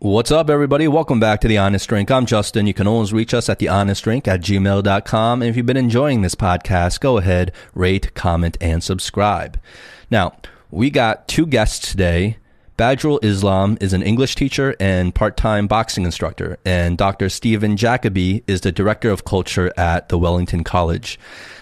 What's 0.00 0.30
up, 0.30 0.48
everybody? 0.48 0.86
Welcome 0.86 1.18
back 1.18 1.40
to 1.40 1.48
The 1.48 1.58
Honest 1.58 1.88
Drink. 1.88 2.08
I'm 2.08 2.24
Justin. 2.24 2.68
You 2.68 2.72
can 2.72 2.86
always 2.86 3.12
reach 3.12 3.34
us 3.34 3.48
at 3.48 3.58
thehonestdrink 3.58 4.28
at 4.28 4.40
gmail.com. 4.40 5.42
And 5.42 5.50
if 5.50 5.56
you've 5.56 5.66
been 5.66 5.76
enjoying 5.76 6.22
this 6.22 6.36
podcast, 6.36 7.00
go 7.00 7.18
ahead, 7.18 7.50
rate, 7.74 8.14
comment, 8.14 8.56
and 8.60 8.80
subscribe. 8.80 9.58
Now, 10.08 10.36
we 10.70 10.90
got 10.90 11.26
two 11.26 11.46
guests 11.46 11.90
today. 11.90 12.38
Badhrul 12.76 13.18
Islam 13.24 13.76
is 13.80 13.92
an 13.92 14.04
English 14.04 14.36
teacher 14.36 14.76
and 14.78 15.12
part-time 15.12 15.66
boxing 15.66 16.04
instructor, 16.04 16.58
and 16.64 16.96
Dr. 16.96 17.28
Stephen 17.28 17.76
Jacobi 17.76 18.44
is 18.46 18.60
the 18.60 18.70
director 18.70 19.10
of 19.10 19.24
culture 19.24 19.72
at 19.76 20.10
the 20.10 20.18
Wellington 20.18 20.62
College. 20.62 21.18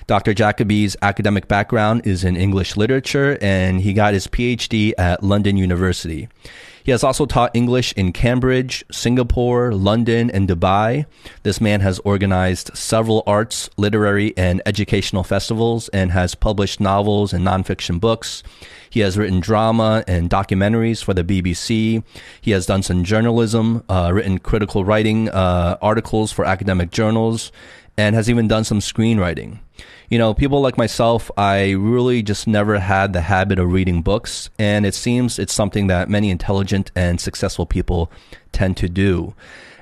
Dr. 0.07 0.35
Jacobi's 0.35 0.97
academic 1.03 1.49
background 1.49 2.07
is 2.07 2.23
in 2.23 2.37
English 2.37 2.77
literature, 2.77 3.37
and 3.41 3.81
he 3.81 3.93
got 3.93 4.15
his 4.15 4.29
PhD 4.29 4.93
at 4.97 5.25
London 5.25 5.57
University. 5.57 6.29
He 6.85 6.93
has 6.93 7.03
also 7.03 7.27
taught 7.27 7.51
English 7.57 7.93
in 7.95 8.13
Cambridge, 8.13 8.85
Singapore, 8.93 9.73
London, 9.73 10.31
and 10.31 10.49
Dubai. 10.49 11.07
This 11.43 11.61
man 11.61 11.81
has 11.81 11.99
organized 12.05 12.71
several 12.75 13.25
arts, 13.27 13.69
literary, 13.77 14.33
and 14.37 14.63
educational 14.65 15.25
festivals 15.25 15.89
and 15.89 16.13
has 16.13 16.37
published 16.37 16.79
novels 16.79 17.33
and 17.33 17.45
nonfiction 17.45 17.99
books. 17.99 18.45
He 18.89 19.01
has 19.01 19.19
written 19.19 19.41
drama 19.41 20.05
and 20.07 20.31
documentaries 20.31 21.03
for 21.03 21.13
the 21.13 21.25
BBC. 21.25 22.05
He 22.41 22.53
has 22.53 22.67
done 22.67 22.85
some 22.85 23.03
journalism, 23.03 23.83
uh, 23.89 24.13
written 24.15 24.39
critical 24.39 24.85
writing 24.85 25.29
uh, 25.31 25.77
articles 25.83 26.31
for 26.31 26.45
academic 26.45 26.93
journals, 26.93 27.51
and 27.99 28.15
has 28.15 28.29
even 28.29 28.49
done 28.49 28.65
some 28.65 28.81
screenwriting 28.81 29.59
you 30.09 30.19
know, 30.19 30.35
people 30.35 30.61
like 30.61 30.79
myself, 30.79 31.31
I 31.37 31.73
really 31.73 32.23
just 32.23 32.47
never 32.47 32.79
had 32.79 33.13
the 33.13 33.23
habit 33.23 33.59
of 33.59 33.73
reading 33.73 34.03
books, 34.03 34.51
and 34.59 34.87
it 34.87 34.95
seems 34.95 35.39
it's 35.39 35.53
something 35.53 35.89
that 35.89 36.09
many 36.09 36.31
intelligent 36.31 36.93
and 36.95 37.21
successful 37.21 37.67
people 37.67 38.11
tend 38.53 38.77
to 38.79 38.89
do. 38.89 39.35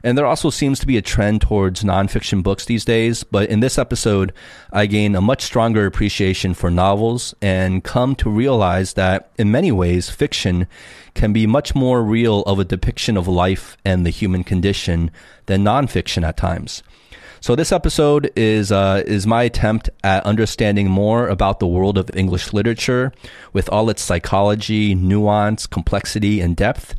And 0.02 0.18
there 0.18 0.26
also 0.26 0.50
seems 0.50 0.78
to 0.80 0.86
be 0.86 0.98
a 0.98 1.02
trend 1.02 1.40
towards 1.40 1.82
nonfiction 1.82 2.42
books 2.42 2.66
these 2.66 2.84
days, 2.84 3.24
but 3.24 3.48
in 3.48 3.60
this 3.60 3.78
episode, 3.78 4.34
I 4.70 4.84
gain 4.84 5.14
a 5.14 5.22
much 5.22 5.42
stronger 5.42 5.86
appreciation 5.86 6.52
for 6.52 6.70
novels 6.70 7.34
and 7.40 7.82
come 7.82 8.14
to 8.16 8.28
realize 8.28 8.94
that 8.94 9.30
in 9.38 9.50
many 9.50 9.72
ways, 9.72 10.10
fiction 10.10 10.66
can 11.14 11.32
be 11.32 11.46
much 11.46 11.74
more 11.74 12.02
real 12.02 12.42
of 12.42 12.58
a 12.58 12.64
depiction 12.64 13.16
of 13.16 13.28
life 13.28 13.78
and 13.84 14.04
the 14.04 14.10
human 14.10 14.44
condition 14.44 15.10
than 15.46 15.64
nonfiction 15.64 16.26
at 16.26 16.36
times. 16.36 16.82
So 17.44 17.54
this 17.54 17.72
episode 17.72 18.32
is 18.36 18.72
uh, 18.72 19.02
is 19.04 19.26
my 19.26 19.42
attempt 19.42 19.90
at 20.02 20.24
understanding 20.24 20.88
more 20.88 21.28
about 21.28 21.60
the 21.60 21.66
world 21.66 21.98
of 21.98 22.08
English 22.16 22.54
literature 22.54 23.12
with 23.52 23.68
all 23.68 23.90
its 23.90 24.00
psychology, 24.00 24.94
nuance, 24.94 25.66
complexity, 25.66 26.40
and 26.40 26.56
depth. 26.56 26.94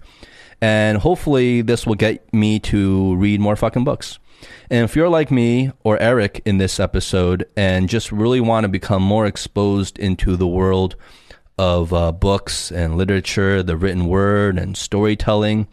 And 0.62 1.00
hopefully, 1.00 1.64
this 1.64 1.88
will 1.88 1.96
get 1.96 2.32
me 2.32 2.60
to 2.60 3.16
read 3.16 3.40
more 3.40 3.56
fucking 3.56 3.86
books. 3.86 4.20
And 4.70 4.84
if 4.84 4.96
you're 4.96 5.10
like 5.10 5.32
me 5.32 5.72
or 5.84 5.98
Eric 6.00 6.44
in 6.46 6.60
this 6.60 6.80
episode 6.80 7.50
and 7.58 7.90
just 7.90 8.12
really 8.12 8.40
want 8.40 8.66
to 8.66 8.68
become 8.68 9.02
more 9.02 9.26
exposed 9.26 9.98
into 9.98 10.36
the 10.36 10.46
world 10.46 10.96
of 11.58 11.92
uh, 11.92 12.12
books 12.12 12.72
and 12.72 12.98
literature, 12.98 13.64
the 13.64 13.78
written 13.78 14.06
word, 14.06 14.60
and 14.60 14.78
storytelling, 14.78 15.68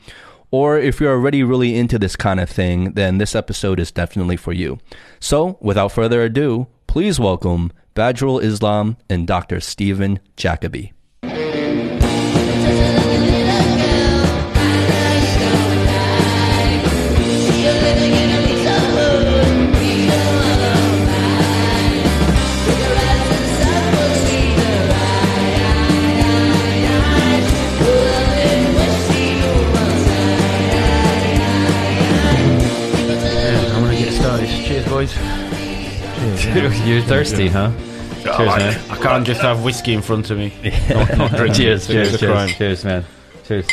or 0.53 0.79
if 0.79 1.01
you're 1.01 1.13
already 1.13 1.43
really 1.43 1.77
into 1.77 1.99
this 1.99 2.15
kind 2.15 2.39
of 2.39 2.49
thing, 2.49 2.93
then 2.93 3.19
this 3.19 3.35
episode 3.35 3.81
is 3.81 3.91
definitely 3.91 4.37
for 4.37 4.53
you. 4.53 4.79
So, 5.19 5.59
without 5.61 5.91
further 5.91 6.23
ado, 6.23 6.69
please 6.87 7.19
welcome 7.19 7.73
Badhrul 7.97 8.41
Islam 8.43 8.99
and 9.11 9.27
Dr. 9.27 9.59
Stephen 9.59 10.21
Jacobi. 10.37 10.93
Boys. 35.03 35.15
Cheers, 36.41 36.81
You're 36.87 37.03
thirsty, 37.03 37.49
huh? 37.49 37.73
Cheers, 38.23 38.39
man. 38.39 38.91
I 38.91 38.97
can't 38.99 39.27
just 39.27 39.41
have 39.41 39.65
whiskey 39.65 39.95
in 39.95 40.01
front 40.01 40.31
of 40.31 40.39
me. 40.39 40.53
Not, 40.89 41.19
not 41.19 41.31
drink. 41.33 41.57
cheers, 41.57 41.89
cheers, 41.89 42.15
It's 42.15 42.23
a 42.23 42.27
cheers, 42.27 42.55
cheers, 42.55 42.85
man. 42.85 43.05
Cheers. 43.45 43.67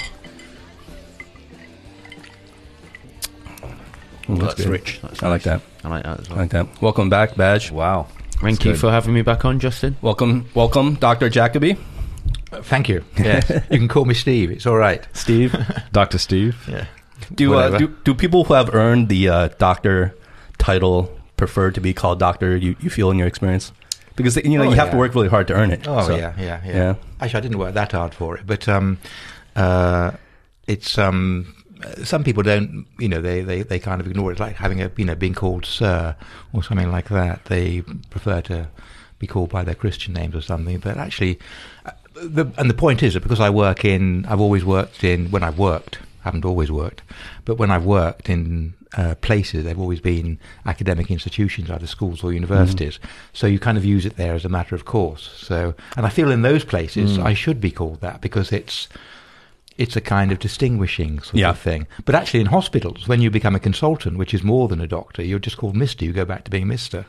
Ooh, 4.28 4.38
That's, 4.38 4.56
good. 4.56 4.66
rich. 4.70 5.00
That's 5.04 5.22
I 5.22 5.28
like 5.28 5.44
that. 5.44 5.62
I 5.84 5.90
like 5.90 6.04
that 6.04 6.20
as 6.20 6.28
I 6.30 6.30
well. 6.32 6.40
like 6.42 6.50
that. 6.50 6.82
Welcome 6.82 7.10
back, 7.12 7.36
Badge. 7.36 7.70
Wow. 7.70 8.08
Thank 8.42 8.66
you 8.66 8.72
good. 8.72 8.80
for 8.80 8.90
having 8.90 9.14
me 9.14 9.22
back 9.22 9.46
on, 9.46 9.60
Justin. 9.60 9.98
Welcome, 10.02 10.48
welcome, 10.56 10.96
Dr. 10.96 11.30
Jacobi. 11.30 11.78
Thank 12.64 12.90
you. 12.90 13.04
Yes, 13.20 13.48
you 13.70 13.78
can 13.78 13.88
call 13.88 14.06
me 14.06 14.16
Steve. 14.16 14.50
It's 14.50 14.66
all 14.66 14.78
right. 14.78 15.08
Steve. 15.14 15.56
Dr. 15.92 16.18
Steve. 16.18 16.58
Yeah. 16.68 16.86
Do, 17.36 17.54
uh, 17.54 17.56
Whatever. 17.58 17.78
do 17.78 17.88
do 18.04 18.14
people 18.16 18.46
who 18.46 18.56
have 18.56 18.74
earned 18.74 19.10
the 19.10 19.30
uh, 19.30 19.48
doctor 19.60 20.16
title 20.58 21.19
prefer 21.40 21.72
to 21.72 21.82
be 21.82 21.94
called 21.94 22.20
doctor? 22.20 22.56
You, 22.56 22.76
you 22.80 22.90
feel 22.90 23.10
in 23.12 23.18
your 23.18 23.28
experience 23.28 23.72
because 24.16 24.36
you 24.36 24.58
know 24.58 24.66
Oh, 24.66 24.70
you 24.70 24.76
have 24.76 24.92
to 24.92 24.98
work 24.98 25.16
really 25.16 25.30
hard 25.30 25.48
to 25.48 25.54
earn 25.54 25.72
it. 25.72 25.88
Oh 25.88 26.06
so. 26.08 26.16
yeah, 26.16 26.34
yeah, 26.38 26.62
yeah, 26.66 26.76
Yeah. 26.76 26.96
Actually, 27.22 27.38
I 27.38 27.42
didn't 27.42 27.58
work 27.58 27.74
that 27.74 27.92
hard 27.94 28.14
for 28.14 28.38
it, 28.38 28.46
but 28.46 28.68
um, 28.68 28.98
uh, 29.56 30.12
it's 30.68 30.98
um, 30.98 31.56
some 32.04 32.24
people 32.24 32.44
don't. 32.44 32.86
You 33.00 33.10
know, 33.10 33.22
they, 33.22 33.42
they, 33.42 33.64
they 33.64 33.80
kind 33.80 34.02
of 34.02 34.08
ignore 34.08 34.32
it, 34.34 34.40
like 34.40 34.56
having 34.58 34.82
a 34.82 34.92
you 34.98 35.06
know 35.06 35.16
being 35.16 35.34
called 35.34 35.66
sir 35.66 36.16
or 36.54 36.62
something 36.64 36.92
like 36.92 37.10
that. 37.10 37.46
They 37.46 37.82
prefer 38.10 38.42
to 38.42 38.68
be 39.20 39.28
called 39.28 39.50
by 39.50 39.64
their 39.64 39.76
Christian 39.76 40.14
names 40.14 40.36
or 40.36 40.42
something. 40.42 40.78
But 40.80 40.98
actually, 40.98 41.40
uh, 41.86 41.92
the, 42.16 42.46
and 42.58 42.70
the 42.70 42.74
point 42.86 43.02
is 43.04 43.14
that 43.14 43.24
because 43.24 43.40
I 43.40 43.50
work 43.50 43.86
in, 43.86 44.26
I've 44.26 44.42
always 44.42 44.64
worked 44.66 45.04
in 45.04 45.32
when 45.32 45.44
I've 45.44 45.58
worked. 45.58 46.00
Haven't 46.24 46.44
always 46.44 46.70
worked, 46.70 47.02
but 47.46 47.56
when 47.56 47.72
I've 47.72 47.86
worked 47.86 48.30
in 48.30 48.74
uh, 48.98 49.16
places, 49.22 49.64
they've 49.64 49.80
always 49.80 50.02
been 50.02 50.40
academic 50.66 51.12
institutions, 51.12 51.70
either 51.70 51.88
schools 51.88 52.24
or 52.24 52.34
universities. 52.34 53.00
So 53.34 53.48
you 53.48 53.60
kind 53.60 53.78
of 53.78 53.86
use 53.86 54.06
it 54.06 54.16
there 54.18 54.34
as 54.34 54.46
a 54.46 54.50
matter 54.50 54.76
of 54.76 54.86
course. 54.86 55.30
So, 55.38 55.76
and 55.96 56.06
I 56.06 56.10
feel 56.10 56.32
in 56.32 56.42
those 56.42 56.66
places 56.66 57.18
I 57.20 57.34
should 57.34 57.62
be 57.62 57.72
called 57.72 58.02
that 58.02 58.22
because 58.22 58.52
it's 58.52 58.88
it's 59.78 59.96
a 59.96 60.02
kind 60.02 60.32
of 60.32 60.40
distinguishing 60.40 61.22
sort 61.22 61.36
Yeah. 61.36 61.52
of 61.52 61.60
thing. 61.60 61.88
But 62.04 62.16
actually, 62.16 62.42
in 62.42 62.48
hospitals, 62.48 63.08
when 63.08 63.22
you 63.22 63.30
become 63.30 63.56
a 63.56 63.60
consultant, 63.60 64.18
which 64.18 64.34
is 64.34 64.44
more 64.44 64.68
than 64.68 64.82
a 64.82 64.88
doctor, 64.88 65.24
you're 65.24 65.40
just 65.40 65.58
called 65.58 65.76
Mister. 65.76 66.04
You 66.04 66.12
go 66.12 66.26
back 66.26 66.44
to 66.44 66.52
being 66.52 66.68
Mister. 66.68 67.06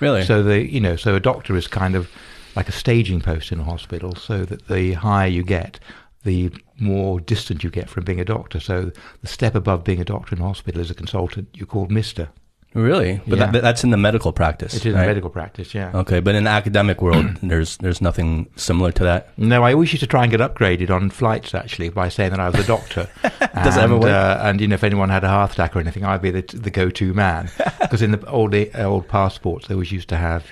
Really? 0.00 0.24
So 0.24 0.42
the 0.42 0.58
you 0.70 0.80
know, 0.80 0.96
so 0.96 1.14
a 1.14 1.20
doctor 1.20 1.56
is 1.56 1.66
kind 1.66 1.94
of 1.94 2.08
like 2.56 2.68
a 2.68 2.72
staging 2.72 3.20
post 3.20 3.52
in 3.52 3.60
a 3.60 3.64
hospital, 3.64 4.14
so 4.16 4.44
that 4.44 4.66
the 4.66 4.94
higher 4.94 5.28
you 5.28 5.42
get, 5.44 5.78
the 6.24 6.52
more 6.78 7.20
distant 7.20 7.64
you 7.64 7.70
get 7.70 7.88
from 7.88 8.04
being 8.04 8.20
a 8.20 8.24
doctor. 8.24 8.60
So 8.60 8.90
the 9.22 9.28
step 9.28 9.54
above 9.54 9.84
being 9.84 10.00
a 10.00 10.04
doctor 10.04 10.34
in 10.34 10.42
hospital 10.42 10.80
is 10.80 10.90
a 10.90 10.94
consultant. 10.94 11.48
You're 11.54 11.66
called 11.66 11.90
Mister. 11.90 12.28
really? 12.74 13.20
But 13.26 13.38
Yeah. 13.38 13.50
that, 13.50 13.62
that's 13.62 13.82
in 13.82 13.90
the 13.90 13.96
medical 13.96 14.32
practice. 14.32 14.74
It 14.74 14.86
is 14.86 14.94
right? 14.94 15.00
in 15.00 15.06
medical 15.08 15.30
practice, 15.30 15.74
yeah. 15.74 15.90
Okay, 15.92 16.20
but 16.20 16.34
in 16.36 16.44
the 16.44 16.50
academic 16.50 17.02
world, 17.02 17.36
there's 17.42 17.78
there's 17.78 18.00
nothing 18.00 18.48
similar 18.56 18.92
to 18.92 19.02
that. 19.04 19.36
No, 19.38 19.64
I 19.64 19.72
always 19.72 19.92
used 19.92 20.02
to 20.02 20.06
try 20.06 20.22
and 20.22 20.30
get 20.30 20.40
upgraded 20.40 20.90
on 20.90 21.10
flights 21.10 21.54
actually 21.54 21.88
by 21.88 22.08
saying 22.08 22.30
that 22.30 22.40
I 22.40 22.48
was 22.48 22.60
a 22.60 22.66
doctor. 22.66 23.08
Does 23.22 23.76
and, 23.76 23.84
ever 23.84 23.96
work? 23.96 24.10
Uh, 24.10 24.40
and 24.42 24.60
you 24.60 24.68
know, 24.68 24.74
if 24.74 24.84
anyone 24.84 25.08
had 25.08 25.24
a 25.24 25.28
heart 25.28 25.52
attack 25.52 25.74
or 25.74 25.80
anything, 25.80 26.04
I'd 26.04 26.22
be 26.22 26.30
the, 26.30 26.42
the 26.42 26.70
go-to 26.70 27.12
man 27.14 27.50
because 27.80 28.02
in 28.02 28.12
the 28.12 28.24
old 28.28 28.54
old 28.74 29.08
passports 29.08 29.66
they 29.66 29.74
always 29.74 29.90
used 29.90 30.08
to 30.10 30.16
have, 30.16 30.46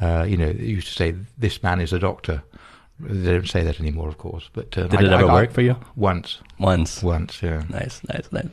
uh, 0.00 0.24
you 0.26 0.36
know, 0.36 0.52
they 0.52 0.64
used 0.64 0.86
to 0.88 0.94
say 0.94 1.14
this 1.36 1.62
man 1.62 1.80
is 1.80 1.92
a 1.92 1.98
doctor. 1.98 2.42
They 3.02 3.32
don't 3.32 3.48
say 3.48 3.62
that 3.64 3.80
anymore, 3.80 4.08
of 4.08 4.18
course. 4.18 4.48
But 4.52 4.76
um, 4.78 4.88
Did 4.88 5.00
I- 5.00 5.04
it 5.04 5.12
ever 5.12 5.26
got- 5.26 5.32
work 5.34 5.52
for 5.52 5.60
you? 5.62 5.76
Once, 5.96 6.38
Once. 6.58 7.02
once, 7.02 7.42
yeah. 7.42 7.62
Nice, 7.68 8.00
nice, 8.08 8.30
nice. 8.30 8.46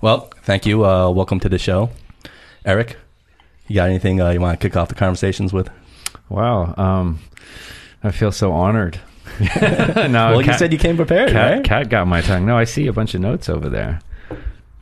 Well, 0.00 0.30
thank 0.42 0.66
you. 0.66 0.84
Uh, 0.84 1.10
welcome 1.10 1.38
to 1.40 1.48
the 1.48 1.58
show, 1.58 1.90
Eric. 2.64 2.96
You 3.68 3.76
got 3.76 3.88
anything 3.88 4.20
uh, 4.20 4.30
you 4.30 4.40
want 4.40 4.58
to 4.60 4.68
kick 4.68 4.76
off 4.76 4.88
the 4.88 4.94
conversations 4.96 5.52
with? 5.52 5.70
Wow. 6.28 6.74
Um, 6.76 7.20
I 8.02 8.10
feel 8.10 8.32
so 8.32 8.52
honored. 8.52 8.98
no, 9.62 10.32
well, 10.34 10.42
you 10.42 10.52
said 10.54 10.72
you 10.72 10.78
came 10.78 10.96
prepared, 10.96 11.30
Cat, 11.30 11.52
right? 11.52 11.64
Cat 11.64 11.88
got 11.88 12.06
my 12.08 12.20
tongue. 12.20 12.44
No, 12.44 12.58
I 12.58 12.64
see 12.64 12.86
a 12.88 12.92
bunch 12.92 13.14
of 13.14 13.20
notes 13.20 13.48
over 13.48 13.68
there. 13.68 14.00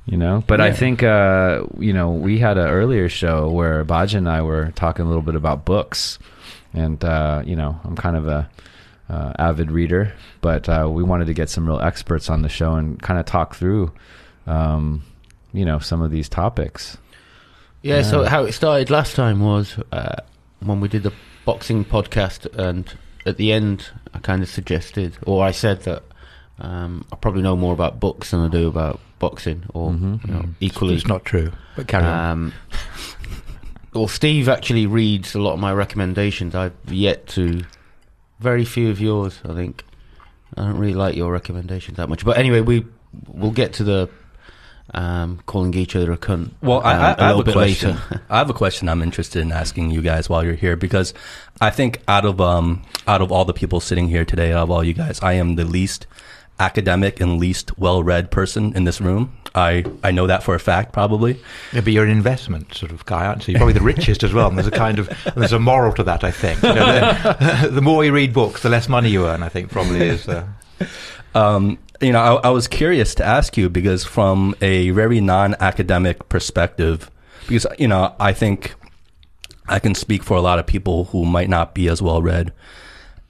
You 0.07 0.17
know, 0.17 0.43
but 0.47 0.61
I 0.61 0.73
think 0.73 1.03
uh, 1.05 1.65
you 1.79 1.93
know 1.93 2.11
we 2.11 2.39
had 2.39 2.59
an 2.59 2.67
earlier 2.67 3.09
show 3.09 3.49
where 3.51 3.85
Baja 3.85 4.17
and 4.19 4.29
I 4.29 4.43
were 4.43 4.73
talking 4.75 5.05
a 5.05 5.09
little 5.09 5.23
bit 5.23 5.37
about 5.37 5.65
books, 5.65 6.19
and 6.73 7.05
uh, 7.05 7.43
you 7.45 7.55
know 7.55 7.79
I'm 7.85 7.95
kind 7.95 8.17
of 8.17 8.27
a 8.27 8.49
uh, 9.11 9.33
avid 9.39 9.71
reader, 9.73 10.13
but 10.41 10.69
uh, 10.69 10.89
we 10.91 11.03
wanted 11.03 11.27
to 11.27 11.35
get 11.35 11.51
some 11.51 11.67
real 11.67 11.81
experts 11.81 12.31
on 12.31 12.43
the 12.43 12.49
show 12.49 12.75
and 12.75 13.03
kind 13.03 13.19
of 13.19 13.27
talk 13.27 13.55
through, 13.57 13.91
um, 14.47 15.03
you 15.53 15.65
know, 15.65 15.79
some 15.81 16.01
of 16.01 16.11
these 16.13 16.29
topics. 16.29 16.97
Yeah, 17.83 18.03
so 18.03 18.25
how 18.25 18.45
it 18.45 18.53
started 18.53 18.89
last 18.91 19.17
time 19.17 19.41
was 19.41 19.77
uh, 19.91 20.17
when 20.61 20.81
we 20.81 20.89
did 20.89 21.03
the 21.03 21.13
boxing 21.45 21.85
podcast, 21.85 22.47
and 22.57 22.93
at 23.27 23.37
the 23.37 23.53
end, 23.53 23.89
I 24.15 24.19
kind 24.21 24.43
of 24.43 24.49
suggested, 24.49 25.19
or 25.27 25.45
I 25.45 25.51
said 25.51 25.83
that 25.83 26.03
Um, 26.63 27.07
I 27.11 27.17
probably 27.17 27.41
know 27.41 27.57
more 27.57 27.73
about 27.73 28.01
books 28.01 28.33
than 28.33 28.41
I 28.41 28.49
do 28.49 28.69
about 28.69 29.01
boxing, 29.19 29.63
or 29.73 29.93
Mhm. 29.93 30.27
you 30.27 30.35
know, 30.35 30.41
Mm. 30.41 30.55
equally. 30.61 30.95
It's 30.95 31.07
not 31.07 31.25
true, 31.25 31.53
but 31.75 31.87
carry 31.89 32.05
on. 32.05 32.31
Um, 32.31 32.53
well, 33.95 34.09
Steve 34.09 34.47
actually 34.47 34.87
reads 34.87 35.35
a 35.35 35.41
lot 35.41 35.55
of 35.55 35.59
my 35.61 35.73
recommendations. 35.73 36.55
I've 36.55 36.75
yet 36.87 37.27
to. 37.29 37.63
Very 38.41 38.65
few 38.65 38.91
of 38.91 39.01
yours, 39.01 39.39
I 39.45 39.55
think. 39.55 39.85
I 40.57 40.65
don't 40.65 40.79
really 40.79 40.95
like 40.95 41.15
your 41.15 41.31
recommendations 41.31 41.97
that 41.99 42.09
much. 42.09 42.25
But 42.25 42.39
anyway, 42.39 42.61
we 42.61 42.87
we'll 43.29 43.51
get 43.53 43.75
to 43.75 43.85
the 43.85 44.09
um, 44.95 45.41
calling 45.47 45.75
each 45.75 45.95
other 45.95 46.11
a 46.13 46.17
cunt. 46.19 46.53
Well, 46.63 46.81
I, 46.81 46.95
um, 46.95 47.01
I, 47.01 47.07
I 47.07 47.13
a 47.13 47.23
have 47.29 47.39
a 47.39 47.45
bit 47.45 47.53
question. 47.53 47.91
later. 47.93 48.23
I 48.29 48.39
have 48.39 48.51
a 48.51 48.55
question 48.55 48.89
I'm 48.89 49.03
interested 49.03 49.43
in 49.43 49.53
asking 49.53 49.91
you 49.91 50.03
guys 50.03 50.29
while 50.29 50.45
you're 50.45 50.55
here 50.55 50.77
because 50.77 51.15
I 51.61 51.71
think 51.71 52.03
out 52.09 52.25
of 52.25 52.41
um 52.41 52.83
out 53.07 53.23
of 53.23 53.31
all 53.31 53.45
the 53.45 53.53
people 53.53 53.81
sitting 53.81 54.09
here 54.09 54.25
today, 54.25 54.53
out 54.53 54.65
of 54.65 54.71
all 54.71 54.83
you 54.83 54.95
guys, 54.95 55.21
I 55.23 55.35
am 55.35 55.55
the 55.57 55.65
least 55.65 56.07
academic 56.61 57.21
and 57.21 57.39
least 57.39 57.77
well-read 57.79 58.31
person 58.31 58.77
in 58.77 58.85
this 58.85 59.01
room. 59.01 59.33
I 59.55 59.85
I 60.05 60.13
know 60.13 60.29
that 60.29 60.43
for 60.45 60.55
a 60.55 60.61
fact, 60.61 60.93
probably. 60.93 61.41
Yeah, 61.73 61.81
but 61.81 61.93
you're 61.93 62.05
an 62.05 62.11
investment 62.11 62.75
sort 62.75 62.93
of 62.93 63.05
guy, 63.07 63.27
aren't 63.27 63.49
you? 63.49 63.53
You're 63.53 63.59
probably 63.59 63.73
the 63.75 63.81
richest 63.81 64.23
as 64.23 64.33
well. 64.33 64.47
And 64.49 64.57
there's 64.57 64.69
a 64.69 64.71
kind 64.71 64.99
of 65.01 65.11
there's 65.35 65.53
a 65.53 65.59
moral 65.59 65.93
to 65.95 66.05
that, 66.05 66.23
I 66.23 66.31
think. 66.31 66.63
You 66.63 66.75
know, 66.75 66.87
the, 67.01 67.69
the 67.73 67.81
more 67.83 68.05
you 68.05 68.13
read 68.13 68.33
books, 68.33 68.63
the 68.63 68.69
less 68.69 68.89
money 68.89 69.11
you 69.11 69.27
earn. 69.27 69.43
I 69.43 69.49
think 69.49 69.71
probably 69.73 70.03
is. 70.03 70.29
Uh, 70.29 70.47
Um, 71.35 71.79
you 72.01 72.13
know, 72.13 72.39
I, 72.39 72.49
I 72.49 72.51
was 72.51 72.67
curious 72.67 73.15
to 73.17 73.25
ask 73.25 73.57
you 73.57 73.69
because 73.69 74.05
from 74.05 74.55
a 74.61 74.91
very 74.91 75.21
non-academic 75.21 76.29
perspective, 76.29 77.11
because 77.47 77.67
you 77.79 77.87
know, 77.89 78.15
I 78.19 78.33
think 78.33 78.75
I 79.69 79.79
can 79.79 79.95
speak 79.95 80.23
for 80.25 80.37
a 80.37 80.41
lot 80.41 80.59
of 80.59 80.67
people 80.67 81.05
who 81.07 81.25
might 81.25 81.49
not 81.49 81.75
be 81.75 81.89
as 81.89 82.03
well 82.03 82.21
read 82.23 82.53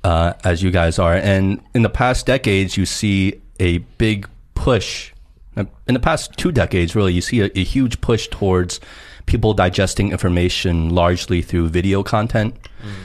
uh, 0.04 0.34
as 0.44 0.62
you 0.62 0.70
guys 0.70 0.98
are. 0.98 1.14
And 1.14 1.62
in 1.74 1.82
the 1.82 1.90
past 1.90 2.26
decades, 2.26 2.76
you 2.76 2.86
see 2.86 3.40
a 3.58 3.78
big 3.78 4.28
push. 4.54 5.12
In 5.56 5.94
the 5.94 6.00
past 6.00 6.36
two 6.36 6.52
decades, 6.52 6.94
really, 6.94 7.12
you 7.12 7.20
see 7.20 7.40
a, 7.40 7.50
a 7.58 7.64
huge 7.64 8.00
push 8.00 8.28
towards 8.28 8.80
people 9.26 9.52
digesting 9.52 10.10
information 10.10 10.90
largely 10.90 11.42
through 11.42 11.68
video 11.68 12.02
content. 12.02 12.54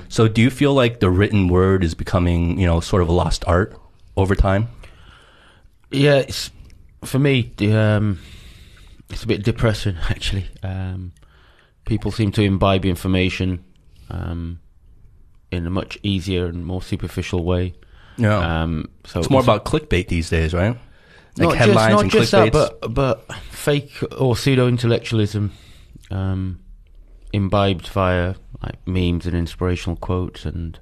So, 0.08 0.28
do 0.28 0.42
you 0.42 0.50
feel 0.50 0.74
like 0.74 1.00
the 1.02 1.10
written 1.10 1.50
word 1.50 1.84
is 1.84 1.94
becoming, 1.94 2.58
you 2.60 2.66
know, 2.66 2.80
sort 2.80 3.02
of 3.02 3.10
a 3.10 3.12
lost 3.12 3.44
art 3.46 3.78
over 4.16 4.36
time? 4.36 4.70
Yeah, 5.92 6.16
it's 6.16 6.52
for 7.04 7.20
me. 7.20 7.52
Um, 7.72 8.20
it's 9.10 9.24
a 9.24 9.28
bit 9.28 9.44
depressing, 9.44 9.98
actually. 10.10 10.48
Um, 10.64 11.12
people 11.86 12.12
seem 12.12 12.32
to 12.34 12.42
imbibe 12.42 12.86
information 12.86 13.64
um, 14.10 14.60
in 15.52 15.66
a 15.66 15.70
much 15.70 15.98
easier 16.04 16.46
and 16.48 16.66
more 16.66 16.82
superficial 16.82 17.44
way. 17.44 17.74
Yeah. 18.18 18.62
Um, 18.64 18.90
so 19.06 19.20
it's 19.20 19.30
more 19.30 19.42
about 19.42 19.66
clickbait 19.66 20.08
these 20.08 20.30
days, 20.30 20.54
right? 20.54 20.78
Like 21.38 21.50
not 21.50 21.58
headlines 21.58 21.78
just, 21.78 21.92
not 21.94 22.02
and 22.02 22.12
just 22.12 22.32
that, 22.32 22.52
but 22.54 22.94
but 22.94 23.34
fake 23.52 23.92
or 24.18 24.38
pseudo 24.38 24.68
intellectualism, 24.68 25.52
um, 26.10 26.60
imbibed 27.34 27.88
via 27.88 28.36
like 28.64 28.76
memes 28.88 29.26
and 29.26 29.36
inspirational 29.36 29.98
quotes 29.98 30.46
and 30.46 30.80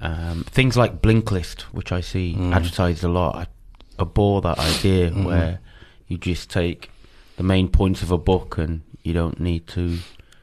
um, 0.00 0.44
things 0.44 0.76
like 0.76 1.02
Blinklist, 1.02 1.62
which 1.72 1.90
I 1.90 2.00
see 2.00 2.36
Mm. 2.38 2.54
advertised 2.54 3.02
a 3.04 3.08
lot. 3.08 3.34
I 3.36 3.46
abhor 4.02 4.40
that 4.42 4.58
idea 4.58 5.10
Mhm. 5.10 5.24
where 5.24 5.58
you 6.08 6.18
just 6.18 6.50
take 6.50 6.90
the 7.36 7.42
main 7.42 7.68
points 7.68 8.02
of 8.02 8.10
a 8.12 8.18
book 8.18 8.58
and 8.58 8.82
you 9.02 9.12
don't 9.12 9.40
need 9.40 9.66
to. 9.68 9.98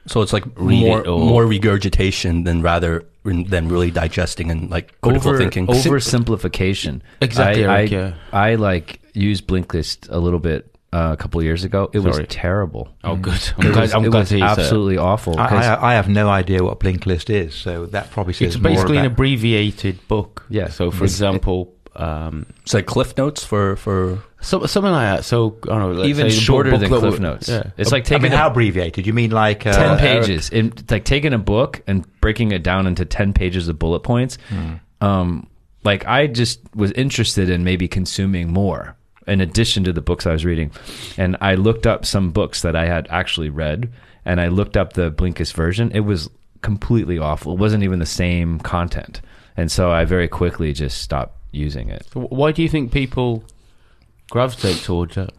So 0.06 0.20
it's 0.22 0.32
like 0.32 0.44
Read 0.56 0.80
more 0.80 1.00
it 1.00 1.06
or- 1.06 1.18
more 1.18 1.46
regurgitation 1.46 2.44
than 2.44 2.62
rather 2.62 3.04
than 3.24 3.68
really 3.68 3.90
digesting 3.92 4.50
and 4.50 4.68
like 4.70 5.00
critical 5.00 5.30
over, 5.30 5.38
thinking. 5.38 5.66
Oversimplification. 5.68 7.00
Exactly, 7.20 7.64
I, 7.66 7.78
Eric, 7.80 7.92
I, 7.92 7.94
yeah. 7.94 8.14
I 8.32 8.54
like 8.56 9.00
used 9.14 9.46
Blinkist 9.46 10.08
a 10.10 10.18
little 10.18 10.38
bit 10.40 10.74
uh, 10.92 11.10
a 11.12 11.16
couple 11.16 11.38
of 11.40 11.44
years 11.44 11.64
ago. 11.64 11.88
It 11.92 12.00
was 12.00 12.20
terrible. 12.28 12.88
Oh, 13.04 13.16
good. 13.16 13.40
I'm 13.58 13.72
glad, 13.72 13.80
was, 13.82 13.94
I'm 13.94 14.04
it 14.04 14.10
glad 14.10 14.18
was 14.20 14.28
to 14.30 14.36
hear 14.36 14.46
that. 14.46 14.58
absolutely 14.58 14.98
awful. 14.98 15.38
I, 15.38 15.48
'cause- 15.48 15.64
I, 15.64 15.90
I 15.90 15.94
have 15.94 16.08
no 16.08 16.28
idea 16.28 16.62
what 16.64 16.80
Blinklist 16.80 17.30
is, 17.30 17.54
so 17.54 17.86
that 17.86 18.10
probably 18.10 18.32
says 18.34 18.54
It's 18.56 18.62
more 18.62 18.72
basically 18.72 18.96
an 18.98 19.04
about- 19.06 19.12
abbreviated 19.14 20.06
book. 20.08 20.44
Yeah. 20.50 20.68
So, 20.68 20.90
for 20.90 21.04
It's- 21.04 21.12
example, 21.12 21.74
um, 21.96 22.46
It's 22.62 22.74
like 22.74 22.86
cliff 22.86 23.16
notes 23.16 23.44
for 23.44 23.76
for 23.76 24.18
so, 24.40 24.66
something 24.66 24.90
like 24.92 25.18
that. 25.18 25.24
So, 25.24 25.56
I 25.64 25.66
don't 25.66 25.78
know. 25.80 25.92
let's 25.92 26.08
even 26.08 26.30
say 26.30 26.34
the 26.34 26.34
book- 26.36 26.44
shorter 26.44 26.76
than 26.78 26.88
Cliff 26.88 27.20
Notes. 27.20 27.48
Yeah. 27.48 27.70
It's 27.76 27.92
like 27.92 28.02
I 28.04 28.06
taking 28.06 28.22
mean, 28.24 28.32
a- 28.32 28.36
how 28.36 28.48
abbreviated? 28.48 29.06
You 29.06 29.12
mean 29.12 29.30
like 29.30 29.66
uh, 29.66 29.72
10 29.72 29.98
pages. 29.98 30.50
In, 30.50 30.66
it's 30.76 30.90
like 30.90 31.04
taking 31.04 31.32
a 31.32 31.38
book 31.38 31.82
and 31.86 32.04
breaking 32.20 32.50
it 32.52 32.62
down 32.64 32.86
into 32.88 33.04
10 33.04 33.34
pages 33.34 33.68
of 33.68 33.78
bullet 33.78 34.00
points. 34.00 34.38
Um, 35.00 35.48
like 35.84 36.06
I 36.06 36.26
just 36.26 36.60
was 36.74 36.92
interested 36.92 37.50
in 37.50 37.62
maybe 37.64 37.88
consuming 37.88 38.52
more 38.52 38.96
in 39.26 39.40
addition 39.40 39.84
to 39.84 39.92
the 39.92 40.00
books 40.00 40.26
I 40.26 40.32
was 40.32 40.44
reading. 40.44 40.72
And 41.16 41.36
I 41.40 41.54
looked 41.54 41.86
up 41.86 42.04
some 42.04 42.30
books 42.32 42.62
that 42.62 42.74
I 42.74 42.86
had 42.86 43.06
actually 43.10 43.50
read 43.50 43.92
and 44.24 44.40
I 44.40 44.48
looked 44.48 44.76
up 44.76 44.94
the 44.94 45.10
Blinkist 45.12 45.54
version. 45.54 45.90
It 45.92 46.00
was 46.00 46.28
completely 46.62 47.18
awful. 47.18 47.52
It 47.52 47.58
wasn't 47.58 47.84
even 47.84 47.98
the 47.98 48.06
same 48.06 48.58
content. 48.60 49.20
And 49.56 49.70
so 49.70 49.90
I 49.90 50.04
very 50.04 50.28
quickly 50.28 50.72
just 50.72 51.00
stopped 51.02 51.36
using 51.52 51.88
it. 51.90 52.06
So 52.12 52.20
Why 52.22 52.50
do 52.52 52.62
you 52.62 52.68
think 52.68 52.90
people 52.92 53.44
gravitate 54.30 54.78
towards 54.78 55.16
it? 55.16 55.30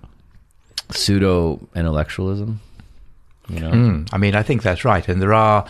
Pseudo 0.91 1.59
intellectualism, 1.75 2.61
you 3.49 3.59
know? 3.59 3.71
Mm, 3.71 4.09
I 4.13 4.17
mean, 4.17 4.35
I 4.35 4.43
think 4.43 4.61
that's 4.61 4.85
right, 4.85 5.07
and 5.07 5.21
there 5.21 5.33
are. 5.33 5.65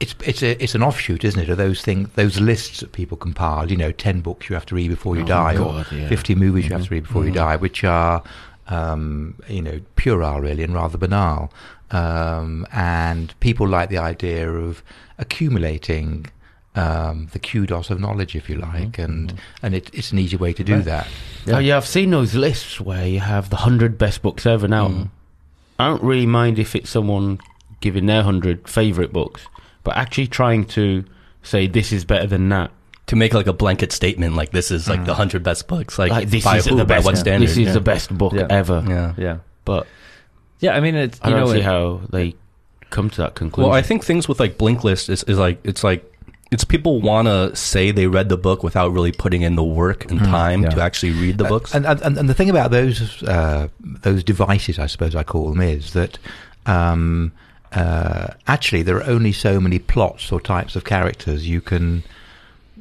It's 0.00 0.16
it's 0.24 0.42
a 0.42 0.60
it's 0.60 0.74
an 0.74 0.82
offshoot, 0.82 1.22
isn't 1.22 1.40
it, 1.40 1.48
of 1.48 1.58
those 1.58 1.80
things, 1.80 2.08
those 2.16 2.40
lists 2.40 2.80
that 2.80 2.90
people 2.90 3.16
compile. 3.16 3.70
You 3.70 3.76
know, 3.76 3.92
ten 3.92 4.20
books 4.20 4.48
you 4.50 4.54
have 4.54 4.66
to 4.66 4.74
read 4.74 4.90
before 4.90 5.14
you 5.14 5.22
Oh, 5.22 5.26
die, 5.26 5.54
God, 5.56 5.86
or 5.92 5.94
yeah. 5.94 6.08
fifty 6.08 6.34
movies 6.34 6.64
you 6.66 6.72
have 6.72 6.84
to 6.86 6.90
read 6.90 7.04
before 7.04 7.24
you 7.24 7.30
die, 7.30 7.54
which 7.54 7.84
are, 7.84 8.20
um, 8.66 9.36
you 9.48 9.62
know, 9.62 9.80
puerile 9.94 10.40
really 10.40 10.64
and 10.64 10.74
rather 10.74 10.98
banal. 10.98 11.52
Um, 11.92 12.66
and 12.72 13.38
people 13.38 13.68
like 13.68 13.90
the 13.90 13.98
idea 13.98 14.50
of 14.50 14.82
accumulating 15.18 16.26
um, 16.74 17.28
the 17.32 17.38
kudos 17.38 17.90
of 17.90 18.00
knowledge, 18.00 18.34
if 18.34 18.48
you 18.48 18.56
mm-hmm. 18.56 18.72
like, 18.84 18.98
and 18.98 19.28
mm-hmm. 19.30 19.66
and 19.66 19.74
it, 19.74 19.90
it's 19.92 20.12
an 20.12 20.18
easy 20.18 20.36
way 20.36 20.52
to 20.52 20.64
do 20.64 20.76
Right. 20.76 20.84
that. 20.84 21.06
Oh, 21.48 21.58
yeah, 21.58 21.76
I've 21.76 21.86
seen 21.86 22.10
those 22.10 22.34
lists 22.34 22.80
where 22.80 23.06
you 23.06 23.20
have 23.20 23.50
the 23.50 23.56
100 23.56 23.98
best 23.98 24.22
books 24.22 24.46
ever. 24.46 24.68
Now, 24.68 24.88
mm. 24.88 25.08
I 25.78 25.88
don't 25.88 26.02
really 26.02 26.26
mind 26.26 26.58
if 26.58 26.74
it's 26.76 26.88
someone 26.90 27.40
giving 27.80 28.06
their 28.06 28.18
100 28.18 28.68
favourite 28.68 29.12
books, 29.12 29.46
but 29.82 29.96
actually 29.96 30.28
trying 30.28 30.64
to 30.66 31.04
say 31.42 31.66
this 31.66 31.92
is 31.92 32.04
better 32.04 32.26
than 32.26 32.48
that. 32.50 32.70
to 33.08 33.16
make 33.16 33.34
like 33.34 33.48
a 33.48 33.52
blanket 33.52 33.92
statement 33.92 34.36
like 34.36 34.52
this 34.52 34.70
is 34.70 34.88
like 34.88 35.04
the 35.04 35.12
mm. 35.12 35.16
hundred 35.16 35.42
best 35.42 35.66
books 35.66 35.98
like, 35.98 36.10
Like, 36.12 36.28
this 36.30 36.44
by 36.44 36.58
is 36.58 36.66
who, 36.66 36.76
the 36.76 36.84
by 36.84 36.94
best. 36.94 37.04
what 37.04 37.18
standard 37.18 37.48
This 37.48 37.58
is 37.58 37.66
yeah. 37.66 37.72
the 37.72 37.80
best 37.80 38.16
book 38.16 38.32
Yeah. 38.32 38.46
ever. 38.48 38.82
yeah 38.88 39.12
Yeah. 39.18 39.36
But 39.64 39.86
Yeah, 40.60 40.76
I 40.76 40.80
mean, 40.80 40.94
it's, 40.94 41.18
I 41.20 41.30
don't 41.30 41.40
know, 41.40 41.52
see 41.52 41.58
it- 41.58 41.64
how 41.64 42.00
they 42.10 42.36
come 42.90 43.10
to 43.10 43.16
that 43.22 43.34
conclusion. 43.34 43.68
well 43.68 43.76
I 43.76 43.82
think 43.82 44.04
things 44.04 44.28
with 44.28 44.38
like 44.38 44.56
Blinklist 44.56 45.10
is, 45.10 45.24
is 45.24 45.36
like 45.36 45.58
it's 45.64 45.82
like 45.82 46.08
it's 46.52 46.64
people 46.64 47.00
want 47.00 47.26
to 47.28 47.56
say 47.56 47.90
they 47.92 48.06
read 48.06 48.28
the 48.28 48.36
book 48.36 48.62
without 48.62 48.92
really 48.92 49.12
putting 49.12 49.42
in 49.42 49.56
the 49.56 49.64
work 49.64 50.10
and 50.10 50.20
time 50.20 50.62
Yeah. 50.62 50.70
to 50.74 50.80
actually 50.82 51.12
read 51.12 51.38
the 51.38 51.44
books 51.44 51.74
And, 51.74 51.84
and 51.86 52.18
and 52.18 52.28
the 52.28 52.34
thing 52.34 52.50
about 52.50 52.70
those 52.70 53.22
uh, 53.22 53.68
those 53.80 54.22
devices, 54.22 54.78
I 54.78 54.86
suppose 54.86 55.14
I 55.16 55.24
call 55.24 55.48
them, 55.50 55.60
is 55.60 55.92
that 55.92 56.18
um, 56.66 57.32
uh, 57.72 58.28
actually 58.46 58.82
there 58.82 58.96
are 58.98 59.08
only 59.16 59.32
so 59.32 59.60
many 59.60 59.78
plots 59.78 60.30
or 60.32 60.40
types 60.40 60.76
of 60.76 60.84
characters 60.84 61.48
you 61.48 61.60
can 61.60 62.02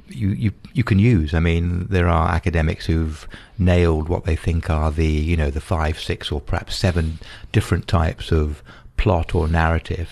you, 0.08 0.30
you 0.30 0.52
you 0.74 0.84
can 0.84 1.00
use. 1.00 1.34
I 1.34 1.40
mean, 1.40 1.88
there 1.90 2.10
are 2.10 2.28
academics 2.30 2.86
who've 2.88 3.26
nailed 3.58 4.10
what 4.10 4.26
they 4.26 4.36
think 4.36 4.70
are 4.70 4.92
the 4.92 5.08
you 5.08 5.38
know 5.38 5.50
the 5.50 5.62
five, 5.62 5.96
six, 6.00 6.32
or 6.32 6.42
perhaps 6.42 6.76
seven 6.76 7.20
different 7.54 7.88
types 7.88 8.32
of 8.32 8.62
plot 8.98 9.34
or 9.34 9.48
narrative 9.48 10.10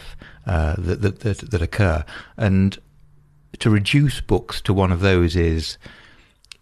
uh, 0.48 0.75
that, 0.78 1.01
that 1.01 1.20
that 1.20 1.38
that 1.51 1.62
occur, 1.62 2.06
and 2.38 2.78
to 3.60 3.70
reduce 3.70 4.22
books 4.22 4.62
to 4.62 4.74
one 4.74 4.92
of 4.92 5.00
those 5.01 5.36
is 5.36 5.78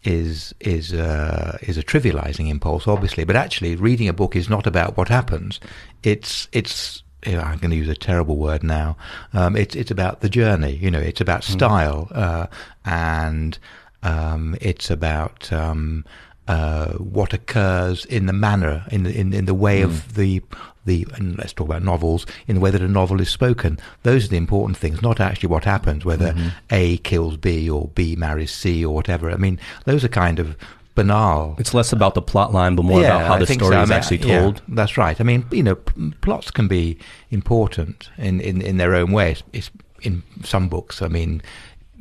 is 0.04 0.54
is 0.60 0.94
uh, 0.94 1.58
is 1.62 1.78
a 1.78 1.84
trivializing 1.84 2.50
impulse, 2.50 2.88
obviously. 2.88 3.24
But 3.24 3.36
actually, 3.36 3.76
reading 3.76 4.08
a 4.08 4.14
book 4.14 4.36
is 4.36 4.50
not 4.50 4.68
about 4.68 4.98
what 4.98 5.10
happens. 5.10 5.60
It's 6.04 6.48
it's 6.52 7.04
I'm 7.26 7.58
going 7.58 7.72
to 7.72 7.76
use 7.76 7.90
a 7.90 7.96
terrible 7.96 8.38
word 8.38 8.64
now. 8.64 8.96
Um, 9.34 9.56
it's 9.56 9.76
it's 9.76 9.92
about 9.92 10.22
the 10.22 10.30
journey. 10.30 10.76
You 10.76 10.92
know, 10.92 11.00
it's 11.00 11.22
about 11.22 11.44
style 11.44 12.08
uh, 12.12 12.48
and 12.86 13.58
um, 14.04 14.56
it's 14.62 14.90
about 14.90 15.52
um, 15.52 16.06
uh, 16.48 16.94
what 16.94 17.34
occurs 17.34 18.06
in 18.06 18.26
the 18.28 18.34
manner, 18.34 18.86
in 18.92 19.04
the 19.04 19.20
in, 19.20 19.34
in 19.34 19.46
the 19.46 19.54
way 19.54 19.82
of 19.82 20.16
the 20.16 20.42
the. 20.88 21.06
And 21.14 21.38
let's 21.38 21.54
talk 21.54 21.68
about 21.68 21.84
novels 21.84 22.26
in 22.48 22.56
the 22.56 22.62
way 22.62 22.72
that 22.72 22.82
a 22.82 22.88
novel 22.88 23.22
is 23.22 23.30
spoken. 23.30 23.78
Those 24.02 24.26
are 24.26 24.30
the 24.30 24.38
important 24.38 24.78
things, 24.78 25.04
not 25.04 25.20
actually 25.20 25.50
what 25.50 25.66
happens, 25.66 26.04
whether 26.04 26.34
A 26.72 26.98
kills 26.98 27.38
B 27.38 27.70
or 27.70 27.90
B 27.90 28.16
marries 28.16 28.52
C 28.52 28.84
or 28.84 28.96
whatever. 28.96 29.30
I 29.30 29.36
mean, 29.38 29.60
those 29.86 30.04
are 30.04 30.10
kind 30.10 30.40
of 30.40 30.58
banal. 30.98 31.56
it's 31.60 31.76
less 31.76 31.94
about 31.94 32.16
the 32.16 32.22
plot 32.24 32.52
line 32.52 32.76
but 32.76 32.84
more 32.84 33.02
about 33.02 33.22
how 33.22 33.36
I 33.36 33.40
the 33.40 33.46
story 33.46 33.76
so. 33.76 33.80
I 33.80 33.84
is 33.84 33.90
mean, 33.90 33.98
actually 33.98 34.18
yeah, 34.18 34.40
told 34.40 34.62
that's 34.68 34.98
right. 34.98 35.22
I 35.22 35.24
mean, 35.24 35.46
you 35.52 35.62
know, 35.62 35.76
p- 35.76 36.14
plots 36.22 36.50
can 36.50 36.68
be 36.68 36.98
important 37.30 38.10
in, 38.18 38.42
in, 38.42 38.62
in 38.62 38.78
their 38.78 38.96
own 38.96 39.12
way. 39.12 39.32
It's, 39.32 39.44
it's 39.54 39.72
in 40.02 40.24
some 40.44 40.70
books. 40.70 41.02
I 41.04 41.08
mean, 41.08 41.44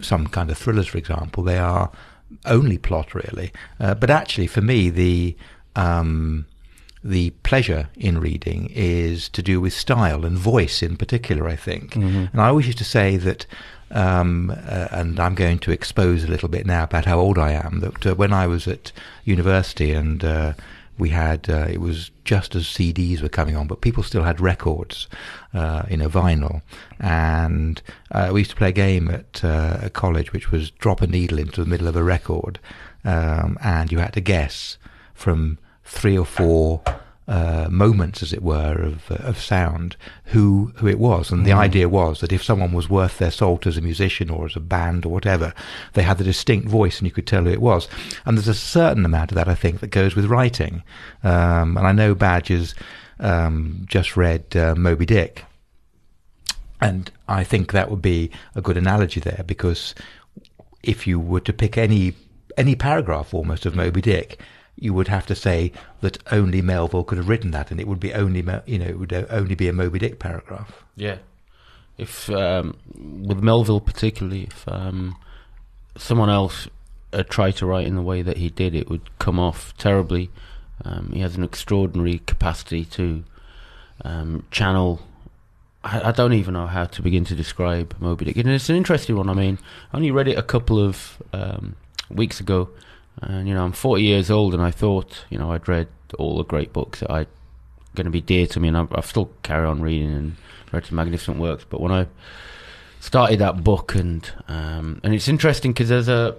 some 0.00 0.26
kind 0.26 0.50
of 0.50 0.56
thrillers, 0.56 0.86
for 0.86 0.98
example, 0.98 1.42
they 1.42 1.58
are 1.58 1.90
only 2.46 2.78
plot 2.78 3.14
really. 3.14 3.52
Uh, 3.78 3.94
but 3.94 4.10
actually, 4.10 4.46
for 4.46 4.62
me, 4.62 4.90
the 4.90 5.36
um, 5.76 6.46
the 7.08 7.30
pleasure 7.42 7.88
in 7.96 8.18
reading 8.18 8.70
is 8.74 9.28
to 9.30 9.42
do 9.42 9.60
with 9.60 9.72
style 9.72 10.24
and 10.24 10.36
voice 10.36 10.82
in 10.82 10.96
particular. 10.96 11.48
I 11.48 11.56
think, 11.56 11.96
and 11.96 12.40
I 12.40 12.48
always 12.48 12.66
used 12.66 12.78
to 12.78 12.84
say 12.84 13.16
that. 13.16 13.46
Um, 13.88 14.50
uh, 14.50 14.88
and 14.90 15.20
I'm 15.20 15.36
going 15.36 15.60
to 15.60 15.70
expose 15.70 16.24
a 16.24 16.26
little 16.26 16.48
bit 16.48 16.66
now 16.66 16.82
about 16.82 17.04
how 17.04 17.20
old 17.20 17.38
I 17.38 17.52
am. 17.52 17.78
That 17.78 18.04
uh, 18.04 18.14
when 18.16 18.32
I 18.32 18.48
was 18.48 18.66
at 18.66 18.90
university 19.24 19.92
and 19.92 20.24
uh, 20.24 20.54
we 20.98 21.10
had 21.10 21.48
uh, 21.48 21.66
it 21.68 21.80
was 21.80 22.10
just 22.24 22.54
as 22.54 22.64
CDs 22.64 23.22
were 23.22 23.28
coming 23.28 23.56
on, 23.56 23.66
but 23.66 23.80
people 23.80 24.02
still 24.02 24.22
had 24.22 24.40
records, 24.40 25.08
uh, 25.52 25.84
you 25.90 25.96
know, 25.96 26.08
vinyl. 26.08 26.62
And 26.98 27.82
uh, 28.10 28.30
we 28.32 28.40
used 28.40 28.50
to 28.50 28.56
play 28.56 28.70
a 28.70 28.72
game 28.72 29.10
at 29.10 29.44
uh, 29.44 29.78
a 29.82 29.90
college, 29.90 30.32
which 30.32 30.50
was 30.50 30.70
drop 30.70 31.02
a 31.02 31.06
needle 31.06 31.38
into 31.38 31.62
the 31.62 31.68
middle 31.68 31.88
of 31.88 31.96
a 31.96 32.02
record, 32.02 32.58
um, 33.04 33.58
and 33.62 33.92
you 33.92 33.98
had 33.98 34.14
to 34.14 34.20
guess 34.20 34.78
from 35.14 35.58
three 35.86 36.16
or 36.18 36.26
four. 36.26 36.82
Uh, 37.28 37.66
moments, 37.68 38.22
as 38.22 38.32
it 38.32 38.40
were, 38.40 38.80
of 38.80 39.10
uh, 39.10 39.16
of 39.16 39.36
sound, 39.36 39.96
who 40.26 40.72
who 40.76 40.86
it 40.86 41.00
was, 41.00 41.32
and 41.32 41.44
the 41.44 41.50
idea 41.50 41.88
was 41.88 42.20
that 42.20 42.32
if 42.32 42.40
someone 42.40 42.72
was 42.72 42.88
worth 42.88 43.18
their 43.18 43.32
salt 43.32 43.66
as 43.66 43.76
a 43.76 43.80
musician 43.80 44.30
or 44.30 44.46
as 44.46 44.54
a 44.54 44.60
band 44.60 45.04
or 45.04 45.08
whatever, 45.08 45.52
they 45.94 46.02
had 46.02 46.18
the 46.18 46.22
distinct 46.22 46.68
voice, 46.68 46.98
and 46.98 47.06
you 47.08 47.10
could 47.10 47.26
tell 47.26 47.42
who 47.42 47.50
it 47.50 47.60
was. 47.60 47.88
And 48.24 48.38
there's 48.38 48.46
a 48.46 48.54
certain 48.54 49.04
amount 49.04 49.32
of 49.32 49.34
that, 49.34 49.48
I 49.48 49.56
think, 49.56 49.80
that 49.80 49.88
goes 49.88 50.14
with 50.14 50.26
writing. 50.26 50.84
Um, 51.24 51.76
and 51.76 51.84
I 51.84 51.90
know 51.90 52.14
Badger's 52.14 52.76
um, 53.18 53.86
just 53.86 54.16
read 54.16 54.56
uh, 54.56 54.76
Moby 54.76 55.04
Dick, 55.04 55.46
and 56.80 57.10
I 57.28 57.44
think 57.44 57.72
that 57.72 57.90
would 57.90 58.02
be 58.02 58.30
a 58.54 58.60
good 58.60 58.76
analogy 58.76 59.20
there 59.20 59.42
because 59.44 59.94
if 60.82 61.06
you 61.06 61.18
were 61.18 61.40
to 61.40 61.52
pick 61.52 61.76
any 61.76 62.14
any 62.56 62.74
paragraph 62.74 63.34
almost 63.34 63.66
of 63.66 63.74
Moby 63.74 64.00
Dick, 64.00 64.40
you 64.78 64.92
would 64.92 65.08
have 65.08 65.26
to 65.26 65.34
say 65.34 65.72
that 66.00 66.18
only 66.30 66.60
Melville 66.60 67.04
could 67.04 67.18
have 67.18 67.28
written 67.28 67.50
that, 67.52 67.70
and 67.70 67.80
it 67.80 67.88
would 67.88 68.00
be 68.00 68.12
only 68.12 68.44
you 68.66 68.78
know 68.78 68.86
it 68.86 68.98
would 68.98 69.12
only 69.30 69.54
be 69.54 69.68
a 69.68 69.72
Moby 69.72 69.98
Dick 69.98 70.18
paragraph. 70.18 70.84
Yeah. 70.96 71.18
If 71.98 72.28
um, 72.30 72.76
with 72.94 73.42
Melville 73.42 73.80
particularly, 73.80 74.44
if 74.44 74.68
um, 74.68 75.16
someone 75.96 76.28
else 76.28 76.68
tried 77.30 77.56
to 77.56 77.66
write 77.66 77.86
in 77.86 77.94
the 77.94 78.02
way 78.02 78.22
that 78.22 78.36
he 78.36 78.50
did, 78.50 78.74
it 78.74 78.90
would 78.90 79.18
come 79.18 79.38
off 79.38 79.76
terribly. 79.78 80.30
Um, 80.84 81.10
he 81.12 81.20
has 81.20 81.36
an 81.36 81.44
extraordinary 81.44 82.18
capacity 82.26 82.84
to 82.84 83.24
um, 84.04 84.44
channel. 84.50 85.00
I, 85.82 86.08
I 86.08 86.12
don't 86.12 86.34
even 86.34 86.54
know 86.54 86.66
how 86.66 86.84
to 86.84 87.02
begin 87.02 87.24
to 87.26 87.34
describe 87.34 87.96
Moby 87.98 88.26
Dick, 88.26 88.36
and 88.36 88.48
it's 88.48 88.68
an 88.68 88.76
interesting 88.76 89.16
one. 89.16 89.30
I 89.30 89.34
mean, 89.34 89.58
I 89.92 89.96
only 89.96 90.10
read 90.10 90.28
it 90.28 90.36
a 90.36 90.42
couple 90.42 90.78
of 90.78 91.22
um, 91.32 91.76
weeks 92.10 92.40
ago, 92.40 92.68
and 93.22 93.48
you 93.48 93.54
know, 93.54 93.64
I'm 93.64 93.72
40 93.72 94.02
years 94.02 94.30
old, 94.30 94.54
and 94.54 94.62
I 94.62 94.70
thought, 94.70 95.24
you 95.30 95.38
know, 95.38 95.52
I'd 95.52 95.68
read 95.68 95.88
all 96.18 96.36
the 96.36 96.44
great 96.44 96.72
books 96.72 97.00
that 97.00 97.10
I 97.10 97.26
going 97.94 98.04
to 98.04 98.10
be 98.10 98.20
dear 98.20 98.46
to 98.46 98.60
me, 98.60 98.68
and 98.68 98.76
I, 98.76 98.86
I 98.92 99.00
still 99.00 99.30
carry 99.42 99.66
on 99.66 99.80
reading 99.82 100.12
and 100.12 100.36
read 100.72 100.86
some 100.86 100.96
magnificent 100.96 101.38
works. 101.38 101.64
But 101.68 101.80
when 101.80 101.92
I 101.92 102.06
started 103.00 103.38
that 103.40 103.64
book, 103.64 103.94
and 103.94 104.30
um, 104.48 105.00
and 105.02 105.14
it's 105.14 105.28
interesting 105.28 105.72
because 105.72 105.88
there's 105.88 106.08
a 106.08 106.36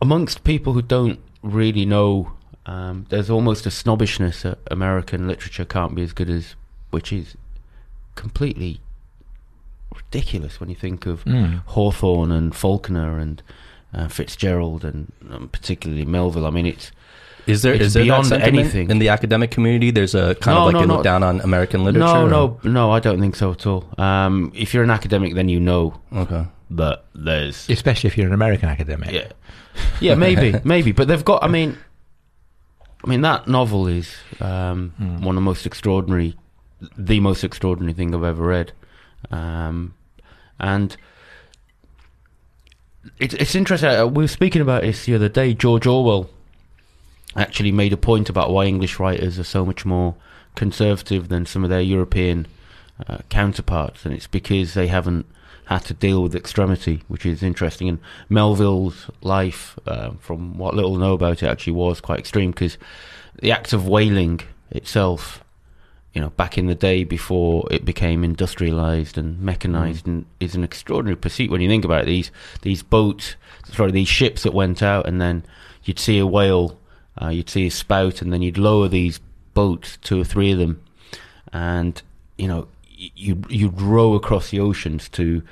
amongst 0.00 0.44
people 0.44 0.72
who 0.72 0.82
don't 0.82 1.18
really 1.42 1.84
know, 1.84 2.32
um, 2.66 3.06
there's 3.08 3.30
almost 3.30 3.66
a 3.66 3.70
snobbishness 3.70 4.42
that 4.42 4.58
American 4.70 5.26
literature 5.26 5.64
can't 5.64 5.94
be 5.94 6.02
as 6.02 6.12
good 6.12 6.30
as, 6.30 6.54
which 6.90 7.12
is 7.12 7.36
completely 8.14 8.80
ridiculous 9.94 10.60
when 10.60 10.68
you 10.68 10.74
think 10.76 11.06
of 11.06 11.24
Mm. 11.24 11.62
Hawthorne 11.66 12.30
and 12.30 12.54
Faulkner 12.54 13.18
and 13.18 13.42
uh, 13.94 14.08
Fitzgerald 14.08 14.84
and 14.84 15.12
um, 15.30 15.48
particularly 15.48 16.04
Melville. 16.04 16.46
I 16.46 16.50
mean, 16.50 16.66
it's 16.66 16.90
Is 17.46 17.62
there 17.62 17.72
It's 17.74 17.84
is 17.86 17.94
there 17.94 18.02
beyond 18.04 18.26
sentiment 18.26 18.58
anything. 18.58 18.90
in 18.90 18.98
the 18.98 19.08
academic 19.08 19.50
community? 19.50 19.90
There's 19.90 20.14
a 20.14 20.34
kind 20.36 20.54
No, 20.56 20.60
of 20.60 20.66
like 20.66 20.72
no, 20.74 20.80
they 20.80 20.86
no. 20.86 20.94
look 20.96 21.04
down 21.04 21.22
on 21.22 21.40
American 21.40 21.84
literature. 21.84 22.04
no, 22.06 22.24
or- 22.26 22.28
no, 22.64 22.70
no. 22.70 22.90
I 22.90 23.00
don't 23.00 23.20
think 23.20 23.36
so 23.36 23.52
at 23.52 23.66
all. 23.66 23.88
Um, 23.98 24.52
if 24.54 24.74
you're 24.74 24.84
an 24.84 24.90
academic, 24.90 25.34
then 25.34 25.48
you 25.48 25.58
know 25.60 25.98
Okay. 26.14 26.44
that 26.72 27.04
there's 27.14 27.68
Especially 27.70 28.08
if 28.08 28.18
you're 28.18 28.26
an 28.26 28.34
American 28.34 28.68
academic. 28.68 29.10
Yeah, 29.12 29.28
yeah, 30.00 30.14
maybe, 30.14 30.54
maybe. 30.64 30.92
But 30.92 31.08
they've 31.08 31.24
got. 31.24 31.42
I 31.42 31.48
mean, 31.48 31.78
I 33.04 33.08
mean 33.08 33.22
that 33.22 33.48
novel 33.48 33.86
is 33.88 34.14
um, 34.40 34.90
Hmm. 34.98 35.22
one 35.24 35.34
of 35.36 35.36
the 35.36 35.40
most 35.52 35.64
extraordinary, 35.64 36.36
the 36.98 37.20
most 37.20 37.44
extraordinary 37.44 37.94
thing 37.94 38.14
I've 38.14 38.24
ever 38.24 38.44
read, 38.44 38.72
um, 39.30 39.94
and 40.60 40.94
it's 43.18 43.34
it's 43.34 43.54
interesting. 43.54 43.90
uh, 43.90 44.06
We 44.06 44.24
were 44.24 44.28
speaking 44.28 44.62
about 44.62 44.82
this 44.82 45.06
the 45.06 45.14
other 45.14 45.28
day. 45.28 45.54
George 45.54 45.86
Orwell 45.86 46.30
actually 47.36 47.72
made 47.72 47.92
a 47.92 47.96
point 47.96 48.28
about 48.28 48.50
why 48.50 48.64
English 48.64 48.98
writers 48.98 49.38
are 49.38 49.44
so 49.44 49.64
much 49.64 49.84
more 49.84 50.14
conservative 50.54 51.28
than 51.28 51.46
some 51.46 51.62
of 51.64 51.70
their 51.70 51.80
European 51.80 52.46
uh, 53.08 53.18
counterparts, 53.28 54.04
and 54.04 54.14
it's 54.14 54.26
because 54.26 54.74
they 54.74 54.88
haven't 54.88 55.26
had 55.66 55.84
to 55.84 55.94
deal 55.94 56.22
with 56.22 56.34
extremity, 56.34 57.02
which 57.08 57.26
is 57.26 57.42
interesting. 57.42 57.88
And 57.88 57.98
Melville's 58.28 59.10
life, 59.20 59.78
uh, 59.86 60.12
from 60.18 60.56
what 60.56 60.74
little 60.74 60.96
know 60.96 61.12
about 61.12 61.42
it, 61.42 61.46
actually 61.46 61.74
was 61.74 62.00
quite 62.00 62.18
extreme 62.18 62.52
because 62.52 62.78
the 63.40 63.52
act 63.52 63.72
of 63.72 63.86
whaling 63.86 64.40
itself, 64.70 65.44
you 66.14 66.20
know, 66.20 66.30
back 66.30 66.56
in 66.56 66.66
the 66.66 66.74
day 66.74 67.04
before 67.04 67.66
it 67.70 67.84
became 67.84 68.24
industrialized 68.24 69.18
and 69.18 69.40
mechanized, 69.40 70.06
and 70.06 70.24
is 70.40 70.54
an 70.54 70.64
extraordinary 70.64 71.16
pursuit 71.16 71.50
when 71.50 71.60
you 71.60 71.68
think 71.68 71.84
about 71.84 72.02
it. 72.02 72.06
These 72.06 72.30
these 72.62 72.82
boats, 72.82 73.36
sorry, 73.72 73.92
these 73.92 74.08
ships 74.08 74.42
that 74.42 74.54
went 74.54 74.82
out, 74.82 75.06
and 75.06 75.20
then 75.20 75.44
you'd 75.84 75.98
see 75.98 76.18
a 76.18 76.26
whale, 76.26 76.78
uh, 77.20 77.28
you'd 77.28 77.50
see 77.50 77.66
a 77.66 77.70
spout, 77.70 78.22
and 78.22 78.32
then 78.32 78.42
you'd 78.42 78.58
lower 78.58 78.88
these 78.88 79.20
boats, 79.54 79.98
two 79.98 80.20
or 80.20 80.24
three 80.24 80.52
of 80.52 80.58
them, 80.58 80.82
and 81.52 82.02
you 82.36 82.48
know 82.48 82.68
you 82.96 83.42
you'd 83.48 83.80
row 83.80 84.14
across 84.14 84.50
the 84.50 84.60
oceans 84.60 85.08
to 85.10 85.42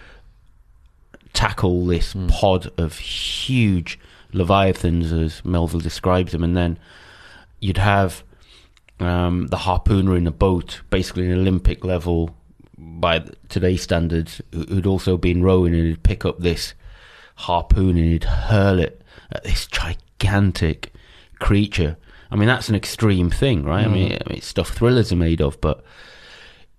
tackle 1.32 1.84
this 1.86 2.14
pod 2.28 2.72
of 2.78 2.98
huge 2.98 3.98
leviathans, 4.32 5.12
as 5.12 5.44
Melville 5.44 5.80
describes 5.80 6.32
them, 6.32 6.42
and 6.42 6.56
then 6.56 6.78
you'd 7.60 7.78
have 7.78 8.24
um, 9.00 9.46
the 9.48 9.56
harpooner 9.58 10.16
in 10.16 10.24
the 10.24 10.30
boat, 10.30 10.80
basically 10.90 11.26
an 11.26 11.38
Olympic 11.38 11.84
level 11.84 12.30
by 12.78 13.24
today's 13.48 13.82
standards, 13.82 14.40
who- 14.52 14.64
who'd 14.64 14.86
also 14.86 15.16
been 15.16 15.42
rowing, 15.42 15.74
and 15.74 15.86
he'd 15.86 16.02
pick 16.02 16.24
up 16.24 16.40
this 16.40 16.74
harpoon 17.36 17.96
and 17.96 18.06
he'd 18.06 18.24
hurl 18.24 18.78
it 18.78 19.02
at 19.30 19.44
this 19.44 19.66
gigantic 19.66 20.92
creature. 21.38 21.96
I 22.30 22.36
mean, 22.36 22.48
that's 22.48 22.68
an 22.68 22.74
extreme 22.74 23.30
thing, 23.30 23.64
right? 23.64 23.84
I 23.84 23.88
mean, 23.88 24.12
I 24.12 24.28
mean, 24.28 24.38
it's 24.38 24.46
stuff 24.46 24.70
thrillers 24.70 25.12
are 25.12 25.16
made 25.16 25.40
of, 25.40 25.60
but 25.60 25.84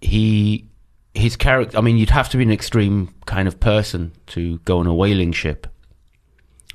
he 0.02 0.66
his 1.14 1.36
character. 1.36 1.78
I 1.78 1.82
mean, 1.82 1.98
you'd 1.98 2.12
have 2.12 2.30
to 2.30 2.38
be 2.38 2.44
an 2.44 2.52
extreme 2.52 3.14
kind 3.26 3.48
of 3.48 3.60
person 3.60 4.12
to 4.28 4.60
go 4.66 4.80
on 4.80 4.88
a 4.88 4.94
whaling 4.94 5.32
ship. 5.32 5.66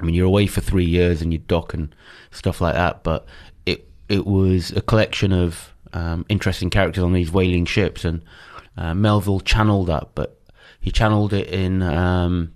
I 0.00 0.04
mean, 0.04 0.14
you're 0.16 0.26
away 0.26 0.46
for 0.49 0.61
three 0.61 0.84
years 0.84 1.22
and 1.22 1.32
you 1.32 1.38
dock 1.38 1.75
and 1.75 1.94
stuff 2.32 2.61
like 2.61 2.75
that. 2.75 3.04
But 3.04 3.26
it 4.12 4.26
was 4.26 4.71
a 4.73 4.83
collection 4.83 5.33
of 5.33 5.73
um, 5.95 6.26
interesting 6.28 6.69
characters 6.69 7.02
on 7.02 7.14
these 7.14 7.33
whaling 7.33 7.64
ships, 7.64 8.04
and 8.04 8.23
uh, 8.76 8.95
Melville 8.95 9.40
channeled 9.40 9.87
that, 9.87 10.09
but 10.14 10.38
he 10.81 10.90
channeled 10.90 11.33
it 11.33 11.49
in 11.49 11.83
um, 11.83 12.52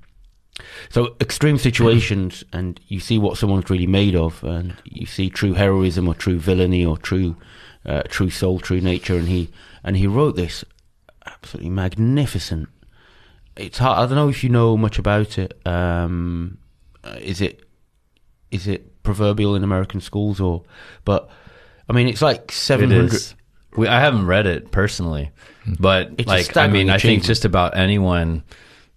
so 0.91 1.17
extreme 1.19 1.57
situations, 1.57 2.45
and 2.53 2.79
you 2.89 3.01
see 3.01 3.19
what 3.19 3.39
someone's 3.39 3.71
really 3.71 3.87
made 3.87 4.15
of, 4.15 4.45
and 4.45 4.77
you 4.85 5.07
see 5.07 5.31
true 5.31 5.55
heroism 5.55 6.07
or 6.07 6.15
true 6.15 6.39
villainy 6.39 6.85
or 6.85 6.99
true 6.99 7.37
uh, 7.87 8.03
true 8.03 8.31
soul, 8.31 8.61
true 8.61 8.83
nature, 8.83 9.17
and 9.17 9.29
he 9.29 9.51
and 9.83 9.97
he 9.97 10.07
wrote 10.07 10.37
this 10.37 10.63
absolutely 11.25 11.71
magnificent. 11.71 12.69
It's 13.57 13.79
hard. 13.79 13.99
I 13.99 14.07
don't 14.07 14.17
know 14.17 14.29
if 14.29 14.45
you 14.45 14.51
know 14.51 14.77
much 14.77 14.99
about 14.99 15.39
it. 15.39 15.59
Um, 15.67 16.59
is 17.19 17.41
it 17.41 17.63
is 18.51 18.67
it 18.67 19.03
proverbial 19.03 19.55
in 19.55 19.65
American 19.65 20.03
schools 20.03 20.39
or? 20.39 20.65
But 21.05 21.31
I 21.88 21.93
mean, 21.93 22.09
it's 22.09 22.23
like 22.23 22.52
seven 22.52 22.93
It 22.93 23.35
We, 23.76 23.87
I 23.88 24.00
haven't 24.00 24.26
read 24.26 24.47
it 24.47 24.71
personally, 24.71 25.31
but 25.78 26.12
It's 26.19 26.28
like 26.28 26.57
I 26.57 26.66
mean, 26.69 26.90
I 26.90 26.99
think 26.99 27.23
just 27.23 27.45
about 27.45 27.76
anyone 27.76 28.43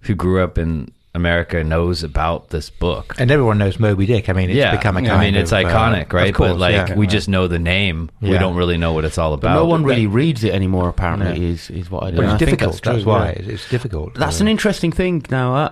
who 0.01 0.15
grew 0.15 0.43
up 0.43 0.57
in 0.57 0.91
America 1.15 1.63
knows 1.63 2.03
about 2.03 2.49
this 2.49 2.69
book. 2.69 3.15
And 3.17 3.31
everyone 3.31 3.57
knows 3.57 3.79
Moby 3.79 4.05
Dick. 4.05 4.29
I 4.29 4.33
mean, 4.33 4.49
it's 4.49 4.57
yeah, 4.57 4.75
become 4.75 4.95
a 4.95 5.01
kind 5.01 5.11
I 5.11 5.19
mean, 5.25 5.35
it's 5.35 5.51
of, 5.51 5.65
uh, 5.65 5.69
iconic, 5.69 6.13
right? 6.13 6.29
Of 6.29 6.35
course, 6.35 6.51
but 6.51 6.59
like, 6.59 6.89
yeah. 6.89 6.95
we 6.95 7.07
just 7.07 7.27
know 7.27 7.47
the 7.47 7.59
name. 7.59 8.09
We 8.21 8.37
don't 8.37 8.55
really 8.55 8.77
know 8.77 8.93
what 8.93 9.05
it's 9.05 9.17
all 9.17 9.31
But 9.35 9.47
about. 9.47 9.55
no 9.55 9.65
one 9.65 9.83
really 9.83 10.07
reads 10.07 10.43
it 10.43 10.53
anymore. 10.53 10.87
Apparently, 10.87 11.39
Yeah. 11.39 11.51
is 11.53 11.69
is 11.69 11.89
what 11.91 12.03
I. 12.03 12.11
But 12.11 12.19
and 12.19 12.27
I 12.29 12.35
it's 12.35 12.39
think 12.39 12.49
difficult. 12.51 12.81
That's, 12.83 13.03
true, 13.03 13.11
why 13.11 13.25
yeah. 13.25 13.31
it's, 13.31 13.47
it's 13.47 13.69
difficult. 13.69 14.13
That's 14.15 14.39
Uh, 14.39 14.43
an 14.43 14.47
interesting 14.49 14.91
thing. 14.91 15.25
Now, 15.29 15.55
uh, 15.55 15.71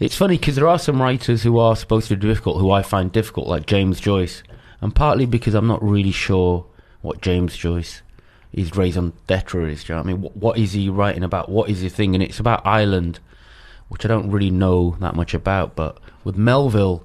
it's 0.00 0.16
funny 0.16 0.36
because 0.36 0.56
there 0.56 0.68
are 0.68 0.78
some 0.78 1.00
writers 1.00 1.42
who 1.44 1.58
are 1.58 1.76
supposed 1.76 2.08
to 2.08 2.16
be 2.16 2.26
difficult, 2.26 2.58
who 2.60 2.70
I 2.72 2.82
find 2.82 3.10
difficult, 3.12 3.46
like 3.46 3.66
James 3.66 4.00
Joyce, 4.00 4.42
and 4.80 4.94
partly 4.94 5.26
because 5.26 5.54
I'm 5.54 5.66
not 5.66 5.82
really 5.82 6.12
sure 6.12 6.66
what 7.02 7.20
James 7.20 7.56
Joyce, 7.56 8.02
his 8.52 8.76
raison 8.76 9.12
d'être 9.26 9.68
is. 9.70 9.84
Do 9.84 9.92
you 9.92 9.96
know 9.96 10.02
what 10.02 10.08
I 10.08 10.12
mean? 10.12 10.22
What, 10.22 10.36
what 10.36 10.58
is 10.58 10.72
he 10.72 10.88
writing 10.88 11.22
about? 11.22 11.48
What 11.48 11.70
is 11.70 11.82
the 11.82 11.88
thing? 11.88 12.14
And 12.14 12.22
it's 12.22 12.40
about 12.40 12.66
Ireland, 12.66 13.20
which 13.88 14.04
I 14.04 14.08
don't 14.08 14.30
really 14.30 14.50
know 14.50 14.96
that 15.00 15.14
much 15.14 15.34
about, 15.34 15.76
but 15.76 15.98
with 16.24 16.36
Melville, 16.36 17.02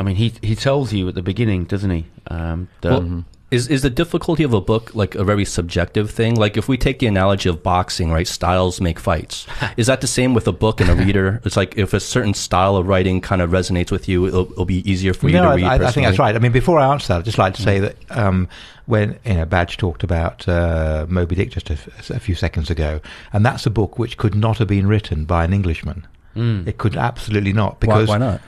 I 0.00 0.02
mean, 0.04 0.16
he 0.16 0.32
he 0.42 0.54
tells 0.54 0.92
you 0.92 1.08
at 1.08 1.14
the 1.14 1.22
beginning, 1.22 1.64
doesn't 1.64 1.90
he? 1.90 2.06
Um, 2.28 2.68
that 2.82 2.90
Well, 2.90 3.24
is 3.50 3.68
is 3.68 3.82
the 3.82 3.90
difficulty 3.90 4.42
of 4.42 4.52
a 4.52 4.60
book 4.60 4.94
like 4.94 5.14
a 5.14 5.24
very 5.24 5.44
subjective 5.44 6.10
thing? 6.10 6.34
Like 6.34 6.56
if 6.56 6.68
we 6.68 6.76
take 6.76 6.98
the 6.98 7.06
analogy 7.06 7.48
of 7.48 7.62
boxing, 7.62 8.10
right? 8.10 8.26
Styles 8.26 8.80
make 8.80 8.98
fights. 8.98 9.46
is 9.76 9.86
that 9.86 10.00
the 10.00 10.06
same 10.06 10.34
with 10.34 10.46
a 10.46 10.52
book 10.52 10.80
and 10.80 10.90
a 10.90 10.94
reader? 10.94 11.40
It's 11.44 11.56
like 11.56 11.78
if 11.78 11.94
a 11.94 12.00
certain 12.00 12.34
style 12.34 12.76
of 12.76 12.86
writing 12.86 13.20
kind 13.20 13.40
of 13.40 13.50
resonates 13.50 13.90
with 13.90 14.08
you, 14.08 14.26
it'll, 14.26 14.52
it'll 14.52 14.64
be 14.66 14.88
easier 14.90 15.14
for 15.14 15.28
you 15.28 15.34
no, 15.34 15.44
to 15.44 15.48
I, 15.48 15.54
read. 15.54 15.82
I, 15.82 15.88
I 15.88 15.90
think 15.90 16.06
that's 16.06 16.18
right. 16.18 16.34
I 16.34 16.38
mean, 16.38 16.52
before 16.52 16.78
I 16.78 16.92
answer 16.92 17.08
that, 17.08 17.18
I'd 17.20 17.24
just 17.24 17.38
like 17.38 17.54
to 17.54 17.62
say 17.62 17.78
that 17.78 17.96
um, 18.10 18.48
when 18.86 19.18
you 19.24 19.34
know 19.34 19.46
Badge 19.46 19.78
talked 19.78 20.04
about 20.04 20.46
uh, 20.46 21.06
Moby 21.08 21.34
Dick 21.34 21.50
just 21.50 21.70
a, 21.70 21.74
f- 21.74 22.10
a 22.10 22.20
few 22.20 22.34
seconds 22.34 22.68
ago, 22.68 23.00
and 23.32 23.46
that's 23.46 23.64
a 23.64 23.70
book 23.70 23.98
which 23.98 24.18
could 24.18 24.34
not 24.34 24.58
have 24.58 24.68
been 24.68 24.86
written 24.86 25.24
by 25.24 25.44
an 25.44 25.54
Englishman. 25.54 26.06
Mm. 26.36 26.68
It 26.68 26.76
could 26.76 26.96
absolutely 26.96 27.54
not 27.54 27.74
Why, 27.74 27.78
because 27.80 28.08
why 28.08 28.18
not? 28.18 28.40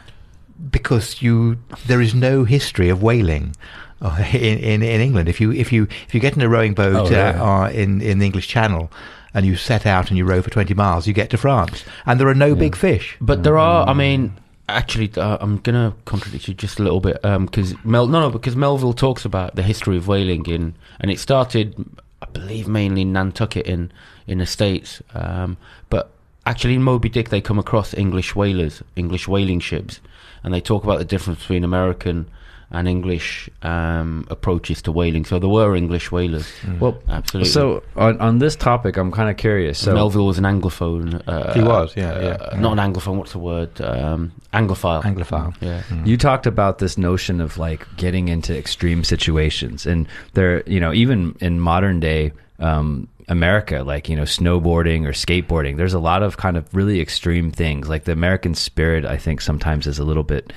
because 0.71 1.23
you 1.23 1.59
there 1.87 2.01
is 2.01 2.15
no 2.15 2.45
history 2.45 2.91
of 2.91 3.03
whaling 3.03 3.55
in, 4.33 4.59
in 4.59 4.83
in 4.83 5.01
England. 5.01 5.29
If 5.29 5.41
you 5.41 5.53
if 5.53 5.73
you 5.73 5.87
if 6.07 6.15
you 6.15 6.21
get 6.21 6.35
in 6.37 6.43
a 6.43 6.49
rowing 6.49 6.75
boat 6.75 6.95
Oh, 6.97 7.05
really? 7.05 7.17
uh, 7.17 7.45
uh, 7.45 7.69
in 7.71 8.01
in 8.01 8.19
the 8.19 8.27
English 8.27 8.49
Channel 8.49 8.91
and 9.35 9.47
you 9.47 9.57
set 9.57 9.87
out 9.87 10.09
and 10.09 10.19
you 10.19 10.25
row 10.25 10.43
for 10.43 10.51
twenty 10.51 10.75
miles, 10.75 11.07
you 11.07 11.13
get 11.13 11.31
to 11.31 11.37
France, 11.39 11.85
and 12.07 12.19
there 12.19 12.27
are 12.29 12.35
no 12.35 12.55
big 12.55 12.75
fish. 12.75 13.17
But 13.21 13.43
there 13.45 13.59
are, 13.59 13.87
I 13.87 13.93
mean, 13.93 14.33
actually, 14.69 15.13
uh, 15.17 15.39
I'm 15.41 15.59
gonna 15.59 15.95
contradict 16.05 16.49
you 16.49 16.55
just 16.55 16.79
a 16.81 16.83
little 16.83 17.01
bit 17.01 17.21
because 17.23 17.75
Mel, 17.85 18.07
no, 18.09 18.21
no, 18.21 18.31
because 18.31 18.57
Melville 18.57 18.93
talks 18.95 19.25
about 19.25 19.55
the 19.55 19.63
history 19.63 19.97
of 19.97 20.09
whaling 20.09 20.47
in, 20.47 20.75
and 20.99 21.11
it 21.11 21.21
started, 21.21 21.77
I 22.23 22.27
believe, 22.27 22.67
mainly 22.69 23.03
in 23.03 23.13
Nantucket 23.13 23.67
in 23.67 23.93
in 24.27 24.39
the 24.39 24.47
states. 24.47 25.01
Um, 25.15 25.57
but 25.91 26.11
actually, 26.47 26.75
in 26.75 26.83
Moby 26.83 27.09
Dick, 27.09 27.29
they 27.29 27.41
come 27.41 27.59
across 27.59 27.95
English 27.95 28.35
whalers, 28.35 28.83
English 28.97 29.29
whaling 29.29 29.61
ships, 29.61 30.01
and 30.43 30.53
they 30.53 30.61
talk 30.61 30.83
about 30.85 30.99
the 30.99 31.05
difference 31.05 31.39
between 31.41 31.63
American 31.65 32.27
and 32.73 32.87
English 32.87 33.51
um, 33.63 34.27
approaches 34.31 34.81
to 34.83 34.93
whaling. 34.93 35.25
So 35.25 35.39
there 35.39 35.49
were 35.49 35.75
English 35.75 36.13
whalers. 36.13 36.47
Well, 36.79 36.99
Absolutely. 37.09 37.51
So 37.51 37.83
on 37.97 38.21
on 38.21 38.39
this 38.39 38.57
topic, 38.57 38.97
I'm 38.97 39.11
kind 39.11 39.29
of 39.31 39.37
curious. 39.37 39.79
So 39.79 39.95
Melville 39.95 40.27
was 40.27 40.39
an 40.39 40.45
anglophone. 40.45 41.23
Uh, 41.27 41.53
He 41.53 41.63
was, 41.63 41.97
yeah, 41.97 42.13
uh, 42.13 42.51
yeah. 42.53 42.61
Not 42.61 42.79
an 42.79 42.93
anglophone. 42.93 43.17
What's 43.17 43.33
the 43.33 43.39
word? 43.39 43.81
Um, 43.81 44.33
Anglophile. 44.53 45.03
Anglophile. 45.03 45.55
Yeah. 45.61 45.83
You 46.05 46.17
talked 46.17 46.47
about 46.47 46.79
this 46.79 46.97
notion 46.97 47.41
of 47.41 47.59
like 47.59 47.87
getting 47.97 48.29
into 48.29 48.57
extreme 48.57 49.05
situations, 49.05 49.87
and 49.87 50.07
there, 50.35 50.63
you 50.67 50.81
know, 50.81 50.93
even 50.93 51.35
in 51.41 51.61
modern 51.61 52.01
day 52.01 52.33
um, 52.61 53.09
America, 53.31 53.83
like 53.85 54.09
you 54.09 54.17
know, 54.17 54.25
snowboarding 54.25 55.07
or 55.07 55.13
skateboarding, 55.13 55.77
there's 55.77 55.95
a 55.95 55.99
lot 56.01 56.23
of 56.23 56.37
kind 56.37 56.57
of 56.57 56.75
really 56.75 57.01
extreme 57.01 57.51
things. 57.51 57.89
Like 57.89 58.05
the 58.05 58.13
American 58.13 58.55
spirit, 58.55 59.05
I 59.05 59.17
think 59.17 59.41
sometimes 59.41 59.87
is 59.87 59.99
a 59.99 60.05
little 60.05 60.25
bit 60.25 60.53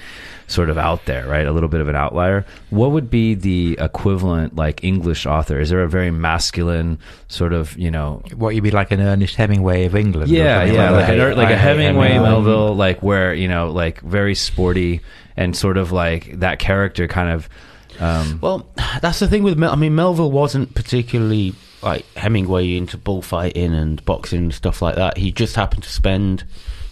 sort 0.48 0.70
of 0.70 0.78
out 0.78 1.06
there, 1.06 1.26
right? 1.28 1.48
A 1.48 1.52
little 1.52 1.70
bit 1.70 1.80
of 1.82 1.88
an 1.88 1.96
outlier. 1.96 2.46
What 2.70 2.92
would 2.92 3.10
be 3.10 3.34
the 3.36 3.78
equivalent, 3.80 4.56
like 4.56 4.84
English 4.84 5.26
author? 5.26 5.60
Is 5.60 5.70
there 5.70 5.84
a 5.84 5.88
very 5.88 6.12
masculine 6.12 7.00
sort 7.30 7.54
of, 7.54 7.78
you 7.78 7.90
know, 7.90 8.22
What 8.36 8.54
you'd 8.56 8.64
be 8.64 8.72
like 8.72 8.92
an 8.92 9.00
Ernest 9.00 9.36
Hemingway 9.36 9.86
of 9.86 9.96
England? 9.96 10.30
or 10.30 10.34
yeah, 10.34 10.60
something 10.60 10.76
yeah, 10.76 10.90
like, 10.90 11.08
that. 11.08 11.20
a, 11.20 11.36
like 11.36 11.48
I 11.48 11.52
a 11.52 11.58
Hemingway, 11.58 12.08
Hemingway. 12.10 12.30
Melville, 12.30 12.76
like 12.76 13.02
where 13.02 13.34
you 13.34 13.48
know, 13.48 13.72
like 13.72 14.02
very 14.02 14.36
sporty 14.36 15.00
and 15.38 15.56
sort 15.56 15.78
of 15.78 15.92
like 15.92 16.40
that 16.40 16.60
character 16.60 17.08
kind 17.08 17.30
of. 17.30 17.50
Um, 18.00 18.40
Well, 18.42 18.68
that's 19.02 19.20
the 19.20 19.28
thing 19.28 19.44
with 19.44 19.58
Mel- 19.58 19.72
I 19.72 19.76
mean 19.76 19.94
Melville 19.96 20.32
wasn't 20.32 20.74
particularly 20.76 21.54
like 21.84 22.06
Hemingway 22.16 22.76
into 22.76 22.98
bullfighting 22.98 23.74
and 23.74 24.04
boxing 24.06 24.44
and 24.44 24.54
stuff 24.54 24.82
like 24.82 24.96
that. 24.96 25.18
He 25.18 25.32
just 25.32 25.56
happened 25.56 25.84
to 25.84 25.92
spend 25.92 26.46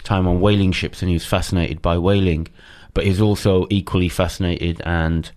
time 0.04 0.26
on 0.26 0.40
whaling 0.40 0.72
ships 0.72 1.02
and 1.02 1.08
he 1.08 1.14
was 1.14 1.26
fascinated 1.26 1.80
by 1.80 1.98
whaling, 1.98 2.48
but 2.94 3.04
he's 3.04 3.20
also 3.20 3.66
equally 3.70 4.08
fascinated 4.08 4.80
and 4.84 5.30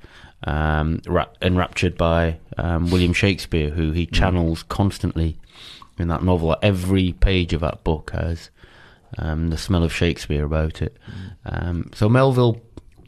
um, 0.44 1.02
ra- 1.08 1.28
enraptured 1.42 1.98
by 1.98 2.38
um, 2.58 2.92
William 2.92 3.14
Shakespeare, 3.14 3.70
who 3.70 3.92
he 3.92 4.06
channels 4.06 4.64
constantly 4.64 5.38
in 5.98 6.08
that 6.10 6.24
novel. 6.24 6.56
Every 6.62 7.14
page 7.14 7.54
of 7.54 7.62
that 7.62 7.84
book 7.84 8.12
has 8.12 8.50
um, 9.18 9.50
the 9.50 9.58
smell 9.58 9.84
of 9.84 9.94
Shakespeare 9.94 10.44
about 10.44 10.82
it. 10.82 10.98
Um, 11.46 11.92
so 11.94 12.10
Melville, 12.10 12.62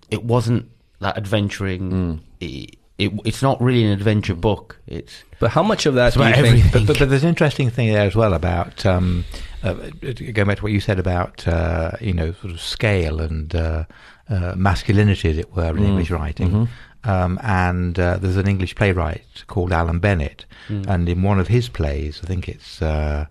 it 0.10 0.24
wasn't 0.24 0.70
that 1.00 1.18
adventuring. 1.18 2.22
It, 2.40 2.77
it, 2.98 3.12
it's 3.26 3.42
not 3.42 3.62
really 3.62 3.84
an 3.86 3.92
adventure 3.92 4.34
book. 4.36 4.80
It's 4.88 5.24
But 5.40 5.52
how 5.52 5.64
much 5.64 5.86
of 5.86 5.94
that 5.96 6.14
do 6.14 6.20
you 6.20 6.26
about 6.26 6.42
think? 6.42 6.72
But, 6.72 6.88
but, 6.88 7.00
but 7.00 7.10
there's 7.10 7.24
an 7.24 7.30
interesting 7.30 7.70
thing 7.70 7.92
there 7.94 8.08
as 8.08 8.16
well 8.16 8.34
about 8.34 8.86
um, 8.86 9.24
uh, 9.64 9.74
going 9.74 10.48
back 10.48 10.58
to 10.58 10.64
what 10.64 10.72
you 10.72 10.80
said 10.80 11.00
about 11.00 11.48
uh, 11.48 11.92
you 12.02 12.14
know 12.14 12.32
sort 12.34 12.54
of 12.54 12.60
scale 12.62 13.20
and 13.22 13.54
uh, 13.56 13.84
uh, 14.30 14.54
masculinity, 14.56 15.30
as 15.30 15.38
it 15.38 15.56
were, 15.56 15.70
in 15.78 15.84
English 15.84 16.12
writing. 16.12 16.68
Um, 17.04 17.40
and 17.44 17.98
uh, 18.00 18.18
there's 18.18 18.36
an 18.36 18.48
English 18.48 18.76
playwright 18.76 19.44
called 19.48 19.72
Alan 19.72 20.00
Bennett, 20.00 20.46
and 20.90 21.08
in 21.08 21.22
one 21.22 21.40
of 21.40 21.48
his 21.48 21.70
plays, 21.70 22.20
I 22.24 22.28
think 22.28 22.50
it's 22.50 22.82
uh, 22.82 23.26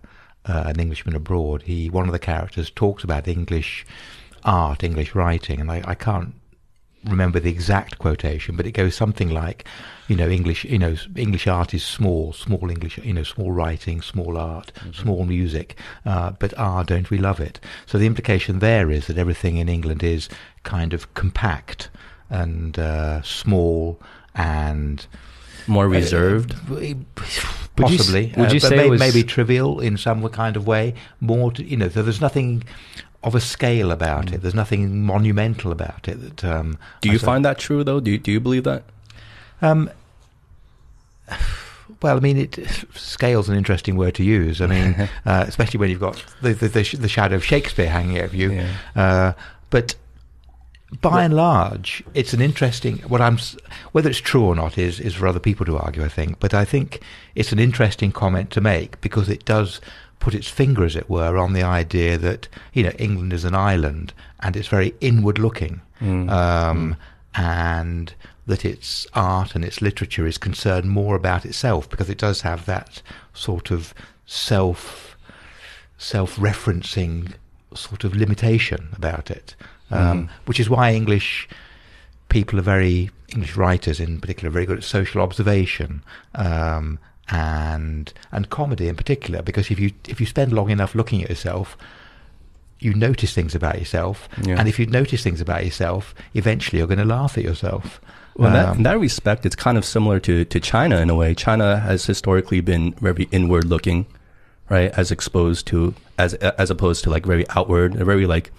uh, 0.45 0.63
an 0.65 0.79
Englishman 0.79 1.15
abroad. 1.15 1.63
He 1.63 1.89
one 1.89 2.05
of 2.07 2.13
the 2.13 2.19
characters 2.19 2.71
talks 2.71 3.03
about 3.03 3.27
English 3.27 3.85
art, 4.45 4.83
English 4.83 5.13
writing, 5.13 5.59
and 5.59 5.69
I, 5.69 5.83
I 5.85 5.93
can't 5.93 6.33
remember 7.09 7.39
the 7.39 7.49
exact 7.49 7.97
quotation, 7.99 8.55
but 8.55 8.65
it 8.65 8.71
goes 8.71 8.95
something 8.95 9.29
like, 9.29 9.65
you 10.07 10.15
know, 10.15 10.27
English, 10.29 10.63
you 10.65 10.77
know, 10.79 10.95
English 11.15 11.47
art 11.47 11.73
is 11.73 11.83
small, 11.83 12.33
small 12.33 12.69
English, 12.69 12.97
you 12.99 13.13
know, 13.13 13.23
small 13.23 13.51
writing, 13.51 14.01
small 14.01 14.37
art, 14.37 14.71
small 14.93 15.25
music, 15.25 15.75
uh, 16.05 16.31
but 16.31 16.53
ah, 16.57 16.83
don't 16.83 17.09
we 17.09 17.17
love 17.17 17.39
it? 17.39 17.59
So 17.85 17.97
the 17.97 18.05
implication 18.05 18.59
there 18.59 18.89
is 18.91 19.07
that 19.07 19.17
everything 19.17 19.57
in 19.57 19.69
England 19.69 20.03
is 20.03 20.29
kind 20.63 20.93
of 20.93 21.13
compact 21.13 21.89
and 22.29 22.77
uh, 22.77 23.21
small 23.21 23.99
and 24.35 25.05
More 25.67 25.87
reserved. 25.87 26.53
you 26.81 27.05
possibly. 27.75 28.33
would 28.37 28.51
you 28.51 28.57
uh, 28.57 28.61
but 28.61 28.69
say 28.69 28.75
may- 28.77 28.89
was- 28.89 28.99
maybe 28.99 29.23
trivial 29.23 29.79
in 29.79 29.97
some 29.97 30.27
kind 30.29 30.55
of 30.57 30.65
way? 30.67 30.93
More, 31.21 31.51
to, 31.53 31.63
you 31.63 31.77
know, 31.77 31.89
so 31.89 32.01
there's 32.01 32.21
nothing 32.21 32.63
of 33.23 33.35
a 33.35 33.39
scale 33.39 33.91
about 33.91 34.31
it. 34.31 34.41
There's 34.41 34.55
nothing 34.55 35.03
monumental 35.03 35.71
about 35.71 36.07
it. 36.07 36.15
That 36.21 36.43
um, 36.45 36.77
do 37.01 37.09
you 37.09 37.19
find 37.19 37.43
that 37.45 37.57
true 37.57 37.83
though? 37.83 37.99
Do 37.99 38.11
you, 38.11 38.17
do 38.17 38.31
you 38.31 38.39
believe 38.39 38.63
that? 38.63 38.83
Um, 39.61 39.89
well, 42.01 42.17
I 42.17 42.19
mean, 42.19 42.37
it, 42.37 42.59
scale's 42.93 43.49
an 43.49 43.57
interesting 43.57 43.97
word 43.97 44.15
to 44.15 44.23
use. 44.23 44.61
I 44.61 44.67
mean, 44.67 45.09
uh, 45.25 45.45
especially 45.47 45.79
when 45.79 45.89
you've 45.89 45.99
got 45.99 46.23
the, 46.41 46.53
the, 46.53 46.67
the, 46.67 46.83
sh- 46.83 46.95
the 46.95 47.09
shadow 47.09 47.35
of 47.35 47.43
Shakespeare 47.43 47.89
hanging 47.89 48.19
over 48.19 48.35
you. 48.35 48.51
Yeah. 48.51 48.75
Uh, 48.95 49.33
but 49.69 49.95
by 51.01 51.23
and 51.23 51.35
large, 51.35 52.03
it's 52.13 52.33
an 52.33 52.41
interesting. 52.41 52.99
What 52.99 53.19
I'm, 53.19 53.37
whether 53.91 54.09
it's 54.09 54.19
true 54.19 54.45
or 54.45 54.55
not, 54.55 54.77
is 54.77 54.99
is 54.99 55.15
for 55.15 55.27
other 55.27 55.39
people 55.39 55.65
to 55.65 55.77
argue. 55.77 56.03
I 56.03 56.07
think, 56.07 56.39
but 56.39 56.53
I 56.53 56.63
think 56.63 57.01
it's 57.35 57.51
an 57.51 57.59
interesting 57.59 58.11
comment 58.11 58.51
to 58.51 58.61
make 58.61 59.01
because 59.01 59.27
it 59.27 59.43
does 59.43 59.81
put 60.19 60.33
its 60.35 60.47
finger, 60.47 60.83
as 60.83 60.95
it 60.95 61.09
were, 61.09 61.37
on 61.37 61.53
the 61.53 61.63
idea 61.63 62.17
that 62.17 62.47
you 62.73 62.83
know 62.83 62.91
England 62.97 63.33
is 63.33 63.45
an 63.45 63.55
island 63.55 64.13
and 64.39 64.55
it's 64.55 64.67
very 64.67 64.93
inward 65.01 65.39
looking, 65.39 65.81
um, 66.29 66.95
and 67.35 68.13
that 68.45 68.63
its 68.65 69.05
art 69.13 69.55
and 69.55 69.63
its 69.65 69.81
literature 69.81 70.25
is 70.25 70.37
concerned 70.37 70.89
more 70.89 71.15
about 71.15 71.45
itself 71.45 71.89
because 71.89 72.09
it 72.09 72.17
does 72.17 72.41
have 72.41 72.65
that 72.65 73.01
sort 73.33 73.71
of 73.71 73.93
self 74.25 75.15
self-referencing 75.97 77.33
sort 77.73 78.03
of 78.03 78.15
limitation 78.15 78.89
about 78.95 79.31
it, 79.31 79.55
um, 79.91 80.29
which 80.45 80.59
is 80.59 80.69
why 80.69 80.93
English 80.93 81.49
people 82.29 82.59
are 82.59 82.63
very 82.63 83.09
English 83.29 83.55
writers 83.55 83.99
in 83.99 84.19
particular 84.19 84.49
are 84.49 84.53
very 84.53 84.65
good 84.65 84.77
at 84.77 84.83
social 84.83 85.21
observation 85.21 86.03
um, 86.35 86.99
and 87.29 88.13
and 88.31 88.49
comedy 88.49 88.87
in 88.87 88.95
particular 88.95 89.41
because 89.41 89.69
if 89.71 89.79
you 89.79 89.91
if 90.07 90.19
you 90.19 90.25
spend 90.25 90.53
long 90.53 90.69
enough 90.69 90.95
looking 90.95 91.21
at 91.23 91.29
yourself 91.29 91.77
you 92.79 92.93
notice 92.93 93.33
things 93.33 93.53
about 93.55 93.77
yourself 93.79 94.29
Yeah. 94.43 94.57
and 94.59 94.67
if 94.69 94.79
you 94.79 94.85
notice 94.85 95.23
things 95.23 95.41
about 95.41 95.65
yourself 95.65 96.13
eventually 96.33 96.77
you're 96.79 96.87
going 96.87 96.99
to 96.99 97.05
laugh 97.05 97.37
at 97.37 97.43
yourself 97.43 97.99
Well, 98.35 98.47
in 98.49 98.53
that, 98.53 98.67
Um, 98.69 98.77
in 98.77 98.83
that 98.83 98.99
respect, 98.99 99.45
it's 99.45 99.55
kind 99.55 99.77
of 99.79 99.83
similar 99.85 100.19
to, 100.21 100.45
to 100.45 100.59
China 100.59 100.97
in 101.01 101.09
a 101.09 101.15
way. 101.15 101.33
China 101.33 101.79
has 101.79 102.05
historically 102.05 102.61
been 102.61 102.93
very 103.01 103.27
inward 103.31 103.65
looking, 103.65 104.05
right? 104.69 104.91
As 104.95 105.09
exposed 105.11 105.65
to, 105.67 105.95
as, 106.19 106.35
as 106.35 106.69
opposed 106.69 107.03
to 107.05 107.09
like 107.09 107.25
very 107.25 107.45
outward, 107.57 107.95
very 107.95 108.27
like 108.27 108.51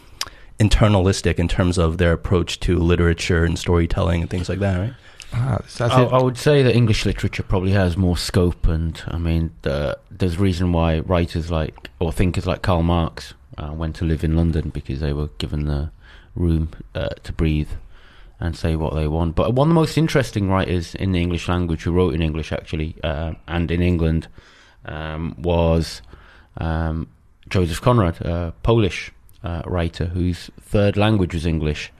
internalistic 0.58 1.38
in 1.38 1.46
terms 1.48 1.78
of 1.78 1.98
their 1.98 2.12
approach 2.12 2.58
to 2.60 2.76
literature 2.78 3.44
and 3.44 3.56
storytelling 3.58 4.20
and 4.22 4.28
things 4.30 4.48
like 4.48 4.58
that, 4.58 4.78
right? 4.78 4.94
Ah, 5.32 5.58
I. 5.80 6.04
I 6.04 6.22
would 6.22 6.36
say 6.36 6.62
that 6.62 6.74
English 6.74 7.04
literature 7.04 7.42
probably 7.42 7.72
has 7.72 7.96
more 7.96 8.16
scope, 8.16 8.66
and 8.66 9.02
I 9.08 9.18
mean, 9.18 9.52
the, 9.62 9.98
there's 10.10 10.34
a 10.34 10.38
reason 10.38 10.72
why 10.72 11.00
writers 11.00 11.50
like 11.50 11.90
or 11.98 12.12
thinkers 12.12 12.46
like 12.46 12.62
Karl 12.62 12.82
Marx 12.82 13.34
uh, 13.56 13.72
went 13.72 13.96
to 13.96 14.04
live 14.04 14.24
in 14.24 14.36
London 14.36 14.70
because 14.70 15.00
they 15.00 15.12
were 15.12 15.28
given 15.38 15.66
the 15.66 15.90
room 16.34 16.70
uh, 16.94 17.08
to 17.24 17.32
breathe 17.32 17.70
and 18.40 18.56
say 18.56 18.76
what 18.76 18.94
they 18.94 19.08
want. 19.08 19.34
But 19.34 19.54
one 19.54 19.68
of 19.68 19.70
the 19.70 19.80
most 19.80 19.98
interesting 19.98 20.48
writers 20.48 20.94
in 20.94 21.12
the 21.12 21.20
English 21.20 21.48
language 21.48 21.82
who 21.82 21.92
wrote 21.92 22.14
in 22.14 22.22
English 22.22 22.52
actually 22.52 22.96
uh, 23.02 23.32
and 23.48 23.70
in 23.70 23.82
England 23.82 24.28
um, 24.84 25.34
was 25.38 26.02
um, 26.58 27.08
Joseph 27.48 27.80
Conrad, 27.80 28.20
a 28.20 28.54
Polish 28.62 29.12
uh, 29.42 29.62
writer 29.66 30.06
whose 30.06 30.50
third 30.60 30.96
language 30.96 31.34
was 31.34 31.46
English, 31.46 31.92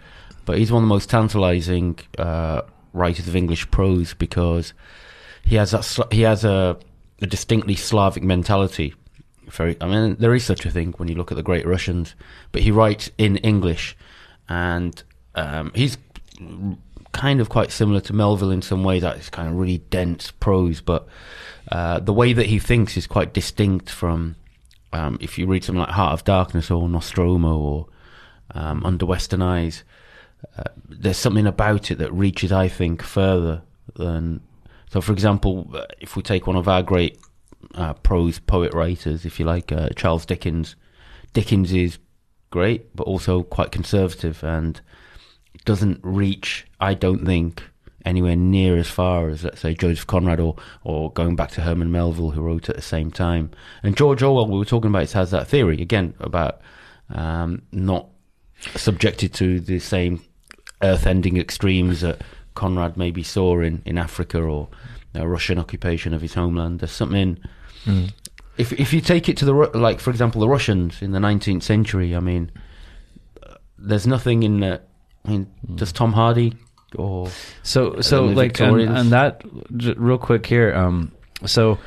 but 0.45 0.59
he's 0.59 0.73
one 0.73 0.83
of 0.83 0.89
the 0.89 0.95
most 0.95 1.11
tantalizing 1.11 1.99
uh, 2.19 2.63
writers 2.93 3.29
of 3.29 3.37
English 3.37 3.71
prose 3.71 4.15
because 4.15 4.73
he 5.45 5.57
has 5.57 5.71
that 5.71 6.13
he 6.13 6.23
has 6.23 6.45
a, 6.45 6.79
a 7.21 7.27
distinctly 7.27 7.75
Slavic 7.75 8.23
mentality. 8.23 8.95
Very, 9.49 9.77
I 9.81 9.87
mean, 9.87 10.17
there 10.19 10.35
is 10.35 10.45
such 10.45 10.67
a 10.67 10.71
thing 10.71 10.93
when 10.99 11.09
you 11.09 11.15
look 11.15 11.33
at 11.33 11.37
the 11.37 11.43
great 11.43 11.67
Russians, 11.67 12.15
but 12.53 12.63
he 12.63 12.71
writes 12.71 13.11
in 13.17 13.39
English, 13.39 13.97
and 14.49 15.03
um, 15.35 15.73
he's 15.75 15.97
kind 17.13 17.41
of 17.41 17.49
quite 17.49 17.73
similar 17.73 18.01
to 18.01 18.13
Melville 18.13 18.51
in 18.51 18.61
some 18.61 18.85
way. 18.85 19.01
That 19.01 19.17
is 19.17 19.31
kind 19.31 19.49
of 19.49 19.55
really 19.55 19.79
dense 19.79 20.31
prose, 20.33 20.83
but 20.83 21.09
uh, 21.73 22.01
the 22.01 22.13
way 22.13 22.35
that 22.35 22.47
he 22.47 22.59
thinks 22.59 22.97
is 22.97 23.07
quite 23.07 23.33
distinct 23.33 23.89
from 23.89 24.37
um, 24.93 25.19
if 25.21 25.39
you 25.39 25.47
read 25.47 25.65
something 25.65 25.81
like 25.81 25.91
Heart 25.91 26.13
of 26.13 26.25
Darkness 26.25 26.71
or 26.71 26.89
Nostromo 26.89 27.59
or 27.59 27.87
um, 28.55 28.85
Under 28.85 29.07
Western 29.07 29.43
Eyes. 29.43 29.85
Uh, 30.57 30.65
there's 30.89 31.17
something 31.17 31.47
about 31.47 31.91
it 31.91 31.99
that 31.99 32.13
reaches, 32.13 32.53
I 32.53 32.69
think, 32.69 33.03
further 33.03 33.63
than. 33.95 34.41
So, 34.91 35.01
for 35.01 35.13
example, 35.13 35.71
uh, 35.75 35.85
if 36.01 36.17
we 36.17 36.23
take 36.23 36.47
one 36.47 36.57
of 36.57 36.69
our 36.69 36.83
great 36.83 37.19
uh, 37.75 37.95
prose 37.95 38.39
poet 38.39 38.73
writers, 38.73 39.25
if 39.25 39.39
you 39.39 39.45
like, 39.45 39.71
uh, 39.71 39.91
Charles 39.91 40.25
Dickens, 40.25 40.77
Dickens 41.33 41.73
is 41.73 41.99
great, 42.51 42.95
but 42.97 43.05
also 43.05 43.43
quite 43.43 43.71
conservative 43.71 44.43
and 44.43 44.81
doesn't 45.65 46.01
reach, 46.03 46.67
I 46.81 46.95
don't 46.95 47.27
think, 47.27 47.63
anywhere 48.05 48.37
near 48.37 48.79
as 48.79 48.89
far 48.89 49.29
as, 49.29 49.45
let's 49.45 49.61
say, 49.61 49.75
Joseph 49.75 50.07
Conrad 50.07 50.41
or, 50.41 50.57
or 50.83 51.13
going 51.13 51.37
back 51.37 51.51
to 51.53 51.61
Herman 51.61 51.93
Melville, 51.93 52.31
who 52.31 52.41
wrote 52.41 52.69
at 52.71 52.77
the 52.77 52.83
same 52.83 53.11
time. 53.11 53.51
And 53.83 53.97
George 53.97 54.23
Orwell, 54.23 54.47
we 54.47 54.59
were 54.59 54.65
talking 54.65 54.91
about, 54.91 55.11
has 55.11 55.31
that 55.33 55.49
theory, 55.49 55.83
again, 55.83 56.15
about 56.21 56.61
um, 57.11 57.63
not 57.73 58.09
subjected 58.77 59.35
to 59.35 59.61
the 59.61 59.79
same 59.79 60.23
earth 60.83 61.07
ending 61.07 61.37
extremes 61.37 62.01
that 62.01 62.21
Conrad 62.55 62.97
maybe 62.97 63.23
saw 63.23 63.61
in, 63.61 63.83
in 63.85 63.99
Africa 63.99 64.41
or 64.41 64.69
uh, 65.17 65.27
Russian 65.27 65.59
occupation 65.59 66.15
of 66.15 66.23
his 66.23 66.35
homeland. 66.35 66.81
There's 66.81 66.93
something. 66.93 67.39
Mm. 67.85 68.13
If 68.57 68.73
if 68.73 68.93
you 68.93 69.01
take 69.01 69.29
it 69.29 69.37
to 69.39 69.45
the 69.45 69.53
like, 69.53 70.01
for 70.01 70.11
example, 70.11 70.41
the 70.41 70.49
Russians 70.49 71.01
in 71.01 71.13
the 71.13 71.21
19th 71.21 71.63
century, 71.63 72.17
I 72.17 72.21
mean, 72.21 72.51
there's 73.79 74.07
nothing 74.07 74.43
in. 74.43 74.63
Uh, 74.63 74.79
I 75.25 75.31
mean, 75.31 75.47
does 75.75 75.93
Tom 75.93 76.13
Hardy 76.13 76.55
or 76.97 77.29
So 77.63 78.01
so 78.01 78.25
like 78.25 78.59
and, 78.61 78.81
and 78.81 79.13
that 79.13 79.43
real 79.71 80.19
quick 80.19 80.47
here. 80.47 80.75
Um, 80.75 81.13
so 81.47 81.79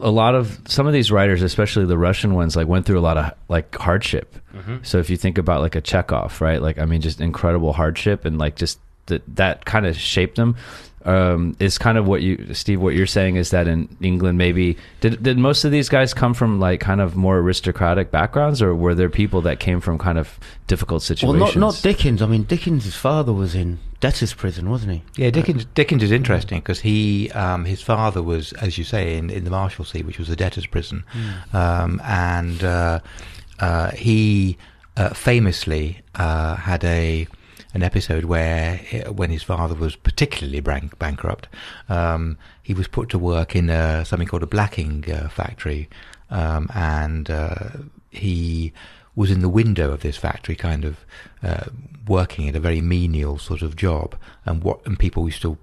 a 0.00 0.10
lot 0.10 0.34
of 0.34 0.60
some 0.66 0.86
of 0.86 0.92
these 0.92 1.10
writers, 1.10 1.42
especially 1.42 1.84
the 1.86 1.98
Russian 1.98 2.34
ones, 2.34 2.56
like 2.56 2.66
went 2.66 2.86
through 2.86 2.98
a 2.98 3.00
lot 3.00 3.16
of 3.16 3.32
like 3.48 3.74
hardship. 3.76 4.36
Mm-hmm. 4.54 4.78
So 4.82 4.98
if 4.98 5.10
you 5.10 5.16
think 5.16 5.38
about 5.38 5.60
like 5.60 5.74
a 5.74 5.80
Chekhov, 5.80 6.40
right? 6.40 6.60
Like 6.60 6.78
I 6.78 6.84
mean, 6.84 7.00
just 7.00 7.20
incredible 7.20 7.72
hardship 7.72 8.24
and 8.24 8.38
like 8.38 8.56
just 8.56 8.78
that 9.06 9.22
that 9.36 9.64
kind 9.64 9.86
of 9.86 9.96
shaped 9.96 10.36
them. 10.36 10.56
Um, 11.02 11.56
is 11.58 11.78
kind 11.78 11.96
of 11.96 12.06
what 12.06 12.20
you, 12.20 12.52
Steve, 12.52 12.82
what 12.82 12.94
you're 12.94 13.06
saying 13.06 13.36
is 13.36 13.50
that 13.50 13.66
in 13.66 13.88
England, 14.02 14.36
maybe 14.36 14.76
did 15.00 15.22
did 15.22 15.38
most 15.38 15.64
of 15.64 15.72
these 15.72 15.88
guys 15.88 16.12
come 16.12 16.34
from 16.34 16.60
like 16.60 16.80
kind 16.80 17.00
of 17.00 17.16
more 17.16 17.38
aristocratic 17.38 18.10
backgrounds, 18.10 18.60
or 18.60 18.74
were 18.74 18.94
there 18.94 19.08
people 19.08 19.40
that 19.42 19.60
came 19.60 19.80
from 19.80 19.96
kind 19.96 20.18
of 20.18 20.38
difficult 20.66 20.96
well, 20.96 21.00
situations? 21.00 21.56
not 21.56 21.74
not 21.74 21.80
Dickens. 21.82 22.20
I 22.20 22.26
mean, 22.26 22.42
Dickens' 22.42 22.94
father 22.94 23.32
was 23.32 23.54
in 23.54 23.78
debtor's 24.00 24.34
prison, 24.34 24.68
wasn't 24.68 24.92
he? 24.92 25.02
Yeah, 25.22 25.30
Dickens, 25.30 25.66
Dickens 25.66 26.02
is 26.02 26.10
interesting 26.10 26.58
because 26.58 26.80
he, 26.80 27.30
um, 27.32 27.64
his 27.64 27.82
father 27.82 28.22
was, 28.22 28.52
as 28.54 28.78
you 28.78 28.84
say, 28.84 29.16
in, 29.16 29.30
in 29.30 29.44
the 29.44 29.50
Marshalsea, 29.50 30.04
which 30.04 30.18
was 30.18 30.28
a 30.28 30.36
debtor's 30.36 30.66
prison, 30.66 31.04
um, 31.52 32.00
and 32.04 32.64
uh, 32.64 33.00
uh, 33.60 33.90
he 33.92 34.56
uh, 34.96 35.10
famously 35.10 36.00
uh, 36.14 36.56
had 36.56 36.82
a 36.84 37.26
an 37.74 37.82
episode 37.82 38.24
where, 38.24 38.80
uh, 38.92 39.12
when 39.12 39.30
his 39.30 39.42
father 39.42 39.74
was 39.74 39.96
particularly 39.96 40.60
bank- 40.60 40.98
bankrupt, 40.98 41.48
um, 41.88 42.36
he 42.62 42.74
was 42.74 42.88
put 42.88 43.08
to 43.10 43.18
work 43.18 43.54
in 43.54 43.70
uh, 43.70 44.04
something 44.04 44.28
called 44.28 44.42
a 44.42 44.46
blacking 44.46 45.10
uh, 45.10 45.28
factory, 45.28 45.88
um, 46.30 46.68
and 46.74 47.30
uh, 47.30 47.70
he 48.10 48.72
was 49.14 49.30
in 49.30 49.40
the 49.40 49.48
window 49.48 49.92
of 49.92 50.00
this 50.00 50.16
factory, 50.16 50.54
kind 50.54 50.84
of 50.84 51.04
uh, 51.42 51.64
working 52.06 52.48
at 52.48 52.56
a 52.56 52.60
very 52.60 52.80
menial 52.80 53.38
sort 53.38 53.62
of 53.62 53.76
job, 53.76 54.16
and 54.44 54.62
what 54.62 54.84
and 54.86 54.98
people 54.98 55.26
used 55.26 55.42
to 55.42 55.58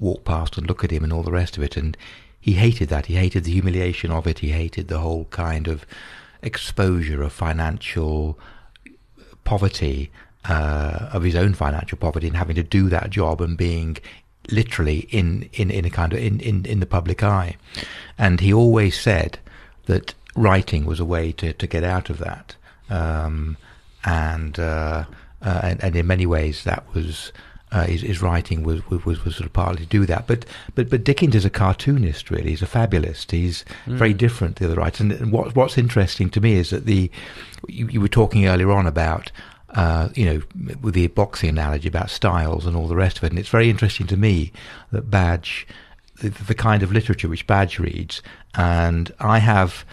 walk 0.00 0.24
past 0.24 0.58
and 0.58 0.66
look 0.66 0.82
at 0.82 0.90
him 0.90 1.04
and 1.04 1.12
all 1.12 1.22
the 1.22 1.30
rest 1.30 1.56
of 1.56 1.62
it, 1.62 1.76
and 1.76 1.96
he 2.40 2.54
hated 2.54 2.88
that. 2.88 3.06
He 3.06 3.14
hated 3.14 3.44
the 3.44 3.52
humiliation 3.52 4.10
of 4.10 4.26
it. 4.26 4.40
He 4.40 4.50
hated 4.50 4.88
the 4.88 4.98
whole 4.98 5.26
kind 5.26 5.68
of 5.68 5.86
exposure 6.42 7.22
of 7.22 7.32
financial 7.32 8.36
poverty, 9.44 10.10
uh, 10.48 11.08
of 11.12 11.22
his 11.22 11.34
own 11.34 11.54
financial 11.54 11.98
poverty, 11.98 12.26
and 12.26 12.36
having 12.36 12.56
to 12.56 12.62
do 12.62 12.88
that 12.88 13.10
job 13.10 13.40
and 13.40 13.56
being 13.56 13.98
literally 14.50 15.06
in, 15.10 15.48
in, 15.52 15.70
in 15.70 15.84
a 15.84 15.90
kind 15.90 16.12
of 16.12 16.18
in, 16.18 16.40
in, 16.40 16.66
in 16.66 16.80
the 16.80 16.86
public 16.86 17.22
eye. 17.22 17.56
And 18.18 18.40
he 18.40 18.52
always 18.52 19.00
said 19.00 19.38
that 19.86 20.14
writing 20.34 20.84
was 20.84 21.00
a 21.00 21.04
way 21.04 21.32
to, 21.32 21.52
to 21.52 21.66
get 21.66 21.84
out 21.84 22.10
of 22.10 22.18
that. 22.18 22.56
Um, 22.90 23.56
and, 24.04 24.58
uh, 24.58 25.04
uh, 25.44 25.60
and 25.62 25.82
and 25.82 25.96
in 25.96 26.06
many 26.06 26.26
ways 26.26 26.64
that 26.64 26.84
was 26.94 27.32
uh, 27.72 27.84
his, 27.84 28.02
his 28.02 28.22
writing 28.22 28.62
was, 28.62 28.88
was 28.90 29.24
was 29.24 29.36
sort 29.36 29.46
of 29.46 29.52
partly 29.52 29.84
to 29.84 29.88
do 29.88 30.06
that. 30.06 30.26
But 30.26 30.44
but 30.74 30.90
but 30.90 31.04
Dickens 31.04 31.34
is 31.34 31.44
a 31.44 31.50
cartoonist 31.50 32.30
really. 32.30 32.50
He's 32.50 32.62
a 32.62 32.66
fabulist. 32.66 33.30
He's 33.30 33.64
very 33.86 34.14
different 34.14 34.56
to 34.56 34.64
the 34.64 34.72
other 34.72 34.80
writers. 34.80 35.00
And, 35.00 35.12
and 35.12 35.32
what 35.32 35.56
what's 35.56 35.78
interesting 35.78 36.30
to 36.30 36.40
me 36.40 36.54
is 36.54 36.70
that 36.70 36.84
the 36.84 37.10
you, 37.68 37.88
you 37.88 38.00
were 38.00 38.08
talking 38.08 38.46
earlier 38.46 38.70
on 38.70 38.86
about. 38.86 39.32
Uh, 39.72 40.10
you 40.14 40.26
know, 40.26 40.42
with 40.82 40.92
the 40.92 41.06
boxing 41.08 41.48
analogy 41.48 41.88
about 41.88 42.10
styles 42.10 42.66
and 42.66 42.76
all 42.76 42.88
the 42.88 42.96
rest 42.96 43.16
of 43.18 43.24
it, 43.24 43.30
and 43.30 43.38
it's 43.38 43.48
very 43.48 43.70
interesting 43.70 44.06
to 44.06 44.16
me 44.16 44.52
that 44.90 45.10
Badge, 45.10 45.66
the, 46.20 46.28
the 46.28 46.54
kind 46.54 46.82
of 46.82 46.92
literature 46.92 47.28
which 47.28 47.46
Badge 47.46 47.78
reads, 47.78 48.20
and 48.54 49.10
I 49.18 49.38
have 49.38 49.86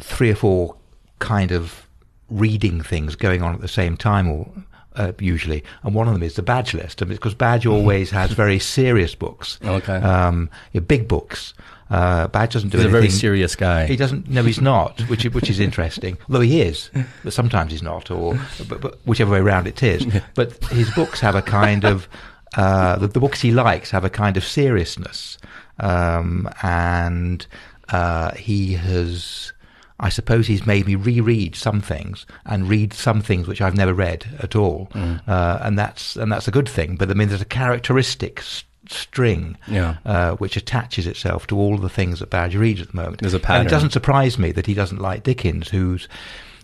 three 0.00 0.30
or 0.30 0.36
four 0.36 0.76
kind 1.18 1.50
of 1.50 1.86
reading 2.30 2.82
things 2.82 3.16
going 3.16 3.42
on 3.42 3.54
at 3.54 3.60
the 3.60 3.68
same 3.68 3.96
time 3.96 4.28
or 4.28 4.48
uh, 4.96 5.12
usually. 5.20 5.62
And 5.82 5.94
one 5.94 6.08
of 6.08 6.14
them 6.14 6.22
is 6.22 6.34
the 6.34 6.42
badge 6.42 6.74
list. 6.74 7.06
Because 7.06 7.34
badge 7.34 7.66
always 7.66 8.10
has 8.10 8.32
very 8.32 8.58
serious 8.58 9.14
books. 9.14 9.58
Okay. 9.66 9.96
um 9.96 10.48
big 10.86 11.06
books 11.08 11.52
uh 11.90 12.26
badge 12.28 12.52
doesn't 12.54 12.70
do 12.70 12.78
He's 12.78 12.86
a 12.86 12.90
very 12.90 13.08
serious 13.10 13.54
guy. 13.54 13.86
he 13.86 13.96
doesn't 13.96 14.28
no 14.28 14.42
he's 14.42 14.60
not 14.60 15.00
which 15.08 15.24
is- 15.24 15.32
which 15.32 15.48
is 15.50 15.60
interesting. 15.60 16.18
Although 16.28 16.40
he 16.40 16.60
is 16.62 16.90
but 17.24 17.32
sometimes 17.32 17.70
he's 17.72 17.82
not 17.82 18.10
or 18.10 18.38
but, 18.68 18.80
but 18.80 18.98
whichever 19.06 19.30
way 19.32 19.38
around 19.38 19.66
it 19.66 19.82
is. 19.82 20.04
But 20.34 20.52
his 20.66 20.90
books 20.90 21.20
have 21.20 21.34
a 21.36 21.42
kind 21.42 21.84
of 21.84 22.08
uh 22.56 22.96
the, 22.96 23.06
the 23.08 23.20
books 23.20 23.40
he 23.40 23.50
likes 23.52 23.90
have 23.90 24.04
a 24.04 24.10
kind 24.10 24.36
of 24.36 24.44
seriousness. 24.44 25.38
Um 25.78 26.48
and 26.62 27.46
uh 27.90 28.34
he 28.34 28.74
has 28.74 29.52
I 29.98 30.10
suppose 30.10 30.46
he's 30.46 30.66
made 30.66 30.86
me 30.86 30.94
reread 30.94 31.54
some 31.56 31.80
things 31.80 32.26
and 32.44 32.68
read 32.68 32.92
some 32.92 33.22
things 33.22 33.46
which 33.48 33.62
I've 33.62 33.76
never 33.76 33.94
read 33.94 34.26
at 34.40 34.54
all, 34.54 34.90
uh, 34.94 35.58
and 35.62 35.78
that's 35.78 36.16
and 36.16 36.30
that's 36.30 36.46
a 36.46 36.50
good 36.50 36.68
thing. 36.68 36.96
But 36.96 37.10
I 37.10 37.14
mean, 37.14 37.28
there's 37.28 37.40
a 37.40 37.46
characteristic 37.46 38.42
string 38.90 39.56
Yeah. 39.68 39.96
uh, 40.04 40.32
which 40.32 40.56
attaches 40.56 41.06
itself 41.06 41.46
to 41.48 41.56
all 41.58 41.76
the 41.78 41.88
things 41.88 42.20
that 42.20 42.30
Badge 42.30 42.54
reads 42.56 42.80
at 42.80 42.88
the 42.92 42.96
moment. 42.96 43.20
There's 43.20 43.34
a 43.34 43.36
And 43.36 43.44
pattern. 43.44 43.66
it 43.66 43.70
doesn't 43.70 43.92
surprise 43.92 44.38
me 44.38 44.52
that 44.52 44.66
he 44.66 44.74
doesn't 44.74 45.00
like 45.00 45.22
Dickens, 45.22 45.68
who's 45.68 46.08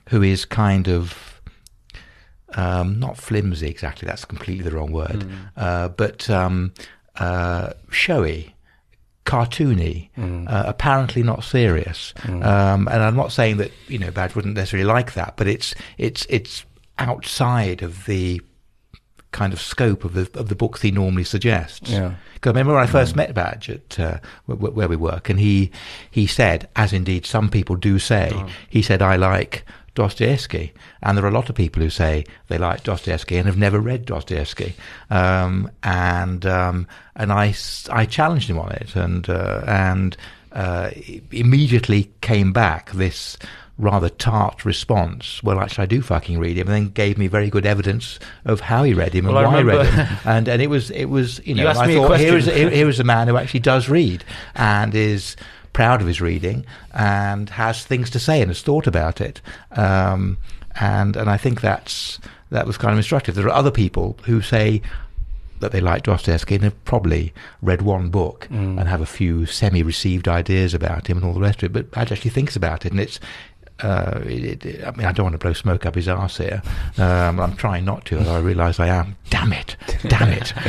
who 0.08 0.22
is 0.22 0.44
kind 0.44 0.88
of 0.88 1.40
um, 2.54 2.98
not 2.98 3.16
flimsy 3.16 3.68
exactly. 3.68 4.06
That's 4.06 4.24
completely 4.24 4.64
the 4.64 4.76
wrong 4.76 4.92
word, 4.92 5.24
uh, 5.56 5.88
but 5.88 6.28
um, 6.28 6.74
uh, 7.16 7.70
showy, 7.90 8.54
cartoony, 9.24 10.10
uh, 10.18 10.64
apparently 10.66 11.22
not 11.22 11.44
serious. 11.44 12.12
Um, 12.24 12.88
and 12.88 13.02
I'm 13.02 13.16
not 13.16 13.32
saying 13.32 13.56
that 13.58 13.70
you 13.88 13.98
know 13.98 14.10
Badge 14.10 14.34
wouldn't 14.34 14.54
necessarily 14.54 14.86
like 14.86 15.14
that, 15.14 15.36
but 15.36 15.46
it's 15.46 15.74
it's 15.98 16.26
it's 16.28 16.64
outside 16.98 17.82
of 17.82 18.04
the 18.06 18.40
kind 19.32 19.52
of 19.52 19.60
scope 19.60 20.04
of 20.04 20.12
the 20.14 20.28
of 20.38 20.48
the 20.48 20.54
books 20.54 20.82
he 20.82 20.90
normally 20.90 21.24
suggests. 21.24 21.90
Yeah. 21.90 22.14
Because 22.34 22.50
I 22.50 22.52
remember 22.52 22.74
when 22.74 22.82
I 22.82 22.86
first 22.86 23.16
met 23.16 23.34
Badge 23.34 23.70
at 23.70 23.98
uh, 24.00 24.18
wh- 24.46 24.52
wh- 24.58 24.76
where 24.76 24.88
we 24.88 24.96
work, 24.96 25.28
and 25.30 25.40
he 25.40 25.70
he 26.10 26.26
said, 26.26 26.68
as 26.76 26.92
indeed 26.92 27.26
some 27.26 27.48
people 27.48 27.76
do 27.76 27.98
say, 27.98 28.30
he 28.68 28.82
said, 28.82 29.00
"I 29.02 29.16
like 29.16 29.64
Dostoevsky," 29.94 30.72
and 31.02 31.16
there 31.16 31.24
are 31.24 31.28
a 31.28 31.34
lot 31.34 31.48
of 31.48 31.54
people 31.54 31.82
who 31.82 31.90
say 31.90 32.24
they 32.48 32.58
like 32.58 32.82
Dostoevsky 32.84 33.36
and 33.36 33.46
have 33.46 33.58
never 33.58 33.80
read 33.80 34.04
Dostoevsky. 34.06 34.74
Um, 35.10 35.70
and 35.82 36.44
um, 36.46 36.86
and 37.16 37.32
I 37.32 37.54
I 37.90 38.06
challenged 38.06 38.50
him 38.50 38.58
on 38.58 38.72
it, 38.72 38.96
and 38.96 39.28
uh, 39.30 39.62
and 39.66 40.16
uh, 40.52 40.90
immediately 41.30 42.10
came 42.20 42.52
back 42.52 42.90
this 42.92 43.38
rather 43.78 44.08
tart 44.08 44.64
response. 44.64 45.42
Well, 45.42 45.58
actually, 45.60 45.82
I 45.82 45.86
do 45.86 46.02
fucking 46.02 46.38
read 46.38 46.56
him, 46.58 46.68
and 46.68 46.74
then 46.74 46.88
gave 46.92 47.18
me 47.18 47.26
very 47.26 47.50
good 47.50 47.66
evidence 47.66 48.18
of 48.44 48.60
how 48.60 48.82
he 48.84 48.94
read 48.94 49.12
him 49.14 49.26
and 49.26 49.36
I 49.36 49.46
why 49.46 49.58
I 49.58 49.62
read 49.62 49.86
him. 49.86 50.18
And 50.24 50.48
and 50.48 50.62
it 50.62 50.68
was 50.68 50.90
it 50.90 51.06
was 51.06 51.40
you 51.44 51.54
know 51.54 51.62
You 51.62 51.68
I 51.68 51.94
thought 51.94 52.20
here 52.20 52.36
is, 52.36 52.46
here, 52.46 52.70
here 52.70 52.88
is 52.88 53.00
a 53.00 53.04
man 53.04 53.28
who 53.28 53.36
actually 53.36 53.60
does 53.60 53.88
read 53.88 54.24
and 54.54 54.94
is 54.94 55.36
proud 55.72 56.00
of 56.02 56.06
his 56.06 56.20
reading 56.20 56.66
and 56.92 57.48
has 57.48 57.82
things 57.84 58.10
to 58.10 58.18
say 58.18 58.42
and 58.42 58.50
has 58.50 58.60
thought 58.62 58.86
about 58.86 59.20
it. 59.20 59.40
Um, 59.72 60.36
and 60.80 61.16
and 61.16 61.30
I 61.30 61.38
think 61.38 61.60
that's 61.60 62.18
that 62.50 62.66
was 62.66 62.76
kind 62.76 62.92
of 62.92 62.98
instructive. 62.98 63.34
There 63.34 63.46
are 63.46 63.50
other 63.50 63.70
people 63.70 64.18
who 64.24 64.42
say 64.42 64.82
that 65.60 65.70
they 65.72 65.80
like 65.80 66.02
Dostoevsky 66.02 66.56
and 66.56 66.64
have 66.64 66.84
probably 66.84 67.32
read 67.62 67.82
one 67.82 68.10
book 68.10 68.48
Mm. 68.50 68.78
and 68.80 68.88
have 68.88 69.00
a 69.00 69.06
few 69.06 69.46
semi-received 69.46 70.26
ideas 70.28 70.74
about 70.74 71.06
him 71.06 71.16
and 71.18 71.24
all 71.24 71.32
the 71.32 71.40
rest 71.40 71.62
of 71.62 71.74
it, 71.76 71.90
but 71.90 72.10
actually 72.12 72.30
thinks 72.30 72.54
about 72.56 72.84
it, 72.84 72.92
and 72.92 73.00
it's. 73.00 73.18
Uh, 73.82 74.20
it, 74.26 74.64
it- 74.64 74.84
I 74.86 74.90
mean, 74.92 75.06
I 75.06 75.12
don't 75.12 75.24
want 75.24 75.34
to 75.34 75.38
blow 75.38 75.52
smoke 75.52 75.86
up 75.86 75.94
his 75.94 76.08
arse 76.08 76.38
here. 76.38 76.62
Um, 76.98 77.40
I'm 77.40 77.56
trying 77.56 77.84
not 77.84 78.04
to, 78.06 78.18
although 78.18 78.36
I 78.36 78.40
realise 78.40 78.78
I 78.80 78.88
am. 78.88 79.16
Damn 79.30 79.52
it! 79.52 79.76
Damn 80.08 80.28
it! 80.30 80.52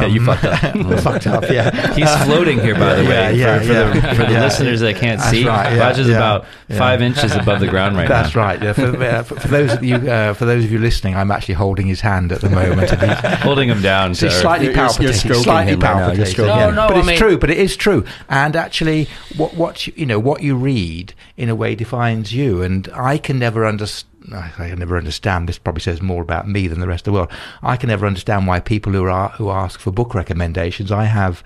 Yeah, 0.00 0.06
you 0.06 0.24
fucked 0.24 0.44
up. 0.44 0.60
Fucked 1.02 1.26
up. 1.26 1.44
Yeah, 1.50 1.94
He's 1.94 2.10
floating 2.24 2.60
here, 2.60 2.74
by 2.74 2.94
the 2.96 3.02
Yeah, 3.04 3.08
way. 3.08 3.34
yeah, 3.36 3.58
for, 3.58 3.64
for 3.66 3.72
yeah. 3.72 3.90
the, 3.92 4.00
for 4.14 4.22
the 4.26 4.32
Yeah. 4.32 4.40
listeners 4.44 4.80
that 4.80 4.96
can't 4.96 5.18
That's 5.18 5.30
see, 5.30 5.46
right, 5.46 5.72
yeah, 5.74 5.92
Baj 5.92 5.98
is 5.98 6.08
yeah, 6.08 6.16
about 6.16 6.44
yeah. 6.68 6.78
five 6.78 7.02
inches 7.02 7.34
above 7.34 7.60
the 7.60 7.66
ground 7.68 7.96
right 7.96 8.08
That's 8.08 8.34
now. 8.34 8.42
right. 8.42 8.62
Yeah, 8.62 8.72
for, 8.74 9.02
uh, 9.02 9.22
for, 9.22 9.40
for 9.40 9.48
those 9.48 9.72
of 9.72 9.82
you, 9.84 9.96
uh, 9.96 10.34
for 10.34 10.44
those 10.44 10.64
of 10.64 10.70
you 10.72 10.78
listening, 10.78 11.16
I'm 11.16 11.30
actually 11.30 11.54
holding 11.54 11.86
his 11.86 12.00
hand 12.00 12.30
at 12.32 12.40
the 12.40 12.50
moment. 12.50 12.92
And 13.00 13.02
he's, 13.02 13.38
Holding 13.40 13.68
him 13.68 13.80
down. 13.82 14.14
So 14.14 14.26
he's 14.28 14.36
slightly 14.38 14.66
You're- 14.66 14.76
you're- 14.76 14.86
you're 15.04 15.12
palpitating. 15.12 15.42
slightly 15.42 15.72
him 15.72 15.80
right 15.80 15.92
palpitating. 15.94 16.26
stroking 16.32 16.56
yeah. 16.56 16.68
him. 16.68 16.74
No, 16.74 16.82
no, 16.82 16.88
but 16.88 16.96
I 16.96 16.98
it's 17.00 17.08
mean- 17.08 17.18
true. 17.18 17.38
But 17.38 17.50
it 17.50 17.58
is 17.58 17.76
true. 17.76 18.04
And 18.28 18.54
actually, 18.56 19.08
what 19.36 19.54
what 19.54 19.86
you, 19.86 19.92
you 19.96 20.06
know, 20.06 20.18
what 20.18 20.42
you 20.42 20.56
read 20.56 21.14
in 21.36 21.48
a 21.48 21.54
way 21.54 21.74
defines 21.74 22.32
you. 22.34 22.59
And 22.62 22.88
I 22.94 23.18
can 23.18 23.38
never 23.38 23.66
understand. 23.66 24.06
I 24.34 24.50
can 24.68 24.78
never 24.78 24.96
understand. 24.98 25.48
This 25.48 25.58
probably 25.58 25.80
says 25.80 26.02
more 26.02 26.22
about 26.22 26.46
me 26.48 26.68
than 26.68 26.80
the 26.80 26.86
rest 26.88 27.06
of 27.06 27.12
the 27.12 27.18
world. 27.18 27.30
I 27.62 27.76
can 27.76 27.88
never 27.88 28.06
understand 28.06 28.46
why 28.46 28.60
people 28.60 28.92
who 28.92 29.04
are 29.06 29.30
who 29.30 29.50
ask 29.50 29.80
for 29.80 29.90
book 29.90 30.14
recommendations. 30.14 30.92
I 30.92 31.04
have, 31.04 31.42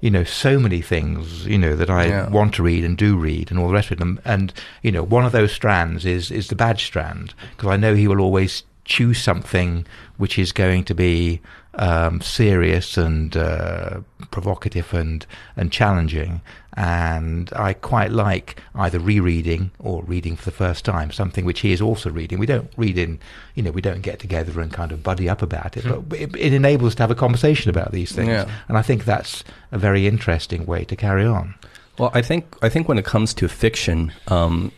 you 0.00 0.10
know, 0.10 0.24
so 0.24 0.58
many 0.60 0.82
things, 0.82 1.46
you 1.46 1.58
know, 1.58 1.74
that 1.74 1.88
I 1.90 2.06
Yeah. 2.06 2.28
want 2.28 2.54
to 2.54 2.62
read 2.62 2.84
and 2.84 2.96
do 2.98 3.16
read 3.16 3.50
and 3.50 3.58
all 3.58 3.68
the 3.68 3.74
rest 3.74 3.90
of 3.90 3.98
them. 3.98 4.20
And 4.24 4.52
you 4.82 4.92
know, 4.92 5.02
one 5.02 5.24
of 5.24 5.32
those 5.32 5.52
strands 5.52 6.04
is 6.04 6.30
is 6.30 6.48
the 6.48 6.54
badge 6.56 6.84
strand 6.84 7.34
because 7.56 7.70
I 7.70 7.76
know 7.76 7.94
he 7.94 8.06
will 8.08 8.20
always 8.20 8.62
choose 8.84 9.22
something 9.22 9.86
which 10.16 10.38
is 10.38 10.52
going 10.52 10.82
to 10.84 10.94
be 10.94 11.40
um, 11.76 12.20
serious 12.20 12.98
and 12.98 13.34
uh, 13.36 14.00
provocative 14.30 14.92
and 14.92 15.24
and 15.56 15.72
challenging. 15.72 16.40
And 16.74 17.50
I 17.54 17.74
quite 17.74 18.12
like 18.12 18.56
either 18.74 18.98
rereading 18.98 19.72
or 19.78 20.02
reading 20.04 20.36
for 20.36 20.46
the 20.46 20.56
first 20.56 20.84
time 20.84 21.12
something 21.12 21.44
which 21.44 21.60
he 21.60 21.72
is 21.72 21.82
also 21.82 22.10
reading. 22.10 22.38
We 22.38 22.46
don't 22.46 22.72
read 22.78 22.96
in, 22.96 23.18
you 23.54 23.62
know, 23.62 23.70
we 23.70 23.82
don't 23.82 24.00
get 24.00 24.18
together 24.18 24.58
and 24.60 24.72
kind 24.72 24.90
of 24.90 25.02
buddy 25.02 25.28
up 25.28 25.42
about 25.42 25.76
it, 25.76 25.84
but 26.08 26.18
it, 26.18 26.34
it 26.34 26.52
enables 26.54 26.88
us 26.88 26.94
to 26.96 27.02
have 27.02 27.10
a 27.10 27.14
conversation 27.14 27.68
about 27.68 27.92
these 27.92 28.12
things. 28.12 28.28
Yeah. 28.28 28.50
And 28.68 28.78
I 28.78 28.82
think 28.82 29.04
that's 29.04 29.44
a 29.70 29.78
very 29.78 30.06
interesting 30.06 30.64
way 30.64 30.84
to 30.84 30.96
carry 30.96 31.26
on. 31.26 31.54
Well, 31.98 32.10
I 32.14 32.22
think 32.22 32.56
I 32.62 32.70
think 32.70 32.88
when 32.88 32.98
it 32.98 33.04
comes 33.04 33.34
to 33.34 33.48
fiction, 33.48 34.12
um, 34.28 34.72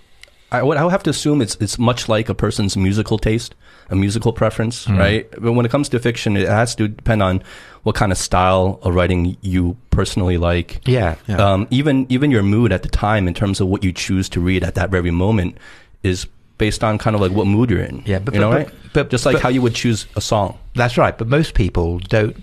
I 0.51 0.63
would 0.63 0.77
I 0.77 0.85
would 0.85 0.91
have 0.91 1.05
to 1.05 1.11
assume 1.11 1.41
it's 1.41 1.57
it's 1.61 1.79
much 1.79 2.09
like 2.09 2.29
a 2.29 2.35
person's 2.35 2.77
musical 2.77 3.19
taste, 3.19 3.55
a 3.91 3.97
musical 3.97 4.33
preference, 4.33 4.87
Mm. 4.87 4.99
right? 4.99 5.31
But 5.39 5.53
when 5.53 5.67
it 5.67 5.71
comes 5.71 5.89
to 5.91 5.99
fiction, 5.99 6.37
it 6.37 6.49
has 6.49 6.75
to 6.77 6.89
depend 6.89 7.23
on 7.23 7.43
what 7.83 7.95
kind 7.95 8.13
of 8.13 8.19
style 8.19 8.79
of 8.83 8.95
writing 8.95 9.37
you 9.43 9.77
personally 9.91 10.39
like. 10.39 10.81
Yeah. 10.87 11.17
yeah. 11.27 11.37
Um, 11.37 11.67
even 11.71 12.07
even 12.09 12.31
your 12.31 12.43
mood 12.43 12.73
at 12.73 12.83
the 12.83 12.89
time, 12.89 13.29
in 13.29 13.35
terms 13.35 13.61
of 13.61 13.69
what 13.69 13.85
you 13.85 13.93
choose 13.93 14.29
to 14.31 14.41
read 14.41 14.65
at 14.65 14.75
that 14.75 14.91
very 14.91 15.11
moment, 15.11 15.59
is 16.03 16.27
based 16.57 16.83
on 16.85 16.99
kind 16.99 17.15
of 17.17 17.21
like 17.23 17.33
what 17.33 17.47
mood 17.47 17.69
you're 17.71 17.83
in. 17.83 18.03
Yeah, 18.07 18.21
but- 18.21 18.33
you 18.35 18.41
know, 18.41 18.51
but- 18.51 18.57
right? 18.67 18.71
but- 18.93 19.11
just 19.11 19.27
like 19.27 19.35
but- 19.35 19.43
how 19.43 19.49
you 19.49 19.61
would 19.61 19.75
choose 19.75 20.07
a 20.17 20.21
song. 20.21 20.57
That's 20.75 20.97
right, 20.97 21.17
but 21.19 21.29
most 21.29 21.55
people 21.55 21.99
don't. 21.99 22.37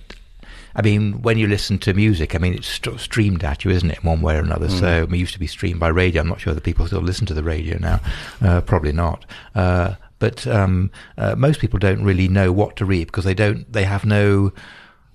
I 0.74 0.82
mean, 0.82 1.22
when 1.22 1.38
you 1.38 1.48
listen 1.48 1.80
to 1.80 1.94
music, 1.94 2.34
I 2.34 2.38
mean, 2.38 2.54
it's 2.54 2.68
st- 2.68 2.98
streamed 3.00 3.44
at 3.44 3.66
you, 3.66 3.72
isn't 3.72 3.92
it, 3.92 4.00
in 4.04 4.08
one 4.10 4.22
way 4.22 4.36
or 4.38 4.40
another? 4.40 4.68
Mm. 4.68 4.80
So 4.80 5.04
it 5.04 5.12
used 5.18 5.34
to 5.34 5.40
be 5.40 5.48
streamed 5.48 5.82
by 5.82 5.90
radio. 5.90 6.22
I'm 6.22 6.30
not 6.30 6.40
sure 6.40 6.54
that 6.54 6.64
people 6.64 6.88
still 6.88 7.02
listen 7.02 7.26
to 7.26 7.34
the 7.34 7.44
radio 7.44 7.78
now. 7.78 8.00
Uh, 8.42 8.62
probably 8.62 8.94
not. 8.94 9.26
Uh, 9.54 9.96
but 10.22 10.48
um, 10.48 10.92
uh, 11.18 11.36
most 11.36 11.60
people 11.60 11.80
don't 11.80 12.04
really 12.04 12.30
know 12.30 12.54
what 12.54 12.78
to 12.78 12.86
read 12.86 13.08
because 13.08 13.26
they 13.26 13.34
don't. 13.34 13.70
They 13.74 13.84
have 13.84 14.06
no 14.06 14.54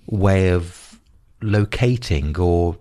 way 0.05 0.49
of 0.49 0.99
locating 1.41 2.37
or. 2.37 2.77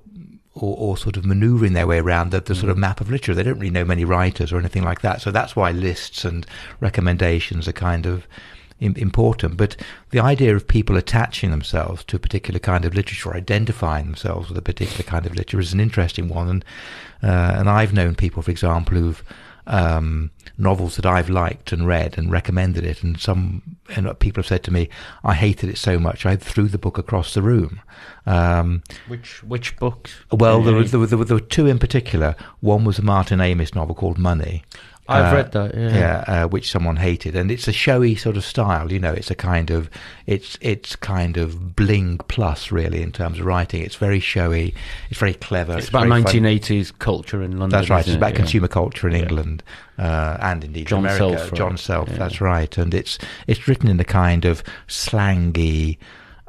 Or, 0.58 0.74
or 0.78 0.96
sort 0.96 1.18
of 1.18 1.26
manoeuvring 1.26 1.74
their 1.74 1.86
way 1.86 1.98
around 1.98 2.30
the, 2.30 2.40
the 2.40 2.54
sort 2.54 2.70
of 2.70 2.78
map 2.78 3.02
of 3.02 3.10
literature. 3.10 3.34
They 3.34 3.42
don't 3.42 3.58
really 3.58 3.78
know 3.78 3.84
many 3.84 4.06
writers 4.06 4.54
or 4.54 4.58
anything 4.58 4.84
like 4.84 5.02
that. 5.02 5.20
So 5.20 5.30
that's 5.30 5.54
why 5.54 5.70
lists 5.70 6.24
and 6.24 6.46
recommendations 6.80 7.68
are 7.68 7.72
kind 7.74 8.06
of 8.06 8.26
important. 8.80 9.58
But 9.58 9.76
the 10.12 10.20
idea 10.20 10.56
of 10.56 10.66
people 10.66 10.96
attaching 10.96 11.50
themselves 11.50 12.04
to 12.04 12.16
a 12.16 12.18
particular 12.18 12.58
kind 12.58 12.86
of 12.86 12.94
literature, 12.94 13.28
or 13.28 13.36
identifying 13.36 14.06
themselves 14.06 14.48
with 14.48 14.56
a 14.56 14.62
particular 14.62 15.04
kind 15.04 15.26
of 15.26 15.32
literature, 15.32 15.60
is 15.60 15.74
an 15.74 15.80
interesting 15.80 16.26
one. 16.28 16.48
And 16.48 16.64
uh, 17.22 17.56
and 17.58 17.68
I've 17.68 17.92
known 17.92 18.14
people, 18.14 18.42
for 18.42 18.50
example, 18.50 18.96
who've 18.96 19.22
um, 19.66 20.30
novels 20.58 20.96
that 20.96 21.06
I've 21.06 21.28
liked 21.30 21.72
and 21.72 21.86
read 21.86 22.16
and 22.18 22.30
recommended 22.30 22.84
it, 22.84 23.02
and 23.02 23.20
some 23.20 23.62
and 23.94 24.18
people 24.18 24.40
have 24.40 24.48
said 24.48 24.62
to 24.64 24.70
me, 24.70 24.88
"I 25.24 25.34
hated 25.34 25.70
it 25.70 25.78
so 25.78 25.98
much, 25.98 26.24
I 26.26 26.36
threw 26.36 26.68
the 26.68 26.78
book 26.78 26.98
across 26.98 27.34
the 27.34 27.42
room." 27.42 27.80
Um, 28.26 28.82
Which 29.08 29.42
which 29.42 29.76
books? 29.76 30.14
well, 30.32 30.62
there, 30.62 30.82
there, 30.84 30.98
were, 30.98 31.06
there, 31.06 31.18
were, 31.18 31.24
there 31.24 31.36
were 31.36 31.40
two 31.40 31.66
in 31.66 31.78
particular. 31.78 32.34
One 32.60 32.84
was 32.84 32.98
a 32.98 33.02
Martin 33.02 33.40
Amis 33.40 33.74
novel 33.74 33.94
called 33.94 34.18
Money. 34.18 34.62
I've 35.08 35.32
Uh, 35.32 35.36
read 35.36 35.52
that. 35.52 35.74
Yeah. 35.76 35.96
yeah, 35.96 36.24
uh, 36.44 36.48
which 36.48 36.70
someone 36.70 36.96
hated, 36.96 37.36
and 37.36 37.50
it's 37.50 37.68
a 37.68 37.72
showy 37.72 38.14
sort 38.16 38.36
of 38.36 38.44
style. 38.44 38.92
You 38.92 38.98
know, 38.98 39.12
it's 39.12 39.30
a 39.30 39.34
kind 39.34 39.70
of 39.70 39.88
it's 40.26 40.58
it's 40.60 40.96
kind 40.96 41.36
of 41.36 41.76
bling 41.76 42.18
plus 42.28 42.72
really 42.72 43.02
in 43.02 43.12
terms 43.12 43.38
of 43.38 43.46
writing. 43.46 43.82
It's 43.82 43.94
very 43.96 44.20
showy. 44.20 44.74
It's 45.10 45.20
very 45.20 45.34
clever. 45.34 45.78
It's 45.78 45.88
about 45.88 46.08
very 46.08 46.22
fun. 46.22 46.32
1980s 46.42 46.98
culture 46.98 47.42
in 47.42 47.52
London. 47.58 47.70
That's 47.78 47.88
right. 47.90 48.06
It's 48.06 48.16
about 48.16 48.30
it? 48.30 48.34
Yeah. 48.34 48.36
consumer 48.38 48.68
culture 48.68 49.08
in 49.08 49.14
Yeah. 49.14 49.22
England 49.22 49.62
uh, 49.98 50.36
and 50.40 50.64
indeed 50.64 50.88
John 50.88 51.00
America. 51.00 51.18
Self, 51.38 51.50
right. 51.52 51.54
John 51.58 51.76
Self. 51.76 52.08
Yeah. 52.10 52.16
That's 52.16 52.40
right. 52.40 52.76
And 52.78 52.92
it's 52.92 53.18
it's 53.46 53.68
written 53.68 53.88
in 53.88 54.00
a 54.00 54.04
kind 54.04 54.44
of 54.44 54.62
slangy, 54.88 55.98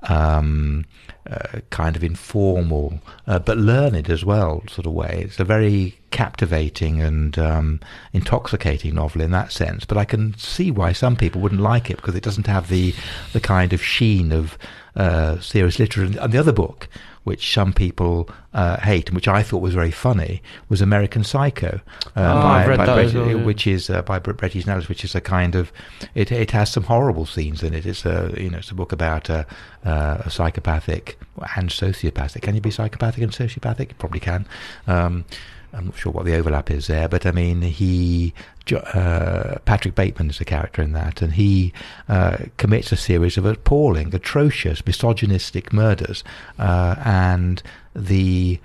um, 0.04 0.86
uh, 1.30 1.60
kind 1.70 1.96
of 1.96 2.04
informal, 2.04 3.00
uh, 3.26 3.40
but 3.40 3.58
learned 3.58 4.10
as 4.10 4.24
well 4.24 4.64
sort 4.70 4.86
of 4.86 4.94
way. 4.94 5.24
It's 5.26 5.40
a 5.40 5.44
very 5.44 5.98
captivating 6.12 7.02
and 7.02 7.38
um, 7.38 7.80
intoxicating 8.14 8.96
novel 8.96 9.22
in 9.22 9.32
that 9.32 9.52
sense. 9.52 9.86
But 9.86 9.98
I 9.98 10.06
can 10.06 10.38
see 10.38 10.72
why 10.72 10.94
some 10.94 11.16
people 11.16 11.42
wouldn't 11.42 11.62
like 11.62 11.90
it 11.90 11.98
because 11.98 12.16
it 12.16 12.24
doesn't 12.24 12.48
have 12.48 12.70
the 12.70 12.94
the 13.34 13.42
kind 13.42 13.74
of 13.74 13.84
sheen 13.84 14.32
of 14.32 14.58
uh, 14.96 15.40
serious 15.40 15.80
literature. 15.80 16.20
And 16.20 16.32
the 16.32 16.40
other 16.40 16.54
book, 16.54 16.88
which 17.28 17.54
some 17.54 17.74
people 17.74 18.30
uh, 18.54 18.78
hate 18.78 19.10
and 19.10 19.16
which 19.16 19.28
I 19.28 19.44
thought 19.44 19.62
was 19.62 19.74
very 19.74 19.92
funny, 19.92 20.42
was 20.70 20.80
American 20.82 21.26
Psycho, 21.26 21.82
uh, 22.16 22.22
Oh, 22.38 22.42
by, 22.42 22.78
by 22.78 22.86
that 22.86 22.96
Bret, 22.96 23.06
as 23.06 23.14
yeah. 23.14 23.34
which 23.36 23.68
is 23.68 23.90
uh, 23.90 24.02
by 24.02 24.18
Bret 24.18 24.56
Easton 24.56 24.72
Ellis, 24.72 24.88
which 24.88 25.04
is 25.04 25.14
a 25.14 25.20
kind 25.20 25.54
of 25.54 25.74
it. 26.16 26.32
It 26.32 26.52
has 26.52 26.72
some 26.72 26.84
horrible 26.84 27.26
scenes 27.26 27.64
in 27.64 27.74
it. 27.74 27.86
It's 27.86 28.06
a 28.06 28.34
you 28.38 28.50
know 28.50 28.60
it's 28.60 28.72
a 28.72 28.76
book 28.76 28.94
about 28.94 29.30
a, 29.30 29.46
uh, 29.84 30.22
a 30.26 30.30
psychopathic 30.30 31.20
and 31.58 31.70
sociopathic. 31.70 32.44
Can 32.44 32.56
you 32.56 32.62
be 32.62 32.72
psychopathic 32.72 33.22
and 33.22 33.34
sociopathic? 33.34 33.90
You 33.90 33.96
probably 34.00 34.22
can. 34.22 34.48
Um, 34.88 35.26
I'm 35.74 35.88
not 35.88 35.98
sure 35.98 36.14
what 36.14 36.26
the 36.26 36.36
overlap 36.36 36.72
is 36.72 36.88
there, 36.88 37.10
but 37.10 37.26
I 37.26 37.32
mean, 37.32 37.62
he 37.62 38.34
uh, 38.74 39.60
Patrick 39.66 39.96
Bateman 39.96 40.30
is 40.30 40.38
the 40.38 40.46
character 40.46 40.82
in 40.82 40.94
that, 40.94 41.22
and 41.22 41.34
he 41.34 41.74
uh, 42.10 42.38
commits 42.58 42.92
a 42.92 42.96
series 42.98 43.38
of 43.38 43.46
appalling, 43.46 44.14
atrocious, 44.14 44.86
misogynistic 44.86 45.74
murders, 45.74 46.24
uh, 46.60 46.96
and 47.04 47.62
the 47.96 48.60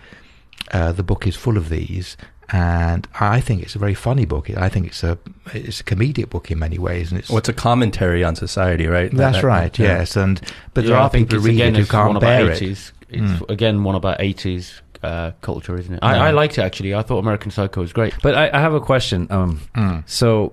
uh, 0.73 0.93
the 0.93 1.03
book 1.03 1.27
is 1.27 1.37
full 1.37 1.57
of 1.57 1.69
these. 1.69 2.17
And 2.55 3.09
I 3.19 3.41
think 3.41 3.62
it's 3.62 3.75
a 3.75 3.79
very 3.79 3.95
funny 3.95 4.27
book. 4.27 4.51
I 4.51 4.69
think 4.69 4.87
it's 4.87 5.03
a 5.03 5.17
it's 5.55 5.81
a 5.81 5.85
comedic 5.85 6.29
book 6.29 6.51
in 6.51 6.59
many 6.59 6.79
ways, 6.79 7.11
and 7.11 7.19
it's 7.19 7.31
Well, 7.31 7.38
it's 7.38 7.49
a 7.49 7.55
commentary 7.55 8.23
on 8.23 8.37
society, 8.37 8.87
right? 8.87 9.11
that's 9.11 9.38
That- 9.38 9.45
right. 9.45 9.79
yeah. 9.79 9.99
Yes, 10.01 10.17
and 10.17 10.38
but 10.75 10.85
there 10.85 10.93
Yeah, 10.93 11.01
I 11.01 11.05
are 11.05 11.11
people 11.11 11.38
who 11.38 11.47
it's, 11.49 11.59
read 11.59 11.61
it 11.75 11.77
who 11.79 11.87
can't 11.87 12.11
about 12.11 12.21
bear 12.21 12.51
it. 12.51 12.61
It's 12.61 12.93
Mm. 13.11 13.49
again 13.51 13.85
one 13.85 13.95
about 13.95 14.21
80s 14.21 14.81
uh, 15.03 15.33
culture, 15.41 15.77
isn't 15.79 15.95
it? 15.95 16.01
Yeah. 16.03 16.09
I, 16.09 16.29
I 16.29 16.31
liked 16.31 16.59
it 16.59 16.62
actually. 16.62 16.95
I 16.95 17.03
thought 17.03 17.19
American 17.19 17.51
Psycho 17.51 17.81
was 17.81 17.93
great. 17.93 18.15
But 18.23 18.35
I, 18.35 18.51
I 18.53 18.61
have 18.61 18.75
a 18.75 18.81
question. 18.81 19.27
Um, 19.31 19.61
Mm. 19.75 20.03
so, 20.09 20.53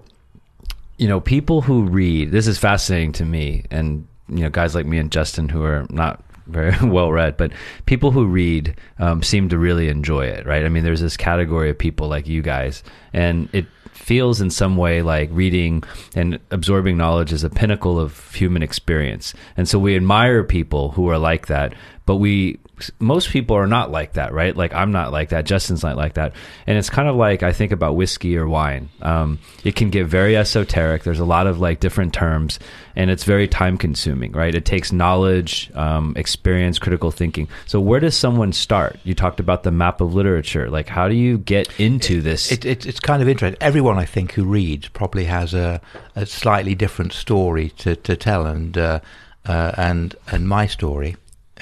you 0.98 1.08
know, 1.08 1.20
people 1.20 1.62
who 1.62 1.84
read 1.84 2.32
this 2.32 2.48
is 2.48 2.58
fascinating 2.58 3.12
to 3.14 3.26
me, 3.26 3.64
and 3.72 4.08
you 4.28 4.42
know, 4.44 4.50
guys 4.50 4.76
like 4.76 4.86
me 4.86 4.98
and 4.98 5.12
Justin 5.12 5.50
who 5.50 5.64
are 5.64 5.86
not 5.90 6.24
very 6.48 6.76
well 6.90 7.12
read, 7.12 7.38
but 7.38 7.52
people 7.86 8.12
who 8.12 8.26
read 8.26 8.76
um, 9.00 9.24
seem 9.24 9.50
to 9.50 9.58
really 9.58 9.88
enjoy 9.90 10.26
it, 10.26 10.46
right? 10.46 10.66
I 10.66 10.70
mean, 10.70 10.84
there's 10.84 11.02
this 11.02 11.16
category 11.18 11.70
of 11.70 11.78
people 11.78 12.08
like 12.08 12.28
you 12.28 12.42
guys, 12.42 12.84
and 13.14 13.48
it 13.54 13.66
feels 13.92 14.42
in 14.42 14.50
some 14.50 14.76
way 14.78 15.02
like 15.04 15.30
reading 15.32 15.84
and 16.16 16.40
absorbing 16.52 16.98
knowledge 16.98 17.32
is 17.34 17.44
a 17.44 17.50
pinnacle 17.50 18.00
of 18.00 18.34
human 18.34 18.64
experience, 18.64 19.34
and 19.58 19.68
so 19.70 19.78
we 19.80 19.96
admire 19.96 20.44
people 20.44 20.92
who 20.92 21.08
are 21.10 21.18
like 21.20 21.48
that, 21.48 21.74
but 22.06 22.16
we 22.18 22.60
most 23.00 23.30
people 23.30 23.56
are 23.56 23.68
not 23.68 23.92
like 23.92 24.14
that, 24.14 24.34
right? 24.34 24.56
Like 24.56 24.74
I'm 24.74 24.92
not 24.92 25.12
like 25.12 25.30
that. 25.30 25.46
Justin's 25.46 25.84
not 25.84 25.98
like 25.98 26.14
that. 26.14 26.34
And 26.68 26.78
it's 26.78 26.90
kind 26.90 27.08
of 27.08 27.16
like 27.16 27.44
I 27.44 27.52
think 27.52 27.72
about 27.72 27.96
whiskey 27.96 28.38
or 28.38 28.48
wine. 28.48 28.90
Um, 29.02 29.40
it 29.64 29.76
can 29.76 29.90
get 29.90 30.08
very 30.08 30.36
esoteric. 30.36 31.04
There's 31.04 31.20
a 31.20 31.26
lot 31.26 31.48
of 31.48 31.60
like 31.60 31.80
different 31.80 32.14
terms, 32.14 32.60
and 32.96 33.10
it's 33.10 33.24
very 33.24 33.48
time 33.48 33.78
consuming, 33.78 34.32
right? 34.32 34.54
It 34.54 34.66
takes 34.66 34.92
knowledge, 34.92 35.72
um, 35.76 36.14
experience, 36.16 36.80
critical 36.80 37.12
thinking. 37.12 37.48
So 37.66 37.80
where 37.80 38.00
does 38.00 38.16
someone 38.16 38.54
start? 38.54 39.00
You 39.04 39.14
talked 39.14 39.40
about 39.40 39.64
the 39.64 39.72
map 39.72 40.02
of 40.02 40.14
literature. 40.14 40.70
Like 40.70 40.88
how 40.88 41.08
do 41.08 41.16
you 41.16 41.38
get 41.38 41.80
into 41.80 42.22
this? 42.22 42.52
It, 42.52 42.66
it, 42.66 42.86
it's 42.86 43.00
kind 43.00 43.22
of 43.22 43.30
interesting. 43.30 43.58
Everyone, 43.62 43.98
I 43.98 44.06
think, 44.06 44.34
who 44.34 44.46
reads 44.46 44.88
probably 44.88 45.26
has 45.26 45.54
a, 45.54 45.82
a 46.16 46.26
slightly 46.26 46.76
different 46.76 47.14
story 47.14 47.70
to, 47.78 47.96
to 47.96 48.16
tell, 48.16 48.46
and 48.46 48.78
uh, 48.78 49.00
uh, 49.46 49.72
and 49.78 50.16
and 50.28 50.48
my 50.48 50.68
story, 50.68 51.16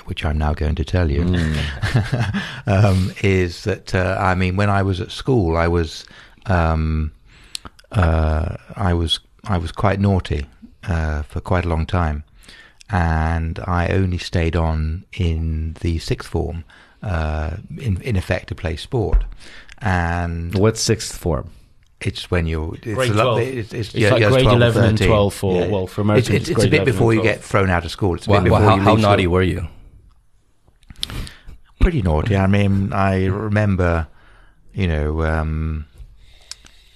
which 0.05 0.23
I'm 0.25 0.37
now 0.37 0.53
going 0.53 0.75
to 0.75 0.85
tell 0.85 1.09
you, 1.11 1.21
um, 2.67 3.11
is 3.23 3.63
that 3.63 3.93
uh, 3.95 4.17
I 4.19 4.35
mean, 4.35 4.55
when 4.55 4.69
I 4.69 4.83
was 4.83 4.99
at 5.01 5.11
school, 5.11 5.57
I 5.57 5.67
was 5.67 6.05
um, 6.45 7.11
uh, 7.91 8.55
I 8.75 8.93
was 8.93 9.19
I 9.45 9.57
was 9.57 9.71
quite 9.71 9.99
naughty 9.99 10.45
uh, 10.87 11.23
for 11.23 11.39
quite 11.41 11.65
a 11.65 11.69
long 11.69 11.85
time, 11.85 12.23
and 12.89 13.59
I 13.65 13.89
only 13.89 14.17
stayed 14.17 14.55
on 14.55 15.05
in 15.13 15.75
the 15.81 15.99
sixth 15.99 16.29
form, 16.29 16.63
uh, 17.03 17.57
in 17.77 18.01
in 18.01 18.15
effect, 18.15 18.47
to 18.49 18.55
play 18.55 18.75
sport, 18.75 19.23
and 19.79 20.53
What's 20.55 20.81
sixth 20.81 21.17
form? 21.17 21.51
it's 21.99 22.29
when 22.29 22.45
you're 22.45 22.75
it's 22.75 22.93
Grade 22.93 23.09
a 23.09 23.13
lot- 23.15 23.23
12. 23.23 23.39
It's, 23.39 23.73
it's, 23.73 23.87
It's 23.89 23.95
yeah, 23.95 24.11
like 24.11 24.21
yeah, 24.21 24.29
grade 24.29 24.43
12 24.43 24.53
or 24.53 24.57
11 24.57 24.83
and 24.83 24.97
13. 24.99 25.07
12 25.07 25.33
for- 25.33 25.67
well, 25.67 25.87
for 25.87 26.01
Americans, 26.01 26.29
it's, 26.29 26.37
it's, 26.41 26.49
it's 26.49 26.57
it's 26.59 26.65
a 26.67 26.69
bit 26.69 26.85
before 26.85 27.11
you 27.11 27.23
get 27.23 27.41
thrown 27.43 27.71
out 27.71 27.85
of 27.85 27.89
school. 27.91 28.13
It's 28.13 28.27
a 28.27 28.29
Well, 28.29 28.41
bit 28.43 28.51
well, 28.51 28.61
before 28.61 28.69
how, 28.69 28.75
you 28.77 29.01
how 29.01 29.09
naughty 29.09 29.23
school. 29.23 29.33
were 29.33 29.41
you? 29.41 29.67
Pretty 31.87 32.01
naughty. 32.01 32.35
I 32.35 32.47
mean, 32.47 32.91
I 32.91 33.27
remember, 33.27 34.07
you 34.73 34.87
know, 34.89 35.23
um, 35.23 35.85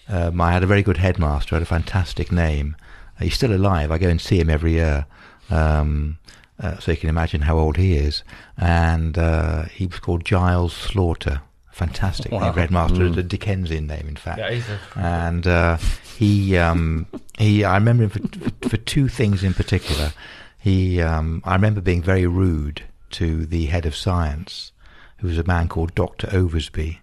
um, 0.09 0.41
I 0.41 0.51
had 0.51 0.63
a 0.63 0.67
very 0.67 0.83
good 0.83 0.97
headmaster. 0.97 1.55
Had 1.55 1.61
a 1.61 1.65
fantastic 1.65 2.29
name. 2.29 2.75
Uh, 3.17 3.23
he's 3.23 3.35
still 3.35 3.53
alive. 3.55 3.89
I 3.89 3.97
go 3.97 4.09
and 4.09 4.19
see 4.19 4.37
him 4.37 4.49
every 4.49 4.73
year. 4.73 5.05
Um, 5.49 6.17
uh, 6.59 6.77
so 6.79 6.91
you 6.91 6.97
can 6.97 7.07
imagine 7.07 7.43
how 7.43 7.57
old 7.57 7.77
he 7.77 7.95
is. 7.95 8.23
And 8.57 9.17
uh, 9.17 9.63
he 9.67 9.87
was 9.87 9.99
called 10.01 10.25
Giles 10.25 10.73
Slaughter. 10.73 11.39
Fantastic 11.71 12.33
Wow. 12.33 12.39
name, 12.41 12.53
headmaster. 12.55 13.05
It's 13.05 13.15
a 13.15 13.23
Dickensian 13.23 13.87
name, 13.87 14.09
in 14.09 14.17
fact. 14.17 14.39
Yeah, 14.39 14.49
a- 14.49 14.99
and 14.99 15.47
uh, 15.47 15.77
he 16.17 16.57
um, 16.57 17.07
he 17.37 17.63
I 17.63 17.75
remember 17.77 18.03
him 18.03 18.09
for, 18.09 18.67
for 18.67 18.75
two 18.75 19.07
things 19.07 19.41
in 19.41 19.53
particular. 19.53 20.11
He 20.59 21.01
um, 21.01 21.41
I 21.45 21.53
remember 21.53 21.79
being 21.79 22.01
very 22.01 22.27
rude 22.27 22.83
to 23.11 23.45
the 23.45 23.67
head 23.67 23.85
of 23.85 23.95
science, 23.95 24.73
who 25.21 25.27
was 25.27 25.37
a 25.37 25.43
man 25.43 25.67
called 25.67 25.95
Doctor 25.95 26.27
Oversby, 26.27 26.97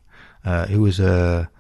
uh, 0.45 0.67
who 0.67 0.83
was 0.83 1.01
a 1.01 1.51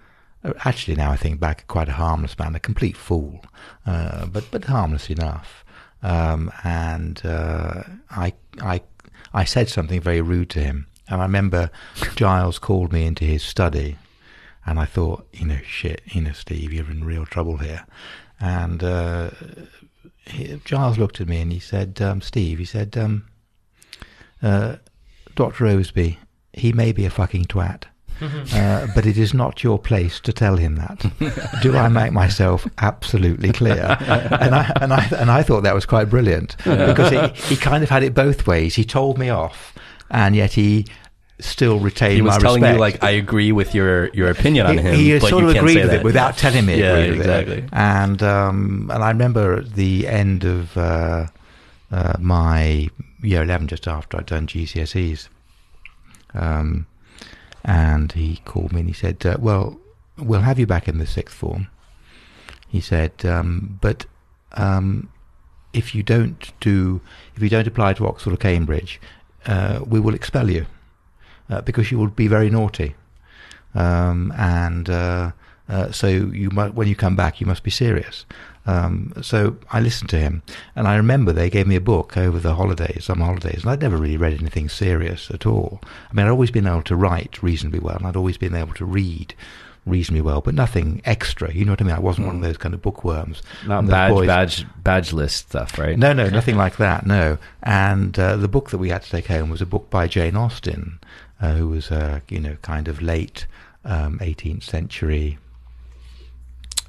actually 0.64 0.94
now 0.94 1.11
I 1.11 1.16
think 1.16 1.40
back 1.40 1.66
quite 1.66 1.88
a 1.88 1.92
harmless 1.92 2.38
man, 2.38 2.55
a 2.55 2.61
complete 2.61 2.97
fool, 2.97 3.40
uh, 3.87 4.27
but 4.27 4.44
but 4.51 4.64
harmless 4.64 5.11
enough. 5.11 5.64
Um, 6.03 6.53
and 6.62 7.25
uh, 7.25 7.83
I 8.11 8.35
I 8.61 8.83
I 9.33 9.44
said 9.44 9.68
something 9.68 10.01
very 10.01 10.21
rude 10.21 10.51
to 10.51 10.61
him, 10.61 10.87
and 11.09 11.21
I 11.21 11.25
remember 11.25 11.71
Giles 12.16 12.59
called 12.59 12.92
me 12.92 13.07
into 13.07 13.25
his 13.25 13.42
study 13.42 13.97
and 14.68 14.79
I 14.79 14.85
thought, 14.85 15.27
you 15.33 15.47
know, 15.47 15.61
shit, 15.66 16.03
you 16.07 16.21
know, 16.21 16.33
Steve, 16.33 16.75
you're 16.75 16.90
in 16.90 17.03
real 17.03 17.25
trouble 17.25 17.57
here. 17.57 17.87
And 18.38 18.85
uh, 18.85 19.31
Giles 20.66 20.99
looked 20.99 21.23
at 21.23 21.29
me 21.29 21.40
and 21.40 21.51
he 21.51 21.59
said, 21.59 22.03
um, 22.03 22.21
Steve, 22.21 22.59
he 22.59 22.66
said, 22.66 22.94
um, 22.99 23.27
uh, 24.42 24.77
Dr. 25.35 25.66
Osby, 25.66 26.18
he 26.59 26.73
may 26.73 26.92
be 26.92 27.05
a 27.07 27.11
fucking 27.11 27.47
twat, 27.47 27.85
uh, 28.21 28.87
but 28.94 29.07
it 29.07 29.16
is 29.16 29.33
not 29.33 29.62
your 29.62 29.79
place 29.79 30.21
to 30.21 30.33
tell 30.33 30.57
him 30.57 30.77
that. 30.77 31.61
Do 31.62 31.77
I 31.77 31.88
make 31.88 32.12
myself 32.12 32.66
absolutely 32.79 33.53
clear? 33.53 33.97
And 34.01 34.55
I 34.55 34.73
and 34.81 34.92
I 34.92 35.09
and 35.16 35.31
I 35.31 35.42
thought 35.42 35.62
that 35.62 35.75
was 35.75 35.87
quite 35.87 36.07
brilliant 36.11 36.57
because 36.64 37.11
he, 37.11 37.55
he 37.55 37.57
kind 37.57 37.83
of 37.85 37.90
had 37.90 38.03
it 38.03 38.14
both 38.14 38.47
ways. 38.47 38.75
He 38.75 38.85
told 38.85 39.18
me 39.18 39.29
off, 39.31 39.75
and 40.11 40.35
yet 40.35 40.53
he 40.53 40.87
still 41.40 41.79
retained 41.79 42.14
He 42.14 42.23
was 42.23 42.35
my 42.35 42.40
telling 42.40 42.62
respect. 42.62 42.75
you 42.75 42.81
like 42.81 43.05
I 43.05 43.11
agree 43.11 43.53
with 43.53 43.73
your 43.73 44.09
your 44.09 44.29
opinion 44.29 44.66
on 44.66 44.77
He- 44.79 44.83
him. 44.83 44.94
He, 44.97 45.18
but 45.21 45.29
sort 45.29 45.42
you 45.44 45.49
of 45.51 45.55
can't 45.55 45.64
agreed 45.68 45.83
with 45.83 45.90
that. 45.92 46.01
it 46.01 46.05
without 46.05 46.37
telling 46.37 46.66
me. 46.66 46.81
Yeah, 46.81 46.97
agreed 46.97 47.18
with 47.18 47.27
it. 47.29 47.49
exactly. 47.49 47.68
And 47.73 48.21
um, 48.25 48.90
and 48.92 49.05
I 49.05 49.11
remember 49.11 49.59
at 49.59 49.75
the 49.75 50.09
end 50.09 50.42
of 50.44 50.77
uh, 50.77 51.27
uh, 51.92 52.14
my 52.18 52.88
year 53.23 53.42
eleven, 53.44 53.68
just 53.68 53.87
after 53.87 54.16
I'd 54.16 54.27
done 54.27 54.49
GCSEs, 54.49 55.29
um, 56.35 56.87
and 57.64 58.12
he 58.12 58.37
called 58.45 58.73
me 58.73 58.81
and 58.81 58.88
he 58.88 58.95
said, 58.95 59.25
uh, 59.25 59.37
"Well, 59.38 59.79
we'll 60.17 60.43
have 60.43 60.59
you 60.59 60.67
back 60.67 60.88
in 60.88 60.99
the 60.99 61.07
sixth 61.07 61.35
form." 61.37 61.69
He 62.69 62.81
said, 62.81 63.12
um, 63.25 63.79
"But 63.81 64.07
um, 64.53 65.11
if 65.73 65.95
you 65.95 66.03
don't 66.03 66.53
do, 66.61 67.01
if 67.37 67.43
you 67.43 67.49
don't 67.49 67.67
apply 67.67 67.95
to 67.95 68.07
Oxford 68.07 68.33
or 68.33 68.37
Cambridge, 68.37 69.01
uh, 69.47 69.81
we 69.87 70.01
will 70.01 70.14
expel 70.14 70.51
you 70.51 70.67
uh, 71.51 71.61
because 71.62 71.91
you 71.91 71.99
will 71.99 72.09
be 72.09 72.29
very 72.29 72.51
naughty." 72.51 72.95
um, 73.75 74.33
and 74.37 74.88
uh, 74.91 75.33
uh, 75.69 75.93
so 75.93 76.07
you 76.07 76.51
mu 76.51 76.69
when 76.71 76.88
you 76.88 76.97
come 76.97 77.17
back, 77.17 77.41
you 77.41 77.47
must 77.47 77.62
be 77.62 77.71
serious. 77.71 78.27
Um, 78.66 79.14
so 79.23 79.57
I 79.71 79.81
listened 79.81 80.11
to 80.11 80.18
him, 80.18 80.42
and 80.77 80.87
I 80.87 80.97
remember 80.97 81.33
they 81.33 81.49
gave 81.51 81.66
me 81.66 81.77
a 81.77 81.81
book 81.81 82.16
over 82.16 82.38
the 82.38 82.55
holidays, 82.55 83.05
summer 83.05 83.25
holidays, 83.25 83.62
and 83.62 83.71
I'd 83.71 83.81
never 83.81 83.97
really 83.97 84.16
read 84.18 84.38
anything 84.38 84.68
serious 84.68 85.31
at 85.31 85.47
all. 85.47 85.81
I 86.11 86.14
mean, 86.14 86.27
I'd 86.27 86.31
always 86.31 86.51
been 86.51 86.66
able 86.66 86.83
to 86.83 86.97
write 86.97 87.42
reasonably 87.42 87.79
well, 87.81 87.97
and 87.97 88.07
I'd 88.07 88.16
always 88.16 88.37
been 88.37 88.55
able 88.55 88.75
to 88.75 88.85
read 88.85 89.35
reasonably 89.87 90.21
well, 90.21 90.42
but 90.42 90.55
nothing 90.55 91.01
extra. 91.07 91.51
You 91.53 91.64
know 91.64 91.73
what 91.73 91.81
I 91.81 91.85
mean? 91.85 91.94
I 91.97 91.99
wasn't 92.01 92.27
one 92.27 92.37
of 92.37 92.42
those 92.42 92.59
kind 92.59 92.75
of 92.75 92.83
bookworms. 92.83 93.42
Not 93.66 93.87
badge 93.87 94.12
boys- 94.12 94.27
badge 94.27 94.66
badge 94.85 95.12
list 95.14 95.49
stuff, 95.49 95.79
right? 95.79 95.99
no, 95.99 96.12
no, 96.12 96.29
nothing 96.29 96.57
like 96.57 96.77
that. 96.77 97.07
No, 97.07 97.38
and 97.62 98.18
uh, 98.18 98.37
the 98.37 98.49
book 98.49 98.68
that 98.71 98.79
we 98.79 98.90
had 98.90 99.03
to 99.03 99.11
take 99.11 99.29
home 99.29 99.49
was 99.49 99.62
a 99.62 99.66
book 99.66 99.88
by 99.88 100.07
Jane 100.07 100.37
Austen, 100.37 100.99
uh, 101.40 101.55
who 101.55 101.68
was 101.68 101.90
a 101.90 102.21
you 102.29 102.38
know 102.40 102.57
kind 102.61 102.87
of 102.87 103.01
late 103.01 103.47
um, 103.87 104.18
18th 104.18 104.64
century, 104.64 105.38
uh, 105.38 105.47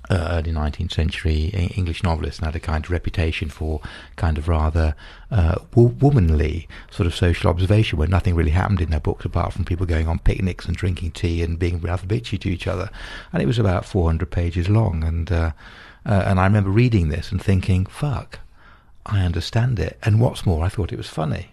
early 0.10 0.52
19th 0.52 0.92
century 0.92 1.46
English 1.76 2.04
novelist, 2.04 2.40
and 2.40 2.46
had 2.46 2.56
a 2.56 2.60
kind 2.60 2.86
of 2.86 2.92
reputation 2.92 3.50
for 3.50 3.82
kind 4.16 4.38
of 4.38 4.48
rather 4.48 4.96
uh, 5.32 5.56
wo- 5.76 5.96
womanly 6.00 6.68
sort 6.92 7.08
of 7.08 7.16
social 7.16 7.50
observation, 7.50 7.98
where 8.00 8.08
nothing 8.08 8.36
really 8.36 8.52
happened 8.52 8.82
in 8.82 8.90
their 8.90 9.00
books 9.00 9.26
apart 9.26 9.54
from 9.54 9.66
people 9.66 9.86
going 9.86 10.08
on 10.08 10.20
picnics 10.20 10.66
and 10.66 10.76
drinking 10.76 11.12
tea 11.12 11.44
and 11.44 11.60
being 11.60 11.80
rather 11.80 12.08
bitchy 12.08 12.40
to 12.40 12.50
each 12.50 12.68
other. 12.68 12.90
And 13.32 13.42
it 13.42 13.46
was 13.46 13.60
about 13.60 13.86
400 13.86 14.30
pages 14.32 14.70
long, 14.70 15.04
and 15.04 15.32
uh, 15.32 15.52
uh, 16.06 16.24
and 16.26 16.40
I 16.40 16.46
remember 16.46 16.70
reading 16.70 17.10
this 17.10 17.32
and 17.32 17.42
thinking, 17.42 17.86
"Fuck." 17.86 18.40
I 19.06 19.26
understand 19.26 19.80
it. 19.80 19.98
And 20.04 20.20
what's 20.20 20.46
more, 20.46 20.64
I 20.64 20.70
thought 20.70 20.94
it 20.94 20.98
was 20.98 21.10
funny. 21.10 21.50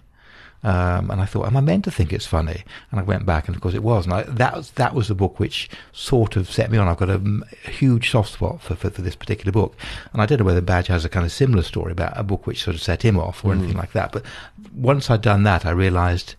Um, 0.66 1.12
and 1.12 1.20
I 1.20 1.26
thought, 1.26 1.46
am 1.46 1.56
I 1.56 1.60
meant 1.60 1.84
to 1.84 1.92
think 1.92 2.12
it's 2.12 2.26
funny? 2.26 2.64
And 2.90 2.98
I 2.98 3.04
went 3.04 3.24
back, 3.24 3.46
and 3.46 3.54
of 3.54 3.62
course 3.62 3.74
it 3.74 3.84
was. 3.84 4.04
And 4.04 4.12
I, 4.12 4.22
that 4.24 4.56
was 4.56 4.70
that 4.72 4.94
was 4.94 5.06
the 5.06 5.14
book 5.14 5.38
which 5.38 5.70
sort 5.92 6.34
of 6.34 6.50
set 6.50 6.72
me 6.72 6.76
on. 6.76 6.88
I've 6.88 6.96
got 6.96 7.08
a 7.08 7.20
huge 7.70 8.10
soft 8.10 8.32
spot 8.32 8.60
for, 8.60 8.74
for, 8.74 8.90
for 8.90 9.00
this 9.00 9.14
particular 9.14 9.52
book, 9.52 9.76
and 10.12 10.20
I 10.20 10.26
don't 10.26 10.40
know 10.40 10.44
whether 10.44 10.60
Badge 10.60 10.88
has 10.88 11.04
a 11.04 11.08
kind 11.08 11.24
of 11.24 11.30
similar 11.30 11.62
story 11.62 11.92
about 11.92 12.18
a 12.18 12.24
book 12.24 12.48
which 12.48 12.64
sort 12.64 12.74
of 12.74 12.82
set 12.82 13.02
him 13.04 13.16
off 13.16 13.44
or 13.44 13.52
anything 13.52 13.76
like 13.76 13.92
that. 13.92 14.10
But 14.10 14.24
once 14.74 15.08
I'd 15.08 15.22
done 15.22 15.44
that, 15.44 15.64
I 15.64 15.70
realised 15.70 16.34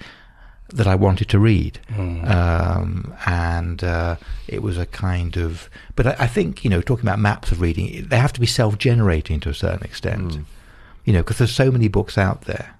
that 0.73 0.87
I 0.87 0.95
wanted 0.95 1.29
to 1.29 1.39
read, 1.39 1.79
um, 1.97 3.13
and 3.25 3.81
uh, 3.81 4.17
it 4.49 4.61
was 4.61 4.77
a 4.77 4.85
kind 4.85 5.37
of. 5.37 5.69
But 5.95 6.07
I, 6.07 6.15
I 6.19 6.27
think 6.27 6.65
you 6.65 6.69
know, 6.69 6.81
talking 6.81 7.05
about 7.05 7.19
maps 7.19 7.53
of 7.53 7.61
reading, 7.61 8.05
they 8.09 8.17
have 8.17 8.33
to 8.33 8.41
be 8.41 8.45
self-generating 8.45 9.39
to 9.39 9.49
a 9.49 9.53
certain 9.53 9.83
extent. 9.83 10.33
You 11.05 11.13
know, 11.13 11.19
because 11.23 11.37
there's 11.37 11.55
so 11.55 11.71
many 11.71 11.87
books 11.87 12.17
out 12.17 12.41
there. 12.41 12.73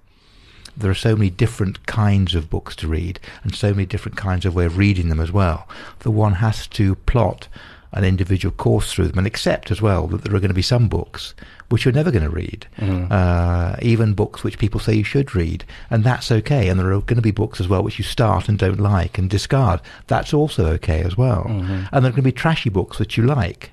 There 0.78 0.92
are 0.92 0.96
so 0.96 1.16
many 1.16 1.30
different 1.30 1.86
kinds 1.88 2.36
of 2.36 2.50
books 2.50 2.76
to 2.78 2.88
read, 2.88 3.20
and 3.44 3.56
so 3.56 3.72
many 3.72 3.86
different 3.86 4.18
kinds 4.18 4.46
of 4.46 4.56
way 4.56 4.66
of 4.66 4.78
reading 4.78 5.10
them 5.10 5.20
as 5.20 5.32
well. 5.32 5.68
That 6.00 6.12
one 6.12 6.34
has 6.34 6.68
to 6.68 6.96
plot 6.96 7.48
an 7.94 8.04
individual 8.04 8.54
course 8.54 8.92
through 8.92 9.08
them, 9.08 9.18
and 9.18 9.26
accept 9.26 9.72
as 9.72 9.82
well 9.82 10.08
that 10.08 10.24
there 10.24 10.36
are 10.36 10.40
going 10.40 10.50
to 10.50 10.54
be 10.54 10.62
some 10.62 10.88
books 10.88 11.34
which 11.70 11.84
you're 11.84 11.94
never 11.94 12.12
going 12.12 12.24
to 12.24 12.30
read, 12.30 12.68
uh, 13.12 13.76
even 13.82 14.13
books 14.13 14.44
which 14.44 14.58
people 14.60 14.80
say 14.80 14.94
you 14.94 15.04
should 15.04 15.34
read, 15.36 15.63
and 15.90 16.04
that's 16.04 16.32
okay. 16.32 16.68
And 16.70 16.80
there 16.80 16.92
are 16.94 17.02
going 17.02 17.16
to 17.16 17.22
be 17.22 17.32
books 17.32 17.60
as 17.60 17.68
well 17.68 17.82
which 17.84 17.98
you 17.98 18.04
start 18.06 18.48
and 18.48 18.60
don't 18.60 18.80
like 18.80 19.18
and 19.18 19.30
discard. 19.30 19.82
That's 20.08 20.34
also 20.34 20.68
okay 20.74 21.02
as 21.02 21.18
well. 21.18 21.46
And 21.48 22.04
there 22.06 22.12
are 22.12 22.16
going 22.16 22.16
to 22.16 22.22
be 22.22 22.32
trashy 22.32 22.70
books 22.70 22.98
that 23.00 23.18
you 23.18 23.24
like. 23.26 23.72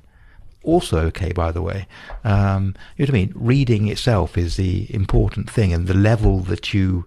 Also 0.65 0.99
okay, 1.07 1.33
by 1.33 1.53
the 1.53 1.63
way. 1.63 1.87
Um, 2.25 2.75
you 2.97 3.05
know 3.05 3.11
what 3.11 3.11
I 3.11 3.13
mean? 3.13 3.33
Reading 3.37 3.89
itself 3.89 4.37
is 4.37 4.57
the 4.57 4.93
important 4.93 5.49
thing, 5.51 5.73
and 5.73 5.87
the 5.87 5.95
level 5.95 6.41
that 6.41 6.75
you 6.75 7.07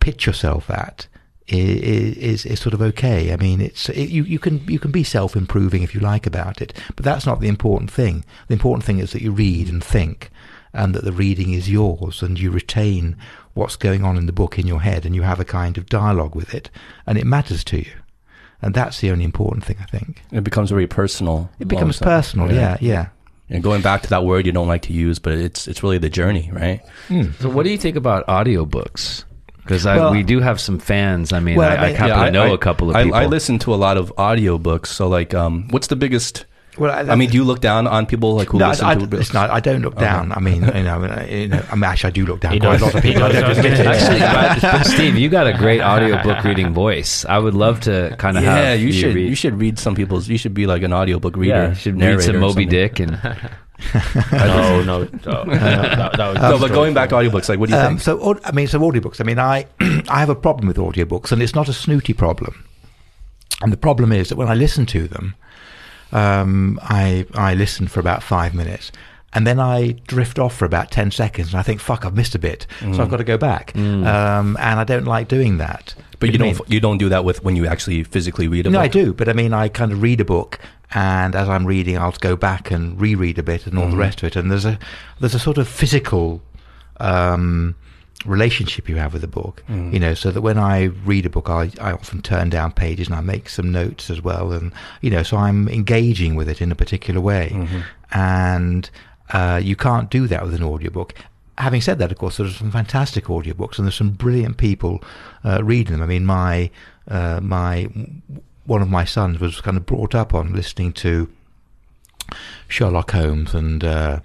pitch 0.00 0.26
yourself 0.26 0.68
at 0.68 1.06
is, 1.48 2.16
is, 2.16 2.46
is 2.46 2.60
sort 2.60 2.74
of 2.74 2.82
okay. 2.82 3.32
I 3.32 3.36
mean, 3.36 3.60
it's 3.60 3.88
it, 3.88 4.10
you 4.10 4.22
you 4.24 4.38
can 4.38 4.64
you 4.68 4.78
can 4.78 4.90
be 4.90 5.04
self 5.04 5.34
improving 5.34 5.82
if 5.82 5.94
you 5.94 6.00
like 6.00 6.26
about 6.26 6.60
it, 6.60 6.72
but 6.94 7.04
that's 7.04 7.26
not 7.26 7.40
the 7.40 7.48
important 7.48 7.90
thing. 7.90 8.24
The 8.48 8.54
important 8.54 8.84
thing 8.84 8.98
is 8.98 9.12
that 9.12 9.22
you 9.22 9.32
read 9.32 9.68
and 9.68 9.82
think, 9.82 10.30
and 10.72 10.94
that 10.94 11.04
the 11.04 11.12
reading 11.12 11.52
is 11.52 11.70
yours, 11.70 12.22
and 12.22 12.38
you 12.38 12.50
retain 12.50 13.16
what's 13.54 13.76
going 13.76 14.04
on 14.04 14.16
in 14.16 14.26
the 14.26 14.32
book 14.32 14.58
in 14.58 14.66
your 14.66 14.82
head, 14.82 15.04
and 15.04 15.14
you 15.14 15.22
have 15.22 15.40
a 15.40 15.44
kind 15.44 15.78
of 15.78 15.86
dialogue 15.86 16.34
with 16.34 16.54
it, 16.54 16.70
and 17.06 17.18
it 17.18 17.26
matters 17.26 17.64
to 17.64 17.78
you. 17.78 17.92
And 18.62 18.72
that's 18.74 19.00
the 19.00 19.10
only 19.10 19.24
important 19.24 19.64
thing, 19.64 19.76
I 19.80 19.84
think. 19.86 20.22
It 20.30 20.44
becomes 20.44 20.70
very 20.70 20.86
personal. 20.86 21.50
It 21.58 21.66
becomes 21.68 22.00
all 22.00 22.08
of 22.08 22.14
a 22.20 22.22
sudden. 22.22 22.48
personal, 22.48 22.54
yeah, 22.54 22.76
yeah. 22.80 23.06
And 23.50 23.62
going 23.62 23.82
back 23.82 24.02
to 24.02 24.08
that 24.10 24.24
word 24.24 24.46
you 24.46 24.52
don't 24.52 24.68
like 24.68 24.82
to 24.82 24.92
use, 24.94 25.18
but 25.18 25.32
it's 25.34 25.66
it's 25.68 25.82
really 25.82 25.98
the 25.98 26.08
journey, 26.08 26.48
right? 26.52 26.80
So, 27.40 27.50
what 27.50 27.64
do 27.64 27.70
you 27.70 27.76
think 27.76 27.96
about 27.96 28.26
audiobooks? 28.28 29.24
Because 29.62 29.84
Well- 29.84 30.10
we 30.12 30.22
do 30.22 30.40
have 30.40 30.60
some 30.60 30.78
fans. 30.78 31.32
I 31.32 31.40
mean, 31.40 31.56
Well, 31.56 31.70
I, 31.70 31.74
I 31.74 31.86
I 31.88 31.92
happen 31.92 32.08
Yeah, 32.18 32.24
to 32.26 32.30
know 32.30 32.42
I- 32.52 32.54
a 32.54 32.58
couple 32.58 32.88
of 32.90 32.96
I, 32.96 33.04
people. 33.04 33.18
I 33.18 33.26
listen 33.26 33.58
to 33.60 33.74
a 33.74 33.76
lot 33.76 33.96
of 33.96 34.12
audiobooks. 34.16 34.86
So, 34.86 35.06
like, 35.08 35.34
um, 35.34 35.68
what's 35.70 35.88
the 35.88 35.96
biggest? 35.96 36.46
Well, 36.78 37.10
I 37.10 37.16
mean, 37.16 37.28
do 37.28 37.36
you 37.36 37.44
look 37.44 37.60
down 37.60 37.86
on 37.86 38.06
people 38.06 38.34
like 38.34 38.48
who 38.48 38.58
no, 38.58 38.68
listen 38.68 38.86
I, 38.86 38.92
I, 38.92 38.94
to 38.94 39.04
listen, 39.04 39.36
I, 39.36 39.56
I 39.56 39.60
don't 39.60 39.82
look 39.82 39.96
down. 39.96 40.32
I 40.32 40.40
mean, 40.40 40.62
you 40.74 40.82
know, 40.84 41.02
I 41.04 41.24
you 41.26 41.48
know, 41.48 41.62
I 41.70 41.74
mean, 41.74 41.84
actually, 41.84 42.08
I 42.08 42.10
do 42.12 42.24
look 42.24 42.40
down 42.40 42.52
He 42.54 42.60
quite 42.60 42.72
does. 42.80 42.80
a 42.80 42.84
lot 42.86 42.94
of 42.94 43.02
people. 43.02 43.22
I 43.24 43.32
does. 43.32 43.56
don't 43.56 43.66
I 43.66 43.68
it. 43.68 43.86
Actually, 43.86 44.18
but, 44.62 44.62
but 44.72 44.84
Steve, 44.86 45.18
you 45.18 45.28
got 45.28 45.46
a 45.46 45.52
great 45.52 45.82
audiobook 45.82 46.42
reading 46.44 46.72
voice. 46.72 47.26
I 47.26 47.38
would 47.38 47.52
love 47.52 47.80
to 47.80 48.16
kind 48.18 48.38
of 48.38 48.42
Yeah, 48.42 48.70
have 48.70 48.80
you 48.80 48.90
should 48.90 49.14
read. 49.14 49.28
you 49.28 49.34
should 49.34 49.60
read 49.60 49.78
some 49.78 49.94
people's. 49.94 50.28
You 50.30 50.38
should 50.38 50.54
be 50.54 50.66
like 50.66 50.82
an 50.82 50.94
audiobook 50.94 51.36
reader. 51.36 51.54
yeah, 51.54 51.68
you 51.68 51.74
should 51.74 52.00
read 52.00 52.22
some 52.22 52.38
Moby. 52.38 52.64
Dick 52.64 53.00
and 53.00 53.12
no, 54.32 54.82
no, 54.82 54.82
no. 54.82 55.06
that, 55.44 56.12
that 56.16 56.18
was 56.18 56.38
No, 56.40 56.58
but 56.58 56.70
going 56.72 56.94
back 56.94 57.10
to 57.10 57.16
audiobooks, 57.16 57.48
like, 57.48 57.58
what 57.58 57.68
do 57.68 57.74
you 57.74 57.80
Um, 57.80 57.98
think? 57.98 58.00
so, 58.00 58.38
I 58.44 58.52
mean, 58.52 58.66
so 58.66 58.78
audiobooks. 58.80 59.20
I 59.20 59.24
mean, 59.24 59.38
I 59.38 59.66
I 60.08 60.20
have 60.20 60.28
a 60.30 60.34
problem 60.34 60.68
with 60.68 60.76
audiobooks, 60.78 61.32
and 61.32 61.42
it's 61.42 61.54
not 61.54 61.68
a 61.68 61.72
snooty 61.72 62.12
problem. 62.14 62.64
And 63.60 63.72
the 63.72 63.76
problem 63.76 64.10
is 64.12 64.28
that 64.30 64.36
when 64.36 64.48
I 64.48 64.54
listen 64.54 64.86
to 64.86 65.06
them, 65.06 65.34
um, 66.12 66.78
I 66.82 67.26
I 67.34 67.54
listen 67.54 67.88
for 67.88 68.00
about 68.00 68.22
five 68.22 68.54
minutes, 68.54 68.92
and 69.32 69.46
then 69.46 69.58
I 69.58 69.92
drift 70.06 70.38
off 70.38 70.54
for 70.56 70.64
about 70.64 70.90
ten 70.90 71.10
seconds, 71.10 71.48
and 71.52 71.58
I 71.58 71.62
think, 71.62 71.80
"Fuck, 71.80 72.04
I've 72.04 72.14
missed 72.14 72.34
a 72.34 72.38
bit," 72.38 72.66
so 72.80 73.02
I've 73.02 73.10
got 73.10 73.18
to 73.18 73.24
go 73.24 73.38
back. 73.38 73.76
Um, 73.76 74.56
and 74.60 74.80
I 74.80 74.84
don't 74.84 75.06
like 75.06 75.28
doing 75.28 75.58
that. 75.58 75.94
But 76.18 76.26
you 76.28 76.38
do 76.38 76.38
don't 76.38 76.70
you 76.70 76.80
don't 76.80 76.98
do 76.98 77.08
that 77.08 77.24
with 77.24 77.42
when 77.42 77.56
you 77.56 77.66
actually 77.66 78.04
physically 78.04 78.46
read 78.46 78.66
a 78.66 78.70
no, 78.70 78.78
book. 78.78 78.84
I 78.84 78.88
do, 78.88 79.12
but 79.12 79.28
I 79.28 79.32
mean, 79.32 79.52
I 79.52 79.68
kind 79.68 79.90
of 79.90 80.02
read 80.02 80.20
a 80.20 80.24
book, 80.24 80.60
and 80.94 81.34
as 81.34 81.48
I'm 81.48 81.66
reading, 81.66 81.98
I'll 81.98 82.12
go 82.12 82.36
back 82.36 82.70
and 82.70 83.00
reread 83.00 83.38
a 83.38 83.42
bit 83.42 83.66
and 83.66 83.78
all 83.78 83.88
the 83.88 83.96
rest 83.96 84.22
of 84.22 84.28
it. 84.28 84.36
And 84.36 84.50
there's 84.50 84.64
a 84.64 84.78
there's 85.18 85.34
a 85.34 85.40
sort 85.40 85.58
of 85.58 85.66
physical 85.66 86.42
um, 87.00 87.74
relationship 88.24 88.88
you 88.88 88.96
have 88.96 89.12
with 89.12 89.22
the 89.22 89.28
book, 89.28 89.62
you 89.68 89.98
know, 89.98 90.14
so 90.14 90.30
that 90.30 90.40
when 90.42 90.58
I 90.58 90.84
read 91.04 91.26
a 91.26 91.30
book, 91.30 91.48
I, 91.50 91.70
I 91.80 91.92
often 91.92 92.22
turn 92.22 92.50
down 92.50 92.72
pages 92.72 93.08
and 93.08 93.16
I 93.16 93.20
make 93.20 93.48
some 93.48 93.70
notes 93.72 94.10
as 94.10 94.20
well, 94.22 94.52
and 94.52 94.72
you 95.00 95.10
know, 95.10 95.22
so 95.22 95.36
I'm 95.36 95.68
engaging 95.68 96.34
with 96.36 96.48
it 96.48 96.60
in 96.60 96.70
a 96.72 96.74
particular 96.74 97.20
way, 97.20 97.68
and 98.12 98.90
uh, 99.32 99.60
you 99.62 99.76
can't 99.76 100.10
do 100.10 100.26
that 100.28 100.44
with 100.44 100.54
an 100.54 100.62
audiobook. 100.62 101.14
Having 101.58 101.80
said 101.82 101.98
that, 101.98 102.10
of 102.10 102.18
course, 102.18 102.36
there's 102.38 102.56
some 102.56 102.70
fantastic 102.70 103.24
audiobooks 103.26 103.78
and 103.78 103.86
there's 103.86 103.94
some 103.94 104.10
brilliant 104.12 104.56
people 104.56 105.02
uh, 105.44 105.62
reading 105.62 105.92
them. 105.92 106.02
I 106.02 106.06
mean, 106.06 106.24
my 106.24 106.70
uh, 107.08 107.40
my 107.42 107.88
one 108.64 108.82
of 108.82 108.88
my 108.88 109.04
sons 109.04 109.38
was 109.40 109.60
kind 109.60 109.76
of 109.76 109.84
brought 109.84 110.14
up 110.14 110.34
on 110.34 110.54
listening 110.54 110.92
to 110.94 111.28
Sherlock 112.68 113.10
Holmes 113.10 113.54
and 113.54 113.84
uh, 113.84 114.20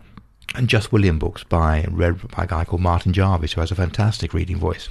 and 0.56 0.68
Just 0.68 0.92
William 0.92 1.20
books 1.20 1.44
by 1.44 1.86
read 1.90 2.28
by 2.30 2.44
a 2.44 2.48
guy 2.48 2.64
called 2.66 2.82
Martin 2.82 3.14
Jarvis, 3.14 3.54
who 3.54 3.62
has 3.62 3.72
a 3.72 3.76
fantastic 3.76 4.34
reading 4.34 4.58
voice. 4.58 4.90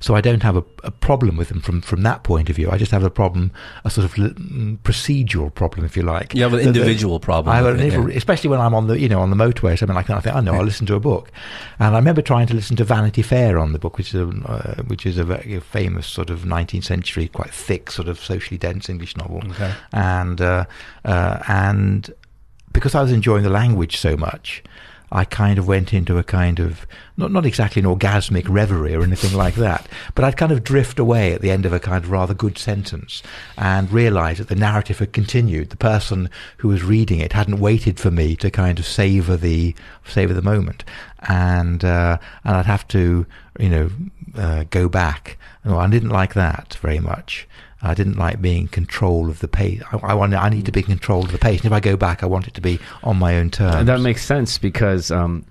So 0.00 0.16
I 0.16 0.20
don't 0.20 0.42
have 0.42 0.56
a, 0.56 0.64
a 0.82 0.90
problem 0.90 1.36
with 1.36 1.48
them 1.48 1.60
from, 1.60 1.80
from 1.80 2.02
that 2.02 2.24
point 2.24 2.50
of 2.50 2.56
view. 2.56 2.68
I 2.70 2.76
just 2.76 2.90
have 2.90 3.04
a 3.04 3.08
problem, 3.08 3.52
a 3.84 3.88
sort 3.88 4.04
of 4.04 4.14
mm, 4.14 4.76
procedural 4.80 5.54
problem, 5.54 5.86
if 5.86 5.96
you 5.96 6.02
like. 6.02 6.34
You 6.34 6.42
have 6.42 6.52
an 6.52 6.58
The- 6.58 6.64
the- 6.64 6.68
individual 6.80 7.20
problem 7.20 7.52
I 7.52 7.56
have 7.58 7.66
an 7.66 7.76
it, 7.76 7.84
individual- 7.84 8.10
yeah. 8.10 8.16
especially 8.16 8.50
when 8.50 8.60
I'm 8.60 8.74
on 8.74 8.88
the 8.88 8.98
you 8.98 9.08
know 9.08 9.20
on 9.20 9.30
the 9.30 9.36
motorway 9.36 9.72
or 9.74 9.76
something 9.76 9.94
like 9.94 10.08
that. 10.08 10.16
I 10.16 10.20
think 10.20 10.34
I 10.36 10.40
know 10.40 10.54
I'll 10.54 10.64
listen 10.64 10.86
to 10.86 10.96
a 10.96 11.00
book, 11.00 11.30
and 11.78 11.94
I 11.94 11.98
remember 11.98 12.20
trying 12.20 12.48
to 12.48 12.54
listen 12.54 12.76
to 12.76 12.84
Vanity 12.84 13.22
Fair 13.22 13.58
on 13.58 13.72
the 13.72 13.78
book, 13.78 13.96
which 13.96 14.12
is 14.12 14.20
a, 14.20 14.26
uh, 14.44 14.82
which 14.88 15.06
is 15.06 15.16
a 15.18 15.24
very 15.24 15.60
famous 15.60 16.08
sort 16.08 16.30
of 16.30 16.40
19th 16.44 16.84
century, 16.84 17.28
quite 17.28 17.54
thick, 17.54 17.90
sort 17.92 18.08
of 18.08 18.18
socially 18.18 18.58
dense 18.58 18.88
English 18.88 19.16
novel, 19.16 19.40
Okay. 19.50 19.72
and 19.92 20.40
uh, 20.40 20.64
uh, 21.04 21.38
and 21.46 22.12
because 22.74 22.94
I 22.94 23.00
was 23.00 23.12
enjoying 23.12 23.44
the 23.44 23.50
language 23.50 23.96
so 23.96 24.18
much. 24.18 24.62
I 25.14 25.24
kind 25.24 25.58
of 25.60 25.68
went 25.68 25.94
into 25.94 26.18
a 26.18 26.24
kind 26.24 26.58
of 26.58 26.86
not 27.16 27.30
not 27.30 27.46
exactly 27.46 27.80
an 27.80 27.86
orgasmic 27.86 28.46
reverie 28.48 28.96
or 28.96 29.04
anything 29.04 29.32
like 29.32 29.54
that, 29.54 29.88
but 30.16 30.24
I'd 30.24 30.36
kind 30.36 30.50
of 30.50 30.64
drift 30.64 30.98
away 30.98 31.32
at 31.32 31.40
the 31.40 31.52
end 31.52 31.64
of 31.64 31.72
a 31.72 31.78
kind 31.78 32.04
of 32.04 32.10
rather 32.10 32.34
good 32.34 32.58
sentence 32.58 33.22
and 33.56 33.92
realise 33.92 34.38
that 34.38 34.48
the 34.48 34.56
narrative 34.56 34.98
had 34.98 35.12
continued. 35.12 35.70
The 35.70 35.76
person 35.76 36.30
who 36.58 36.68
was 36.68 36.82
reading 36.82 37.20
it 37.20 37.32
hadn't 37.32 37.60
waited 37.60 38.00
for 38.00 38.10
me 38.10 38.34
to 38.36 38.50
kind 38.50 38.78
of 38.78 38.86
savour 38.86 39.36
the 39.36 39.76
savour 40.04 40.34
the 40.34 40.42
moment, 40.42 40.84
and 41.28 41.84
uh, 41.84 42.18
and 42.42 42.56
I'd 42.56 42.66
have 42.66 42.88
to 42.88 43.24
you 43.60 43.68
know 43.68 43.90
uh, 44.36 44.64
go 44.70 44.88
back. 44.88 45.38
No, 45.64 45.78
I 45.78 45.88
didn't 45.88 46.10
like 46.10 46.34
that 46.34 46.76
very 46.82 46.98
much. 46.98 47.46
I 47.84 47.94
didn't 47.94 48.16
like 48.16 48.40
being 48.40 48.62
in 48.62 48.68
control 48.68 49.28
of 49.28 49.40
the 49.40 49.48
pace. 49.48 49.82
I, 49.92 49.98
I 49.98 50.14
want. 50.14 50.34
I 50.34 50.48
need 50.48 50.66
to 50.66 50.72
be 50.72 50.80
in 50.80 50.86
control 50.86 51.24
of 51.24 51.32
the 51.32 51.38
pace. 51.38 51.60
And 51.60 51.66
if 51.66 51.72
I 51.72 51.80
go 51.80 51.96
back, 51.96 52.22
I 52.22 52.26
want 52.26 52.48
it 52.48 52.54
to 52.54 52.60
be 52.60 52.78
on 53.02 53.18
my 53.18 53.36
own 53.36 53.50
terms. 53.50 53.86
that 53.86 54.00
makes 54.00 54.24
sense 54.24 54.58
because 54.58 55.10
um, 55.10 55.44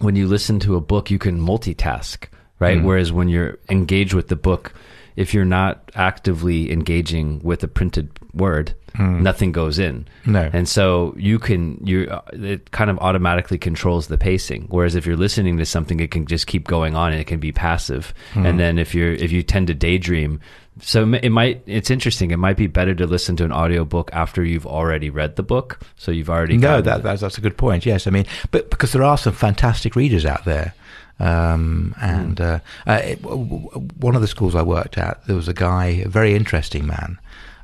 when 0.00 0.16
you 0.16 0.28
listen 0.28 0.60
to 0.60 0.76
a 0.76 0.80
book, 0.80 1.10
you 1.10 1.18
can 1.18 1.40
multitask, 1.40 2.26
right? 2.58 2.78
Mm. 2.78 2.84
Whereas 2.84 3.12
when 3.12 3.28
you're 3.28 3.58
engaged 3.70 4.14
with 4.14 4.28
the 4.28 4.36
book, 4.36 4.74
if 5.16 5.34
you're 5.34 5.44
not 5.44 5.90
actively 5.94 6.70
engaging 6.70 7.40
with 7.42 7.62
a 7.62 7.68
printed 7.68 8.10
word, 8.32 8.74
nothing 8.98 9.52
goes 9.52 9.78
in. 9.78 10.06
No. 10.26 10.50
and 10.52 10.68
so 10.68 11.14
you 11.16 11.38
can 11.38 11.80
you 11.86 12.10
it 12.32 12.70
kind 12.70 12.90
of 12.90 12.98
automatically 12.98 13.58
controls 13.58 14.08
the 14.08 14.18
pacing. 14.18 14.66
Whereas 14.68 14.94
if 14.94 15.06
you're 15.06 15.16
listening 15.16 15.58
to 15.58 15.66
something, 15.66 16.00
it 16.00 16.10
can 16.10 16.26
just 16.26 16.46
keep 16.46 16.66
going 16.66 16.94
on 16.94 17.12
and 17.12 17.20
it 17.20 17.26
can 17.26 17.40
be 17.40 17.52
passive. 17.52 18.14
Hmm. 18.34 18.46
And 18.46 18.60
then 18.60 18.78
if 18.78 18.94
you're 18.94 19.12
if 19.12 19.32
you 19.32 19.42
tend 19.42 19.66
to 19.68 19.74
daydream. 19.74 20.40
So 20.80 21.12
it 21.12 21.30
might 21.30 21.62
it's 21.66 21.90
interesting. 21.90 22.30
It 22.30 22.38
might 22.38 22.56
be 22.56 22.66
better 22.66 22.94
to 22.94 23.06
listen 23.06 23.36
to 23.36 23.44
an 23.44 23.52
audiobook 23.52 24.10
after 24.12 24.42
you've 24.44 24.66
already 24.66 25.10
read 25.10 25.36
the 25.36 25.42
book. 25.42 25.80
So 25.96 26.10
you've 26.10 26.30
already 26.30 26.56
no 26.56 26.80
that, 26.80 27.02
that's, 27.02 27.20
that's 27.20 27.38
a 27.38 27.40
good 27.42 27.56
point. 27.58 27.84
Yes, 27.84 28.06
I 28.06 28.10
mean, 28.10 28.24
but 28.50 28.70
because 28.70 28.92
there 28.92 29.02
are 29.02 29.18
some 29.18 29.32
fantastic 29.34 29.94
readers 29.96 30.24
out 30.24 30.44
there, 30.44 30.74
um, 31.18 31.94
and 32.00 32.40
uh, 32.40 32.60
uh, 32.86 33.00
it, 33.04 33.20
w- 33.22 33.44
w- 33.68 33.88
one 33.98 34.14
of 34.14 34.22
the 34.22 34.28
schools 34.28 34.54
I 34.54 34.62
worked 34.62 34.96
at, 34.96 35.26
there 35.26 35.36
was 35.36 35.48
a 35.48 35.52
guy, 35.54 35.86
a 35.86 36.08
very 36.08 36.34
interesting 36.34 36.86
man, 36.86 37.18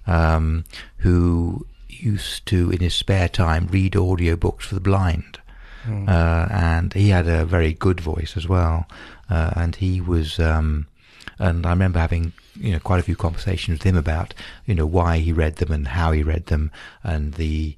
um, 0.07 0.65
who 0.99 1.65
used 1.89 2.45
to, 2.47 2.71
in 2.71 2.81
his 2.81 2.95
spare 2.95 3.29
time, 3.31 3.67
read 3.69 3.95
audiobooks 3.95 4.63
for 4.63 4.75
the 4.75 4.81
blind. 4.81 5.39
Uh, 5.89 6.49
and 6.51 6.93
he 6.95 7.11
had 7.11 7.29
a 7.29 7.47
very 7.47 7.73
good 7.73 8.01
voice 8.01 8.37
as 8.37 8.49
well. 8.49 8.87
Uh, 9.31 9.53
and 9.55 9.77
he 9.77 10.01
was, 10.01 10.41
um, 10.41 10.89
and 11.39 11.65
I 11.65 11.71
remember 11.71 12.01
having, 12.01 12.33
you 12.59 12.73
know, 12.73 12.79
quite 12.81 13.01
a 13.01 13.03
few 13.03 13.17
conversations 13.17 13.79
with 13.79 13.83
him 13.83 13.97
about, 13.97 14.35
you 14.65 14.75
know, 14.75 14.87
why 14.87 15.19
he 15.19 15.33
read 15.33 15.57
them 15.57 15.73
and 15.73 15.89
how 15.89 16.13
he 16.13 16.23
read 16.23 16.47
them 16.47 16.71
and 17.03 17.35
the 17.35 17.77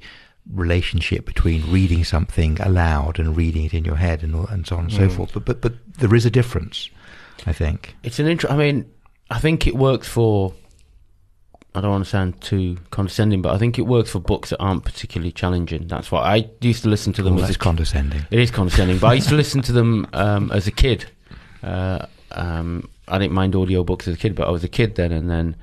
relationship 0.53 1.26
between 1.26 1.70
reading 1.70 2.05
something 2.05 2.59
aloud 2.61 3.18
and 3.18 3.37
reading 3.37 3.64
it 3.64 3.74
in 3.74 3.85
your 3.85 3.97
head 3.97 4.22
and, 4.22 4.35
and 4.49 4.66
so 4.66 4.76
on 4.76 4.85
and 4.85 4.93
so 4.93 5.09
forth. 5.09 5.33
But, 5.35 5.45
but, 5.45 5.61
but 5.61 5.74
there 5.99 6.14
is 6.14 6.24
a 6.24 6.31
difference, 6.31 6.91
I 7.47 7.53
think. 7.53 7.95
It's 8.03 8.18
an 8.18 8.26
intro. 8.26 8.51
I 8.51 8.57
mean, 8.57 8.91
I 9.31 9.39
think 9.39 9.66
it 9.66 9.76
works 9.76 10.09
for. 10.09 10.55
I 11.74 11.81
don't 11.83 11.91
want 11.91 12.05
to 12.05 12.11
sound 12.11 12.41
too 12.41 12.79
condescending, 12.91 13.43
but 13.43 13.55
I 13.55 13.59
think 13.59 13.79
it 13.79 13.83
works 13.83 14.11
for 14.11 14.20
books 14.20 14.51
that 14.51 14.59
aren't 14.59 14.85
particularly 14.85 15.31
challenging. 15.31 15.87
That's 15.87 16.11
why 16.11 16.22
I 16.22 16.49
used 16.61 16.83
to 16.85 16.89
listen 16.89 17.12
to 17.12 17.22
them 17.22 17.37
Oh, 17.37 17.41
that's 17.41 17.55
a 17.55 17.59
condescending. 17.59 18.22
It 18.31 18.41
is 18.41 18.51
condescending, 18.51 18.99
but 18.99 19.09
I 19.09 19.14
used 19.14 19.29
to 19.29 19.37
listen 19.37 19.61
to 19.62 19.72
them 19.72 20.07
um, 20.14 20.51
as 20.51 20.66
a 20.66 20.72
kid. 20.72 21.05
Uh, 21.62 22.07
um, 22.33 22.89
I 23.09 23.18
didn't 23.18 23.34
mind 23.34 23.54
audiobooks 23.54 24.09
as 24.09 24.14
a 24.14 24.18
kid, 24.18 24.34
but 24.34 24.46
I 24.46 24.50
was 24.50 24.64
a 24.64 24.68
kid 24.68 24.94
then, 24.94 25.12
and 25.12 25.30
then 25.30 25.56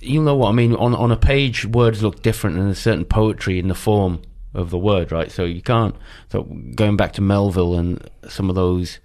you 0.00 0.22
know 0.22 0.36
what 0.36 0.48
I 0.48 0.52
mean. 0.52 0.74
On 0.74 0.94
on 0.94 1.10
a 1.10 1.16
page, 1.16 1.64
words 1.64 2.02
look 2.02 2.22
different, 2.22 2.56
and 2.56 2.66
there's 2.66 2.78
certain 2.78 3.04
poetry 3.04 3.58
in 3.58 3.68
the 3.68 3.74
form 3.74 4.20
of 4.54 4.70
the 4.70 4.78
word, 4.78 5.12
right? 5.12 5.30
So 5.30 5.44
you 5.44 5.62
can't. 5.62 5.94
So 6.30 6.42
going 6.74 6.96
back 6.96 7.12
to 7.14 7.22
Melville 7.22 7.78
and 7.78 8.10
some 8.28 8.48
of 8.48 8.56
those 8.56 8.98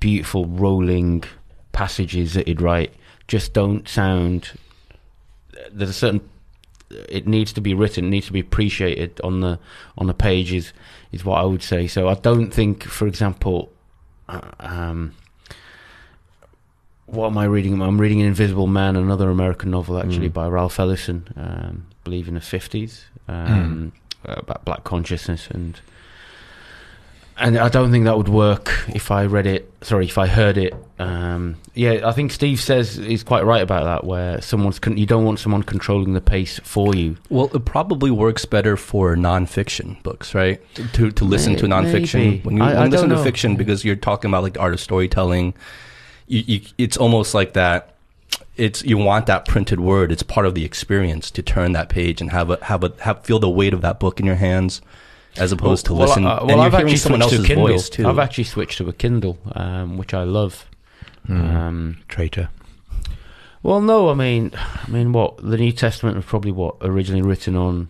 beautiful 0.00 0.46
rolling 0.46 1.24
passages 1.72 2.34
that 2.34 2.46
he'd 2.46 2.60
write 2.60 2.92
just 3.28 3.52
don't 3.52 3.88
sound. 3.88 4.52
There's 5.72 5.90
a 5.90 5.94
certain. 5.94 6.28
It 6.90 7.26
needs 7.26 7.52
to 7.54 7.60
be 7.60 7.74
written. 7.74 8.04
It 8.04 8.10
needs 8.10 8.26
to 8.26 8.32
be 8.32 8.40
appreciated 8.40 9.20
on 9.24 9.40
the 9.40 9.58
on 9.98 10.06
the 10.06 10.14
page. 10.14 10.52
Is 10.52 10.72
is 11.12 11.24
what 11.24 11.38
I 11.38 11.44
would 11.44 11.62
say. 11.62 11.86
So 11.86 12.08
I 12.08 12.14
don't 12.14 12.52
think, 12.52 12.84
for 12.84 13.08
example, 13.08 13.72
uh, 14.28 14.50
um, 14.60 15.14
what 17.06 17.26
am 17.28 17.38
I 17.38 17.44
reading? 17.44 17.80
I'm 17.80 18.00
reading 18.00 18.20
*An 18.20 18.28
Invisible 18.28 18.66
Man, 18.66 18.96
another 18.96 19.30
American 19.30 19.70
novel 19.70 19.98
actually 19.98 20.28
Mm. 20.30 20.34
by 20.34 20.48
Ralph 20.48 20.78
Ellison, 20.78 21.28
um, 21.36 21.86
I 21.90 21.94
believe 22.04 22.28
in 22.28 22.34
the 22.34 22.40
fifties, 22.40 23.04
um, 23.28 23.92
uh, 24.28 24.34
about 24.38 24.64
black 24.64 24.84
consciousness, 24.84 25.48
and 25.50 25.78
and 27.38 27.58
I 27.58 27.68
don't 27.68 27.90
think 27.92 28.06
that 28.06 28.16
would 28.16 28.30
work 28.30 28.72
if 28.88 29.10
I 29.10 29.26
read 29.26 29.46
it. 29.46 29.70
Sorry, 29.82 30.06
if 30.06 30.16
I 30.16 30.26
heard 30.26 30.56
it. 30.56 30.74
Um, 30.98 31.56
yeah, 31.74 32.00
I 32.08 32.12
think 32.12 32.32
Steve 32.32 32.58
says 32.58 32.94
he's 32.96 33.22
quite 33.22 33.44
right 33.44 33.60
about 33.62 33.84
that. 33.84 34.04
Where 34.04 34.40
someone's 34.40 34.78
con- 34.78 34.96
you 34.96 35.04
don't 35.04 35.24
want 35.24 35.38
someone 35.38 35.62
controlling 35.62 36.14
the 36.14 36.22
pace 36.22 36.58
for 36.64 36.94
you. 36.94 37.18
Well, 37.28 37.50
it 37.54 37.66
probably 37.66 38.10
works 38.10 38.46
better 38.46 38.74
for 38.78 39.14
nonfiction 39.16 40.02
books, 40.02 40.34
right? 40.34 40.60
To 40.94 41.10
to 41.12 41.24
listen 41.26 41.56
to 41.56 41.66
nonfiction 41.66 42.14
maybe. 42.14 42.40
when 42.42 42.56
you, 42.56 42.62
I- 42.62 42.68
when 42.68 42.76
I 42.78 42.86
listen 42.86 43.10
to 43.10 43.22
fiction 43.22 43.54
because 43.56 43.84
you're 43.84 43.96
talking 43.96 44.30
about 44.30 44.42
like 44.42 44.54
the 44.54 44.60
art 44.60 44.72
of 44.72 44.80
storytelling. 44.80 45.52
You, 46.28 46.42
you, 46.46 46.60
it's 46.78 46.96
almost 46.96 47.34
like 47.34 47.52
that. 47.54 47.94
It's 48.56 48.82
you 48.84 48.96
want 48.98 49.26
that 49.26 49.46
printed 49.46 49.80
word. 49.80 50.10
It's 50.10 50.22
part 50.22 50.46
of 50.46 50.54
the 50.54 50.64
experience 50.64 51.30
to 51.32 51.42
turn 51.42 51.72
that 51.72 51.88
page 51.88 52.20
and 52.20 52.30
have 52.32 52.50
a 52.50 52.58
have 52.64 52.82
a 52.84 52.92
have 53.00 53.22
feel 53.24 53.38
the 53.38 53.50
weight 53.50 53.72
of 53.74 53.82
that 53.82 54.00
book 54.00 54.18
in 54.18 54.26
your 54.26 54.34
hands, 54.36 54.80
as 55.36 55.52
opposed 55.52 55.86
to 55.86 55.94
Well, 55.94 56.08
listen. 56.08 56.24
uh, 56.26 56.38
and 56.38 56.48
well, 56.48 56.56
you're 56.56 56.66
I've 56.66 56.72
hearing 56.72 56.86
actually 56.86 56.96
someone 56.98 57.20
switched 57.20 57.30
to 57.30 57.36
else's 57.36 57.46
Kindle. 57.48 57.66
voice 57.68 57.88
too. 57.90 58.08
I've 58.08 58.18
actually 58.18 58.44
switched 58.44 58.78
to 58.78 58.88
a 58.88 58.92
Kindle, 58.92 59.38
um, 59.52 59.98
which 59.98 60.14
I 60.14 60.24
love. 60.24 60.66
Mm. 61.28 61.54
Um, 61.54 61.96
Traitor. 62.08 62.48
well, 63.62 63.80
no, 63.80 64.08
I 64.10 64.14
mean, 64.14 64.52
I 64.54 64.88
mean, 64.90 65.12
what 65.12 65.36
the 65.38 65.56
New 65.56 65.72
Testament 65.72 66.16
was 66.16 66.24
probably 66.24 66.52
what 66.52 66.76
originally 66.80 67.22
written 67.22 67.56
on. 67.56 67.88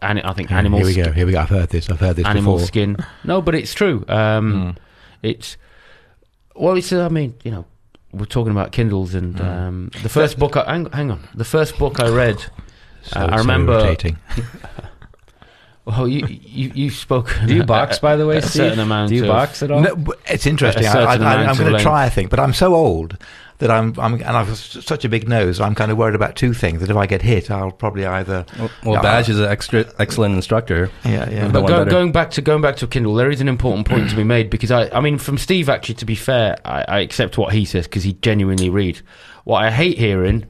ani- 0.00 0.24
I 0.24 0.32
think 0.32 0.50
animal 0.50 0.78
Here 0.78 0.86
we 0.86 0.94
go. 0.94 1.12
Here 1.12 1.26
we 1.26 1.32
go. 1.32 1.40
I've 1.40 1.48
heard 1.50 1.68
this. 1.68 1.90
I've 1.90 2.00
heard 2.00 2.16
this 2.16 2.26
animal 2.26 2.54
before. 2.54 2.66
skin. 2.66 2.96
No, 3.24 3.42
but 3.42 3.54
it's 3.54 3.74
true. 3.74 4.04
Um, 4.08 4.76
It's 5.22 5.56
well, 6.60 6.76
it's. 6.76 6.92
uh, 6.92 7.04
I 7.04 7.08
mean, 7.08 7.34
you 7.44 7.50
know, 7.50 7.64
we're 8.12 8.24
talking 8.26 8.52
about 8.52 8.72
Kindles, 8.72 9.14
and 9.14 9.36
Mm. 9.36 9.44
um, 9.46 9.90
the 10.02 10.08
first 10.08 10.38
book. 10.38 10.56
I, 10.56 10.64
hang, 10.72 10.86
hang 10.92 11.10
on, 11.10 11.20
the 11.34 11.44
first 11.44 11.78
book 11.78 12.00
I 12.00 12.08
read. 12.08 12.38
So, 13.02 13.18
Uh, 13.18 13.28
I 13.28 13.36
so 13.36 13.36
remember- 13.38 13.72
irritating. 13.80 14.18
Well, 15.86 16.06
you 16.06 16.26
you 16.28 16.70
you 16.74 16.90
spoke. 16.90 17.34
Do 17.46 17.54
you 17.54 17.64
box, 17.64 17.98
by 17.98 18.14
the 18.16 18.26
way, 18.26 18.36
a 18.36 18.42
Steve? 18.42 18.52
certain 18.52 18.78
amount 18.80 19.08
Do 19.08 19.14
you 19.16 19.22
of- 19.22 19.28
box 19.28 19.62
at 19.62 19.70
all? 19.70 19.80
No, 19.80 19.96
it's 20.26 20.46
interesting. 20.46 20.84
A 20.84 20.88
I, 20.88 20.90
I, 20.90 20.94
certain 20.94 21.26
I, 21.26 21.44
I'm 21.46 21.56
going 21.56 21.72
to 21.72 21.80
try. 21.82 22.04
I 22.04 22.10
think, 22.10 22.28
but 22.30 22.38
I'm 22.38 22.52
so 22.52 22.74
old 22.74 23.16
that 23.60 23.70
I'm. 23.70 23.94
I'm 23.98 24.14
and 24.14 24.24
I've 24.24 24.54
such 24.58 25.04
a 25.04 25.08
big 25.08 25.28
nose. 25.28 25.60
I'm 25.60 25.74
kind 25.74 25.90
of 25.90 25.96
worried 25.96 26.14
about 26.14 26.34
two 26.36 26.52
things. 26.52 26.80
That 26.80 26.90
if 26.90 26.96
I 26.96 27.06
get 27.06 27.22
hit, 27.22 27.50
I'll 27.50 27.70
probably 27.70 28.04
either. 28.04 28.44
well, 28.58 28.70
well 28.84 28.94
Yeah, 28.96 29.02
Badge 29.02 29.28
I- 29.28 29.32
is 29.32 29.38
an 29.40 29.46
extra 29.46 29.84
excellent 29.98 30.34
instructor. 30.34 30.90
Yeah, 31.04 31.30
yeah. 31.30 31.48
But 31.48 31.66
go, 31.66 31.84
going 31.84 32.12
back 32.12 32.30
to 32.32 32.42
going 32.42 32.60
back 32.62 32.76
to 32.76 32.86
Kindle, 32.86 33.14
there 33.14 33.30
is 33.30 33.40
an 33.40 33.48
important 33.48 33.86
point 33.86 34.10
to 34.10 34.16
be 34.16 34.24
made 34.24 34.50
because 34.50 34.70
I, 34.70 34.90
I 34.90 35.00
mean, 35.00 35.16
from 35.18 35.38
Steve, 35.38 35.68
actually, 35.68 35.94
to 35.96 36.04
be 36.04 36.14
fair, 36.16 36.58
I, 36.64 36.84
I 36.88 36.98
accept 37.00 37.38
what 37.38 37.52
he 37.54 37.64
says 37.64 37.86
because 37.86 38.02
he 38.02 38.14
genuinely 38.14 38.68
reads. 38.68 39.02
What 39.44 39.62
I 39.64 39.70
hate 39.70 39.96
hearing 39.98 40.46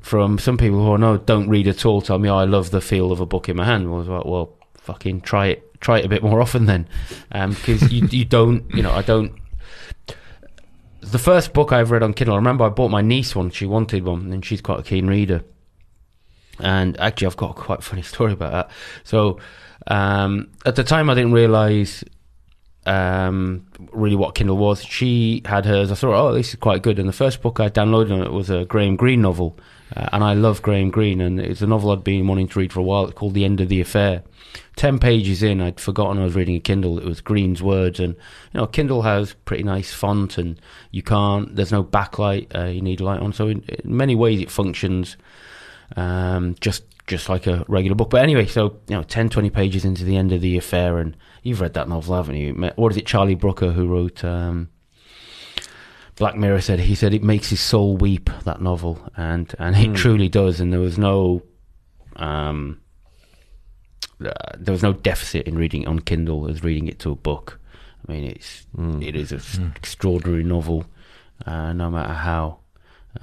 from 0.00 0.38
some 0.38 0.56
people 0.56 0.84
who 0.84 0.94
I 0.94 0.96
know 0.96 1.16
don't 1.18 1.48
read 1.48 1.68
at 1.68 1.84
all 1.86 2.02
tell 2.02 2.18
me, 2.18 2.28
"Oh, 2.28 2.36
I 2.36 2.44
love 2.44 2.70
the 2.70 2.80
feel 2.80 3.12
of 3.12 3.20
a 3.20 3.26
book 3.26 3.48
in 3.48 3.56
my 3.56 3.64
hand." 3.64 3.86
Well, 3.88 3.96
I 3.96 3.98
was 4.00 4.08
like, 4.08 4.24
well, 4.24 4.56
fucking 4.74 5.22
try 5.22 5.46
it, 5.48 5.80
try 5.80 5.98
it 5.98 6.04
a 6.04 6.08
bit 6.08 6.22
more 6.22 6.40
often 6.40 6.66
then, 6.66 6.88
um, 7.32 7.50
because 7.52 7.92
you 7.92 8.06
you 8.10 8.24
don't, 8.24 8.64
you 8.74 8.82
know, 8.82 8.92
I 8.92 9.02
don't. 9.02 9.32
The 11.04 11.18
first 11.18 11.52
book 11.52 11.70
I've 11.70 11.90
read 11.90 12.02
on 12.02 12.14
Kindle, 12.14 12.34
I 12.34 12.38
remember 12.38 12.64
I 12.64 12.70
bought 12.70 12.90
my 12.90 13.02
niece 13.02 13.36
one. 13.36 13.50
She 13.50 13.66
wanted 13.66 14.04
one, 14.04 14.32
and 14.32 14.44
she's 14.44 14.62
quite 14.62 14.80
a 14.80 14.82
keen 14.82 15.06
reader. 15.06 15.44
And 16.58 16.98
actually, 16.98 17.26
I've 17.26 17.36
got 17.36 17.50
a 17.50 17.54
quite 17.54 17.82
funny 17.82 18.02
story 18.14 18.32
about 18.32 18.52
that. 18.52 18.70
So, 19.04 19.38
um, 19.86 20.50
at 20.64 20.76
the 20.76 20.84
time, 20.84 21.10
I 21.10 21.14
didn't 21.14 21.32
realize 21.32 22.04
um, 22.86 23.66
really 23.92 24.16
what 24.16 24.34
Kindle 24.34 24.56
was. 24.56 24.82
She 24.82 25.42
had 25.44 25.66
hers. 25.66 25.92
I 25.92 25.94
thought, 25.94 26.14
oh, 26.14 26.32
this 26.32 26.48
is 26.50 26.56
quite 26.56 26.82
good. 26.82 26.98
And 26.98 27.08
the 27.08 27.12
first 27.12 27.42
book 27.42 27.60
I 27.60 27.68
downloaded 27.68 28.12
on 28.12 28.22
it 28.22 28.32
was 28.32 28.48
a 28.48 28.64
Graham 28.64 28.96
Greene 28.96 29.20
novel, 29.20 29.58
uh, 29.94 30.08
and 30.12 30.24
I 30.24 30.32
love 30.32 30.62
Graham 30.62 30.90
Greene. 30.90 31.20
And 31.20 31.38
it's 31.38 31.60
a 31.60 31.66
novel 31.66 31.90
I'd 31.90 32.02
been 32.02 32.26
wanting 32.26 32.48
to 32.48 32.58
read 32.58 32.72
for 32.72 32.80
a 32.80 32.84
while. 32.84 33.04
It's 33.04 33.14
called 33.14 33.34
The 33.34 33.44
End 33.44 33.60
of 33.60 33.68
the 33.68 33.82
Affair. 33.82 34.22
Ten 34.76 34.98
pages 34.98 35.42
in, 35.42 35.60
I'd 35.60 35.80
forgotten 35.80 36.18
I 36.20 36.24
was 36.24 36.34
reading 36.34 36.56
a 36.56 36.60
Kindle. 36.60 36.98
It 36.98 37.04
was 37.04 37.20
Greene's 37.20 37.62
words, 37.62 38.00
and 38.00 38.14
you 38.14 38.60
know, 38.60 38.66
Kindle 38.66 39.02
has 39.02 39.34
pretty 39.44 39.62
nice 39.62 39.92
font, 39.92 40.36
and 40.38 40.60
you 40.90 41.02
can't. 41.02 41.54
There's 41.54 41.72
no 41.72 41.82
backlight. 41.84 42.54
Uh, 42.54 42.66
you 42.68 42.80
need 42.80 43.00
light 43.00 43.20
on. 43.20 43.32
So 43.32 43.48
in, 43.48 43.62
in 43.62 43.96
many 43.96 44.14
ways, 44.14 44.40
it 44.40 44.50
functions 44.50 45.16
um, 45.96 46.56
just 46.60 46.84
just 47.06 47.28
like 47.28 47.46
a 47.46 47.64
regular 47.68 47.94
book. 47.94 48.10
But 48.10 48.22
anyway, 48.22 48.46
so 48.46 48.78
you 48.88 48.96
know, 48.96 49.02
10, 49.02 49.28
20 49.28 49.50
pages 49.50 49.84
into 49.84 50.04
the 50.04 50.16
end 50.16 50.32
of 50.32 50.40
the 50.40 50.56
affair, 50.56 50.98
and 50.98 51.16
you've 51.42 51.60
read 51.60 51.74
that 51.74 51.88
novel, 51.88 52.14
haven't 52.16 52.36
you? 52.36 52.54
What 52.76 52.92
is 52.92 52.96
it? 52.98 53.06
Charlie 53.06 53.34
Brooker 53.34 53.72
who 53.72 53.86
wrote 53.86 54.24
um, 54.24 54.70
Black 56.16 56.36
Mirror 56.36 56.60
said 56.60 56.80
he 56.80 56.94
said 56.94 57.12
it 57.12 57.22
makes 57.22 57.50
his 57.50 57.60
soul 57.60 57.96
weep. 57.96 58.30
That 58.44 58.60
novel, 58.60 58.98
and 59.16 59.52
and 59.58 59.76
it 59.76 59.86
Hmm. 59.88 59.94
truly 59.94 60.28
does. 60.28 60.60
And 60.60 60.72
there 60.72 60.80
was 60.80 60.98
no. 60.98 61.42
Um, 62.16 62.80
uh, 64.24 64.32
there 64.58 64.72
was 64.72 64.82
no 64.82 64.92
deficit 64.92 65.46
in 65.46 65.56
reading 65.56 65.82
it 65.82 65.88
on 65.88 65.98
Kindle 66.00 66.48
as 66.48 66.62
reading 66.62 66.86
it 66.88 66.98
to 67.00 67.10
a 67.10 67.16
book. 67.16 67.58
I 68.08 68.12
mean, 68.12 68.24
it's 68.24 68.66
Hmm. 68.76 69.00
it 69.02 69.16
is 69.16 69.32
an 69.32 69.72
extraordinary 69.76 70.44
novel, 70.44 70.84
uh, 71.46 71.72
no 71.72 71.90
matter 71.90 72.12
how 72.12 72.58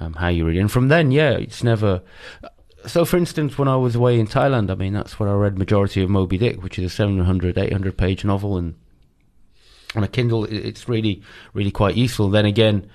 um, 0.00 0.14
how 0.14 0.28
you 0.28 0.46
read 0.46 0.56
it. 0.56 0.60
And 0.60 0.72
from 0.72 0.88
then, 0.88 1.10
yeah, 1.12 1.32
it's 1.32 1.62
never. 1.62 2.02
So, 2.86 3.04
for 3.04 3.16
instance, 3.16 3.56
when 3.58 3.68
I 3.68 3.76
was 3.76 3.94
away 3.94 4.18
in 4.18 4.26
Thailand, 4.26 4.70
I 4.70 4.74
mean, 4.74 4.92
that's 4.92 5.20
where 5.20 5.28
I 5.28 5.34
read 5.34 5.56
majority 5.56 6.02
of 6.02 6.10
Moby 6.10 6.36
Dick, 6.36 6.62
which 6.64 6.78
is 6.78 6.84
a 6.86 6.88
700, 6.88 7.56
800 7.56 7.96
page 7.96 8.24
novel, 8.24 8.56
and 8.56 8.74
on 9.94 10.02
a 10.02 10.08
Kindle, 10.08 10.44
it's 10.46 10.88
really, 10.88 11.22
really 11.54 11.70
quite 11.70 11.94
useful. 11.96 12.28
Then 12.30 12.46
again, 12.46 12.90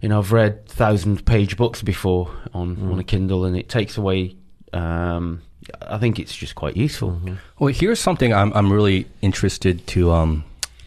you 0.00 0.08
know, 0.08 0.18
I've 0.18 0.32
read 0.32 0.66
thousand 0.66 1.24
page 1.26 1.56
books 1.56 1.80
before 1.82 2.30
on 2.52 2.90
on 2.90 2.98
a 2.98 3.04
Kindle, 3.04 3.44
and 3.44 3.56
it 3.56 3.68
takes 3.68 3.96
away. 3.96 4.36
Um, 4.72 5.42
I 5.82 5.98
think 5.98 6.18
it's 6.18 6.34
just 6.34 6.54
quite 6.54 6.76
useful. 6.76 7.20
Well, 7.58 7.72
here's 7.72 8.00
something 8.00 8.32
I'm 8.32 8.52
I'm 8.52 8.72
really 8.72 9.06
interested 9.22 9.86
to 9.88 10.12
um 10.12 10.44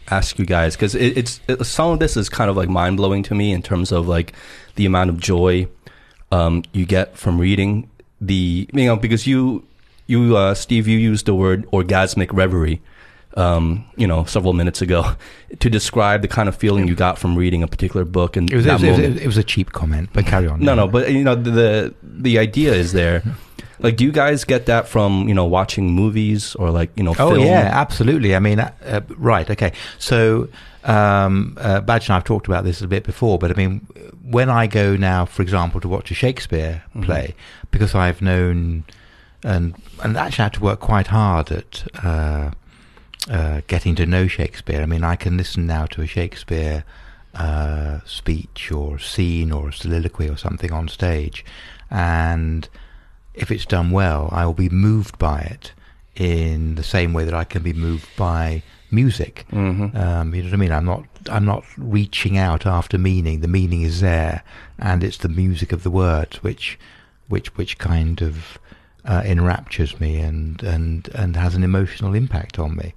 ask 0.09 0.39
you 0.39 0.45
guys 0.45 0.75
because 0.75 0.95
it, 0.95 1.17
it's 1.17 1.41
it, 1.47 1.63
some 1.65 1.91
of 1.91 1.99
this 1.99 2.15
is 2.15 2.30
kind 2.30 2.49
of 2.49 2.55
like 2.55 2.69
mind 2.69 2.97
blowing 2.97 3.23
to 3.23 3.36
me 3.36 3.51
in 3.51 3.61
terms 3.61 3.91
of 3.91 4.07
like 4.07 4.34
the 4.75 4.86
amount 4.86 5.09
of 5.09 5.19
joy 5.19 5.67
um 6.32 6.63
you 6.71 6.86
get 6.86 7.17
from 7.17 7.39
reading 7.39 7.89
the 8.21 8.67
you 8.73 8.86
know 8.86 8.95
because 8.95 9.28
you 9.28 9.63
you 10.07 10.38
uh 10.38 10.53
Steve 10.53 10.88
you 10.88 10.97
used 10.97 11.25
the 11.25 11.36
word 11.36 11.69
orgasmic 11.71 12.32
reverie 12.32 12.82
um 13.36 13.86
you 13.97 14.07
know 14.07 14.23
several 14.23 14.53
minutes 14.53 14.82
ago 14.82 15.13
to 15.59 15.69
describe 15.69 16.21
the 16.21 16.28
kind 16.28 16.47
of 16.47 16.55
feeling 16.55 16.88
you 16.88 16.95
got 16.95 17.17
from 17.19 17.36
reading 17.36 17.61
a 17.61 17.67
particular 17.67 18.05
book 18.05 18.38
and 18.38 18.51
It 18.51 18.55
was, 18.55 18.65
it, 18.65 18.73
was, 18.73 18.84
it, 18.84 18.91
was, 18.91 19.21
it 19.21 19.28
was 19.28 19.38
a 19.38 19.43
cheap 19.43 19.73
comment, 19.73 20.09
but 20.13 20.25
carry 20.25 20.47
on. 20.47 20.61
No, 20.61 20.73
no, 20.73 20.88
but 20.88 21.11
you 21.11 21.23
know 21.23 21.36
the 21.36 21.51
the, 21.51 21.95
the 22.01 22.39
idea 22.39 22.73
is 22.73 22.93
there. 22.93 23.23
Like, 23.80 23.95
do 23.97 24.03
you 24.03 24.11
guys 24.11 24.43
get 24.43 24.65
that 24.65 24.88
from 24.88 25.28
you 25.28 25.36
know 25.36 25.45
watching 25.45 25.91
movies 25.91 26.55
or 26.55 26.71
like 26.71 26.89
you 26.95 27.03
know? 27.03 27.11
Oh 27.19 27.32
film? 27.34 27.45
yeah, 27.45 27.69
absolutely. 27.73 28.36
I 28.36 28.39
mean, 28.39 28.59
uh, 28.59 28.71
uh, 28.86 29.01
right, 29.17 29.49
okay. 29.49 29.71
So, 29.99 30.47
um, 30.84 31.57
uh, 31.59 31.82
Badge 31.82 32.07
and 32.09 32.15
I've 32.15 32.23
talked 32.23 32.47
about 32.47 32.63
this 32.63 32.82
a 32.82 32.88
bit 32.88 33.03
before, 33.03 33.38
but 33.38 33.51
I 33.51 33.53
mean, 33.53 33.86
when 34.23 34.49
I 34.49 34.67
go 34.67 34.95
now, 34.95 35.25
for 35.25 35.41
example, 35.41 35.80
to 35.82 35.88
watch 35.88 36.09
a 36.11 36.13
Shakespeare 36.15 36.84
Mhm. 36.95 37.03
play, 37.05 37.36
because 37.71 37.93
I've 37.95 38.21
known 38.21 38.84
and 39.43 39.75
and 40.03 40.17
actually 40.17 40.43
had 40.43 40.53
to 40.53 40.61
work 40.61 40.80
quite 40.80 41.07
hard 41.07 41.51
at 41.51 41.84
uh, 42.03 42.51
uh, 43.30 43.61
getting 43.67 43.93
to 43.95 44.05
know 44.05 44.28
Shakespeare. 44.28 44.82
I 44.82 44.86
mean, 44.88 45.03
I 45.03 45.15
can 45.15 45.38
listen 45.38 45.67
now 45.67 45.86
to 45.88 46.01
a 46.01 46.07
Shakespeare 46.07 46.84
uh, 47.36 47.99
speech 48.05 48.71
or 48.71 48.97
scene 48.97 49.51
or 49.51 49.71
soliloquy 49.71 50.28
or 50.28 50.38
something 50.38 50.71
on 50.71 50.88
stage, 50.88 51.45
and 51.91 52.67
if 53.38 53.51
it's 53.51 53.65
done 53.65 53.91
well, 53.91 54.29
I 54.31 54.45
will 54.45 54.53
be 54.53 54.69
moved 54.69 55.17
by 55.17 55.39
it 55.41 55.71
in 56.15 56.75
the 56.75 56.83
same 56.83 57.13
way 57.13 57.23
that 57.23 57.33
I 57.33 57.43
can 57.43 57.61
be 57.61 57.73
moved 57.73 58.07
by 58.17 58.63
music. 58.91 59.45
Mm-hmm. 59.51 59.95
Um, 59.95 60.33
you 60.33 60.41
know 60.41 60.49
what 60.49 60.53
I 60.53 60.57
mean? 60.57 60.71
I'm 60.71 60.85
not. 60.85 61.03
I'm 61.29 61.45
not 61.45 61.63
reaching 61.77 62.38
out 62.38 62.65
after 62.65 62.97
meaning. 62.97 63.41
The 63.41 63.47
meaning 63.47 63.83
is 63.83 64.01
there, 64.01 64.43
and 64.79 65.03
it's 65.03 65.17
the 65.17 65.29
music 65.29 65.71
of 65.71 65.83
the 65.83 65.91
words 65.91 66.41
which, 66.41 66.79
which, 67.27 67.55
which 67.57 67.77
kind 67.77 68.21
of 68.21 68.57
uh, 69.05 69.21
enraptures 69.25 69.99
me 69.99 70.17
and 70.17 70.61
and 70.63 71.09
and 71.13 71.35
has 71.35 71.55
an 71.55 71.63
emotional 71.63 72.13
impact 72.13 72.59
on 72.59 72.75
me. 72.75 72.93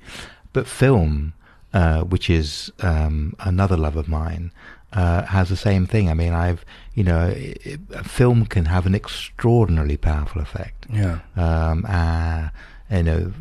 But 0.52 0.66
film, 0.66 1.34
uh, 1.72 2.02
which 2.02 2.30
is 2.30 2.72
um, 2.80 3.34
another 3.40 3.76
love 3.76 3.96
of 3.96 4.08
mine, 4.08 4.52
uh, 4.92 5.22
has 5.26 5.48
the 5.48 5.56
same 5.56 5.86
thing. 5.86 6.08
I 6.10 6.14
mean, 6.14 6.32
I've 6.32 6.64
you 6.94 7.04
know, 7.04 7.18
i 7.18 7.54
i 7.66 7.78
a 7.94 8.04
film 8.04 8.44
can 8.46 8.64
have 8.66 8.86
an 8.86 8.94
extraordinarily 8.94 9.96
powerful 9.96 10.42
effect 10.42 10.86
Yeah. 10.92 11.20
um, 11.36 11.86
uh, 11.88 12.48
you 12.90 13.02
know, 13.04 13.32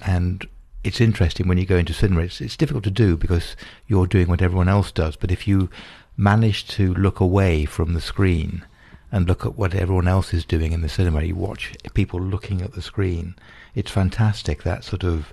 and 0.00 0.46
it's 0.84 1.00
interesting 1.00 1.48
when 1.48 1.58
you 1.58 1.66
go 1.66 1.76
into 1.76 1.92
cinema. 1.92 2.22
It's 2.22 2.40
it's 2.40 2.56
difficult 2.56 2.84
to 2.84 2.90
do 2.90 3.16
because 3.16 3.56
you're 3.88 4.06
doing 4.06 4.28
what 4.28 4.42
everyone 4.42 4.68
else 4.68 4.92
does. 4.92 5.16
But 5.16 5.30
if 5.32 5.48
you 5.48 5.68
manage 6.16 6.66
to 6.68 6.94
look 6.94 7.18
away 7.20 7.64
from 7.66 7.92
the 7.94 8.00
screen 8.00 8.64
and 9.12 9.26
look 9.28 9.44
at 9.44 9.56
what 9.58 9.74
everyone 9.74 10.08
else 10.08 10.32
is 10.32 10.44
doing 10.44 10.72
in 10.72 10.82
the 10.82 10.88
cinema, 10.88 11.22
you 11.22 11.34
watch 11.34 11.74
people 11.94 12.20
looking 12.20 12.62
at 12.62 12.72
the 12.74 12.82
screen. 12.82 13.34
It's 13.74 13.90
fantastic 13.90 14.62
that 14.62 14.84
sort 14.84 15.04
of 15.04 15.32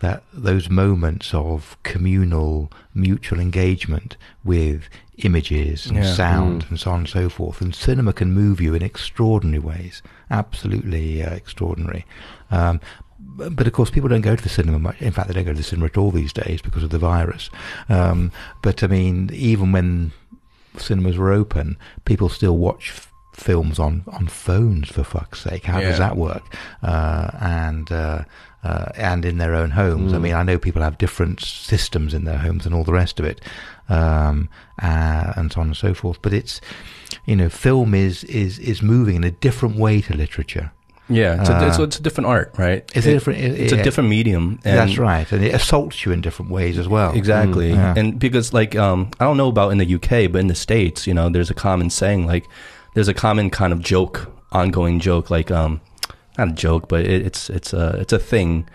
that 0.00 0.22
those 0.32 0.68
moments 0.68 1.32
of 1.32 1.76
communal 1.82 2.70
mutual 2.94 3.40
engagement 3.40 4.16
with 4.44 4.88
images 5.18 5.86
and 5.86 5.96
Yeah. 5.96 6.12
sound 6.14 6.64
Mm. 6.64 6.70
and 6.70 6.80
so 6.80 6.90
on 6.90 6.98
and 7.00 7.08
so 7.08 7.28
forth 7.30 7.60
and 7.62 7.74
cinema 7.74 8.12
can 8.12 8.32
move 8.34 8.60
you 8.60 8.74
in 8.74 8.82
extraordinary 8.82 9.58
ways 9.58 10.02
absolutely 10.30 11.22
uh, 11.22 11.30
extraordinary 11.30 12.04
um, 12.50 12.80
but 13.58 13.66
of 13.66 13.72
course, 13.72 13.90
people 13.90 14.08
don't 14.08 14.20
go 14.22 14.36
to 14.36 14.42
the 14.42 14.48
cinema 14.48 14.78
much. 14.78 15.00
In 15.02 15.10
fact, 15.12 15.28
they 15.28 15.34
don't 15.34 15.44
go 15.44 15.52
to 15.52 15.56
the 15.56 15.62
cinema 15.62 15.86
at 15.86 15.98
all 15.98 16.10
these 16.10 16.32
days 16.32 16.62
because 16.62 16.82
of 16.82 16.90
the 16.90 16.98
virus. 16.98 17.50
Um, 17.88 18.30
but 18.62 18.82
I 18.82 18.86
mean, 18.86 19.30
even 19.32 19.72
when 19.72 20.12
cinemas 20.78 21.18
were 21.18 21.32
open, 21.32 21.76
people 22.04 22.28
still 22.28 22.56
watch 22.56 22.92
f- 22.94 23.12
films 23.34 23.78
on, 23.78 24.04
on 24.08 24.26
phones. 24.28 24.88
For 24.90 25.02
fuck's 25.04 25.40
sake, 25.40 25.64
how 25.64 25.80
Yeah. 25.80 25.88
does 25.90 25.98
that 25.98 26.16
work? 26.16 26.44
Uh, 26.82 27.30
and 27.40 27.90
uh, 27.92 28.22
uh, 28.64 28.86
and 28.96 29.24
in 29.24 29.38
their 29.38 29.54
own 29.54 29.70
homes. 29.70 30.12
I 30.12 30.16
Mm. 30.16 30.22
mean, 30.22 30.34
I 30.34 30.42
know 30.42 30.58
people 30.58 30.82
have 30.82 30.98
different 30.98 31.40
systems 31.40 32.12
in 32.14 32.24
their 32.24 32.38
homes 32.38 32.66
and 32.66 32.74
all 32.74 32.84
the 32.84 32.92
rest 32.92 33.20
of 33.20 33.26
it, 33.26 33.40
um, 33.88 34.48
uh, 34.82 35.32
and 35.36 35.52
so 35.52 35.60
on 35.60 35.68
and 35.68 35.76
so 35.76 35.94
forth. 35.94 36.20
But 36.22 36.32
it's 36.32 36.60
you 37.26 37.36
know, 37.36 37.48
film 37.48 37.94
is 37.94 38.24
is 38.24 38.58
is 38.58 38.82
moving 38.82 39.16
in 39.16 39.24
a 39.24 39.30
different 39.30 39.76
way 39.76 40.00
to 40.02 40.14
literature. 40.16 40.72
Yeah, 41.08 41.40
it's, 41.40 41.48
a, 41.48 41.66
it's, 41.68 41.78
Uh, 41.78 41.82
it's 41.84 41.98
a 42.00 42.02
different 42.02 42.26
art, 42.26 42.52
right? 42.58 42.82
It's 42.92 43.06
It- 43.06 43.10
a 43.10 43.12
different. 43.12 43.38
it- 43.38 43.60
It's 43.60 43.72
a 43.72 43.80
different 43.80 44.10
medium. 44.10 44.58
And 44.64 44.76
That's 44.76 44.98
right, 44.98 45.30
and 45.30 45.44
it 45.44 45.54
assaults 45.54 46.04
you 46.04 46.10
in 46.10 46.20
different 46.20 46.50
ways 46.50 46.78
as 46.78 46.88
well. 46.88 47.12
Exactly. 47.14 47.70
Mm, 47.70 47.76
yeah. 47.76 47.94
And 47.96 48.18
because 48.18 48.52
like 48.52 48.74
um 48.74 49.08
I 49.20 49.24
don't 49.24 49.36
know 49.36 49.48
about 49.48 49.70
in 49.70 49.78
the 49.78 49.86
UK, 49.94 50.26
but 50.26 50.40
in 50.40 50.48
the 50.48 50.56
States, 50.56 51.06
you 51.06 51.14
know, 51.14 51.28
there's 51.30 51.50
a 51.50 51.54
common 51.54 51.90
saying 51.90 52.26
like 52.26 52.44
there's 52.94 53.06
a 53.08 53.14
common 53.14 53.50
kind 53.50 53.72
of 53.72 53.78
joke, 53.80 54.32
ongoing 54.50 54.98
joke, 54.98 55.30
like 55.30 55.52
um 55.52 55.80
not 56.38 56.48
a 56.48 56.52
joke, 56.52 56.88
but 56.88 57.00
it, 57.04 57.26
it's 57.26 57.50
it's 57.50 57.72
a 57.72 57.96
it's 58.00 58.12
a 58.12 58.18
thing 58.18 58.68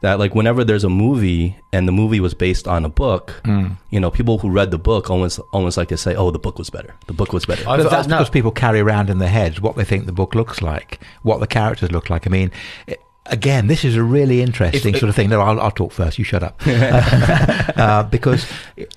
that 0.00 0.18
like 0.18 0.34
whenever 0.34 0.64
there's 0.64 0.82
a 0.84 0.88
movie 0.88 1.56
and 1.72 1.86
the 1.86 1.92
movie 1.92 2.18
was 2.18 2.34
based 2.34 2.66
on 2.66 2.84
a 2.84 2.88
book, 2.88 3.40
Mm. 3.44 3.76
you 3.90 4.00
know, 4.00 4.10
people 4.10 4.38
who 4.38 4.50
read 4.50 4.70
the 4.72 4.78
book 4.78 5.08
almost 5.10 5.38
almost 5.52 5.76
like 5.76 5.88
to 5.88 5.96
say, 5.96 6.14
"Oh, 6.16 6.30
the 6.32 6.40
book 6.40 6.58
was 6.58 6.70
better. 6.70 6.94
The 7.06 7.12
book 7.12 7.32
was 7.32 7.46
better." 7.46 7.64
But 7.64 7.88
that's 7.88 8.08
no. 8.08 8.16
because 8.16 8.30
people 8.30 8.50
carry 8.50 8.80
around 8.80 9.10
in 9.10 9.18
their 9.18 9.28
heads 9.28 9.60
what 9.60 9.76
they 9.76 9.84
think 9.84 10.06
the 10.06 10.12
book 10.12 10.34
looks 10.34 10.60
like, 10.60 10.98
what 11.22 11.38
the 11.40 11.46
characters 11.46 11.92
look 11.92 12.10
like. 12.10 12.26
I 12.26 12.30
mean, 12.30 12.50
it, 12.88 13.00
again, 13.26 13.66
this 13.68 13.84
is 13.84 13.96
a 13.96 14.02
really 14.02 14.42
interesting 14.42 14.94
If- 14.94 15.00
sort 15.00 15.08
of 15.08 15.14
thing. 15.16 15.30
No, 15.30 15.40
I'll, 15.40 15.60
I'll 15.60 15.70
talk 15.70 15.92
first. 15.92 16.18
You 16.18 16.24
shut 16.24 16.42
up. 16.42 16.60
uh, 16.66 18.02
because 18.04 18.46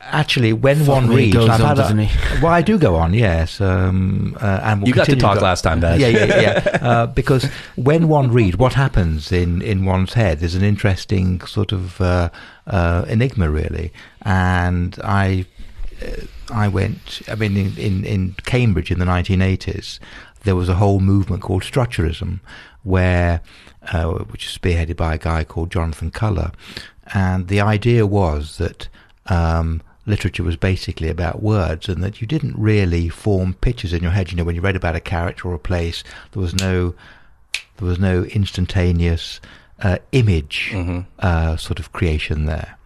actually, 0.01 0.53
when 0.53 0.79
Fuck 0.79 0.87
one 0.87 1.07
reads, 1.09 1.35
goes 1.35 1.49
I've 1.49 1.61
on, 1.61 1.77
had 1.77 1.97
a- 1.97 2.03
he? 2.03 2.41
well, 2.41 2.51
I 2.51 2.61
do 2.61 2.77
go 2.77 2.95
on, 2.95 3.13
yes, 3.13 3.61
um, 3.61 4.37
uh, 4.41 4.59
and 4.63 4.81
we'll 4.81 4.89
you 4.89 4.93
got 4.93 5.05
to 5.05 5.15
talk 5.15 5.35
go- 5.37 5.43
last 5.43 5.61
time, 5.61 5.79
Baz. 5.79 5.99
Yeah, 5.99 6.07
yeah, 6.07 6.41
yeah. 6.41 6.77
uh, 6.81 7.05
because 7.07 7.45
when 7.75 8.07
one 8.07 8.31
reads, 8.31 8.57
what 8.57 8.73
happens 8.73 9.31
in, 9.31 9.61
in 9.61 9.85
one's 9.85 10.13
head 10.13 10.41
is 10.41 10.55
an 10.55 10.63
interesting 10.63 11.41
sort 11.41 11.71
of 11.71 11.99
uh, 12.01 12.29
uh, 12.67 13.05
enigma, 13.07 13.49
really. 13.49 13.91
And 14.23 14.97
I, 15.03 15.45
uh, 16.01 16.11
I 16.53 16.67
went. 16.67 17.21
I 17.27 17.35
mean, 17.35 17.55
in, 17.57 17.77
in, 17.77 18.03
in 18.05 18.35
Cambridge 18.45 18.91
in 18.91 18.99
the 18.99 19.05
1980s, 19.05 19.99
there 20.43 20.55
was 20.55 20.69
a 20.69 20.75
whole 20.75 20.99
movement 20.99 21.41
called 21.41 21.63
structuralism, 21.63 22.39
where 22.83 23.41
uh, 23.91 24.05
which 24.05 24.45
was 24.45 24.57
spearheaded 24.57 24.95
by 24.95 25.15
a 25.15 25.17
guy 25.19 25.43
called 25.43 25.71
Jonathan 25.71 26.11
Culler, 26.11 26.53
and 27.13 27.47
the 27.47 27.61
idea 27.61 28.05
was 28.05 28.57
that. 28.57 28.87
Um, 29.27 29.81
literature 30.05 30.43
was 30.43 30.55
basically 30.55 31.09
about 31.09 31.41
words 31.41 31.89
and 31.89 32.03
that 32.03 32.21
you 32.21 32.27
didn't 32.27 32.55
really 32.57 33.09
form 33.09 33.53
pictures 33.55 33.93
in 33.93 34.03
your 34.03 34.11
head. 34.11 34.29
You 34.29 34.37
know 34.37 34.43
when 34.43 34.55
you 34.55 34.61
read 34.61 34.75
about 34.75 34.95
a 34.95 34.99
character 34.99 35.47
or 35.47 35.55
a 35.55 35.59
place 35.59 36.03
there 36.31 36.41
was 36.41 36.53
no 36.53 36.93
there 37.77 37.87
was 37.87 37.99
no 37.99 38.23
instantaneous 38.25 39.41
uh, 39.81 39.97
image 40.11 40.69
hmm 40.71 40.99
uh, 41.19 41.57
sort 41.57 41.79
of 41.79 41.91
creation 41.91 42.45
there. 42.45 42.77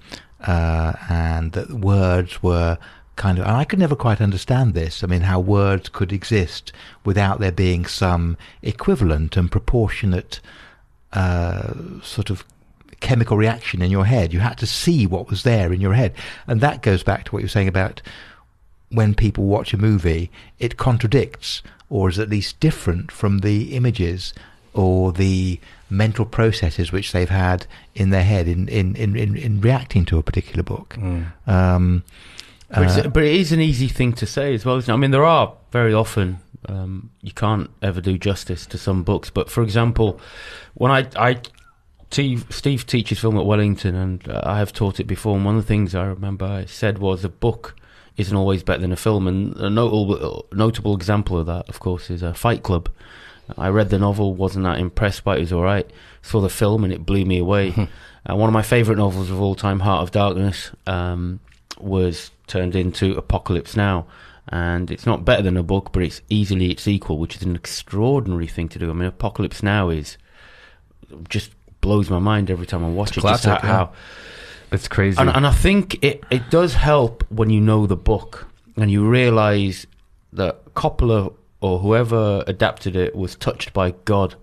Uh, 0.41 0.93
and 1.09 1.51
that 1.51 1.69
words 1.71 2.41
were 2.41 2.77
kind 3.17 3.37
of 3.37 3.45
and 3.45 3.55
I 3.57 3.65
could 3.65 3.79
never 3.79 3.95
quite 3.95 4.21
understand 4.21 4.73
this. 4.73 5.03
I 5.03 5.07
mean 5.07 5.21
how 5.21 5.39
words 5.39 5.89
could 5.89 6.13
exist 6.13 6.71
without 7.03 7.39
there 7.39 7.51
being 7.51 7.85
some 7.85 8.37
equivalent 8.61 9.35
and 9.35 9.51
proportionate 9.51 10.39
uh, 11.13 11.73
sort 12.03 12.29
of 12.29 12.43
chemical 12.99 13.37
reaction 13.37 13.81
in 13.81 13.91
your 13.91 14.05
head. 14.05 14.33
You 14.33 14.39
had 14.39 14.57
to 14.57 14.65
see 14.65 15.07
what 15.07 15.29
was 15.29 15.43
there 15.43 15.71
in 15.71 15.81
your 15.81 15.93
head. 15.93 16.13
And 16.47 16.61
that 16.61 16.81
goes 16.81 17.03
back 17.03 17.23
to 17.25 17.31
what 17.31 17.39
you 17.39 17.45
were 17.45 17.49
saying 17.49 17.67
about 17.67 18.01
when 18.89 19.13
people 19.13 19.45
watch 19.45 19.73
a 19.73 19.77
movie, 19.77 20.29
it 20.57 20.77
contradicts 20.77 21.61
or 21.89 22.09
is 22.09 22.19
at 22.19 22.29
least 22.29 22.59
different 22.59 23.11
from 23.11 23.39
the 23.39 23.75
images 23.75 24.33
or 24.73 25.11
the 25.11 25.59
mental 25.89 26.25
processes 26.25 26.91
which 26.91 27.11
they've 27.11 27.29
had 27.29 27.65
in 27.95 28.09
their 28.09 28.23
head 28.23 28.47
in, 28.47 28.67
in, 28.67 28.95
in, 28.95 29.15
in, 29.15 29.35
in 29.35 29.61
reacting 29.61 30.05
to 30.05 30.17
a 30.17 30.23
particular 30.23 30.63
book. 30.63 30.95
Mm. 30.99 31.25
Um, 31.47 32.03
But, 32.69 33.05
uh, 33.05 33.09
but 33.09 33.23
it 33.23 33.33
is 33.33 33.51
an 33.51 33.59
easy 33.59 33.87
thing 33.87 34.13
to 34.13 34.27
say 34.27 34.53
as 34.53 34.63
well. 34.63 34.77
Isn't 34.77 34.91
it? 34.91 34.93
I 34.93 34.97
mean, 34.97 35.09
there 35.09 35.25
are 35.25 35.53
very 35.71 35.93
often 35.93 36.37
um, 36.67 37.11
you 37.21 37.31
can't 37.31 37.69
ever 37.81 38.01
do 38.01 38.17
justice 38.17 38.65
to 38.67 38.77
some 38.77 39.03
books. 39.03 39.29
But 39.29 39.49
for 39.49 39.63
example, 39.63 40.19
when 40.73 40.91
I, 40.91 41.07
I 41.15 41.41
Steve, 42.11 42.45
Steve 42.49 42.85
teaches 42.85 43.19
film 43.19 43.37
at 43.37 43.45
Wellington, 43.45 43.95
and 43.95 44.27
uh, 44.27 44.41
I 44.43 44.57
have 44.57 44.73
taught 44.73 44.99
it 44.99 45.05
before. 45.05 45.35
And 45.35 45.45
one 45.45 45.55
of 45.55 45.63
the 45.63 45.67
things 45.67 45.93
I 45.93 46.05
remember 46.05 46.45
I 46.45 46.65
said 46.65 46.97
was 46.97 47.23
a 47.23 47.29
book 47.29 47.75
isn't 48.17 48.35
always 48.35 48.63
better 48.63 48.81
than 48.81 48.91
a 48.91 48.97
film. 48.97 49.27
And 49.27 49.55
a 49.57 49.69
notable 49.69 50.45
notable 50.51 50.95
example 50.95 51.37
of 51.37 51.45
that, 51.45 51.69
of 51.69 51.79
course, 51.79 52.09
is 52.09 52.23
a 52.23 52.33
Fight 52.33 52.63
Club. 52.63 52.89
I 53.57 53.69
read 53.69 53.89
the 53.89 53.97
novel, 53.97 54.33
wasn't 54.35 54.65
that 54.65 54.79
impressed 54.79 55.23
by 55.23 55.35
it. 55.35 55.37
It 55.37 55.41
was 55.41 55.53
all 55.53 55.63
right. 55.63 55.89
Saw 56.21 56.41
the 56.41 56.49
film, 56.49 56.83
and 56.83 56.93
it 56.93 57.05
blew 57.05 57.25
me 57.25 57.39
away. 57.39 57.73
uh, 58.29 58.35
one 58.35 58.49
of 58.49 58.53
my 58.53 58.61
favourite 58.61 58.97
novels 58.97 59.29
of 59.29 59.41
all 59.41 59.55
time, 59.55 59.79
Heart 59.79 60.03
of 60.03 60.11
Darkness, 60.11 60.71
um, 60.85 61.39
was 61.79 62.31
turned 62.47 62.75
into 62.75 63.15
Apocalypse 63.15 63.75
Now. 63.75 64.05
And 64.51 64.89
it's 64.89 65.05
not 65.05 65.25
better 65.25 65.43
than 65.43 65.57
a 65.57 65.63
book, 65.63 65.91
but 65.91 66.01
it's 66.01 66.21
easily 66.29 66.71
its 66.71 66.87
equal, 66.87 67.19
which 67.19 67.35
is 67.35 67.43
an 67.43 67.55
extraordinary 67.55 68.47
thing 68.47 68.67
to 68.69 68.79
do. 68.79 68.89
I 68.89 68.93
mean, 68.93 69.07
Apocalypse 69.07 69.61
Now 69.61 69.89
is 69.89 70.17
just 71.29 71.51
blows 71.81 72.09
my 72.09 72.19
mind 72.19 72.49
every 72.49 72.65
time 72.65 72.83
I 72.83 72.89
watch 72.89 73.09
It's 73.09 73.17
it. 73.17 73.21
classic, 73.21 73.51
how, 73.61 73.67
yeah. 73.67 73.73
how 73.75 73.91
It's 74.71 74.87
crazy. 74.87 75.19
and, 75.19 75.29
and 75.29 75.45
I 75.45 75.51
think 75.51 76.03
it, 76.03 76.23
it 76.31 76.49
does 76.49 76.73
help 76.73 77.23
when 77.29 77.49
you 77.51 77.61
know 77.61 77.85
the 77.85 77.95
book 77.95 78.47
and 78.75 78.89
you 78.91 79.07
realise 79.07 79.85
that 80.33 80.73
Coppola 80.73 81.33
or 81.61 81.79
whoever 81.79 82.43
adapted 82.47 82.95
it 82.95 83.15
was 83.15 83.35
touched 83.35 83.71
by 83.73 83.91
God 84.05 84.35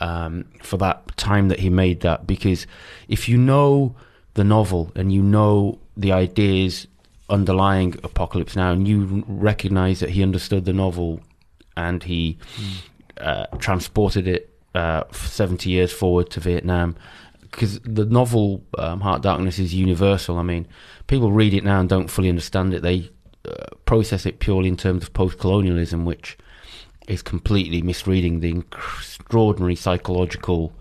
um, 0.00 0.44
for 0.62 0.76
that 0.78 1.16
time 1.16 1.48
that 1.48 1.60
he 1.60 1.68
made 1.70 2.00
that. 2.00 2.26
Because 2.26 2.66
if 3.08 3.28
you 3.28 3.38
know 3.38 3.94
the 4.34 4.44
novel 4.44 4.92
and 4.94 5.12
you 5.12 5.22
know 5.22 5.78
the 5.96 6.12
ideas 6.12 6.86
underlying 7.28 7.94
Apocalypse 8.02 8.56
Now 8.56 8.72
and 8.72 8.86
you 8.86 9.24
recognise 9.26 10.00
that 10.00 10.10
he 10.10 10.22
understood 10.22 10.64
the 10.64 10.72
novel 10.72 11.20
and 11.76 12.02
he 12.02 12.38
uh, 13.18 13.46
transported 13.58 14.26
it 14.28 14.50
uh, 14.74 15.04
70 15.12 15.70
years 15.70 15.92
forward 15.92 16.30
to 16.30 16.40
Vietnam 16.40 16.96
because 17.42 17.78
the 17.80 18.06
novel 18.06 18.64
um, 18.78 19.00
Heart 19.00 19.22
Darkness 19.22 19.58
is 19.58 19.74
universal. 19.74 20.38
I 20.38 20.42
mean, 20.42 20.66
people 21.06 21.32
read 21.32 21.52
it 21.52 21.64
now 21.64 21.80
and 21.80 21.88
don't 21.88 22.08
fully 22.08 22.30
understand 22.30 22.72
it. 22.72 22.82
They 22.82 23.10
uh, 23.46 23.66
process 23.84 24.24
it 24.24 24.38
purely 24.38 24.68
in 24.68 24.76
terms 24.76 25.02
of 25.02 25.12
post-colonialism, 25.12 26.06
which 26.06 26.38
is 27.08 27.20
completely 27.20 27.82
misreading 27.82 28.40
the 28.40 28.58
extraordinary 28.58 29.74
psychological 29.74 30.72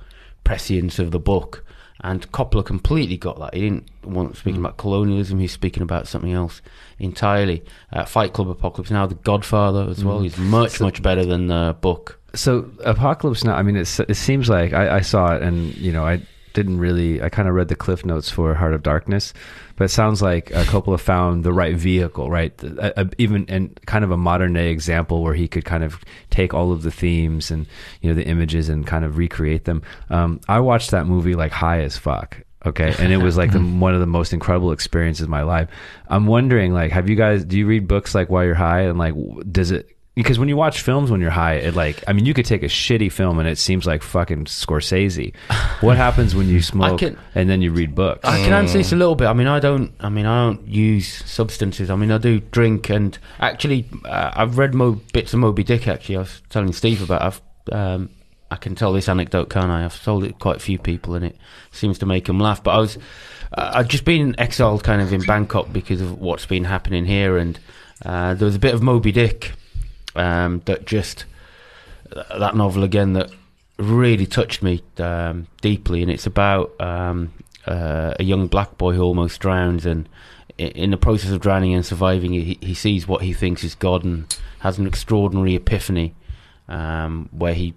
prescience 0.46 0.98
of 0.98 1.12
the 1.12 1.20
book. 1.20 1.66
And 2.04 2.32
Coppola 2.32 2.66
completely 2.66 3.16
got 3.18 3.38
that. 3.40 3.54
He 3.54 3.62
didn't 3.62 3.88
want 4.04 4.36
speaking 4.36 4.60
about 4.60 4.78
colonialism. 4.78 5.40
He's 5.40 5.52
speaking 5.52 5.84
about 5.84 6.08
something 6.08 6.34
else 6.34 6.62
entirely. 6.98 7.64
Uh, 7.94 8.06
Fight 8.06 8.34
Club, 8.34 8.50
Apocalypse 8.50 8.90
Now, 8.92 9.06
The 9.06 9.16
Godfather 9.16 9.88
as 9.90 10.04
well. 10.04 10.20
Mm. 10.20 10.24
He's 10.24 10.38
much 10.38 10.72
So- 10.78 10.86
much 10.86 11.02
better 11.04 11.24
than 11.26 11.48
the 11.48 11.76
book. 11.80 12.20
so 12.34 12.66
apocalypse 12.86 13.44
now 13.44 13.56
i 13.56 13.62
mean 13.62 13.76
it 13.76 13.86
seems 14.16 14.48
like 14.48 14.72
I, 14.72 14.98
I 15.00 15.02
saw 15.02 15.36
it 15.36 15.42
and 15.42 15.76
you 15.76 15.92
know 15.92 16.06
i 16.06 16.22
didn't 16.54 16.80
really 16.80 17.22
i 17.22 17.30
kind 17.30 17.48
of 17.48 17.54
read 17.54 17.68
the 17.68 17.76
cliff 17.76 18.06
notes 18.06 18.30
for 18.30 18.54
heart 18.54 18.74
of 18.74 18.84
darkness 18.84 19.34
but 19.76 19.86
it 19.86 19.90
sounds 19.90 20.22
like 20.22 20.54
uh, 20.54 20.64
coppola 20.66 21.00
found 21.00 21.44
the 21.44 21.52
right 21.52 21.76
vehicle 21.76 22.30
right? 22.30 22.54
A, 22.64 23.02
a, 23.02 23.10
even 23.18 23.46
and 23.50 23.80
kind 23.86 24.04
of 24.04 24.12
a 24.12 24.18
modern 24.18 24.54
day 24.54 24.70
example 24.70 25.22
where 25.22 25.34
he 25.34 25.48
could 25.48 25.66
kind 25.66 25.84
of 25.84 26.00
take 26.30 26.54
all 26.54 26.72
of 26.72 26.84
the 26.84 26.92
themes 26.92 27.52
and 27.52 27.68
you 28.02 28.10
know 28.10 28.16
the 28.16 28.26
images 28.26 28.70
and 28.70 28.88
kind 28.88 29.04
of 29.04 29.18
recreate 29.18 29.66
them. 29.66 29.82
Um, 30.10 30.40
i 30.48 30.60
watched 30.60 30.92
that 30.92 31.08
movie 31.08 31.36
like 31.36 31.52
high 31.52 31.82
as 31.82 31.98
fuck 31.98 32.38
okay? 32.64 32.94
And 33.00 33.12
it 33.12 33.18
was 33.18 33.38
like 33.38 33.52
the, 33.52 33.60
one 33.80 33.96
of 33.96 34.02
the 34.02 34.06
most 34.06 34.34
incredible 34.34 34.72
experiences 34.72 35.24
of 35.24 35.30
my 35.30 35.42
life. 35.42 35.68
I'm 36.08 36.28
wondering 36.28 36.74
like 36.74 36.92
have 36.92 37.10
you 37.10 37.16
guys 37.16 37.44
do 37.44 37.58
you 37.58 37.66
read 37.66 37.88
books 37.88 38.14
like 38.14 38.30
while 38.30 38.46
you're 38.46 38.54
high? 38.54 38.82
And 38.82 39.00
like 39.00 39.16
does 39.52 39.72
it 39.72 39.90
because 40.16 40.38
when 40.38 40.50
you 40.50 40.58
watch 40.58 40.82
films 40.82 41.10
when 41.10 41.22
you're 41.22 41.30
high, 41.30 41.56
it 41.56 41.76
like 41.76 42.04
I 42.08 42.14
mean 42.14 42.26
you 42.26 42.34
could 42.34 42.46
take 42.46 42.64
a 42.64 42.68
shitty 42.68 43.12
film 43.12 43.40
and 43.40 43.48
it 43.48 43.58
seems 43.58 43.86
like 43.86 44.04
fucking 44.04 44.46
Scorsese. 44.46 45.34
What 45.82 45.98
happens 45.98 46.36
when 46.36 46.48
you 46.48 46.62
smoke 46.62 47.00
can- 47.00 47.18
and 47.34 47.50
then 47.50 47.62
you 47.64 47.72
read 47.72 47.96
books? 47.96 48.20
I 48.24 48.38
can 48.38 48.54
answer 48.54 48.78
this 48.78 48.92
a 48.92 48.96
little 48.96 49.16
bit. 49.16 49.26
I 49.28 49.34
mean, 49.34 49.48
I 49.48 49.60
don't. 49.60 49.92
I 50.00 50.10
mean, 50.10 50.26
I 50.28 50.46
don't 50.46 50.68
use 50.68 51.24
substances. 51.30 51.90
I 51.90 51.96
mean, 51.96 52.12
I 52.12 52.20
do 52.20 52.40
drink, 52.40 52.90
and 52.90 53.18
actually, 53.40 53.88
uh, 54.06 54.32
I've 54.36 54.60
read 54.60 54.76
Mo- 54.76 55.02
bits 55.12 55.34
of 55.34 55.40
Moby 55.40 55.64
Dick. 55.64 55.88
Actually, 55.88 56.18
I 56.18 56.20
was 56.20 56.42
telling 56.50 56.72
Steve 56.74 57.02
about. 57.02 57.22
I've, 57.24 57.42
um, 57.72 58.10
I 58.52 58.58
can 58.58 58.76
tell 58.76 58.94
this 58.94 59.10
anecdote, 59.10 59.50
can't 59.50 59.72
I? 59.72 59.86
I've 59.86 60.04
told 60.04 60.24
it 60.24 60.28
to 60.28 60.34
quite 60.34 60.58
a 60.58 60.60
few 60.60 60.78
people, 60.78 61.16
and 61.16 61.26
it 61.26 61.38
seems 61.72 61.98
to 62.00 62.06
make 62.06 62.26
them 62.26 62.40
laugh. 62.40 62.62
But 62.64 62.72
I 62.72 62.78
was, 62.78 62.98
uh, 63.58 63.72
I've 63.74 63.88
just 63.88 64.06
been 64.06 64.36
exiled, 64.38 64.84
kind 64.84 65.02
of 65.02 65.12
in 65.14 65.22
Bangkok 65.22 65.74
because 65.74 66.00
of 66.02 66.20
what's 66.20 66.46
been 66.46 66.66
happening 66.66 67.06
here, 67.06 67.38
and 67.38 67.60
uh, 68.06 68.36
there 68.36 68.46
was 68.46 68.56
a 68.56 68.60
bit 68.60 68.76
of 68.76 68.84
Moby 68.84 69.12
Dick 69.12 69.54
um, 70.16 70.62
that 70.66 70.86
just 70.86 71.26
that 72.10 72.56
novel 72.56 72.84
again 72.84 73.14
that 73.14 73.32
really 73.78 74.26
touched 74.26 74.62
me 74.62 74.84
um, 74.98 75.48
deeply, 75.62 76.02
and 76.02 76.12
it's 76.12 76.26
about 76.26 76.80
um, 76.80 77.34
uh, 77.66 78.14
a 78.20 78.24
young 78.24 78.48
black 78.48 78.78
boy 78.78 78.94
who 78.94 79.02
almost 79.02 79.40
drowns, 79.40 79.86
and 79.86 80.08
in 80.58 80.92
the 80.92 80.98
process 80.98 81.32
of 81.32 81.42
drowning 81.42 81.74
and 81.74 81.86
surviving, 81.86 82.34
he, 82.34 82.58
he 82.62 82.74
sees 82.74 83.08
what 83.08 83.22
he 83.22 83.34
thinks 83.34 83.64
is 83.64 83.76
God 83.76 84.04
and 84.04 84.38
has 84.60 84.78
an 84.78 84.86
extraordinary 84.86 85.56
epiphany, 85.56 86.14
um, 86.68 87.30
where 87.32 87.54
he 87.54 87.74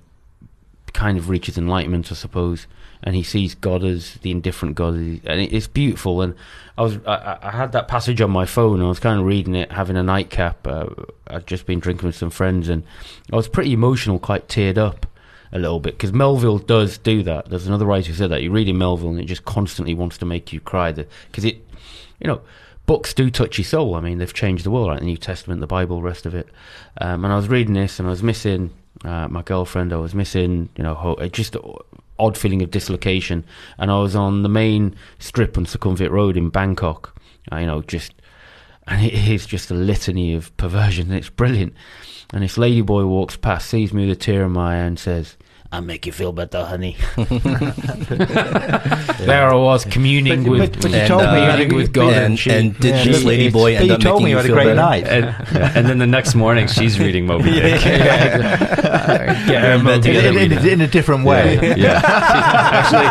kind 0.95 1.19
of 1.19 1.29
reaches 1.29 1.59
enlightenment, 1.59 2.11
I 2.11 2.15
suppose, 2.15 2.67
and 3.03 3.15
he 3.15 3.23
sees 3.23 3.55
God 3.55 3.85
as 3.85 4.15
the 4.23 4.31
indifferent 4.31 4.77
God, 4.77 4.95
and 4.95 5.21
it's 5.25 5.67
beautiful. 5.67 6.23
And 6.23 6.35
I 6.79 6.83
was 6.83 6.99
I, 7.07 7.39
I- 7.43 7.51
had 7.51 7.73
that 7.73 7.87
passage 7.89 8.21
on 8.23 8.31
my 8.31 8.47
phone. 8.47 8.81
I 8.81 8.89
was 8.89 9.01
kind 9.01 9.21
of 9.21 9.27
reading 9.27 9.55
it, 9.55 9.71
having 9.73 9.97
a 9.97 10.03
nightcap. 10.03 10.67
Uh, 10.67 10.87
I'd 11.27 11.47
just 11.47 11.67
been 11.67 11.81
drinking 11.81 12.07
with 12.07 12.17
some 12.17 12.31
friends, 12.31 12.69
and 12.71 12.83
I 13.31 13.37
was 13.37 13.49
pretty 13.49 13.73
emotional, 13.75 14.19
quite 14.19 14.49
teared 14.49 14.79
up 14.79 15.07
a 15.53 15.59
little 15.59 15.81
bit 15.81 15.95
because 15.95 16.13
Melville 16.13 16.59
does 16.59 16.97
do 16.97 17.23
that. 17.25 17.51
There's 17.51 17.67
another 17.67 17.85
writer 17.87 18.09
who 18.09 18.15
said 18.15 18.31
that 18.31 18.43
you 18.43 18.51
read 18.51 18.69
in 18.69 18.79
Melville, 18.79 19.11
and 19.11 19.21
it 19.21 19.27
just 19.27 19.45
constantly 19.45 19.93
wants 19.95 20.17
to 20.19 20.25
make 20.25 20.53
you 20.53 20.61
cry. 20.61 20.91
Because 20.93 21.45
it, 21.45 21.57
you 22.21 22.27
know. 22.27 22.41
Books 22.87 23.15
do 23.15 23.31
touch 23.31 23.57
your 23.57 23.65
soul. 23.65 23.95
I 23.95 24.03
mean, 24.03 24.19
they've 24.19 24.31
changed 24.35 24.67
the 24.67 24.71
world, 24.71 24.89
like 24.89 24.99
the 24.99 25.07
New 25.07 25.17
Testament, 25.17 25.63
the 25.63 25.67
Bible, 25.67 25.97
the 25.97 26.03
rest 26.03 26.27
of 26.27 26.35
it. 26.35 26.47
Um, 27.01 27.25
and 27.25 27.33
I 27.33 27.37
was 27.37 27.49
reading 27.49 27.73
this, 27.73 27.99
and 27.99 28.07
I 28.07 28.11
was 28.11 28.23
missing 28.23 28.73
uh, 29.05 29.29
my 29.29 29.43
girlfriend. 29.43 29.93
I 29.93 29.97
was 29.97 30.15
missing, 30.15 30.69
you 30.77 30.85
know, 30.85 30.95
uh, 30.95 31.29
just 31.29 31.57
odd 32.19 32.39
feeling 32.39 32.63
of 32.63 32.71
dislocation. 32.71 33.45
And 33.79 33.91
I 33.91 33.99
was 34.01 34.15
on 34.15 34.43
the 34.43 34.49
main 34.49 34.95
strip 35.19 35.59
on 35.59 35.67
Sukhumvit 35.67 36.11
Road 36.11 36.37
in 36.37 36.51
Bangkok. 36.51 37.19
Uh, 37.53 37.59
you 37.59 37.67
know, 37.67 37.83
just 37.83 38.13
and 38.87 39.05
it 39.05 39.15
is 39.15 39.47
just 39.47 39.71
a 39.71 39.75
litany 39.75 40.35
of 40.35 40.55
perversion. 40.57 41.11
It's 41.13 41.31
brilliant. 41.31 41.75
And 42.33 42.43
this 42.43 42.59
lady 42.59 42.81
boy 42.81 43.05
walks 43.07 43.37
past, 43.37 43.69
sees 43.69 43.93
me 43.93 44.07
with 44.07 44.17
a 44.17 44.21
tear 44.21 44.45
in 44.45 44.53
my 44.53 44.75
eye, 44.75 44.79
and 44.79 44.99
says, 44.99 45.37
"I'll 45.75 45.83
make 45.83 46.07
you 46.07 46.13
feel 46.13 46.33
better, 46.33 46.65
honey." 46.65 46.97
There 49.25 49.49
I 49.49 49.55
was 49.55 49.85
communing 49.85 50.43
But- 50.45 50.51
with, 50.51 50.73
but- 50.75 50.83
but 50.83 50.91
you 50.91 50.97
and, 50.99 51.09
told 51.09 51.23
me 51.23 51.39
you 51.39 51.45
uh, 51.45 51.57
had 51.57 51.73
a- 51.73 51.75
with 51.75 51.93
God, 51.93 52.13
and- 52.13 52.39
she- 52.39 52.51
and 52.51 52.79
did 52.79 52.95
Yeah, 52.95 53.05
this 53.05 53.23
but 53.23 53.29
lady 53.29 53.47
it's- 53.47 53.53
boy 53.53 53.75
end 53.77 53.87
you 53.87 53.95
up 53.95 54.01
told 54.01 54.23
making 54.23 54.25
me 54.25 54.31
you 54.31 54.37
you 54.37 54.43
had 54.43 54.51
a 54.51 54.53
great 54.55 54.65
better? 54.65 54.75
night. 54.77 55.05
and, 55.07 55.25
yeah, 55.55 55.73
and 55.75 55.87
then 55.87 55.99
the 55.99 56.07
next 56.07 56.35
morning 56.35 56.67
she's 56.69 56.99
reading 56.99 57.27
Moby 57.27 57.53
Dick. 57.53 57.81
Get 57.83 58.01
her 59.63 59.73
in 59.73 59.83
Moby 59.85 60.03
together 60.03 60.39
in, 60.39 60.51
Dick. 60.51 60.61
in, 60.61 60.69
in 60.69 60.81
a 60.83 60.87
different 60.87 61.25
way. 61.25 61.75
Yeah, 61.77 62.01
actually, 62.05 63.05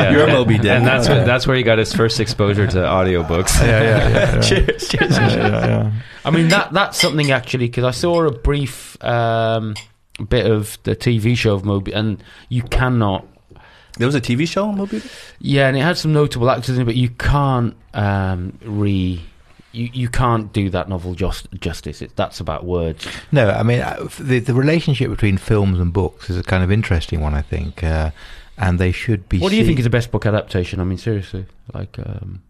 yeah. 0.00 0.10
You're 0.12 0.26
Moby 0.28 0.58
Dick. 0.58 0.70
and 0.70 0.86
that's 0.86 1.08
where, 1.08 1.24
that's 1.24 1.46
where 1.46 1.56
he 1.56 1.62
got 1.62 1.78
his 1.78 1.92
first 1.92 2.18
exposure 2.20 2.66
to 2.66 2.78
audiobooks. 2.78 3.60
Yeah, 3.60 3.66
yeah, 3.82 4.08
yeah, 4.08 4.34
yeah. 4.36 4.40
cheers, 4.40 4.88
cheers. 4.88 5.16
Yeah, 5.18 5.36
yeah, 5.36 5.66
yeah. 5.66 5.92
I 6.24 6.30
mean 6.30 6.48
that 6.48 6.72
that's 6.72 6.98
something 7.00 7.30
actually 7.30 7.66
because 7.66 7.84
I 7.84 7.90
saw 7.92 8.24
a 8.26 8.30
brief 8.32 8.96
um, 9.04 9.74
bit 10.28 10.46
of 10.46 10.78
the 10.84 10.96
TV 10.96 11.36
show 11.36 11.54
of 11.54 11.64
Moby, 11.64 11.92
and 11.92 12.22
you 12.48 12.62
cannot. 12.62 13.26
There 13.98 14.06
was 14.06 14.14
a 14.14 14.20
TV 14.20 14.46
show 14.46 14.68
on 14.68 14.76
Moby 14.76 15.02
Yeah, 15.40 15.68
and 15.68 15.76
it 15.76 15.80
had 15.80 15.98
some 15.98 16.12
notable 16.12 16.50
actors 16.50 16.76
in 16.76 16.82
it, 16.82 16.84
but 16.84 16.96
you 16.96 17.10
can't 17.10 17.74
um, 17.94 18.58
re. 18.62 19.20
You, 19.72 19.88
you 19.92 20.08
can't 20.08 20.52
do 20.52 20.68
that 20.70 20.88
novel 20.88 21.14
just, 21.14 21.48
justice. 21.52 22.02
It, 22.02 22.16
that's 22.16 22.40
about 22.40 22.64
words. 22.64 23.06
No, 23.30 23.50
I 23.50 23.62
mean 23.62 23.80
uh, 23.80 24.08
the 24.18 24.40
the 24.40 24.54
relationship 24.54 25.10
between 25.10 25.38
films 25.38 25.78
and 25.78 25.92
books 25.92 26.28
is 26.28 26.36
a 26.36 26.42
kind 26.42 26.64
of 26.64 26.72
interesting 26.72 27.20
one, 27.20 27.34
I 27.34 27.42
think, 27.42 27.84
uh, 27.84 28.10
and 28.58 28.78
they 28.78 28.92
should 28.92 29.28
be. 29.28 29.38
What 29.38 29.50
do 29.50 29.56
you 29.56 29.64
think 29.64 29.78
is 29.78 29.84
the 29.84 29.90
best 29.90 30.10
book 30.10 30.26
adaptation? 30.26 30.80
I 30.80 30.84
mean, 30.84 30.98
seriously, 30.98 31.46
like, 31.72 31.98
um, 31.98 32.42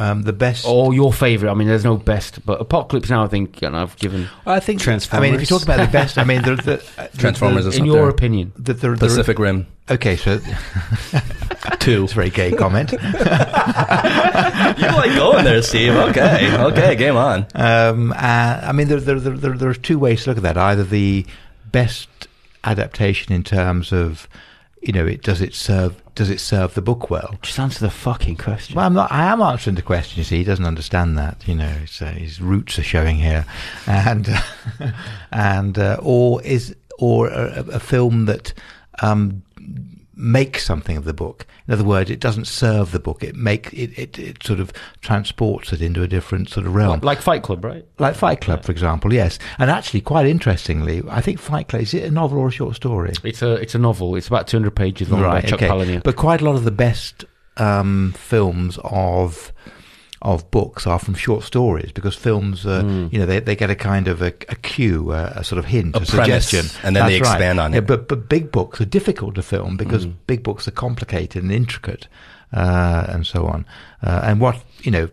um, 0.00 0.22
the 0.22 0.32
best? 0.32 0.66
or 0.66 0.92
your 0.94 1.12
favorite? 1.12 1.50
I 1.50 1.54
mean, 1.54 1.68
there's 1.68 1.84
no 1.84 1.96
best, 1.96 2.44
but 2.44 2.60
Apocalypse 2.60 3.10
Now. 3.10 3.24
I 3.24 3.28
think, 3.28 3.62
and 3.62 3.76
I've 3.76 3.96
given 3.98 4.28
I 4.46 4.60
think 4.60 4.80
Transformers. 4.80 5.24
I 5.24 5.30
mean, 5.30 5.34
if 5.34 5.40
you 5.40 5.46
talk 5.46 5.62
about 5.62 5.78
the 5.84 5.92
best, 5.92 6.18
I 6.18 6.24
mean, 6.24 6.42
the, 6.42 6.56
the, 6.56 6.74
uh, 6.98 7.08
the- 7.12 7.18
Transformers 7.18 7.66
is 7.66 7.76
in 7.76 7.84
your 7.84 7.96
there. 7.96 8.08
opinion. 8.08 8.52
The, 8.56 8.72
the, 8.74 8.90
the, 8.90 8.96
Pacific 8.96 9.38
Rim 9.38 9.66
Okay, 9.90 10.14
so 10.14 10.38
Two. 11.80 12.04
it's 12.04 12.12
a 12.12 12.14
very 12.14 12.30
gay 12.30 12.52
comment. 12.52 12.92
you 12.92 12.98
like 12.98 13.10
going 15.16 15.44
there, 15.44 15.62
Steve? 15.62 15.94
Okay, 15.94 16.56
okay, 16.56 16.94
game 16.94 17.16
on. 17.16 17.44
Um, 17.56 18.12
uh, 18.12 18.60
I 18.62 18.70
mean, 18.72 18.86
there, 18.86 19.00
there, 19.00 19.18
there, 19.18 19.36
there, 19.36 19.56
there 19.56 19.68
are 19.68 19.74
two 19.74 19.98
ways 19.98 20.22
to 20.24 20.30
look 20.30 20.36
at 20.36 20.44
that. 20.44 20.56
Either 20.56 20.84
the 20.84 21.26
best 21.72 22.08
adaptation 22.62 23.32
in 23.32 23.42
terms 23.42 23.92
of, 23.92 24.28
you 24.80 24.92
know, 24.92 25.06
it 25.06 25.22
does 25.22 25.40
it 25.40 25.54
serve 25.54 26.02
does 26.14 26.30
it 26.30 26.40
serve 26.40 26.74
the 26.74 26.82
book 26.82 27.10
well? 27.10 27.36
Just 27.42 27.58
answer 27.58 27.80
the 27.80 27.90
fucking 27.90 28.36
question. 28.36 28.76
Well, 28.76 28.86
I'm 28.86 28.94
not. 28.94 29.12
I 29.12 29.24
am 29.24 29.42
answering 29.42 29.76
the 29.76 29.82
question. 29.82 30.18
You 30.18 30.24
see, 30.24 30.38
he 30.38 30.44
doesn't 30.44 30.64
understand 30.64 31.18
that. 31.18 31.46
You 31.46 31.54
know, 31.54 31.76
uh, 32.00 32.06
his 32.06 32.40
roots 32.40 32.78
are 32.78 32.82
showing 32.82 33.16
here, 33.16 33.44
and 33.86 34.28
and 35.32 35.78
uh, 35.78 35.98
or 36.00 36.42
is 36.42 36.74
or 36.98 37.28
a, 37.28 37.64
a 37.72 37.80
film 37.80 38.26
that 38.26 38.54
um, 39.02 39.42
makes 40.20 40.64
something 40.64 40.96
of 40.96 41.04
the 41.04 41.14
book. 41.14 41.46
In 41.66 41.74
other 41.74 41.84
words, 41.84 42.10
it 42.10 42.20
doesn't 42.20 42.46
serve 42.46 42.92
the 42.92 42.98
book. 42.98 43.22
It 43.22 43.34
make 43.34 43.72
it, 43.72 43.98
it, 43.98 44.18
it 44.18 44.42
sort 44.42 44.60
of 44.60 44.72
transports 45.00 45.72
it 45.72 45.80
into 45.80 46.02
a 46.02 46.08
different 46.08 46.48
sort 46.48 46.66
of 46.66 46.74
realm. 46.74 47.00
like 47.00 47.20
Fight 47.20 47.42
Club, 47.42 47.64
right? 47.64 47.84
Like 47.98 48.14
Fight 48.14 48.40
Club, 48.40 48.64
for 48.64 48.72
example, 48.72 49.12
yes. 49.12 49.38
And 49.58 49.70
actually, 49.70 50.02
quite 50.02 50.26
interestingly, 50.26 51.02
I 51.08 51.20
think 51.20 51.38
Fight 51.38 51.68
Club 51.68 51.82
is 51.82 51.94
it 51.94 52.04
a 52.04 52.10
novel 52.10 52.38
or 52.38 52.48
a 52.48 52.52
short 52.52 52.76
story? 52.76 53.12
It's 53.24 53.42
a 53.42 53.54
it's 53.54 53.74
a 53.74 53.78
novel. 53.78 54.14
It's 54.16 54.28
about 54.28 54.46
200 54.46 54.70
pages 54.70 55.10
long 55.10 55.22
by 55.22 55.40
Chuck 55.40 55.60
Palahniuk. 55.60 56.02
But 56.02 56.16
quite 56.16 56.40
a 56.40 56.44
lot 56.44 56.54
of 56.54 56.64
the 56.64 56.70
best 56.70 57.24
um, 57.56 58.14
films 58.16 58.78
of 58.84 59.52
of 60.22 60.50
books 60.50 60.86
are 60.86 60.98
from 60.98 61.14
short 61.14 61.42
stories 61.44 61.92
because 61.92 62.14
films, 62.14 62.66
uh, 62.66 62.82
Mm. 62.82 63.10
you 63.12 63.18
know, 63.18 63.24
they, 63.26 63.40
they 63.40 63.56
get 63.56 63.70
a 63.70 63.74
kind 63.74 64.06
of 64.08 64.20
a, 64.20 64.32
a 64.48 64.54
cue, 64.56 65.12
a, 65.12 65.32
a 65.36 65.44
sort 65.44 65.58
of 65.58 65.64
hint, 65.64 65.96
A 65.96 66.00
a, 66.00 66.04
suggestion, 66.04 66.66
and 66.84 66.94
then 66.94 67.06
they 67.06 67.18
That's 67.18 67.28
right. 67.30 67.36
expand 67.36 67.58
on 67.60 67.72
Yeah, 67.72 67.78
it. 67.78 67.86
but 67.86 68.06
but 68.08 68.28
big 68.28 68.52
books 68.52 68.80
are 68.80 68.84
difficult 68.86 69.34
to 69.36 69.42
film 69.42 69.76
because 69.76 70.04
Mm. 70.06 70.14
big 70.26 70.42
books 70.42 70.68
are 70.68 70.72
complicated 70.72 71.42
and 71.42 71.50
intricate, 71.52 72.06
uh, 72.52 73.06
and 73.08 73.26
so 73.26 73.46
on. 73.46 73.64
Uh, 74.02 74.20
and 74.24 74.40
what 74.40 74.62
you 74.82 74.90
know, 74.90 75.08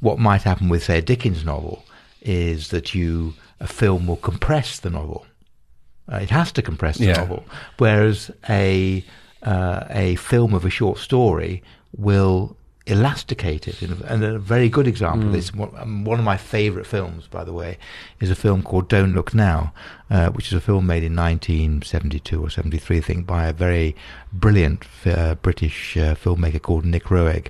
what 0.00 0.18
might 0.18 0.42
happen 0.42 0.68
with 0.70 0.84
say 0.84 0.98
a 0.98 1.02
Dickens 1.02 1.44
novel 1.44 1.84
is 2.22 2.68
that 2.68 2.94
you 2.94 3.34
a 3.60 3.66
film 3.66 4.06
will 4.06 4.16
compress 4.16 4.80
the 4.80 4.90
novel. 4.90 5.26
Uh, 6.10 6.16
it 6.16 6.30
has 6.30 6.50
to 6.52 6.62
compress 6.62 6.96
the 6.98 7.06
Yeah. 7.06 7.18
novel, 7.18 7.44
whereas 7.78 8.30
a 8.48 9.04
uh, 9.42 9.84
a 9.90 10.14
film 10.16 10.54
of 10.54 10.64
a 10.64 10.70
short 10.70 10.98
story 10.98 11.62
will 11.96 12.56
elasticate 12.86 13.66
it. 13.66 13.80
And 13.82 14.22
a- 14.22 14.38
very 14.38 14.68
good 14.68 14.86
example 14.86 15.28
of 15.28 15.32
this, 15.32 15.54
one, 15.54 15.70
um, 15.76 16.04
one 16.04 16.18
of 16.18 16.24
my 16.24 16.36
favourite 16.36 16.86
films, 16.86 17.26
by 17.26 17.42
the 17.44 17.52
way, 17.52 17.78
is 18.20 18.30
a 18.30 18.34
film 18.34 18.62
called 18.62 18.88
Don't 18.88 19.14
Look 19.14 19.34
Now, 19.34 19.72
uh, 20.10 20.28
which 20.30 20.48
is 20.48 20.52
a 20.52 20.60
film 20.60 20.86
made 20.86 21.02
in 21.02 21.16
1972 21.16 22.42
or 22.42 22.50
73, 22.50 22.98
I 22.98 23.00
think, 23.00 23.26
by 23.26 23.46
a 23.46 23.52
very 23.52 23.96
brilliant 24.32 24.84
uh, 25.06 25.34
British 25.36 25.96
uh, 25.96 26.14
filmmaker 26.14 26.60
called 26.60 26.84
Nick 26.84 27.04
Roeg. 27.04 27.48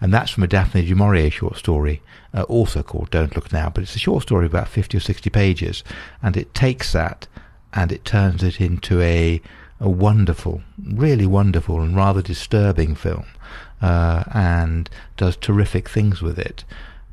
And 0.00 0.12
that's 0.12 0.30
from 0.32 0.42
a 0.42 0.48
Daphne 0.48 0.84
du 0.84 0.94
Maurier 0.96 1.30
short 1.30 1.56
story, 1.56 2.02
uh, 2.34 2.42
also 2.42 2.82
called 2.82 3.10
Don't 3.10 3.36
Look 3.36 3.52
Now. 3.52 3.70
But 3.70 3.84
it's 3.84 3.94
a 3.96 4.00
short 4.00 4.22
story 4.22 4.46
of 4.46 4.52
about 4.52 4.68
50 4.68 4.96
or 4.96 5.00
60 5.00 5.30
pages, 5.30 5.84
and 6.22 6.36
it 6.36 6.54
takes 6.54 6.92
that 6.92 7.28
and 7.72 7.92
it 7.92 8.04
turns 8.04 8.42
it 8.42 8.60
into 8.60 9.00
a 9.00 9.40
a 9.78 9.88
wonderful, 9.90 10.62
really 10.82 11.26
wonderful 11.26 11.82
and 11.82 11.94
rather 11.94 12.22
disturbing 12.22 12.94
film, 12.94 13.26
uh, 13.82 14.24
and 14.32 14.88
does 15.16 15.36
terrific 15.36 15.88
things 15.88 16.22
with 16.22 16.38
it. 16.38 16.64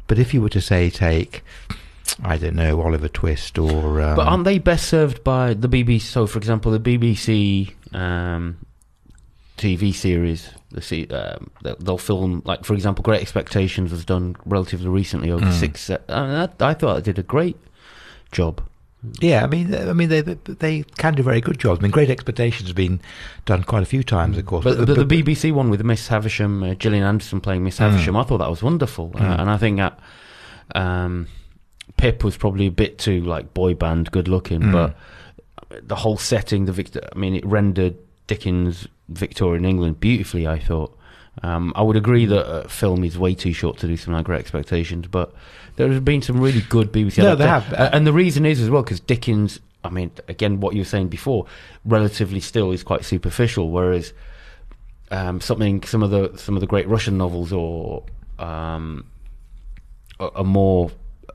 But 0.07 0.19
if 0.19 0.33
you 0.33 0.41
were 0.41 0.49
to 0.49 0.61
say 0.61 0.89
take, 0.89 1.43
I 2.23 2.37
don't 2.37 2.55
know, 2.55 2.81
Oliver 2.81 3.07
Twist 3.07 3.57
or 3.57 4.01
um, 4.01 4.15
But 4.15 4.27
aren't 4.27 4.43
they 4.43 4.59
best 4.59 4.87
served 4.87 5.23
by 5.23 5.53
the 5.53 5.67
BBC? 5.69 6.01
So, 6.01 6.27
for 6.27 6.37
example, 6.37 6.71
the 6.71 6.79
BBC 6.79 7.73
um, 7.95 8.57
TV 9.57 9.93
series, 9.93 10.49
the 10.71 10.81
se- 10.81 11.07
um, 11.07 11.49
they'll, 11.63 11.75
they'll 11.77 11.97
film 11.97 12.41
like, 12.45 12.65
for 12.65 12.73
example, 12.73 13.01
Great 13.03 13.21
Expectations 13.21 13.91
was 13.91 14.03
done 14.05 14.35
relatively 14.45 14.87
recently 14.89 15.31
over 15.31 15.45
Mm. 15.45 15.53
six. 15.59 15.89
mean, 15.89 15.99
I, 16.09 16.49
I 16.59 16.73
thought 16.73 16.97
it 16.97 17.03
did 17.05 17.19
a 17.19 17.23
great 17.23 17.57
job. 18.31 18.61
Yeah, 19.19 19.43
I 19.43 19.47
mean, 19.47 19.73
I 19.75 19.93
mean, 19.93 20.09
they 20.09 20.21
they 20.21 20.83
can 20.97 21.13
do 21.15 21.23
very 21.23 21.41
good 21.41 21.59
jobs. 21.59 21.79
I 21.79 21.83
mean, 21.83 21.91
Great 21.91 22.09
Expectations 22.09 22.67
has 22.69 22.73
been 22.73 23.01
done 23.45 23.63
quite 23.63 23.83
a 23.83 23.85
few 23.85 24.03
times, 24.03 24.37
of 24.37 24.45
course. 24.45 24.63
But, 24.63 24.85
but, 24.85 24.95
the 24.95 25.05
BBC 25.05 25.51
one 25.51 25.69
with 25.69 25.83
Miss 25.83 26.07
Havisham, 26.07 26.63
uh, 26.63 26.73
Gillian 26.75 27.03
Anderson 27.03 27.41
playing 27.41 27.63
Miss 27.63 27.75
Mm. 27.79 27.89
Havisham, 27.91 28.15
I 28.15 28.23
thought 28.23 28.37
that 28.39 28.49
was 28.49 28.63
wonderful, 28.63 29.11
uh, 29.15 29.19
Mm. 29.19 29.39
and 29.41 29.49
I 29.49 29.57
think 29.57 29.77
that 29.77 29.99
um, 30.75 31.27
Pip 31.97 32.23
was 32.23 32.37
probably 32.37 32.67
a 32.67 32.71
bit 32.71 32.97
too 32.97 33.21
like 33.21 33.53
boy 33.53 33.73
band 33.73 34.11
good 34.11 34.27
looking, 34.27 34.61
Mm. 34.61 34.71
but 34.71 34.95
the 35.87 35.95
whole 35.95 36.17
setting, 36.17 36.65
the 36.65 36.71
Victor, 36.71 37.01
I 37.13 37.17
mean, 37.17 37.35
it 37.35 37.45
rendered 37.45 37.95
Dickens' 38.27 38.87
Victorian 39.09 39.65
England 39.65 39.99
beautifully. 39.99 40.47
I 40.47 40.59
thought. 40.59 40.97
Um, 41.41 41.73
I 41.75 41.81
would 41.81 41.95
agree 41.95 42.27
that 42.27 42.45
a 42.47 42.69
film 42.69 43.03
is 43.03 43.17
way 43.17 43.33
too 43.33 43.53
short 43.53 43.79
to 43.79 43.87
do 43.87 43.97
something 43.97 44.13
like 44.13 44.25
Great 44.25 44.39
Expectations, 44.39 45.07
but 45.09 45.33
there 45.75 45.87
has 45.87 45.99
been 45.99 46.21
some 46.21 46.39
really 46.39 46.61
good 46.61 46.91
BBC. 46.91 47.19
No, 47.19 47.35
they 47.35 47.47
have. 47.47 47.71
Uh, 47.73 47.89
and 47.93 48.05
the 48.05 48.13
reason 48.13 48.45
is 48.45 48.61
as 48.61 48.69
well 48.69 48.83
because 48.83 48.99
Dickens. 48.99 49.59
I 49.85 49.89
mean, 49.89 50.11
again, 50.29 50.61
what 50.61 50.75
you 50.75 50.81
were 50.81 50.85
saying 50.85 51.09
before, 51.09 51.45
relatively 51.83 52.39
still 52.39 52.71
is 52.71 52.83
quite 52.83 53.03
superficial, 53.03 53.69
whereas 53.69 54.13
um, 55.11 55.41
something, 55.41 55.83
some 55.83 56.01
of 56.03 56.09
the 56.09 56.37
some 56.37 56.55
of 56.55 56.61
the 56.61 56.67
great 56.67 56.87
Russian 56.87 57.17
novels 57.17 57.51
or 57.51 58.03
um, 58.39 59.05
are, 60.19 60.43
more 60.43 60.91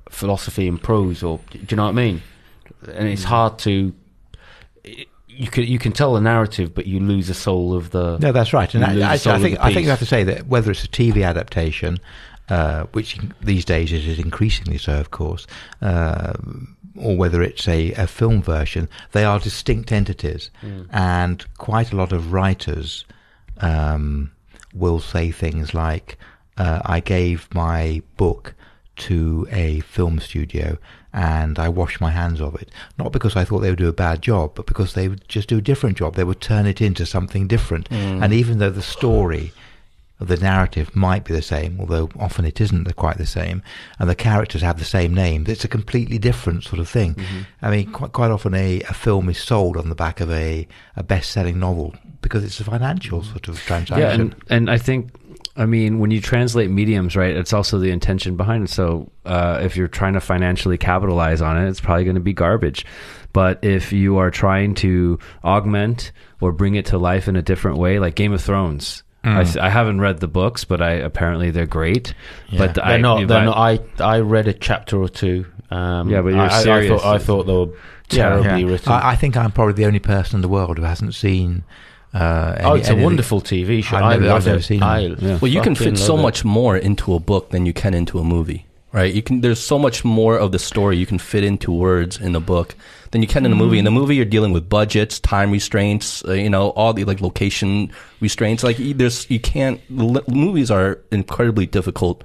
philosophy 0.08 0.66
and 0.66 0.82
prose, 0.82 1.22
or 1.22 1.40
do 1.50 1.58
you 1.68 1.76
know 1.76 1.84
what 1.84 1.90
I 1.90 1.92
mean? 1.92 2.22
And 2.86 3.08
it's 3.08 3.24
hard 3.24 3.58
to. 3.60 3.92
you 5.28 5.46
can 5.48 5.64
you 5.64 5.78
can 5.78 5.92
tell 5.92 6.14
the 6.14 6.20
narrative, 6.20 6.74
but 6.74 6.86
you 6.86 7.00
lose 7.00 7.28
the 7.28 7.34
soul 7.34 7.74
of 7.74 7.90
the. 7.90 8.18
No, 8.18 8.32
that's 8.32 8.52
right. 8.52 8.72
And 8.74 8.84
I, 8.84 9.10
I, 9.10 9.14
I 9.14 9.18
think 9.18 9.58
I 9.60 9.72
think 9.72 9.84
you 9.84 9.90
have 9.90 9.98
to 9.98 10.06
say 10.06 10.24
that 10.24 10.46
whether 10.46 10.70
it's 10.70 10.84
a 10.84 10.88
TV 10.88 11.24
adaptation, 11.26 11.98
uh, 12.48 12.84
which 12.92 13.18
these 13.42 13.64
days 13.64 13.92
it 13.92 14.06
is 14.06 14.18
increasingly 14.18 14.78
so, 14.78 14.98
of 14.98 15.10
course, 15.10 15.46
uh, 15.82 16.32
or 16.96 17.16
whether 17.16 17.42
it's 17.42 17.68
a, 17.68 17.92
a 17.92 18.06
film 18.06 18.42
version, 18.42 18.88
they 19.12 19.24
are 19.24 19.38
distinct 19.38 19.92
entities, 19.92 20.50
and 20.90 21.44
quite 21.58 21.92
a 21.92 21.96
lot 21.96 22.12
of 22.12 22.32
writers 22.32 23.04
um, 23.60 24.30
will 24.74 25.00
say 25.00 25.30
things 25.30 25.74
like, 25.74 26.16
uh, 26.56 26.80
"I 26.84 27.00
gave 27.00 27.48
my 27.54 28.02
book." 28.16 28.54
To 29.02 29.46
a 29.52 29.78
film 29.80 30.18
studio, 30.18 30.76
and 31.12 31.56
I 31.56 31.68
washed 31.68 32.00
my 32.00 32.10
hands 32.10 32.40
of 32.40 32.56
it. 32.60 32.68
Not 32.98 33.12
because 33.12 33.36
I 33.36 33.44
thought 33.44 33.60
they 33.60 33.70
would 33.70 33.78
do 33.78 33.88
a 33.88 33.92
bad 33.92 34.22
job, 34.22 34.56
but 34.56 34.66
because 34.66 34.94
they 34.94 35.06
would 35.06 35.22
just 35.28 35.48
do 35.48 35.58
a 35.58 35.60
different 35.60 35.96
job. 35.98 36.16
They 36.16 36.24
would 36.24 36.40
turn 36.40 36.66
it 36.66 36.80
into 36.80 37.06
something 37.06 37.46
different. 37.46 37.86
And 37.92 38.32
even 38.32 38.58
though 38.58 38.70
the 38.70 38.82
story 38.82 39.52
of 40.20 40.28
the 40.28 40.36
narrative 40.36 40.94
might 40.96 41.24
be 41.24 41.32
the 41.32 41.42
same, 41.42 41.78
although 41.78 42.08
often 42.18 42.44
it 42.44 42.60
isn't 42.60 42.94
quite 42.96 43.18
the 43.18 43.26
same, 43.26 43.62
and 43.98 44.10
the 44.10 44.14
characters 44.14 44.62
have 44.62 44.78
the 44.78 44.84
same 44.84 45.14
name, 45.14 45.44
it's 45.46 45.64
a 45.64 45.68
completely 45.68 46.18
different 46.18 46.64
sort 46.64 46.80
of 46.80 46.88
thing. 46.88 47.16
I 47.62 47.70
mean, 47.70 47.92
quite, 47.92 48.12
quite 48.12 48.30
often 48.30 48.54
a, 48.54 48.80
a 48.82 48.94
film 48.94 49.28
is 49.28 49.38
sold 49.38 49.76
on 49.76 49.88
the 49.88 49.94
back 49.94 50.20
of 50.20 50.30
a, 50.30 50.66
a 50.96 51.02
best-selling 51.02 51.58
novel 51.58 51.94
because 52.20 52.42
it's 52.44 52.58
a 52.60 52.64
financial 52.64 53.22
sort 53.22 53.48
of 53.48 53.58
transaction. 53.60 53.98
Yeah, 54.00 54.12
and 54.12 54.34
and 54.50 54.70
I 54.70 54.78
think 54.78 55.10
I 55.56 55.66
mean 55.66 55.98
when 56.00 56.10
you 56.10 56.20
translate 56.20 56.70
mediums, 56.70 57.14
right? 57.14 57.36
It's 57.36 57.52
also 57.52 57.78
the 57.78 57.90
intention 57.90 58.36
behind 58.36 58.64
it. 58.64 58.70
So 58.70 59.10
uh, 59.24 59.60
if 59.62 59.76
you're 59.76 59.88
trying 59.88 60.14
to 60.14 60.20
financially 60.20 60.78
capitalize 60.78 61.40
on 61.40 61.56
it, 61.56 61.68
it's 61.68 61.80
probably 61.80 62.04
going 62.04 62.16
to 62.16 62.20
be 62.20 62.32
garbage. 62.32 62.84
But 63.32 63.62
if 63.62 63.92
you 63.92 64.18
are 64.18 64.30
trying 64.30 64.74
to 64.76 65.18
augment 65.44 66.12
or 66.40 66.50
bring 66.50 66.74
it 66.74 66.86
to 66.86 66.98
life 66.98 67.28
in 67.28 67.36
a 67.36 67.42
different 67.42 67.78
way, 67.78 67.98
like 67.98 68.14
Game 68.14 68.32
of 68.32 68.42
Thrones. 68.42 69.04
I, 69.24 69.40
s- 69.42 69.56
I 69.56 69.68
haven't 69.68 70.00
read 70.00 70.20
the 70.20 70.28
books, 70.28 70.64
but 70.64 70.80
I 70.80 70.92
apparently 70.92 71.50
they're 71.50 71.66
great. 71.66 72.14
But 72.56 72.74
They're 72.74 72.84
I, 72.84 72.96
not. 72.96 73.28
They're 73.28 73.38
I- 73.38 73.44
not. 73.44 73.56
I 74.00 74.16
I 74.16 74.20
read 74.20 74.48
a 74.48 74.52
chapter 74.54 74.96
or 74.96 75.08
two. 75.08 75.44
Um, 75.70 76.08
Yeah, 76.08 76.22
but 76.22 76.28
you're 76.30 76.40
I, 76.40 76.46
I- 76.46 76.58
I 76.58 76.62
serious. 76.62 77.02
thought, 77.02 77.14
I 77.14 77.18
thought 77.18 77.44
they 77.46 77.52
were 77.52 77.68
terribly 78.08 78.62
yeah. 78.62 78.70
written. 78.72 78.92
I, 78.92 79.10
I 79.10 79.16
think 79.16 79.36
I'm 79.36 79.52
probably 79.52 79.74
the 79.74 79.84
only 79.86 79.98
person 79.98 80.36
in 80.36 80.40
the 80.42 80.48
world 80.48 80.78
who 80.78 80.84
hasn't 80.84 81.14
seen. 81.14 81.64
Uh, 82.14 82.56
oh, 82.60 82.74
it's 82.74 82.86
a 82.88 82.92
anything- 82.92 83.04
wonderful 83.04 83.40
TV 83.42 83.84
show. 83.84 83.96
I've 83.98 84.20
never- 84.20 84.32
I've 84.34 84.46
never 84.46 84.62
seen 84.62 84.82
it. 84.82 85.20
Yeah. 85.20 85.38
Well, 85.42 85.50
you 85.50 85.60
can 85.60 85.74
fit 85.74 85.98
so 85.98 86.14
love 86.14 86.20
it. 86.20 86.22
much 86.22 86.44
more 86.44 86.76
into 86.76 87.12
a 87.12 87.20
book 87.20 87.50
than 87.50 87.66
you 87.66 87.74
can 87.74 87.92
into 87.92 88.18
a 88.18 88.24
movie, 88.24 88.64
right? 88.98 89.14
You 89.14 89.22
can. 89.22 89.40
There's 89.40 89.60
so 89.60 89.78
much 89.78 90.04
more 90.04 90.36
of 90.36 90.52
the 90.52 90.58
story 90.58 90.96
you 90.96 91.06
can 91.06 91.18
fit 91.18 91.44
into 91.44 91.72
words 91.72 92.18
in 92.18 92.34
a 92.34 92.40
book 92.40 92.74
than 93.12 93.22
you 93.22 93.28
can 93.28 93.46
in 93.46 93.52
a 93.52 93.56
movie. 93.56 93.78
In 93.78 93.86
a 93.86 93.90
movie, 93.90 94.16
you're 94.16 94.24
dealing 94.24 94.52
with 94.52 94.68
budgets, 94.68 95.20
time 95.20 95.50
restraints, 95.52 96.24
uh, 96.24 96.32
you 96.32 96.50
know, 96.50 96.70
all 96.70 96.92
the 96.92 97.04
like 97.04 97.20
location 97.20 97.92
restraints. 98.20 98.64
Like 98.64 98.76
there's, 98.78 99.30
you 99.30 99.40
can't. 99.40 99.80
Movies 99.90 100.70
are 100.70 100.98
incredibly 101.12 101.66
difficult 101.66 102.24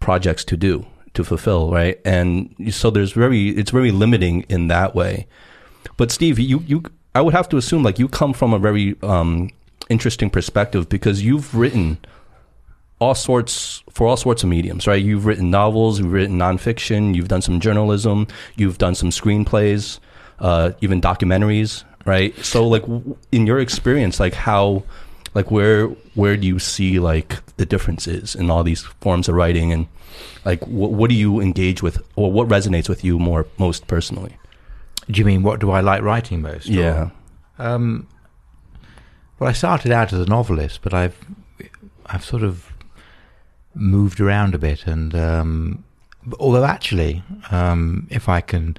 projects 0.00 0.44
to 0.44 0.56
do 0.56 0.86
to 1.12 1.22
fulfill, 1.22 1.70
right? 1.70 2.00
And 2.04 2.54
so 2.70 2.90
there's 2.90 3.12
very, 3.12 3.50
it's 3.50 3.70
very 3.70 3.90
limiting 3.90 4.42
in 4.48 4.68
that 4.68 4.94
way. 4.94 5.26
But 5.96 6.10
Steve, 6.10 6.38
you 6.38 6.64
you 6.66 6.82
I 7.14 7.20
would 7.20 7.34
have 7.34 7.48
to 7.50 7.56
assume 7.56 7.82
like 7.82 7.98
you 7.98 8.08
come 8.08 8.32
from 8.32 8.54
a 8.54 8.58
very 8.58 8.96
um, 9.02 9.50
interesting 9.88 10.30
perspective 10.30 10.88
because 10.88 11.22
you've 11.22 11.54
written 11.54 11.98
all 13.00 13.14
sorts 13.14 13.82
for 13.90 14.06
all 14.06 14.16
sorts 14.16 14.42
of 14.42 14.48
mediums, 14.48 14.86
right? 14.86 15.02
You've 15.02 15.26
written 15.26 15.50
novels, 15.50 15.98
you've 15.98 16.12
written 16.12 16.38
nonfiction, 16.38 17.14
you've 17.14 17.28
done 17.28 17.42
some 17.42 17.58
journalism, 17.58 18.26
you've 18.56 18.78
done 18.78 18.94
some 18.94 19.10
screenplays, 19.10 19.98
uh, 20.38 20.72
even 20.80 21.00
documentaries, 21.00 21.82
right? 22.04 22.36
So 22.44 22.66
like 22.68 22.82
w- 22.82 23.16
in 23.32 23.46
your 23.46 23.58
experience, 23.58 24.20
like 24.20 24.34
how 24.34 24.84
like 25.34 25.50
where 25.50 25.86
where 26.14 26.36
do 26.36 26.46
you 26.46 26.58
see 26.58 26.98
like 27.00 27.38
the 27.56 27.64
differences 27.66 28.34
in 28.34 28.50
all 28.50 28.62
these 28.64 28.82
forms 29.00 29.28
of 29.28 29.34
writing 29.34 29.72
and 29.72 29.86
like 30.44 30.62
what 30.66 30.90
what 30.92 31.08
do 31.10 31.16
you 31.16 31.40
engage 31.40 31.82
with 31.82 32.02
or 32.16 32.30
what 32.32 32.48
resonates 32.48 32.88
with 32.88 33.02
you 33.04 33.18
more 33.18 33.46
most 33.58 33.86
personally? 33.86 34.36
Do 35.10 35.18
you 35.18 35.24
mean 35.24 35.42
what 35.42 35.58
do 35.60 35.70
I 35.70 35.80
like 35.80 36.02
writing 36.02 36.42
most? 36.42 36.68
or- 36.68 36.72
Yeah. 36.72 37.10
Um, 37.58 38.06
well, 39.38 39.48
I 39.48 39.52
started 39.52 39.90
out 39.92 40.12
as 40.12 40.20
a 40.20 40.26
novelist, 40.26 40.80
but 40.82 40.92
I've 40.92 41.16
I've 42.06 42.24
sort 42.24 42.42
of 42.42 42.69
moved 43.74 44.20
around 44.20 44.54
a 44.54 44.58
bit, 44.58 44.86
and 44.86 45.14
um, 45.14 45.84
although 46.38 46.64
actually, 46.64 47.22
um, 47.50 48.06
if 48.10 48.28
I 48.28 48.40
can. 48.40 48.76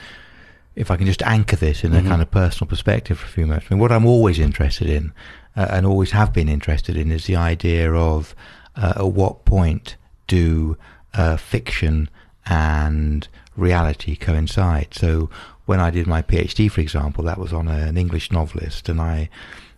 If 0.74 0.90
I 0.90 0.96
can 0.96 1.06
just 1.06 1.22
anchor 1.24 1.58
this 1.58 1.84
in 1.84 1.94
a 1.94 2.00
Mhm. 2.02 2.08
kind 2.08 2.22
of 2.22 2.32
personal 2.32 2.70
perspective 2.70 3.20
for 3.20 3.26
a 3.26 3.30
few 3.30 3.46
moments, 3.46 3.68
I 3.70 3.74
mean, 3.74 3.82
what 3.82 3.92
I'm 3.92 4.06
always 4.06 4.40
interested 4.40 4.88
in, 4.90 5.12
uh, 5.58 5.68
and 5.70 5.86
always 5.86 6.12
have 6.12 6.32
been 6.32 6.48
interested 6.48 6.96
in, 6.96 7.12
is 7.12 7.26
the 7.26 7.36
idea 7.36 7.92
of 7.94 8.34
uh, 8.78 8.94
at 8.96 9.08
what 9.12 9.44
point 9.44 9.98
do 10.28 10.78
uh, 11.14 11.36
fiction 11.36 12.10
and 12.46 13.28
reality 13.58 14.16
coincide. 14.16 14.88
So 14.94 15.30
when 15.66 15.82
I 15.82 15.90
did 15.92 16.08
my 16.08 16.22
PhD, 16.22 16.72
for 16.72 16.80
example, 16.80 17.26
that 17.26 17.38
was 17.38 17.52
on 17.52 17.68
a, 17.68 17.80
an 17.90 17.98
English 17.98 18.32
novelist, 18.32 18.88
and 18.88 19.02
I 19.02 19.28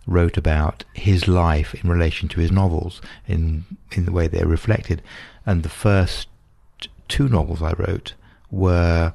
wrote 0.06 0.36
about 0.36 0.84
his 0.92 1.26
life 1.26 1.74
in 1.74 1.88
relation 1.88 2.28
to 2.28 2.40
his 2.40 2.52
novels 2.52 3.00
in 3.26 3.64
in 3.92 4.04
the 4.04 4.12
way 4.12 4.26
they're 4.26 4.46
reflected. 4.46 5.02
And 5.46 5.62
the 5.62 5.68
first 5.68 6.28
two 7.08 7.28
novels 7.28 7.62
I 7.62 7.72
wrote 7.72 8.14
were 8.50 9.14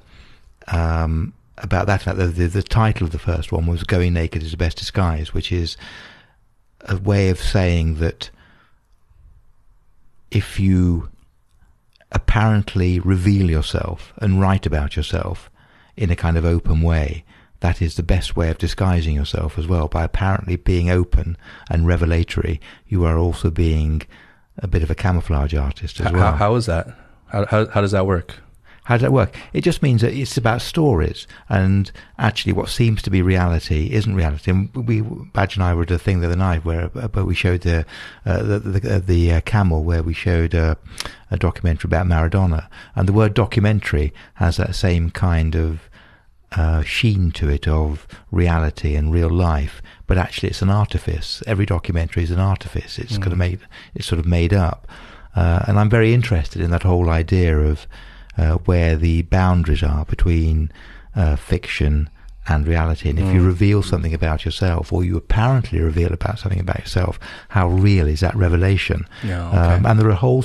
um, 0.68 1.34
about 1.58 1.88
that. 1.88 2.04
The, 2.06 2.28
the, 2.28 2.48
the 2.48 2.64
title 2.64 3.06
of 3.06 3.12
the 3.12 3.20
first 3.20 3.52
one 3.52 3.68
was 3.68 3.84
"Going 3.84 4.14
Naked 4.14 4.44
is 4.44 4.52
the 4.52 4.58
Best 4.58 4.78
Disguise," 4.78 5.34
which 5.34 5.52
is 5.52 5.78
a 6.82 6.98
way 6.98 7.30
of 7.30 7.40
saying 7.40 7.96
that 7.96 8.30
if 10.32 10.60
you 10.60 11.10
apparently 12.12 13.00
reveal 13.00 13.50
yourself 13.50 14.14
and 14.18 14.42
write 14.42 14.66
about 14.66 14.96
yourself 14.96 15.50
in 15.96 16.10
a 16.10 16.16
kind 16.16 16.38
of 16.38 16.46
open 16.46 16.82
way, 16.82 17.24
that 17.62 17.82
is 17.82 17.96
the 17.96 18.04
best 18.04 18.36
way 18.36 18.50
of 18.50 18.58
disguising 18.58 19.16
yourself 19.16 19.58
as 19.58 19.68
well. 19.68 19.88
By 19.88 20.04
apparently 20.04 20.56
being 20.56 20.90
open 20.90 21.38
and 21.70 21.86
revelatory, 21.88 22.62
you 22.88 23.06
are 23.06 23.18
also 23.18 23.50
being 23.50 24.04
a 24.58 24.68
bit 24.68 24.84
of 24.84 24.90
a 24.90 24.96
camouflage 24.96 25.54
artist 25.54 26.00
as 26.00 26.08
How, 26.08 26.14
well. 26.14 26.34
how 26.34 26.56
is 26.56 26.66
that? 26.68 26.88
How, 27.28 27.46
how 27.46 27.68
how 27.68 27.82
does 27.82 27.92
that 27.92 28.06
work? 28.06 28.36
How 28.84 28.96
does 28.96 29.04
that 29.04 29.12
work? 29.12 29.38
It 29.54 29.62
just 29.62 29.84
means 29.84 30.02
that 30.02 30.14
it's 30.14 30.36
about 30.36 30.62
stories, 30.62 31.28
and 31.48 31.92
actually, 32.18 32.54
what 32.54 32.70
seems 32.70 33.04
to 33.04 33.12
be 33.12 33.22
reality 33.22 33.92
isn't 33.92 34.16
reality. 34.16 34.50
And 34.50 34.74
we, 34.74 35.02
Badge 35.02 35.56
and 35.56 35.64
I 35.64 35.76
were 35.76 35.84
at 35.84 35.92
a 35.92 36.00
thing 36.00 36.22
the 36.22 36.26
other 36.26 36.36
night 36.36 36.66
where, 36.66 36.88
where 36.88 37.26
we 37.26 37.36
showed 37.36 37.62
the 37.62 37.86
uh, 38.26 38.42
the 38.42 38.60
the, 38.60 38.96
uh, 38.96 39.00
the 39.00 39.34
uh, 39.34 39.42
camel, 39.42 39.84
where 39.84 40.02
we 40.02 40.16
showed 40.16 40.56
uh, 40.56 40.74
a 41.30 41.38
documentary 41.38 41.88
about 41.88 42.08
Maradona, 42.08 42.68
and 42.96 43.08
the 43.08 43.14
word 43.14 43.36
documentary 43.36 44.12
has 44.36 44.58
that 44.58 44.74
same 44.74 45.12
kind 45.12 45.56
of 45.56 45.89
uh, 46.58 46.82
sheen 46.84 47.32
to 47.32 47.50
it 47.50 47.68
of 47.68 48.08
reality 48.32 48.96
and 48.96 49.14
real 49.14 49.30
life, 49.30 49.82
but 50.08 50.18
actually 50.18 50.50
it's 50.50 50.62
an 50.62 50.70
artifice. 50.70 51.44
Every 51.46 51.66
documentary 51.66 52.24
is 52.24 52.32
an 52.32 52.40
artifice. 52.40 52.98
It's 53.00 53.18
kind 53.18 53.32
of 53.32 53.38
made, 53.38 53.60
it's 53.96 54.08
sort 54.08 54.20
of 54.20 54.26
made 54.26 54.54
up, 54.54 54.88
uh, 55.36 55.64
and 55.68 55.80
I'm 55.80 55.90
very 55.90 56.14
interested 56.14 56.62
in 56.62 56.72
that 56.72 56.84
whole 56.84 57.10
idea 57.10 57.58
of 57.60 57.86
uh, 58.38 58.56
where 58.66 58.96
the 58.96 59.22
boundaries 59.24 59.84
are 59.84 60.06
between 60.06 60.72
uh, 61.16 61.36
fiction 61.36 62.10
and 62.48 62.68
reality. 62.68 63.10
And 63.10 63.20
if 63.20 63.32
you 63.34 63.42
Mm. 63.42 63.46
reveal 63.46 63.84
something 63.84 64.14
about 64.14 64.44
yourself, 64.46 64.92
or 64.92 65.04
you 65.04 65.18
apparently 65.18 65.80
reveal 65.80 66.12
about 66.14 66.40
something 66.40 66.60
about 66.60 66.80
yourself, 66.80 67.20
how 67.50 67.68
real 67.68 68.08
is 68.08 68.22
that 68.22 68.36
revelation? 68.36 69.06
Yeah. 69.24 69.48
Um, 69.50 69.86
and 69.86 70.00
there 70.00 70.10
are 70.10 70.14
whole 70.16 70.44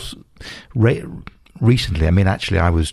re- 0.74 1.04
recently. 1.60 2.06
I 2.06 2.10
mean, 2.10 2.26
actually, 2.26 2.58
I 2.58 2.70
was 2.70 2.92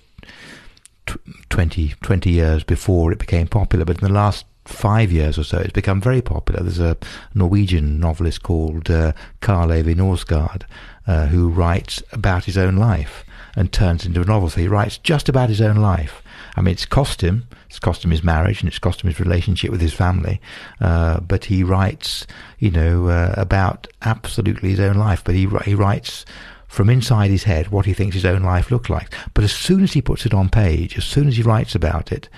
tw 1.12 1.50
20, 1.50 1.94
20 2.02 2.30
years 2.30 2.64
before 2.64 3.12
it 3.12 3.20
became 3.20 3.48
popular, 3.48 3.86
but 3.86 4.02
in 4.02 4.08
the 4.08 4.14
last 4.14 4.46
five 4.66 5.12
years 5.12 5.38
or 5.38 5.44
so, 5.44 5.58
it's 5.58 5.74
become 5.74 6.02
very 6.02 6.22
popular. 6.22 6.62
There's 6.62 6.80
a 6.80 6.98
Norwegian 7.34 8.00
novelist 8.00 8.44
called 8.44 8.90
uh, 8.90 9.14
Karl 9.42 9.72
Ove 9.72 9.86
Knausgaard 9.86 10.64
uh, 11.08 11.28
who 11.28 11.50
writes 11.50 12.02
about 12.12 12.46
his 12.46 12.58
own 12.58 12.76
life 12.76 13.24
and 13.56 13.72
turns 13.72 14.06
into 14.06 14.22
a 14.22 14.26
novel. 14.26 14.50
So 14.50 14.62
he 14.62 14.68
writes 14.68 14.98
just 14.98 15.28
about 15.28 15.50
his 15.50 15.62
own 15.62 15.78
life. 15.78 16.22
I 16.56 16.62
mean, 16.62 16.74
it's 16.74 16.86
cost 16.86 17.22
him. 17.22 17.48
It's 17.70 17.80
cost 17.80 18.04
him 18.04 18.12
his 18.12 18.24
marriage 18.24 18.62
and 18.62 18.68
it's 18.68 18.80
cost 18.80 19.02
him 19.02 19.10
his 19.10 19.20
relationship 19.20 19.72
with 19.72 19.82
his 19.82 19.94
family. 19.94 20.42
Uh, 20.80 21.20
but 21.20 21.46
he 21.46 21.64
writes, 21.64 22.28
you 22.60 22.72
know, 22.72 23.08
uh, 23.08 23.34
about 23.38 23.88
absolutely 24.02 24.70
his 24.72 24.80
own 24.80 24.96
life. 24.96 25.24
But 25.24 25.36
he 25.36 25.48
he 25.66 25.76
writes 25.76 26.26
from 26.72 26.90
inside 26.90 27.30
his 27.32 27.44
head 27.44 27.68
what 27.70 27.86
he 27.86 27.94
thinks 27.94 28.16
his 28.16 28.26
own 28.26 28.42
life 28.44 28.72
looked 28.72 28.90
like. 28.90 29.14
But 29.34 29.44
as 29.44 29.52
soon 29.52 29.84
as 29.84 29.94
he 29.94 30.02
puts 30.02 30.26
it 30.26 30.34
on 30.34 30.50
page, 30.50 30.98
as 30.98 31.04
soon 31.04 31.28
as 31.28 31.36
he 31.38 31.44
writes 31.44 31.76
about 31.76 32.12
it, 32.12 32.30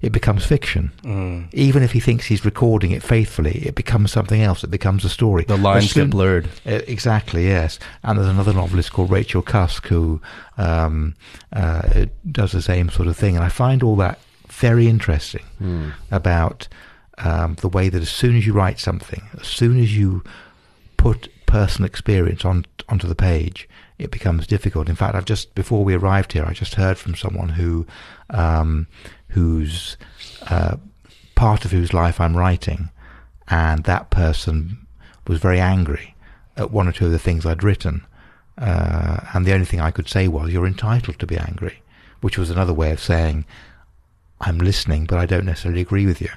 it 0.00 0.10
becomes 0.12 0.44
fiction. 0.46 0.92
Mm. 1.02 1.48
Even 1.52 1.82
if 1.82 1.92
he 1.92 2.00
thinks 2.00 2.26
he's 2.26 2.44
recording 2.44 2.90
it 2.92 3.02
faithfully, 3.02 3.58
it 3.66 3.74
becomes 3.74 4.12
something 4.12 4.40
else. 4.42 4.62
It 4.62 4.70
becomes 4.70 5.04
a 5.04 5.08
story. 5.08 5.44
The 5.44 5.56
lines 5.56 5.90
soon- 5.90 6.04
get 6.06 6.10
blurred. 6.10 6.46
uh, 6.66 6.80
Exactly, 6.86 7.46
yes. 7.46 7.78
And 8.02 8.16
there's 8.18 8.28
another 8.28 8.52
novelist 8.52 8.92
called 8.92 9.10
Rachel 9.10 9.42
Cusk 9.42 9.86
who 9.88 10.20
um, 10.56 11.14
uh, 11.52 12.06
does 12.30 12.52
the 12.52 12.62
same 12.62 12.90
sort 12.90 13.08
of 13.08 13.16
thing. 13.16 13.36
And 13.36 13.44
I 13.44 13.48
find 13.48 13.82
all 13.82 13.96
that 13.96 14.18
very 14.48 14.88
interesting 14.88 15.44
Hmm. 15.58 15.90
about 16.10 16.68
um, 17.18 17.56
the 17.60 17.68
way 17.68 17.88
that 17.88 18.02
as 18.02 18.10
soon 18.10 18.36
as 18.36 18.46
you 18.46 18.52
write 18.52 18.78
something, 18.78 19.22
as 19.40 19.46
soon 19.48 19.80
as 19.80 19.96
you 19.96 20.22
put 20.96 21.28
personal 21.48 21.86
experience 21.86 22.44
on 22.44 22.66
onto 22.88 23.08
the 23.08 23.14
page, 23.14 23.68
it 23.98 24.10
becomes 24.10 24.46
difficult. 24.46 24.88
In 24.88 24.94
fact, 24.94 25.16
I've 25.16 25.24
just 25.24 25.54
before 25.54 25.82
we 25.82 25.94
arrived 25.94 26.32
here, 26.32 26.44
I 26.44 26.52
just 26.52 26.76
heard 26.76 26.98
from 26.98 27.16
someone 27.16 27.48
who, 27.48 27.86
um, 28.30 28.86
whose 29.28 29.96
uh, 30.48 30.76
part 31.34 31.64
of 31.64 31.72
whose 31.72 31.92
life 31.92 32.20
I'm 32.20 32.36
writing, 32.36 32.90
and 33.48 33.82
that 33.84 34.10
person 34.10 34.86
was 35.26 35.40
very 35.40 35.58
angry 35.58 36.14
at 36.56 36.70
one 36.70 36.86
or 36.86 36.92
two 36.92 37.06
of 37.06 37.12
the 37.12 37.18
things 37.18 37.44
I'd 37.44 37.64
written, 37.64 38.04
uh, 38.58 39.20
and 39.32 39.44
the 39.44 39.54
only 39.54 39.66
thing 39.66 39.80
I 39.80 39.90
could 39.90 40.08
say 40.08 40.28
was, 40.28 40.52
"You're 40.52 40.66
entitled 40.66 41.18
to 41.18 41.26
be 41.26 41.38
angry," 41.38 41.82
which 42.20 42.38
was 42.38 42.50
another 42.50 42.74
way 42.74 42.92
of 42.92 43.00
saying, 43.00 43.46
"I'm 44.40 44.58
listening, 44.58 45.06
but 45.06 45.18
I 45.18 45.26
don't 45.26 45.46
necessarily 45.46 45.80
agree 45.80 46.06
with 46.06 46.20
you." 46.20 46.30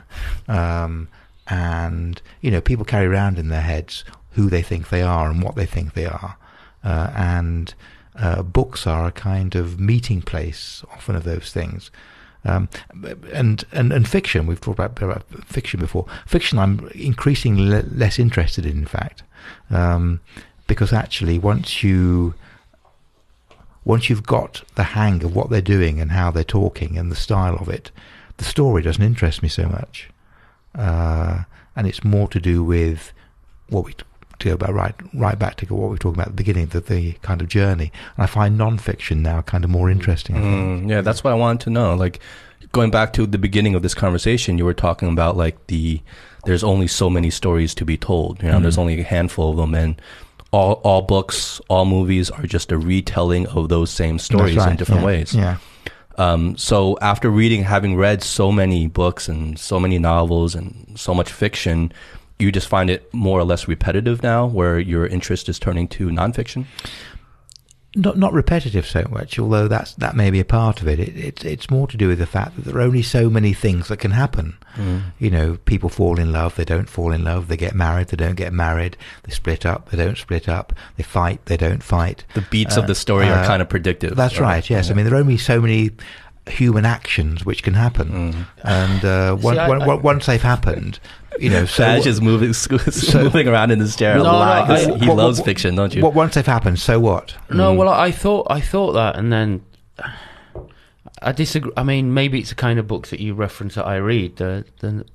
Um, 0.47 1.09
and 1.47 2.22
you 2.39 2.49
know, 2.49 2.62
people 2.62 2.86
carry 2.86 3.07
around 3.07 3.38
in 3.38 3.49
their 3.49 3.62
heads 3.62 4.05
who 4.32 4.49
they 4.49 4.61
think 4.61 4.89
they 4.89 5.01
are 5.01 5.29
and 5.29 5.41
what 5.41 5.55
they 5.55 5.65
think 5.65 5.93
they 5.93 6.05
are, 6.05 6.38
uh, 6.84 7.11
and 7.15 7.73
uh, 8.15 8.41
books 8.41 8.86
are 8.86 9.05
a 9.05 9.11
kind 9.11 9.55
of 9.55 9.79
meeting 9.79 10.21
place, 10.21 10.84
often 10.91 11.15
of 11.15 11.23
those 11.23 11.51
things. 11.51 11.91
Um, 12.43 12.69
and, 13.34 13.63
and 13.71 13.93
and 13.93 14.07
fiction, 14.07 14.47
we've 14.47 14.59
talked 14.59 14.79
about, 14.79 14.99
about 15.01 15.23
fiction 15.45 15.79
before. 15.79 16.07
Fiction, 16.25 16.57
I'm 16.57 16.88
increasingly 16.95 17.69
le- 17.69 17.89
less 17.93 18.17
interested 18.17 18.65
in, 18.65 18.79
in 18.79 18.86
fact, 18.88 19.21
um, 19.69 20.21
because 20.65 20.91
actually, 20.91 21.38
once 21.38 21.84
you 21.84 22.34
once 23.86 24.09
you've 24.09 24.25
got 24.25 24.63
the 24.75 24.84
hang 24.84 25.23
of 25.23 25.36
what 25.36 25.49
they're 25.49 25.61
doing 25.61 25.99
and 25.99 26.11
how 26.11 26.32
they're 26.32 26.43
talking 26.43 26.97
and 26.97 27.11
the 27.11 27.15
style 27.15 27.55
of 27.55 27.69
it, 27.69 27.91
the 28.38 28.43
story 28.43 28.82
doesn't 28.82 29.03
interest 29.03 29.43
me 29.43 29.49
so 29.49 29.67
much, 29.67 30.09
uh, 30.75 31.43
and 31.75 31.86
it's 31.86 32.03
more 32.03 32.27
to 32.27 32.39
do 32.39 32.63
with 32.63 33.13
what 33.69 33.86
we 33.86 33.93
to 34.42 34.50
go 34.50 34.58
back 34.58 34.72
right 34.72 34.96
right 35.14 35.38
back 35.39 35.56
to 35.58 35.66
what 35.74 35.84
we 35.84 35.89
were 35.89 35.98
talking 35.98 36.16
about 36.16 36.28
at 36.28 36.36
the 36.38 36.44
beginning, 36.44 36.68
the, 36.68 36.82
the 36.82 37.14
kind 37.22 37.42
of 37.42 37.48
journey. 37.48 37.92
And 38.16 38.24
I 38.24 38.26
find 38.28 38.58
non-fiction 38.58 39.22
now 39.22 39.42
kind 39.42 39.64
of 39.64 39.70
more 39.70 39.89
interesting. 39.89 40.36
I 40.38 40.42
think. 40.42 40.84
Mm, 40.86 40.89
yeah, 40.89 41.02
that's 41.02 41.24
what 41.24 41.32
I 41.32 41.36
wanted 41.36 41.62
to 41.62 41.70
know. 41.70 41.96
Like 41.96 42.20
going 42.72 42.92
back 42.92 43.14
to 43.14 43.26
the 43.26 43.38
beginning 43.38 43.76
of 43.76 43.82
this 43.82 43.94
conversation, 43.94 44.58
you 44.58 44.66
were 44.66 44.74
talking 44.74 45.10
about 45.10 45.38
like 45.38 45.68
the 45.68 46.02
there's 46.46 46.64
only 46.64 46.88
so 46.88 47.10
many 47.10 47.30
stories 47.30 47.76
to 47.76 47.86
be 47.86 47.98
told. 47.98 48.42
You 48.42 48.50
know, 48.50 48.58
Mhm. 48.58 48.62
there's 48.64 48.78
only 48.78 49.00
a 49.00 49.04
handful 49.04 49.52
of 49.52 49.58
them, 49.58 49.76
and 49.76 50.02
all 50.52 50.74
all 50.84 51.02
books, 51.02 51.62
all 51.70 51.86
movies 51.86 52.30
are 52.30 52.44
just 52.44 52.72
a 52.72 52.78
retelling 52.78 53.48
of 53.48 53.70
those 53.70 53.89
same 53.92 54.20
stories 54.20 54.58
right, 54.58 54.72
in 54.72 54.78
different 54.78 55.02
yeah, 55.02 55.06
ways. 55.08 55.34
Yeah. 55.36 55.58
Um, 56.18 56.58
so 56.58 56.98
after 57.02 57.30
reading, 57.30 57.64
having 57.64 57.96
read 57.96 58.22
so 58.22 58.52
many 58.52 58.88
books 58.88 59.30
and 59.30 59.58
so 59.58 59.80
many 59.80 59.98
novels 59.98 60.56
and 60.56 60.92
so 60.96 61.14
much 61.14 61.32
fiction, 61.32 61.92
you 62.42 62.52
just 62.52 62.68
find 62.68 62.89
it 62.89 63.14
more 63.14 63.39
or 63.39 63.44
less 63.46 63.68
repetitive 63.68 64.22
now, 64.24 64.46
where 64.46 64.80
your 64.80 65.06
interest 65.08 65.48
is 65.50 65.60
turning 65.60 65.88
to 65.89 66.10
nonfiction. 66.10 66.66
not 67.94 68.18
not 68.18 68.32
repetitive 68.32 68.86
so 68.88 69.06
much, 69.10 69.38
although 69.38 69.68
that's 69.68 69.94
that 69.96 70.16
may 70.16 70.32
be 70.32 70.39
a 70.39 70.46
part 70.46 70.82
of 70.82 70.88
it. 70.88 70.98
it. 71.00 71.14
It's 71.18 71.44
it's 71.44 71.70
more 71.70 71.88
to 71.88 71.98
do 71.98 72.08
with 72.08 72.20
the 72.20 72.26
fact 72.26 72.56
that 72.56 72.64
there 72.64 72.78
are 72.78 72.82
only 72.82 73.02
so 73.04 73.30
many 73.30 73.52
things 73.54 73.89
that 73.89 73.98
can 73.98 74.12
happen. 74.12 74.56
You 75.20 75.30
know, 75.30 75.58
people 75.66 75.89
fall 75.89 76.18
in 76.18 76.32
love, 76.32 76.56
they 76.56 76.64
don't 76.64 76.89
fall 76.89 77.12
in 77.12 77.26
love, 77.26 77.50
they 77.50 77.58
get 77.58 77.76
married, 77.76 78.08
they 78.08 78.16
don't 78.16 78.38
get 78.38 78.54
married, 78.54 78.96
they 79.24 79.32
split 79.34 79.66
up, 79.66 79.89
they 79.89 79.98
don't 79.98 80.18
split 80.18 80.48
up, 80.48 80.72
they 80.96 81.04
fight, 81.04 81.46
they 81.48 81.58
don't 81.58 81.84
fight. 81.84 82.24
The 82.36 82.46
beats 82.50 82.78
Uh, 82.78 82.82
of 82.82 82.88
the 82.88 82.96
story 82.96 83.28
are 83.28 83.44
uh, 83.44 83.46
kind 83.46 83.62
of 83.62 83.68
predictive. 83.68 84.16
That's 84.16 84.39
right. 84.39 84.68
Yes, 84.70 84.89
I 84.89 84.94
mean 84.94 85.04
there 85.06 85.16
are 85.16 85.18
only 85.26 85.38
so 85.38 85.60
many 85.60 85.92
human 86.48 86.86
actions 86.86 87.46
which 87.46 87.62
can 87.64 87.74
happen, 87.76 88.34
Mm. 88.34 88.46
and 88.64 89.06
uh, 89.06 89.38
See, 89.38 89.44
one, 89.44 89.60
I- 89.60 89.68
one- 89.68 89.82
I- 89.84 89.94
once 89.96 90.26
they've 90.26 90.42
happened, 90.42 91.00
you 91.39 91.50
know, 91.50 91.66
so 91.66 91.84
Saj 91.84 92.08
is 92.08 92.20
moving, 92.22 92.54
moving 93.24 93.48
around 93.48 93.72
in 93.72 93.80
his 93.80 93.96
chair 93.96 94.16
a 94.16 94.18
No, 94.18 94.24
lot 94.24 94.68
no, 94.68 94.76
'cause 94.76 94.88
I- 94.88 94.98
he 94.98 95.08
what- 95.08 95.18
loves 95.18 95.39
what- 95.39 95.46
fiction, 95.46 95.76
don't 95.76 95.94
you? 95.94 96.02
what, 96.02 96.14
once 96.14 96.34
they've 96.36 96.46
happened, 96.46 96.80
so 96.80 97.00
what? 97.00 97.36
No, 97.50 97.74
Mm. 97.74 97.78
well, 97.78 97.89
I 97.89 98.12
thought 98.12 98.48
I 98.50 98.60
thought 98.60 98.94
that, 98.94 99.16
and 99.18 99.32
then 99.32 99.62
I 101.22 101.32
disagree. 101.32 101.72
I 101.78 101.84
mean, 101.84 102.14
maybe 102.14 102.39
it's 102.39 102.50
the 102.50 102.56
kind 102.56 102.80
of 102.80 102.88
books 102.88 103.12
that 103.12 103.20
you 103.20 103.34
reference 103.36 103.76
that 103.76 103.86
I 103.86 103.98
read. 103.98 104.38
The, 104.38 104.66
the, 104.80 105.06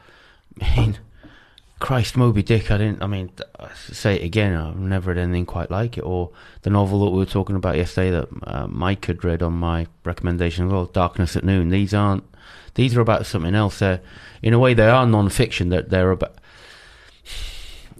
I 0.62 0.76
mean, 0.76 0.98
Christ, 1.82 2.16
Moby 2.16 2.44
Dick. 2.44 2.70
I 2.70 2.78
didn't. 2.78 3.02
I 3.02 3.08
mean, 3.08 3.32
say 3.74 4.14
it 4.14 4.24
again. 4.24 4.54
I've 4.54 4.78
never 4.78 5.10
read 5.10 5.20
anything 5.20 5.44
quite 5.44 5.68
like 5.68 5.98
it. 5.98 6.02
Or 6.02 6.30
the 6.62 6.70
novel 6.70 7.04
that 7.04 7.10
we 7.10 7.18
were 7.18 7.26
talking 7.26 7.56
about 7.56 7.76
yesterday 7.76 8.10
that 8.12 8.28
uh, 8.44 8.68
Mike 8.68 9.04
had 9.06 9.24
read 9.24 9.42
on 9.42 9.54
my 9.54 9.88
recommendation 10.04 10.66
as 10.66 10.72
well, 10.72 10.84
Darkness 10.84 11.34
at 11.34 11.42
Noon. 11.42 11.70
These 11.70 11.92
aren't. 11.92 12.22
These 12.74 12.96
are 12.96 13.00
about 13.00 13.26
something 13.26 13.56
else. 13.56 13.80
They're, 13.80 14.00
in 14.42 14.54
a 14.54 14.60
way, 14.60 14.74
they 14.74 14.88
are 14.88 15.04
non-fiction. 15.04 15.70
That 15.70 15.90
they're 15.90 16.12
about. 16.12 16.36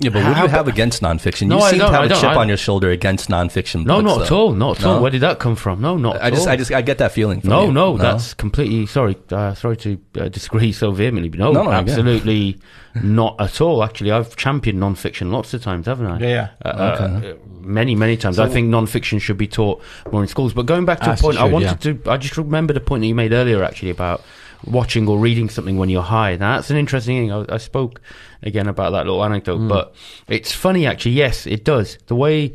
Yeah, 0.02 0.10
but 0.10 0.24
what 0.24 0.34
do 0.34 0.40
you 0.42 0.48
have 0.48 0.68
against 0.68 1.02
nonfiction? 1.02 1.48
No, 1.48 1.56
you 1.58 1.62
seem 1.62 1.72
to 1.72 1.78
don't, 1.78 1.92
have 1.92 2.02
I 2.02 2.06
a 2.06 2.08
don't, 2.08 2.20
chip 2.20 2.30
I- 2.30 2.36
on 2.36 2.48
your 2.48 2.56
shoulder 2.56 2.90
against 2.90 3.28
nonfiction. 3.28 3.84
No, 3.86 4.02
books, 4.02 4.16
not 4.18 4.22
at 4.26 4.32
all. 4.32 4.52
Not 4.52 4.78
at 4.80 4.84
all. 4.86 4.94
No? 4.96 5.02
Where 5.02 5.10
did 5.10 5.20
that 5.22 5.38
come 5.38 5.56
from? 5.56 5.80
No, 5.80 5.96
not. 5.96 6.20
I 6.20 6.26
at 6.28 6.32
just, 6.34 6.46
all. 6.46 6.52
I 6.52 6.56
just, 6.56 6.72
I 6.72 6.82
get 6.82 6.98
that 6.98 7.12
feeling. 7.12 7.40
From 7.40 7.50
No, 7.50 7.66
you. 7.66 7.72
no, 7.72 7.96
that's 7.96 8.34
completely 8.34 8.86
sorry. 8.86 9.16
Uh, 9.30 9.54
sorry 9.54 9.76
to 9.78 9.98
uh, 10.18 10.28
disagree 10.28 10.72
so 10.72 10.90
vehemently, 10.92 11.28
but 11.28 11.38
no, 11.38 11.52
No, 11.52 11.64
no, 11.64 11.70
yeah. 11.70 11.78
absolutely 11.78 12.58
not 13.02 13.36
at 13.40 13.60
all. 13.60 13.82
Actually, 13.82 14.10
I've 14.10 14.36
championed 14.36 14.78
non-fiction 14.80 15.30
lots 15.32 15.54
of 15.54 15.62
times, 15.62 15.86
haven't 15.86 16.06
I? 16.06 16.18
Yeah. 16.18 16.48
Uh, 16.64 16.68
uh, 16.68 17.34
many, 17.60 17.94
many 17.94 18.16
times. 18.16 18.38
I 18.38 18.48
think 18.48 18.68
non-fiction 18.68 19.18
should 19.18 19.38
be 19.38 19.46
taught 19.48 19.82
more 20.10 20.22
in 20.22 20.28
schools. 20.28 20.52
But 20.52 20.66
going 20.66 20.84
back 20.84 21.00
to 21.00 21.12
a 21.12 21.16
point, 21.16 21.36
it 21.36 21.40
I 21.40 21.44
should, 21.44 21.52
wanted 21.52 21.80
to. 22.04 22.10
I 22.10 22.16
just 22.16 22.36
remembered 22.36 22.76
a 22.76 22.80
point 22.80 23.00
that 23.02 23.06
you 23.06 23.14
made 23.14 23.32
earlier, 23.32 23.62
actually, 23.64 23.90
about 23.90 24.22
watching 24.64 25.08
or 25.08 25.18
reading 25.18 25.48
something 25.48 25.76
when 25.76 25.88
you're 25.88 26.02
high. 26.02 26.36
Now, 26.36 26.56
that's 26.56 26.70
an 26.70 26.76
interesting 26.76 27.16
thing. 27.28 27.32
I, 27.32 27.54
I 27.54 27.58
spoke 27.58 28.00
again 28.42 28.68
about 28.68 28.90
that 28.92 29.04
little 29.06 29.24
anecdote, 29.24 29.58
Mm. 29.58 29.68
but 29.68 29.94
it's 30.28 30.52
funny, 30.52 30.86
actually. 30.86 31.12
Yes, 31.12 31.46
it 31.46 31.64
does. 31.64 31.98
The 32.06 32.14
way 32.14 32.54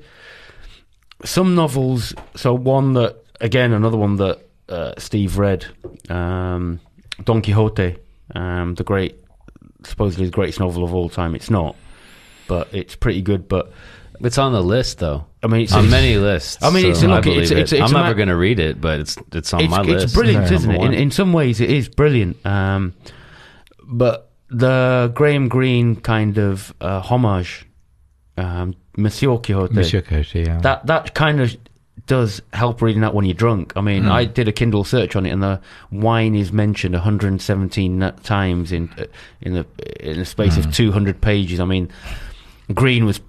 some 1.24 1.56
novels. 1.56 2.14
So 2.36 2.54
one 2.54 2.94
that 2.94 3.18
again, 3.42 3.74
another 3.74 3.98
one 3.98 4.16
that 4.18 4.40
uh, 4.70 4.94
Steve 4.98 5.38
read, 5.38 5.66
um, 6.10 6.80
Don 7.24 7.42
Quixote, 7.42 7.98
um, 8.36 8.76
the 8.76 8.84
great, 8.84 9.16
supposedly 9.84 10.26
the 10.26 10.32
greatest 10.32 10.60
novel 10.60 10.84
of 10.84 10.94
all 10.94 11.10
time. 11.10 11.36
It's 11.36 11.50
not, 11.50 11.76
but 12.48 12.68
it's 12.74 12.96
pretty 12.96 13.22
good. 13.22 13.48
But 13.48 13.72
It's 14.22 14.38
on 14.40 14.52
the 14.54 14.64
list 14.64 14.98
though. 15.00 15.27
I 15.48 15.50
mean, 15.50 15.62
it's, 15.62 15.74
on 15.74 15.86
it's- 15.86 15.92
many 15.92 16.18
lists. 16.18 16.62
I 16.62 16.70
mean, 16.70 16.86
it's- 16.86 17.00
so 17.02 17.08
look, 17.08 17.26
I 17.26 17.30
it's- 17.30 17.52
it's- 17.52 17.72
it. 17.74 17.80
it's 17.82 17.92
I'm 17.94 18.02
never 18.04 18.14
going 18.14 18.28
to 18.28 18.36
read 18.36 18.60
it, 18.60 18.82
but 18.82 19.00
it's 19.00 19.18
it's 19.34 19.54
on 19.54 19.62
it's, 19.62 19.72
my 19.72 19.82
list. 19.82 20.04
it's 20.06 20.14
brilliant, 20.14 20.48
Yeah. 20.50 20.56
isn't 20.56 20.72
it? 20.72 20.82
In, 20.82 20.94
in 20.94 21.12
some 21.12 21.32
ways, 21.34 21.62
it 21.62 21.70
is 21.72 21.88
brilliant. 21.90 22.38
Um, 22.46 22.94
but 23.84 24.32
the 24.50 25.12
Graham 25.16 25.48
Greene 25.48 25.96
kind 25.96 26.38
of 26.38 26.74
uh, 26.82 27.00
homage, 27.02 27.66
um, 28.38 28.76
Monsieur 28.98 29.38
Quixote, 29.38 29.74
Monsieur 29.74 30.02
Coty, 30.02 30.46
yeah. 30.46 30.60
that 30.62 30.86
that 30.88 31.14
kind 31.14 31.40
of 31.42 31.56
does 32.06 32.42
help 32.54 32.82
reading 32.82 33.02
that 33.02 33.14
when 33.14 33.26
you're 33.26 33.34
drunk. 33.34 33.74
I 33.76 33.82
mean, 33.82 34.04
Mm. 34.04 34.12
I 34.12 34.26
did 34.26 34.48
a 34.48 34.52
Kindle 34.54 34.84
search 34.86 35.16
on 35.16 35.26
it, 35.26 35.30
and 35.32 35.44
the 35.44 35.60
wine 35.92 36.36
is 36.36 36.52
mentioned 36.54 36.94
117 36.94 38.12
times 38.24 38.72
in 38.72 38.90
uh, 38.98 39.06
in 39.42 39.54
the 39.54 39.66
in 40.00 40.18
the 40.20 40.26
space 40.26 40.56
Mm. 40.56 40.66
of 40.66 40.74
200 40.74 41.20
pages. 41.22 41.60
I 41.60 41.66
mean, 41.66 41.90
Greene 42.74 43.06
was 43.06 43.20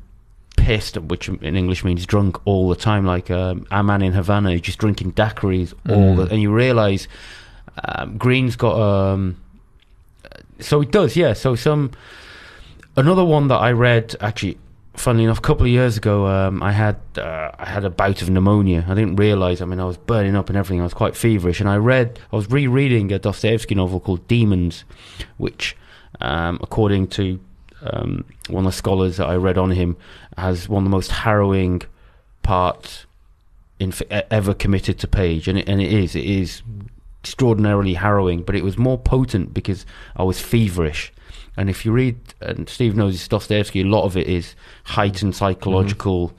pissed, 0.68 0.96
which 0.98 1.28
in 1.28 1.56
English 1.56 1.82
means 1.84 2.04
drunk 2.06 2.32
all 2.44 2.68
the 2.68 2.76
time. 2.76 3.04
Like 3.06 3.30
um, 3.30 3.66
a 3.70 3.82
man 3.82 4.02
in 4.02 4.12
Havana, 4.12 4.52
who's 4.52 4.60
just 4.60 4.78
drinking 4.78 5.12
daiquiris 5.12 5.72
all 5.88 6.14
Mm. 6.14 6.16
the, 6.16 6.24
and 6.32 6.42
you 6.42 6.52
realise 6.52 7.08
um, 7.84 8.18
Greene's 8.18 8.56
got 8.56 8.74
um. 8.78 9.36
So 10.60 10.82
it 10.82 10.90
does, 10.90 11.16
yeah. 11.16 11.32
So 11.34 11.54
some 11.54 11.90
another 12.96 13.24
one 13.24 13.48
that 13.48 13.60
I 13.68 13.72
read 13.72 14.14
actually 14.20 14.58
funnily 14.94 15.24
enough, 15.24 15.38
a 15.38 15.46
couple 15.48 15.64
of 15.64 15.70
years 15.70 15.96
ago, 15.96 16.26
um, 16.26 16.62
I 16.62 16.72
had 16.72 16.96
uh, 17.16 17.50
I 17.58 17.66
had 17.66 17.84
a 17.84 17.90
bout 17.90 18.20
of 18.22 18.28
pneumonia. 18.30 18.84
I 18.88 18.94
didn't 18.94 19.16
realise. 19.16 19.60
I 19.60 19.64
mean, 19.64 19.80
I 19.80 19.84
was 19.84 19.96
burning 19.96 20.36
up 20.36 20.48
and 20.50 20.58
everything. 20.58 20.80
I 20.80 20.84
was 20.84 20.94
quite 20.94 21.16
feverish, 21.16 21.60
and 21.60 21.68
I 21.70 21.76
read. 21.76 22.18
I 22.32 22.36
was 22.36 22.50
rereading 22.50 23.12
a 23.12 23.18
Dostoevsky 23.18 23.74
novel 23.74 24.00
called 24.00 24.26
Demons, 24.28 24.84
which, 25.36 25.76
um, 26.20 26.58
according 26.60 27.06
to 27.18 27.38
um, 27.82 28.24
one 28.48 28.66
of 28.66 28.72
the 28.72 28.76
scholars 28.76 29.16
that 29.18 29.26
I 29.26 29.36
read 29.36 29.58
on 29.58 29.70
him, 29.70 29.96
has 30.36 30.68
one 30.68 30.84
of 30.84 30.84
the 30.84 30.96
most 30.96 31.10
harrowing 31.10 31.82
parts 32.42 33.06
in, 33.78 33.92
ever 34.10 34.54
committed 34.54 34.98
to 35.00 35.08
page, 35.08 35.48
and 35.48 35.58
it, 35.58 35.68
and 35.68 35.80
it 35.80 35.92
is. 35.92 36.16
It 36.16 36.24
is 36.24 36.62
extraordinarily 37.22 37.94
harrowing, 37.94 38.42
but 38.42 38.54
it 38.54 38.64
was 38.64 38.78
more 38.78 38.98
potent 38.98 39.52
because 39.52 39.84
I 40.16 40.22
was 40.22 40.40
feverish. 40.40 41.12
And 41.56 41.68
if 41.68 41.84
you 41.84 41.92
read, 41.92 42.16
and 42.40 42.68
Steve 42.68 42.96
knows 42.96 43.26
Dostoevsky, 43.26 43.80
a 43.80 43.84
lot 43.84 44.04
of 44.04 44.16
it 44.16 44.28
is 44.28 44.54
heightened 44.84 45.34
psychological 45.34 46.32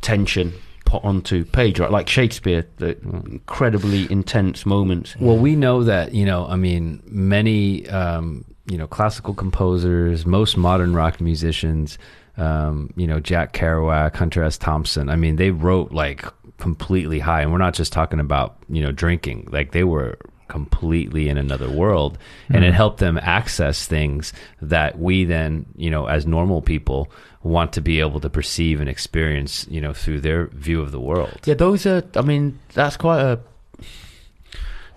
tension 0.00 0.54
put 0.90 1.04
onto 1.04 1.44
page, 1.44 1.78
right? 1.78 1.90
Like 1.90 2.08
Shakespeare, 2.08 2.66
the 2.78 2.98
incredibly 3.00 4.10
intense 4.10 4.66
moments. 4.66 5.14
Well, 5.20 5.36
we 5.36 5.54
know 5.54 5.84
that 5.84 6.12
you 6.14 6.24
know. 6.24 6.46
I 6.46 6.56
mean, 6.56 7.00
many 7.06 7.88
um, 7.88 8.44
you 8.70 8.78
know 8.78 8.86
classical 8.86 9.34
composers, 9.34 10.24
most 10.24 10.56
modern 10.56 10.94
rock 10.94 11.20
musicians, 11.20 11.98
um, 12.36 12.92
you 12.96 13.06
know 13.06 13.20
Jack 13.20 13.52
Kerouac, 13.52 14.14
Hunter 14.16 14.42
S. 14.42 14.56
Thompson. 14.56 15.10
I 15.10 15.16
mean, 15.16 15.36
they 15.36 15.50
wrote 15.50 15.92
like 15.92 16.24
completely 16.58 17.18
high, 17.18 17.42
and 17.42 17.52
we're 17.52 17.58
not 17.58 17.74
just 17.74 17.92
talking 17.92 18.20
about 18.20 18.56
you 18.68 18.82
know 18.82 18.92
drinking. 18.92 19.48
Like 19.50 19.72
they 19.72 19.84
were 19.84 20.18
completely 20.48 21.28
in 21.28 21.38
another 21.38 21.70
world 21.70 22.18
and 22.48 22.64
it 22.64 22.74
helped 22.74 22.98
them 22.98 23.16
access 23.22 23.86
things 23.86 24.32
that 24.60 24.98
we 24.98 25.24
then 25.24 25.64
you 25.76 25.88
know 25.88 26.06
as 26.06 26.26
normal 26.26 26.60
people 26.60 27.08
want 27.44 27.72
to 27.72 27.80
be 27.80 28.00
able 28.00 28.18
to 28.18 28.28
perceive 28.28 28.80
and 28.80 28.90
experience 28.90 29.64
you 29.70 29.80
know 29.80 29.92
through 29.92 30.20
their 30.20 30.48
view 30.48 30.82
of 30.82 30.90
the 30.90 30.98
world 30.98 31.38
Yeah, 31.44 31.54
those 31.54 31.86
are. 31.86 32.02
I 32.16 32.22
mean, 32.22 32.58
that's 32.74 32.96
quite 32.96 33.20
a 33.20 33.38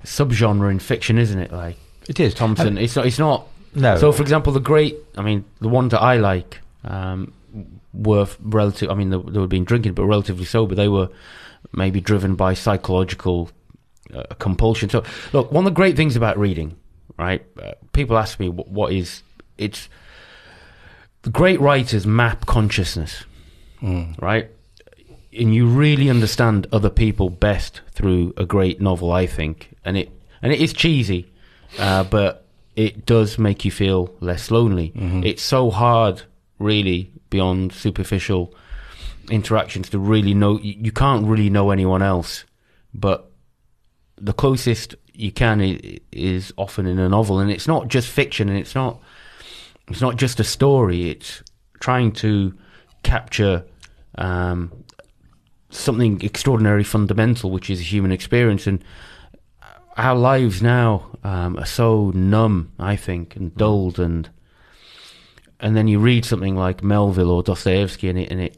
subgenre 0.03 0.71
in 0.71 0.79
fiction, 0.79 1.17
isn't 1.17 1.39
it? 1.39 1.51
Like 1.51 1.77
It 2.07 2.19
is 2.19 2.33
Thompson. 2.33 2.77
it's 2.77 2.95
not. 2.95 3.05
It's 3.05 3.19
not. 3.19 3.47
No. 3.75 3.97
So, 3.97 4.11
for 4.11 4.21
example, 4.21 4.53
the 4.53 4.59
great. 4.59 4.97
I 5.17 5.21
mean, 5.21 5.45
the 5.59 5.69
ones 5.69 5.91
that 5.91 6.01
I 6.01 6.17
like 6.17 6.61
um, 6.83 7.33
were 7.93 8.27
relative. 8.39 8.89
I 8.89 8.95
mean, 8.95 9.09
they, 9.09 9.17
they 9.17 9.39
were 9.39 9.47
being 9.47 9.65
drinking, 9.65 9.93
but 9.93 10.05
relatively 10.05 10.45
sober. 10.45 10.75
They 10.75 10.87
were 10.87 11.09
maybe 11.71 12.01
driven 12.01 12.35
by 12.35 12.53
psychological 12.53 13.49
uh, 14.13 14.23
compulsion. 14.39 14.89
So, 14.89 15.03
look, 15.31 15.51
one 15.51 15.65
of 15.65 15.71
the 15.71 15.75
great 15.75 15.95
things 15.95 16.15
about 16.15 16.37
reading, 16.37 16.77
right? 17.17 17.43
Uh, 17.61 17.71
people 17.93 18.17
ask 18.17 18.39
me 18.39 18.49
what, 18.49 18.67
what 18.67 18.93
is 18.93 19.23
it's. 19.57 19.89
The 21.23 21.29
great 21.29 21.61
writers 21.61 22.05
map 22.05 22.45
consciousness, 22.45 23.23
right? 24.19 24.49
and 25.37 25.53
you 25.53 25.67
really 25.67 26.09
understand 26.09 26.67
other 26.71 26.89
people 26.89 27.29
best 27.29 27.81
through 27.91 28.33
a 28.37 28.45
great 28.45 28.79
novel, 28.79 29.11
I 29.11 29.25
think. 29.25 29.69
And 29.83 29.97
it 29.97 30.09
and 30.41 30.51
it 30.51 30.61
is 30.61 30.73
cheesy, 30.73 31.31
uh, 31.79 32.03
but 32.03 32.42
it 32.75 33.05
does 33.05 33.37
make 33.37 33.65
you 33.65 33.71
feel 33.71 34.13
less 34.19 34.51
lonely. 34.51 34.91
It's 35.23 35.43
so 35.43 35.69
hard, 35.69 36.23
really, 36.59 37.11
beyond 37.29 37.73
superficial 37.73 38.53
interactions 39.29 39.89
to 39.89 39.99
really 39.99 40.33
know. 40.33 40.59
You, 40.59 40.75
you 40.77 40.91
can't 40.91 41.25
really 41.25 41.49
know 41.49 41.71
anyone 41.71 42.01
else, 42.01 42.45
but 42.93 43.31
the 44.17 44.33
closest 44.33 44.95
you 45.13 45.31
can 45.31 45.61
is 46.11 46.53
often 46.57 46.87
in 46.87 46.99
a 46.99 47.09
novel, 47.09 47.39
and 47.39 47.51
it's 47.51 47.67
not 47.67 47.87
just 47.87 48.07
fiction, 48.09 48.49
and 48.49 48.57
it's 48.57 48.75
not 48.75 48.99
it's 49.87 50.01
not 50.01 50.15
just 50.17 50.39
a 50.39 50.43
story. 50.43 51.09
It's 51.09 51.43
trying 51.79 52.11
to 52.13 52.53
capture 53.03 53.65
um, 54.17 54.71
something 55.69 56.21
extraordinary, 56.21 56.83
fundamental, 56.83 57.51
which 57.51 57.69
is 57.69 57.79
a 57.79 57.83
human 57.83 58.11
experience, 58.11 58.67
and 58.67 58.83
our 59.97 60.15
lives 60.15 60.61
now 60.61 61.11
um, 61.23 61.57
are 61.57 61.65
so 61.65 62.11
numb, 62.15 62.71
I 62.79 62.95
think, 62.95 63.35
and 63.35 63.55
dulled, 63.55 63.99
and 63.99 64.29
and 65.59 65.75
then 65.77 65.87
you 65.87 65.99
read 65.99 66.25
something 66.25 66.55
like 66.55 66.83
Melville 66.83 67.31
or 67.31 67.43
Dostoevsky, 67.43 68.09
and 68.09 68.19
it 68.19 68.31
and 68.31 68.41
it 68.41 68.57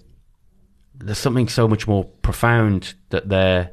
there's 0.96 1.18
something 1.18 1.48
so 1.50 1.68
much 1.68 1.88
more 1.88 2.06
profound 2.06 2.94
that 3.10 3.28
they're. 3.30 3.72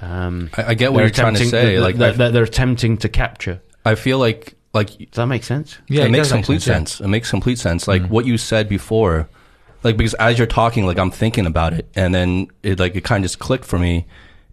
Um, 0.00 0.50
I, 0.56 0.64
I 0.64 0.74
get 0.74 0.92
what 0.92 1.00
you're 1.00 1.10
trying 1.10 1.34
to 1.34 1.40
attempting- 1.42 1.50
say. 1.50 1.76
that- 1.76 1.82
Like, 1.82 1.96
that, 1.96 2.14
I, 2.14 2.16
that 2.16 2.32
they're 2.32 2.42
attempting 2.44 2.98
to 2.98 3.08
capture. 3.08 3.62
I 3.84 3.94
feel 3.94 4.18
like 4.18 4.54
like 4.74 4.88
Does 4.98 5.08
that 5.14 5.26
make 5.26 5.42
sense? 5.44 5.78
Yeah, 5.88 6.02
it, 6.02 6.06
it 6.06 6.10
makes 6.10 6.24
does 6.28 6.32
make 6.34 6.44
complete 6.44 6.62
sense, 6.62 6.90
sense. 6.92 7.00
yeah. 7.00 7.06
It 7.06 7.08
makes 7.10 7.30
complete 7.30 7.58
sense. 7.58 7.88
Like 7.88 8.06
what 8.08 8.26
you 8.26 8.36
said 8.36 8.68
before, 8.68 9.28
like 9.84 9.96
because 9.96 10.12
as 10.14 10.36
you're 10.38 10.46
talking, 10.46 10.84
like 10.86 10.98
I'm 10.98 11.10
thinking 11.10 11.46
about 11.46 11.72
it, 11.72 11.88
and 11.94 12.14
then 12.14 12.48
it 12.62 12.78
like 12.78 12.94
it 12.96 13.04
kind 13.04 13.24
of 13.24 13.30
just 13.30 13.38
clicked 13.38 13.64
for 13.64 13.78
me 13.78 14.06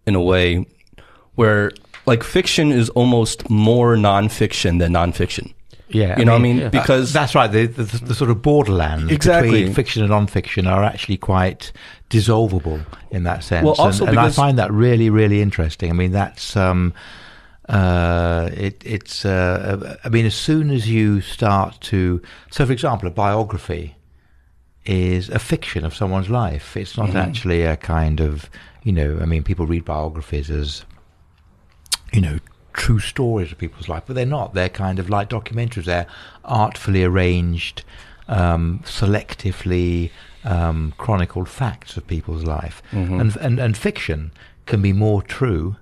in 0.05 0.15
a 0.15 0.21
way 0.21 0.65
where 1.35 1.71
like 2.05 2.23
fiction 2.23 2.71
is 2.71 2.89
almost 2.89 3.49
more 3.49 3.95
nonfiction 3.95 4.79
than 4.79 4.93
nonfiction. 4.93 5.53
Yeah, 5.89 6.17
You 6.17 6.25
know 6.25 6.31
what 6.31 6.39
I 6.39 6.41
mean? 6.41 6.57
yeah. 6.57 6.69
Because 6.69 7.15
Uh, 7.15 7.19
that's 7.19 7.35
right. 7.35 7.51
The, 7.51 7.67
the, 7.67 7.83
the 7.83 8.15
sort 8.15 8.31
of 8.31 8.41
borderlands 8.41 9.11
Exactly. 9.11 9.51
between 9.51 9.73
fiction 9.75 10.01
and 10.01 10.09
non-fiction 10.09 10.65
are 10.65 10.83
actually 10.83 11.17
quite 11.17 11.71
dissolvable 12.09 12.83
in 13.11 13.23
that 13.23 13.43
sense. 13.43 13.63
Well, 13.63 13.75
also 13.77 14.05
and, 14.05 14.17
and 14.17 14.19
I 14.19 14.31
find 14.31 14.57
that 14.57 14.71
really, 14.71 15.11
really 15.11 15.39
interesting. 15.41 15.91
I 15.91 15.93
mean, 15.93 16.11
that's 16.11 16.55
um, 16.57 16.93
uh, 17.69 18.49
it, 18.53 18.81
it's. 18.83 19.23
Uh, 19.23 19.97
I 20.03 20.09
mean, 20.09 20.25
as 20.25 20.35
soon 20.35 20.71
as 20.71 20.89
you 20.89 21.21
start 21.21 21.79
to, 21.81 22.21
so 22.49 22.65
for 22.65 22.71
example, 22.73 23.07
a 23.07 23.11
biography 23.11 23.95
is 24.85 25.29
a 25.29 25.39
fiction 25.39 25.85
of 25.85 25.93
someone's 25.95 26.29
life. 26.29 26.75
It's 26.75 26.97
not 26.97 27.15
actually 27.15 27.61
a 27.63 27.77
kind 27.77 28.19
of, 28.19 28.49
you 28.83 28.91
know, 28.91 29.19
I 29.21 29.25
mean, 29.25 29.43
people 29.43 29.65
read 29.65 29.85
biographies 29.85 30.49
as 30.49 30.83
you 32.13 32.21
know, 32.21 32.39
true 32.73 32.99
stories 32.99 33.51
of 33.51 33.57
people's 33.57 33.89
life, 33.89 34.03
but 34.07 34.15
they're 34.15 34.25
not. 34.25 34.53
They're 34.53 34.69
kind 34.69 34.99
of 34.99 35.09
like 35.09 35.29
documentaries. 35.29 35.85
They're 35.85 36.07
artfully 36.45 37.03
arranged, 37.03 37.83
um, 38.27 38.81
selectively 38.85 40.11
um, 40.43 40.93
chronicled 40.97 41.49
facts 41.49 41.97
of 41.97 42.05
people's 42.07 42.43
life. 42.43 42.81
And, 42.91 43.35
and 43.37 43.59
and 43.59 43.77
fiction 43.77 44.31
can 44.65 44.81
be 44.81 44.93
more 44.93 45.21
true 45.21 45.75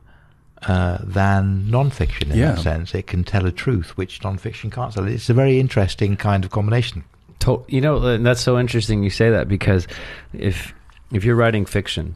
uh, 0.67 0.99
than 1.03 1.69
non-fiction 1.71 2.32
in 2.32 2.38
Yeah. 2.38 2.51
that 2.53 2.61
sense. 2.61 2.93
It 2.95 3.07
can 3.07 3.23
tell 3.23 3.45
a 3.45 3.51
truth 3.51 3.97
which 3.97 4.23
non-fiction 4.23 4.69
can't 4.69 4.93
tell. 4.93 5.07
It's 5.07 5.29
a 5.29 5.34
very 5.34 5.59
interesting 5.59 6.15
kind 6.17 6.45
of 6.45 6.51
combination. 6.51 7.03
To- 7.39 7.65
you 7.67 7.82
know, 7.82 7.97
and 8.05 8.23
that's 8.25 8.41
so 8.41 8.59
interesting 8.59 9.03
you 9.03 9.09
say 9.09 9.32
that 9.32 9.47
because 9.47 9.88
if 10.34 10.73
if 11.11 11.23
you're 11.25 11.36
writing 11.36 11.65
fiction, 11.65 12.15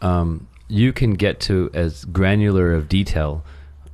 um, 0.00 0.46
you 0.68 0.92
can 0.92 1.14
get 1.14 1.40
to 1.40 1.70
as 1.74 2.04
granular 2.06 2.74
of 2.74 2.88
detail 2.88 3.44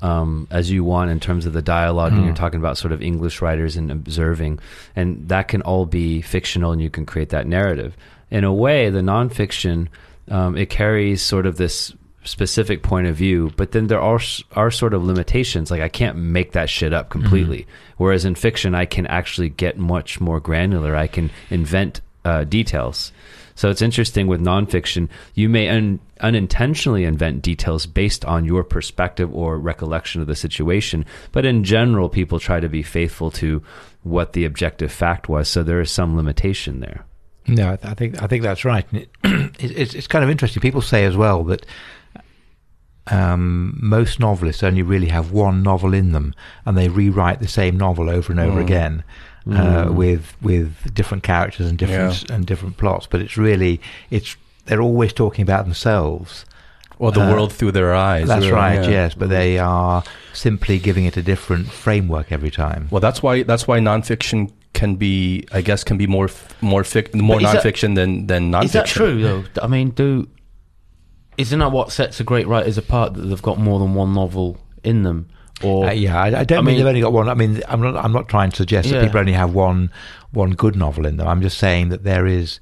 um, 0.02 0.46
as 0.50 0.70
you 0.70 0.82
want 0.82 1.10
in 1.10 1.20
terms 1.20 1.46
of 1.46 1.52
the 1.52 1.62
dialogue, 1.62 2.12
and 2.12 2.24
you're 2.24 2.34
talking 2.34 2.58
about 2.58 2.78
sort 2.78 2.92
of 2.92 3.02
English 3.02 3.42
writers 3.42 3.76
and 3.76 3.90
observing, 3.90 4.58
and 4.96 5.28
that 5.28 5.48
can 5.48 5.62
all 5.62 5.84
be 5.84 6.22
fictional, 6.22 6.72
and 6.72 6.80
you 6.80 6.88
can 6.88 7.04
create 7.04 7.30
that 7.30 7.46
narrative. 7.46 7.96
In 8.30 8.44
a 8.44 8.52
way, 8.52 8.88
the 8.88 9.00
nonfiction 9.00 9.88
um, 10.30 10.56
it 10.56 10.70
carries 10.70 11.20
sort 11.20 11.44
of 11.44 11.56
this 11.56 11.92
specific 12.24 12.82
point 12.82 13.06
of 13.06 13.16
view, 13.16 13.52
but 13.56 13.72
then 13.72 13.88
there 13.88 14.00
are 14.00 14.20
are 14.52 14.70
sort 14.70 14.94
of 14.94 15.04
limitations. 15.04 15.70
Like 15.70 15.82
I 15.82 15.88
can't 15.88 16.16
make 16.16 16.52
that 16.52 16.70
shit 16.70 16.92
up 16.92 17.10
completely. 17.10 17.66
Whereas 17.96 18.24
in 18.24 18.34
fiction, 18.34 18.74
I 18.74 18.86
can 18.86 19.06
actually 19.06 19.48
get 19.48 19.76
much 19.76 20.20
more 20.20 20.40
granular. 20.40 20.96
I 20.96 21.08
can 21.08 21.30
invent 21.50 22.00
uh, 22.24 22.44
details. 22.44 23.12
So 23.60 23.68
it's 23.68 23.82
interesting 23.82 24.26
with 24.26 24.40
nonfiction, 24.40 25.10
you 25.34 25.50
may 25.50 25.68
un- 25.68 26.00
unintentionally 26.22 27.04
invent 27.04 27.42
details 27.42 27.84
based 27.84 28.24
on 28.24 28.46
your 28.46 28.64
perspective 28.64 29.30
or 29.34 29.58
recollection 29.58 30.22
of 30.22 30.28
the 30.28 30.34
situation. 30.34 31.04
But 31.30 31.44
in 31.44 31.62
general, 31.62 32.08
people 32.08 32.40
try 32.40 32.58
to 32.58 32.70
be 32.70 32.82
faithful 32.82 33.30
to 33.32 33.62
what 34.02 34.32
the 34.32 34.46
objective 34.46 34.90
fact 34.90 35.28
was. 35.28 35.46
So 35.50 35.62
there 35.62 35.82
is 35.82 35.90
some 35.90 36.16
limitation 36.16 36.80
there. 36.80 37.04
No, 37.46 37.72
I, 37.72 37.76
th- 37.76 37.84
I 37.84 37.92
think 37.92 38.22
I 38.22 38.26
think 38.28 38.44
that's 38.44 38.64
right. 38.64 38.86
And 38.92 39.02
it, 39.02 39.10
it, 39.62 39.78
it's 39.78 39.94
it's 39.94 40.06
kind 40.06 40.24
of 40.24 40.30
interesting. 40.30 40.62
People 40.62 40.80
say 40.80 41.04
as 41.04 41.14
well 41.14 41.44
that 41.44 41.66
um, 43.08 43.78
most 43.78 44.20
novelists 44.20 44.62
only 44.62 44.80
really 44.80 45.08
have 45.08 45.32
one 45.32 45.62
novel 45.62 45.92
in 45.92 46.12
them, 46.12 46.34
and 46.64 46.78
they 46.78 46.88
rewrite 46.88 47.40
the 47.40 47.48
same 47.48 47.76
novel 47.76 48.08
over 48.08 48.32
and 48.32 48.40
over 48.40 48.58
again 48.58 49.04
uh, 49.50 49.88
with 49.90 50.36
with 50.42 50.92
different 50.94 51.22
characters 51.22 51.68
and 51.68 51.78
different 51.78 52.30
and 52.30 52.46
different 52.46 52.76
plots. 52.76 53.06
But 53.06 53.20
it's 53.20 53.36
really 53.36 53.80
it's 54.10 54.36
they're 54.66 54.82
always 54.82 55.12
talking 55.12 55.42
about 55.42 55.64
themselves. 55.64 56.44
or 56.98 57.10
the 57.12 57.22
Uh, 57.22 57.32
world 57.32 57.50
through 57.50 57.72
their 57.72 57.94
eyes. 57.94 58.28
That's 58.28 58.44
really, 58.44 58.52
right. 58.52 58.82
yeah. 58.84 58.90
Yes, 58.90 59.14
but 59.14 59.30
they 59.30 59.58
are 59.58 60.02
simply 60.34 60.78
giving 60.78 61.06
it 61.06 61.16
a 61.16 61.22
different 61.22 61.68
framework 61.70 62.30
every 62.30 62.50
time. 62.50 62.88
Well, 62.90 63.00
that's 63.00 63.22
why 63.22 63.42
that's 63.42 63.66
why 63.66 63.80
nonfiction 63.80 64.50
can 64.74 64.96
be, 64.96 65.46
I 65.50 65.62
guess, 65.62 65.82
can 65.82 65.96
be 65.96 66.06
more 66.06 66.28
more 66.60 66.82
fic- 66.84 67.14
more 67.14 67.40
is 67.40 67.50
that- 67.50 67.64
nonfiction 67.64 67.94
than 67.94 68.26
than 68.26 68.52
nonfiction. 68.52 68.64
Is 68.64 68.72
that 68.72 68.86
true 68.86 69.22
though? 69.22 69.44
I 69.62 69.66
mean, 69.66 69.90
do 69.90 70.28
isn't 71.38 71.58
that 71.58 71.72
what 71.72 71.90
sets 71.90 72.20
a 72.20 72.24
great 72.24 72.46
writers 72.46 72.76
apart 72.76 73.14
that 73.14 73.22
they've 73.22 73.42
got 73.42 73.58
more 73.58 73.78
than 73.78 73.94
one 73.94 74.12
novel 74.12 74.58
in 74.84 75.02
them? 75.02 75.28
Or 75.62 75.88
Uh, 75.88 75.92
yeah, 75.92 76.18
I, 76.20 76.40
I 76.40 76.44
don't 76.44 76.58
I 76.58 76.60
mean, 76.62 76.66
mean- 76.66 76.76
they've 76.78 76.86
only 76.86 77.00
got 77.00 77.12
one. 77.12 77.28
I 77.28 77.34
mean, 77.34 77.62
I'm 77.68 77.80
not. 77.80 77.96
I'm 77.96 78.12
not 78.12 78.28
trying 78.28 78.50
to 78.50 78.56
suggest 78.56 78.88
that 78.90 79.02
people 79.04 79.20
only 79.20 79.32
have 79.32 79.52
one 79.54 79.90
one 80.32 80.52
good 80.52 80.76
novel 80.76 81.06
in 81.06 81.16
them. 81.16 81.26
I'm 81.28 81.42
just 81.42 81.58
saying 81.58 81.88
that 81.90 82.04
there 82.04 82.26
is 82.26 82.60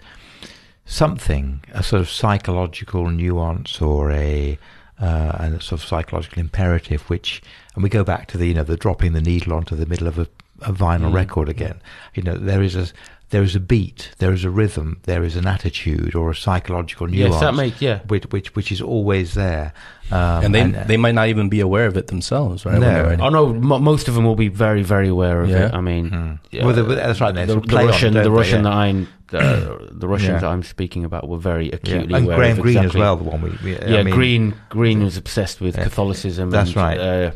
something, 0.85 1.63
a 1.73 1.83
sort 1.83 2.01
of 2.01 2.09
psychological 2.09 3.11
nuance 3.11 3.81
or 3.81 4.11
a 4.11 4.59
uh, 5.01 5.33
and 5.39 5.55
a 5.55 5.61
sort 5.61 5.81
of 5.81 5.87
psychological 5.89 6.41
imperative, 6.41 7.03
which, 7.09 7.41
and 7.75 7.83
we 7.85 7.89
go 7.89 8.03
back 8.03 8.27
to 8.29 8.39
the 8.39 8.47
you 8.49 8.55
know 8.55 8.65
the 8.65 8.77
dropping 8.77 9.13
the 9.13 9.21
needle 9.21 9.53
onto 9.53 9.77
the 9.77 9.87
middle 9.87 10.09
of 10.09 10.19
a, 10.19 10.27
a 10.63 10.73
vinyl 10.73 11.13
record 11.13 11.49
again. 11.49 11.81
You 12.15 12.23
know, 12.25 12.37
there 12.37 12.63
is 12.63 12.75
a 12.75 12.89
there 13.31 13.43
is 13.43 13.55
a 13.55 13.61
beat, 13.61 14.11
there 14.19 14.33
is 14.33 14.45
a 14.45 14.51
rhythm, 14.51 15.01
there 15.05 15.23
is 15.23 15.37
an 15.37 15.47
attitude 15.47 16.15
or 16.15 16.31
a 16.31 16.35
psychological 16.35 17.07
nuance. 17.07 17.33
yes, 17.33 17.41
that 17.41 17.55
makes 17.55 17.83
yeah. 17.83 17.99
which, 18.09 18.25
which 18.33 18.55
which 18.57 18.73
is 18.73 18.81
always 18.81 19.35
there, 19.35 19.73
um, 20.11 20.45
and 20.47 20.55
they 20.55 20.63
uh, 20.63 20.85
they 20.85 20.97
might 20.97 21.15
not 21.15 21.29
even 21.29 21.49
be 21.51 21.61
aware 21.61 21.87
of 21.87 21.97
it 21.97 22.07
themselves, 22.07 22.65
right? 22.65 22.79
when 22.81 23.19
No. 23.19 23.27
Oh 23.27 23.29
no, 23.29 23.53
mo 23.53 23.79
most 23.79 24.09
of 24.09 24.15
them 24.15 24.25
will 24.25 24.37
be 24.37 24.49
very, 24.49 24.83
very 24.83 25.09
aware 25.09 25.43
of 25.43 25.51
Yeah. 25.51 25.67
it. 25.67 25.75
I 25.75 25.81
mean, 25.81 26.11
Mm. 26.11 26.39
yeah, 26.51 26.65
Well, 26.65 26.75
the- 26.75 26.83
that's 26.85 27.21
right, 27.21 27.35
they 27.35 27.45
The, 27.45 27.57
the 27.57 27.61
play 27.61 27.83
on 27.83 27.89
it, 27.89 27.93
Russian, 27.93 28.15
the 28.15 28.23
they? 28.23 28.29
Russian 28.31 28.65
Yeah. 28.65 28.71
that 28.71 28.77
I'm, 28.77 29.09
uh, 29.35 29.77
the 29.91 30.09
Russians 30.15 30.29
Yeah. 30.37 30.39
that 30.41 30.47
I'm 30.51 30.63
speaking 30.63 31.05
about 31.05 31.29
were 31.29 31.37
very 31.39 31.67
Yeah. 31.69 31.75
acutely 31.75 32.15
And 32.15 32.25
aware 32.25 32.37
Graham 32.39 32.57
of 32.59 32.63
Greene 32.63 32.77
exactly. 32.79 32.99
as 33.01 33.03
well, 33.03 33.17
the 33.17 33.25
one 33.25 33.43
we. 33.43 33.51
we 33.63 33.73
Yeah, 33.79 33.99
I 33.99 34.03
mean, 34.05 34.15
Greene. 34.15 34.55
Greene 34.71 35.03
was 35.05 35.17
obsessed 35.19 35.61
with 35.61 35.77
Yeah. 35.77 35.85
Catholicism. 35.85 36.49
That's 36.51 36.69
and, 36.71 36.77
right. 36.77 36.99
Uh, 36.99 37.31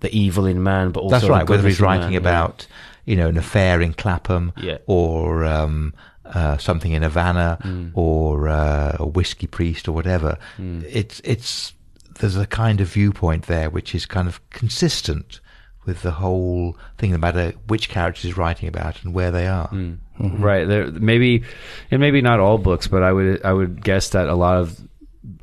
the 0.00 0.08
evil 0.16 0.46
in 0.46 0.62
man, 0.62 0.90
but 0.90 1.00
also 1.00 1.14
That's 1.16 1.28
right. 1.28 1.46
Whether 1.46 1.68
he's 1.68 1.80
writing 1.80 2.10
man, 2.12 2.16
about, 2.16 2.66
you 3.04 3.16
know, 3.16 3.28
an 3.28 3.36
affair 3.36 3.80
in 3.80 3.92
Clapham, 3.94 4.52
Yeah. 4.56 4.78
or 4.86 5.44
um, 5.44 5.92
uh, 6.24 6.56
something 6.58 6.92
in 6.92 7.02
Havana, 7.02 7.58
Mm. 7.64 7.90
or 7.94 8.48
uh, 8.48 8.96
a 8.98 9.06
whiskey 9.06 9.46
priest, 9.46 9.88
or 9.88 9.92
whatever. 9.92 10.38
Mm. 10.58 10.84
It's 10.88 11.20
it's 11.24 11.72
there's 12.20 12.36
a 12.36 12.46
kind 12.46 12.80
of 12.80 12.88
viewpoint 12.88 13.46
there 13.46 13.70
which 13.70 13.94
is 13.94 14.06
kind 14.06 14.28
of 14.28 14.40
consistent 14.50 15.40
with 15.84 16.02
the 16.02 16.12
whole 16.12 16.76
thing, 16.98 17.10
no 17.10 17.18
matter 17.18 17.52
which 17.66 17.88
character 17.88 18.28
is 18.28 18.36
writing 18.36 18.68
about 18.68 19.02
and 19.02 19.12
where 19.14 19.32
they 19.32 19.46
are. 19.48 19.68
Mm. 19.70 19.98
Right. 20.20 20.68
There 20.68 20.86
maybe 20.92 21.42
and 21.90 22.00
maybe 22.00 22.20
not 22.22 22.38
all 22.38 22.58
books, 22.58 22.86
but 22.86 23.02
I 23.02 23.12
would 23.12 23.44
I 23.44 23.52
would 23.52 23.82
guess 23.82 24.10
that 24.10 24.28
a 24.28 24.34
lot 24.36 24.58
of 24.58 24.80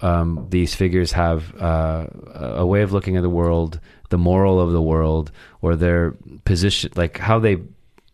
um, 0.02 0.48
these 0.50 0.74
figures 0.76 1.12
have 1.12 1.54
uh, 1.60 2.08
a 2.34 2.66
way 2.66 2.82
of 2.84 2.92
looking 2.94 3.18
at 3.18 3.22
the 3.22 3.30
world, 3.30 3.80
the 4.10 4.18
moral 4.18 4.60
of 4.60 4.72
the 4.72 4.82
world, 4.82 5.32
or 5.62 5.76
their 5.76 6.16
position, 6.46 6.92
like 6.96 7.18
how 7.18 7.40
they 7.40 7.58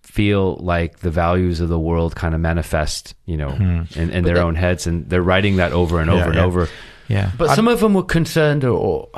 feel 0.02 0.56
like 0.58 1.00
the 1.00 1.12
values 1.12 1.60
of 1.60 1.68
the 1.70 1.80
world 1.80 2.16
kind 2.16 2.34
of 2.34 2.40
manifest, 2.42 3.16
you 3.26 3.36
know, 3.38 3.50
in, 3.96 4.10
in 4.12 4.24
their 4.24 4.36
they- 4.36 4.42
own 4.42 4.56
heads, 4.56 4.88
and 4.88 5.10
they're 5.10 5.22
writing 5.22 5.58
that 5.58 5.72
over 5.74 6.00
and 6.00 6.10
Yeah, 6.10 6.16
over 6.18 6.26
and 6.30 6.36
yeah. 6.36 6.46
over. 6.46 6.70
Yeah, 7.08 7.32
But 7.38 7.50
I- 7.50 7.56
some 7.56 7.68
of 7.68 7.80
them 7.82 7.94
were 7.94 8.04
concerned, 8.04 8.64
or, 8.64 8.78
or 8.78 9.10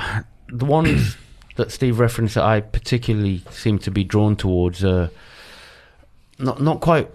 the 0.49 0.65
ones 0.65 1.15
that 1.55 1.71
Steve 1.71 1.99
referenced 1.99 2.35
that 2.35 2.43
I 2.43 2.61
particularly 2.61 3.43
seem 3.51 3.79
to 3.79 3.91
be 3.91 4.03
drawn 4.03 4.35
towards, 4.35 4.83
uh, 4.83 5.09
not 6.39 6.61
not 6.61 6.81
quite. 6.81 7.09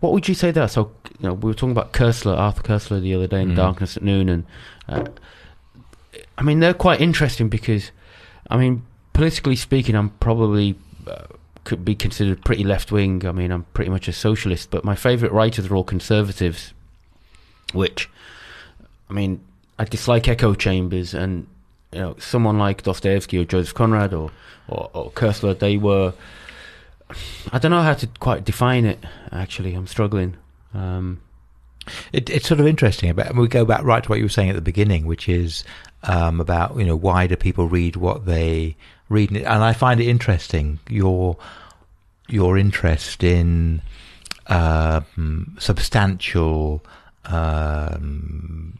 What 0.00 0.12
would 0.12 0.28
you 0.28 0.34
say 0.34 0.50
there? 0.50 0.66
So 0.68 0.92
you 1.18 1.28
know, 1.28 1.34
we 1.34 1.50
were 1.50 1.54
talking 1.54 1.72
about 1.72 1.92
Koestler, 1.92 2.36
Arthur 2.36 2.62
Koestler, 2.62 3.00
the 3.02 3.14
other 3.14 3.26
day 3.26 3.42
in 3.42 3.50
Mhm. 3.52 3.56
Darkness 3.56 3.96
at 3.96 4.02
Noon, 4.02 4.28
and 4.28 4.44
uh, 4.88 5.04
I 6.38 6.42
mean 6.42 6.60
they're 6.60 6.74
quite 6.74 7.00
interesting 7.00 7.48
because, 7.48 7.90
I 8.50 8.56
mean, 8.56 8.82
politically 9.12 9.56
speaking, 9.56 9.94
I'm 9.94 10.10
probably. 10.10 10.76
Uh, 11.06 11.24
could 11.62 11.84
be 11.84 11.94
considered 11.94 12.42
pretty 12.42 12.64
left 12.64 12.90
wing. 12.90 13.24
I 13.26 13.32
mean, 13.32 13.52
I'm 13.52 13.64
pretty 13.74 13.90
much 13.90 14.08
a 14.08 14.14
socialist, 14.14 14.70
but 14.70 14.82
my 14.82 14.94
favourite 14.94 15.32
writers 15.32 15.66
are 15.66 15.74
all 15.74 15.84
conservatives, 15.84 16.72
which 17.74 18.08
I 19.10 19.12
mean, 19.12 19.40
I 19.78 19.84
dislike 19.84 20.26
echo 20.26 20.54
chambers, 20.54 21.12
and 21.12 21.46
you 21.92 22.00
know, 22.00 22.16
someone 22.18 22.58
like 22.58 22.82
Dostoevsky 22.82 23.38
or 23.38 23.44
Joseph 23.44 23.74
Conrad 23.74 24.14
or 24.14 24.30
or, 24.68 24.90
or 24.94 25.54
they 25.54 25.76
were. 25.76 26.14
I 27.52 27.58
don't 27.58 27.72
know 27.72 27.82
how 27.82 27.94
to 27.94 28.06
quite 28.20 28.44
define 28.44 28.84
it. 28.86 29.04
Actually, 29.30 29.74
I'm 29.74 29.86
struggling. 29.86 30.36
Um, 30.72 31.20
It, 32.12 32.30
it's 32.30 32.48
sort 32.48 32.60
of 32.60 32.66
interesting. 32.66 33.10
About 33.10 33.34
we 33.34 33.48
go 33.48 33.64
back 33.64 33.82
right 33.84 34.02
to 34.02 34.08
what 34.08 34.18
you 34.18 34.24
were 34.24 34.30
saying 34.30 34.50
at 34.50 34.56
the 34.56 34.62
beginning, 34.62 35.06
which 35.06 35.28
is 35.28 35.64
um, 36.04 36.40
about 36.40 36.76
you 36.76 36.84
know 36.84 36.96
why 36.96 37.26
do 37.26 37.36
people 37.36 37.68
read 37.68 37.96
what 37.96 38.26
they 38.26 38.76
read, 39.08 39.30
and 39.30 39.46
I 39.46 39.72
find 39.72 40.00
it 40.00 40.08
interesting 40.08 40.78
your 40.88 41.36
your 42.28 42.56
interest 42.56 43.22
in 43.22 43.82
um, 44.46 45.56
substantial, 45.58 46.84
um, 47.26 48.78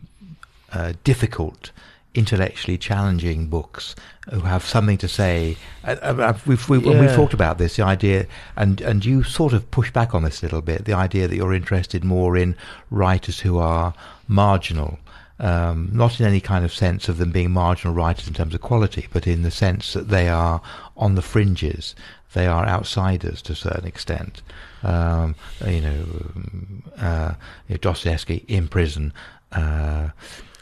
uh, 0.73 0.93
difficult, 1.05 1.71
intellectually 2.15 2.77
challenging 2.77 3.47
books 3.47 3.95
who 4.31 4.41
have 4.41 4.65
something 4.65 4.99
to 4.99 5.09
say. 5.09 5.57
Uh, 5.85 5.97
uh, 6.03 6.39
we've, 6.47 6.69
we've, 6.69 6.85
when 6.85 6.99
we've 6.99 7.15
talked 7.15 7.35
about 7.35 7.59
this, 7.59 7.77
the 7.77 7.85
idea, 7.85 8.27
and 8.57 8.81
and 8.81 9.05
you 9.05 9.23
sort 9.23 9.53
of 9.53 9.71
push 9.71 9.91
back 9.93 10.15
on 10.15 10.25
this 10.25 10.43
a 10.43 10.47
little 10.47 10.63
bit, 10.63 10.85
the 10.85 10.93
idea 10.93 11.29
that 11.29 11.37
you're 11.37 11.55
interested 11.55 12.05
more 12.05 12.37
in 12.37 12.57
writers 12.91 13.41
who 13.41 13.59
are 13.59 13.95
marginal. 14.29 14.99
Um, 15.41 15.89
not 15.93 16.21
in 16.21 16.27
any 16.27 16.41
kind 16.41 16.67
of 16.67 16.73
sense 16.73 17.09
of 17.09 17.17
them 17.17 17.31
being 17.31 17.51
marginal 17.51 17.95
writers 17.95 18.29
in 18.29 18.35
terms 18.35 18.55
of 18.55 18.61
quality, 18.61 19.09
but 19.11 19.27
in 19.27 19.41
the 19.41 19.51
sense 19.51 19.95
that 19.95 20.09
they 20.09 20.29
are 20.29 20.61
on 20.99 21.15
the 21.15 21.23
fringes. 21.23 21.95
They 22.35 22.47
are 22.47 22.67
outsiders 22.67 23.41
to 23.43 23.55
a 23.55 23.57
certain 23.57 23.87
extent. 23.87 24.43
Um, 24.83 25.35
you 25.67 25.81
know, 25.81 26.05
um, 26.37 26.83
uh, 26.99 27.35
Dostoevsky 27.81 28.45
in 28.49 28.69
prison, 28.69 29.13
uh, 29.53 30.11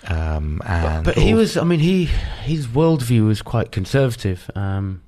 um, 0.06 0.62
and 0.64 1.04
but 1.04 1.16
he 1.16 1.34
was. 1.34 1.56
I 1.56 1.64
mean, 1.64 1.80
he 1.80 2.06
his 2.42 2.66
worldview 2.68 3.26
was 3.26 3.42
quite 3.42 3.72
conservative, 3.72 4.50
um, 4.54 5.02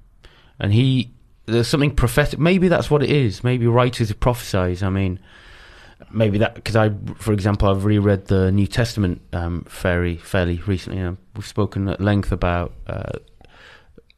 and 0.59 0.72
he 0.72 1.10
there's 1.47 1.68
something 1.68 1.94
prophetic. 1.94 2.38
Maybe 2.38 2.68
that's 2.68 2.90
what 2.90 3.02
it 3.02 3.10
is. 3.10 3.42
Maybe 3.42 3.66
writers 3.66 4.09
who 4.09 4.14
prophesize. 4.14 4.82
I 4.82 4.90
mean, 4.90 5.18
maybe 6.10 6.39
that 6.39 6.55
because 6.55 6.77
I, 6.77 6.90
for 7.16 7.32
example, 7.32 7.68
I've 7.68 7.85
reread 7.85 8.27
the 8.27 8.51
New 8.52 8.66
Testament 8.66 9.20
um, 9.32 9.64
fairly 9.68 10.16
fairly 10.16 10.59
recently. 10.66 11.01
And 11.01 11.16
we've 11.35 11.47
spoken 11.47 11.89
at 11.89 12.01
length 12.01 12.32
about. 12.32 12.72
Uh, 12.86 13.12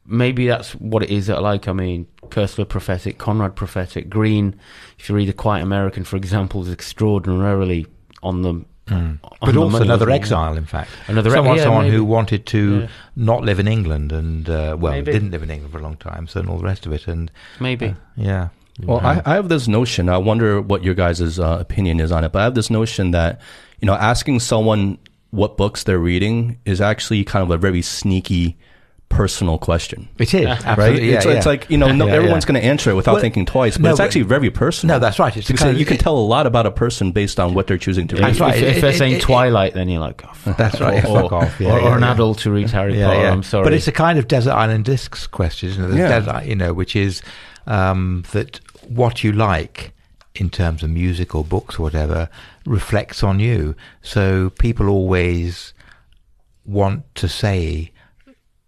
maybe 0.05 0.47
that's 0.47 0.75
what 0.75 1.03
it 1.03 1.09
is 1.09 1.27
that 1.27 1.37
I 1.37 1.39
like. 1.39 1.67
I 1.67 1.73
mean, 1.73 2.07
Koestler 2.27 2.67
prophetic, 2.67 3.17
Conrad 3.17 3.55
prophetic, 3.55 4.09
Greene. 4.09 4.55
If 4.99 5.09
you 5.09 5.15
read 5.15 5.29
A 5.29 5.33
Quiet 5.33 5.63
American, 5.63 6.03
for 6.03 6.17
example, 6.17 6.61
is 6.63 6.71
extraordinarily 6.71 7.87
on 8.21 8.41
the. 8.41 8.65
Mm. 8.87 9.19
But 9.39 9.55
also 9.55 9.69
money, 9.69 9.85
another 9.85 10.09
exile, 10.09 10.57
in 10.57 10.65
fact. 10.65 10.89
Another 11.07 11.29
someone, 11.29 11.55
yeah, 11.55 11.63
someone 11.63 11.85
maybe. 11.85 11.95
who 11.95 12.03
wanted 12.03 12.45
to 12.47 12.81
Yeah. 12.81 12.87
not 13.15 13.41
live 13.43 13.59
in 13.59 13.67
England 13.67 14.11
and 14.11 14.49
uh, 14.49 14.75
well, 14.77 14.91
Maybe. 14.91 15.09
didn't 15.13 15.31
live 15.31 15.41
in 15.41 15.49
England 15.49 15.71
for 15.71 15.79
a 15.79 15.81
long 15.81 15.95
time, 15.95 16.27
so 16.27 16.41
and 16.41 16.49
all 16.49 16.57
the 16.57 16.65
rest 16.65 16.85
of 16.85 16.91
it. 16.91 17.07
And 17.07 17.31
Maybe. 17.61 17.87
uh, 17.87 17.93
yeah, 18.17 18.49
Well, 18.81 18.99
I, 18.99 19.21
I 19.25 19.35
have 19.35 19.49
this 19.49 19.67
notion. 19.67 20.09
I 20.09 20.17
wonder 20.17 20.61
what 20.61 20.83
your 20.83 20.95
guys' 20.95 21.39
uh, 21.39 21.57
opinion 21.59 21.99
is 21.99 22.11
on 22.11 22.23
it. 22.23 22.31
But 22.31 22.39
I 22.39 22.43
have 22.45 22.55
this 22.55 22.69
notion 22.71 23.11
that 23.11 23.39
you 23.79 23.85
know, 23.85 23.93
asking 23.93 24.39
someone 24.39 24.97
what 25.31 25.57
books 25.57 25.83
they're 25.83 25.99
reading 25.99 26.59
is 26.65 26.79
actually 26.81 27.23
kind 27.23 27.43
of 27.43 27.51
a 27.51 27.57
very 27.57 27.81
sneaky, 27.81 28.57
personal 29.09 29.57
question. 29.59 30.07
it 30.17 30.33
is 30.33 30.45
Right? 30.45 30.65
absolutely. 30.65 31.09
Yeah, 31.11 31.17
it's, 31.17 31.25
yeah. 31.25 31.31
it's 31.33 31.45
like 31.45 31.69
you 31.69 31.77
know, 31.77 31.91
no, 31.91 32.05
Yeah, 32.07 32.13
everyone's 32.13 32.45
yeah. 32.45 32.47
going 32.53 32.61
to 32.61 32.67
answer 32.67 32.89
it 32.89 32.95
without 32.95 33.13
Well, 33.13 33.21
thinking 33.21 33.45
twice. 33.45 33.77
But 33.77 33.83
no, 33.83 33.89
it's 33.91 33.99
but- 33.99 34.05
actually 34.05 34.23
very 34.23 34.49
personal. 34.49 34.95
no, 34.95 34.99
that's 34.99 35.19
right. 35.19 35.35
It's 35.37 35.47
the 35.47 35.53
You 35.53 35.57
kind 35.57 35.67
can, 35.69 35.75
of- 35.75 35.79
you 35.79 35.85
can 35.85 35.97
tell 35.97 36.17
a 36.17 36.25
lot 36.25 36.47
about 36.47 36.65
a 36.65 36.71
person 36.71 37.11
based 37.11 37.39
on 37.39 37.53
what 37.53 37.67
they're 37.67 37.77
choosing 37.77 38.07
to 38.07 38.15
read. 38.15 38.25
That's 38.25 38.39
right. 38.39 38.55
If, 38.55 38.63
if 38.63 38.77
It- 38.77 38.81
they're 38.81 38.89
it- 38.91 38.97
saying 38.97 39.15
it- 39.17 39.21
Twilight, 39.21 39.73
then 39.75 39.87
you're 39.89 40.01
like, 40.01 40.23
oh, 40.25 40.53
That's 40.57 40.79
right. 40.81 41.03
Or, 41.05 41.21
Fuck 41.23 41.31
off. 41.31 41.59
Yeah, 41.59 41.73
or, 41.75 41.79
yeah, 41.81 41.87
or 41.89 41.95
an 41.97 42.01
yeah. 42.03 42.11
adult 42.13 42.39
to 42.39 42.51
read 42.51 42.69
Harry 42.71 42.97
yeah, 42.97 43.07
Potter. 43.07 43.19
yeah. 43.21 43.31
I'm 43.31 43.43
sorry. 43.43 43.63
But 43.65 43.73
it's 43.73 43.87
a 43.87 43.91
kind 43.91 44.17
of 44.17 44.27
desert 44.27 44.53
island 44.53 44.85
discs 44.85 45.27
question, 45.27 45.69
isn't 45.69 45.83
it? 45.83 45.87
There's 45.89 45.99
Yeah. 45.99 46.19
desert, 46.19 46.45
you 46.47 46.55
know, 46.55 46.73
which 46.73 46.95
is 46.95 47.21
um, 47.67 48.23
that 48.33 48.59
what 48.89 49.23
you 49.23 49.31
like 49.31 49.93
in 50.35 50.49
terms 50.49 50.81
of 50.83 50.89
music 50.89 51.35
or 51.35 51.43
books 51.43 51.77
or 51.77 51.83
whatever 51.83 52.27
reflects 52.65 53.23
on 53.23 53.39
you. 53.39 53.75
So 54.01 54.49
people 54.51 54.89
always 54.89 55.73
want 56.65 57.03
to 57.15 57.27
say 57.27 57.91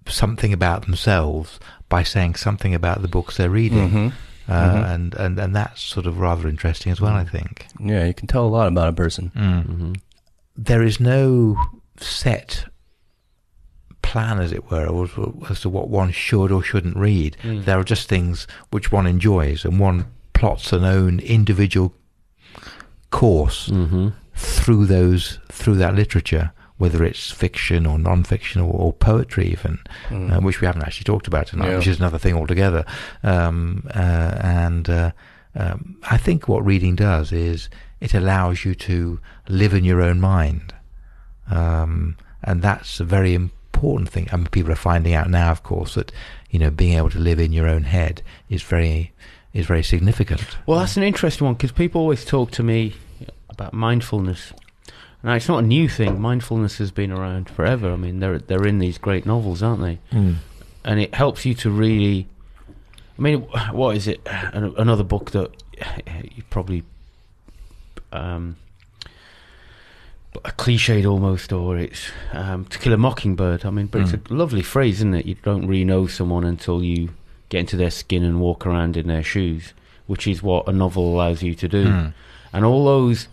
something 0.07 0.53
about 0.53 0.85
themselves 0.85 1.59
by 1.89 2.03
saying 2.03 2.35
something 2.35 2.75
about 2.75 3.01
the 3.01 3.07
books 3.07 3.37
they're 3.37 3.49
reading. 3.49 3.89
Mhm. 3.89 4.13
Uh, 4.47 4.73
Mhm. 4.75 4.93
and, 4.93 5.13
and, 5.15 5.39
and 5.39 5.55
that's 5.55 5.81
sort 5.81 6.05
of 6.05 6.19
rather 6.19 6.47
interesting 6.47 6.91
as 6.91 7.01
well, 7.01 7.13
I 7.15 7.23
think. 7.25 7.65
Yeah, 7.79 8.05
you 8.05 8.13
can 8.13 8.27
tell 8.27 8.45
a 8.45 8.47
lot 8.47 8.67
about 8.67 8.89
a 8.89 8.93
person. 8.93 9.31
Mhm. 9.35 9.99
there 10.57 10.83
is 10.83 10.99
no 11.01 11.57
set 11.97 12.65
plan, 14.09 14.39
as 14.39 14.51
it 14.51 14.63
were, 14.69 14.87
as, 15.03 15.09
as 15.49 15.59
to 15.61 15.69
what 15.69 15.89
one 15.89 16.11
should 16.11 16.51
or 16.51 16.61
shouldn't 16.63 16.95
read. 16.97 17.35
Mm. 17.43 17.65
There 17.65 17.79
are 17.79 17.83
just 17.83 18.07
things 18.07 18.47
which 18.71 18.91
one 18.91 19.07
enjoys, 19.07 19.65
and 19.65 19.79
one 19.79 20.05
plots 20.33 20.71
an 20.73 20.83
own 20.83 21.19
individual 21.19 21.93
course 23.09 23.69
Mhm. 23.69 24.13
through 24.35 24.85
those 24.85 25.39
through 25.51 25.75
that 25.77 25.95
literature, 25.95 26.51
whether 26.77 27.03
it's 27.03 27.31
fiction 27.31 27.85
or 27.85 27.97
non-fiction 27.97 28.61
or, 28.61 28.73
or 28.73 28.93
poetry, 28.93 29.47
even, 29.47 29.79
Mm. 30.09 30.31
uh, 30.37 30.41
which 30.41 30.59
we 30.61 30.67
haven't 30.67 30.83
actually 30.83 31.05
talked 31.05 31.27
about 31.27 31.47
tonight, 31.47 31.69
Yeah. 31.69 31.77
which 31.77 31.87
is 31.87 31.99
another 31.99 32.17
thing 32.19 32.35
altogether. 32.35 32.83
Um, 33.23 33.83
uh, 33.95 34.31
and 34.41 34.89
uh, 34.89 35.11
um, 35.55 35.95
I 36.15 36.17
think 36.17 36.47
what 36.47 36.65
reading 36.65 36.95
does 36.95 37.31
is 37.31 37.69
it 38.01 38.13
allows 38.13 38.65
you 38.65 38.75
to 38.75 39.19
live 39.47 39.73
in 39.73 39.85
your 39.85 40.01
own 40.01 40.19
mind, 40.19 40.73
um, 41.49 42.17
and 42.43 42.61
that's 42.61 42.99
a 42.99 43.05
very 43.05 43.33
important 43.33 43.54
thing. 44.05 44.27
I 44.31 44.37
mean, 44.37 44.47
people 44.47 44.71
are 44.71 44.75
finding 44.75 45.13
out 45.13 45.29
now, 45.29 45.51
of 45.51 45.63
course, 45.63 45.95
that 45.95 46.11
you 46.49 46.59
know 46.59 46.69
being 46.69 46.97
able 46.97 47.09
to 47.11 47.19
live 47.19 47.39
in 47.39 47.51
your 47.53 47.67
own 47.67 47.83
head 47.83 48.21
is 48.49 48.63
very 48.63 49.11
is 49.53 49.65
very 49.65 49.83
significant. 49.83 50.57
Well, 50.65 50.79
that's 50.79 50.97
an 50.97 51.03
interesting 51.03 51.45
one 51.45 51.55
because 51.55 51.71
people 51.71 52.01
always 52.01 52.25
talk 52.25 52.51
to 52.51 52.63
me 52.63 52.95
about 53.49 53.73
mindfulness. 53.73 54.53
Now, 55.23 55.33
it's 55.33 55.47
not 55.47 55.63
a 55.63 55.67
new 55.67 55.89
thing. 55.89 56.21
Mindfulness 56.21 56.77
has 56.77 56.91
been 56.91 57.11
around 57.11 57.49
forever. 57.49 57.91
I 57.91 57.95
mean, 57.95 58.19
they're 58.19 58.39
they're 58.39 58.67
in 58.67 58.79
these 58.79 58.97
great 58.97 59.25
novels, 59.25 59.63
aren't 59.63 59.81
they? 59.81 59.99
And 60.83 60.99
it 60.99 61.15
helps 61.15 61.45
you 61.45 61.53
to 61.55 61.71
really. 61.71 62.27
I 63.17 63.21
mean, 63.21 63.41
what 63.71 63.95
is 63.95 64.07
it? 64.07 64.19
Another 64.25 65.03
book 65.03 65.31
that 65.31 65.51
you 66.35 66.43
probably 66.49 66.83
um, 68.11 68.57
a 70.43 70.51
cliched 70.51 71.09
almost, 71.09 71.51
or 71.53 71.77
it's 71.77 72.09
um, 72.33 72.65
To 72.65 72.79
Kill 72.79 72.93
a 72.93 72.97
Mockingbird. 72.97 73.65
I 73.65 73.69
mean, 73.69 73.87
but 73.87 74.01
it's 74.01 74.13
a 74.13 74.21
lovely 74.33 74.61
phrase, 74.61 74.95
isn't 74.95 75.13
it? 75.13 75.25
You 75.25 75.35
don't 75.43 75.67
really 75.67 75.85
know 75.85 76.07
someone 76.07 76.43
until 76.43 76.83
you 76.83 77.09
get 77.49 77.59
into 77.59 77.77
their 77.77 77.91
skin 77.91 78.23
and 78.23 78.41
walk 78.41 78.65
around 78.65 78.97
in 78.97 79.07
their 79.07 79.23
shoes, 79.23 79.73
which 80.07 80.27
is 80.27 80.43
what 80.43 80.67
a 80.67 80.71
novel 80.71 81.13
allows 81.13 81.43
you 81.43 81.55
to 81.55 81.67
do. 81.67 81.85
Mm. 81.85 82.13
And 82.53 82.65
all 82.65 82.85
those, 82.85 83.27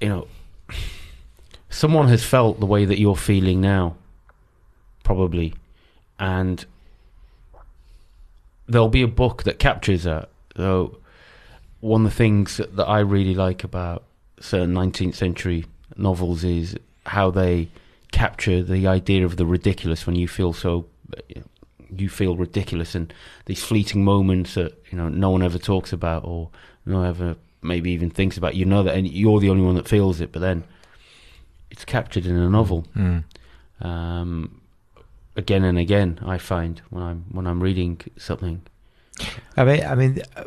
you 0.00 0.08
know, 0.08 0.28
someone 1.70 2.08
has 2.08 2.24
felt 2.24 2.60
the 2.60 2.66
way 2.66 2.84
that 2.84 2.98
you're 2.98 3.16
feeling 3.16 3.60
now, 3.60 3.96
probably, 5.02 5.54
and 6.18 6.64
there'll 8.66 8.88
be 8.88 9.02
a 9.02 9.08
book 9.08 9.42
that 9.44 9.58
captures 9.58 10.04
that. 10.04 10.28
So, 10.56 10.98
one 11.80 12.04
of 12.04 12.12
the 12.12 12.16
things 12.16 12.56
that, 12.56 12.76
that 12.76 12.86
I 12.86 13.00
really 13.00 13.34
like 13.34 13.62
about 13.62 14.04
certain 14.40 14.74
19th 14.74 15.14
century 15.14 15.66
novels 15.96 16.44
is 16.44 16.76
how 17.06 17.30
they 17.30 17.68
capture 18.12 18.62
the 18.62 18.86
idea 18.86 19.24
of 19.24 19.36
the 19.36 19.46
ridiculous 19.46 20.06
when 20.06 20.16
you 20.16 20.26
feel 20.28 20.52
so 20.52 20.86
you 21.94 22.08
feel 22.08 22.36
ridiculous 22.36 22.94
and 22.94 23.12
these 23.44 23.62
fleeting 23.62 24.04
moments 24.04 24.54
that 24.54 24.72
you 24.90 24.98
know 24.98 25.08
no 25.08 25.30
one 25.30 25.42
ever 25.42 25.58
talks 25.58 25.92
about 25.92 26.24
or 26.24 26.50
no 26.84 26.98
one 26.98 27.06
ever 27.06 27.36
maybe 27.66 27.90
even 27.90 28.10
thinks 28.10 28.36
about. 28.36 28.54
You 28.54 28.64
know 28.64 28.82
that, 28.82 28.94
and 28.94 29.08
you're 29.08 29.40
the 29.40 29.50
only 29.50 29.64
one 29.64 29.74
that 29.74 29.88
feels 29.88 30.20
it. 30.20 30.32
But 30.32 30.40
then 30.40 30.64
it's 31.70 31.84
captured 31.84 32.26
in 32.26 32.36
a 32.36 32.48
novel. 32.48 32.86
Mm. 32.96 33.24
Um, 33.80 34.60
again 35.34 35.64
and 35.64 35.78
again, 35.78 36.18
I 36.24 36.38
find 36.38 36.80
when 36.90 37.02
I'm 37.02 37.24
when 37.30 37.46
I'm 37.46 37.62
reading 37.62 38.00
something. 38.16 38.62
I 39.56 39.64
mean, 39.64 39.84
I 39.84 39.94
mean, 39.94 40.22
uh, 40.36 40.44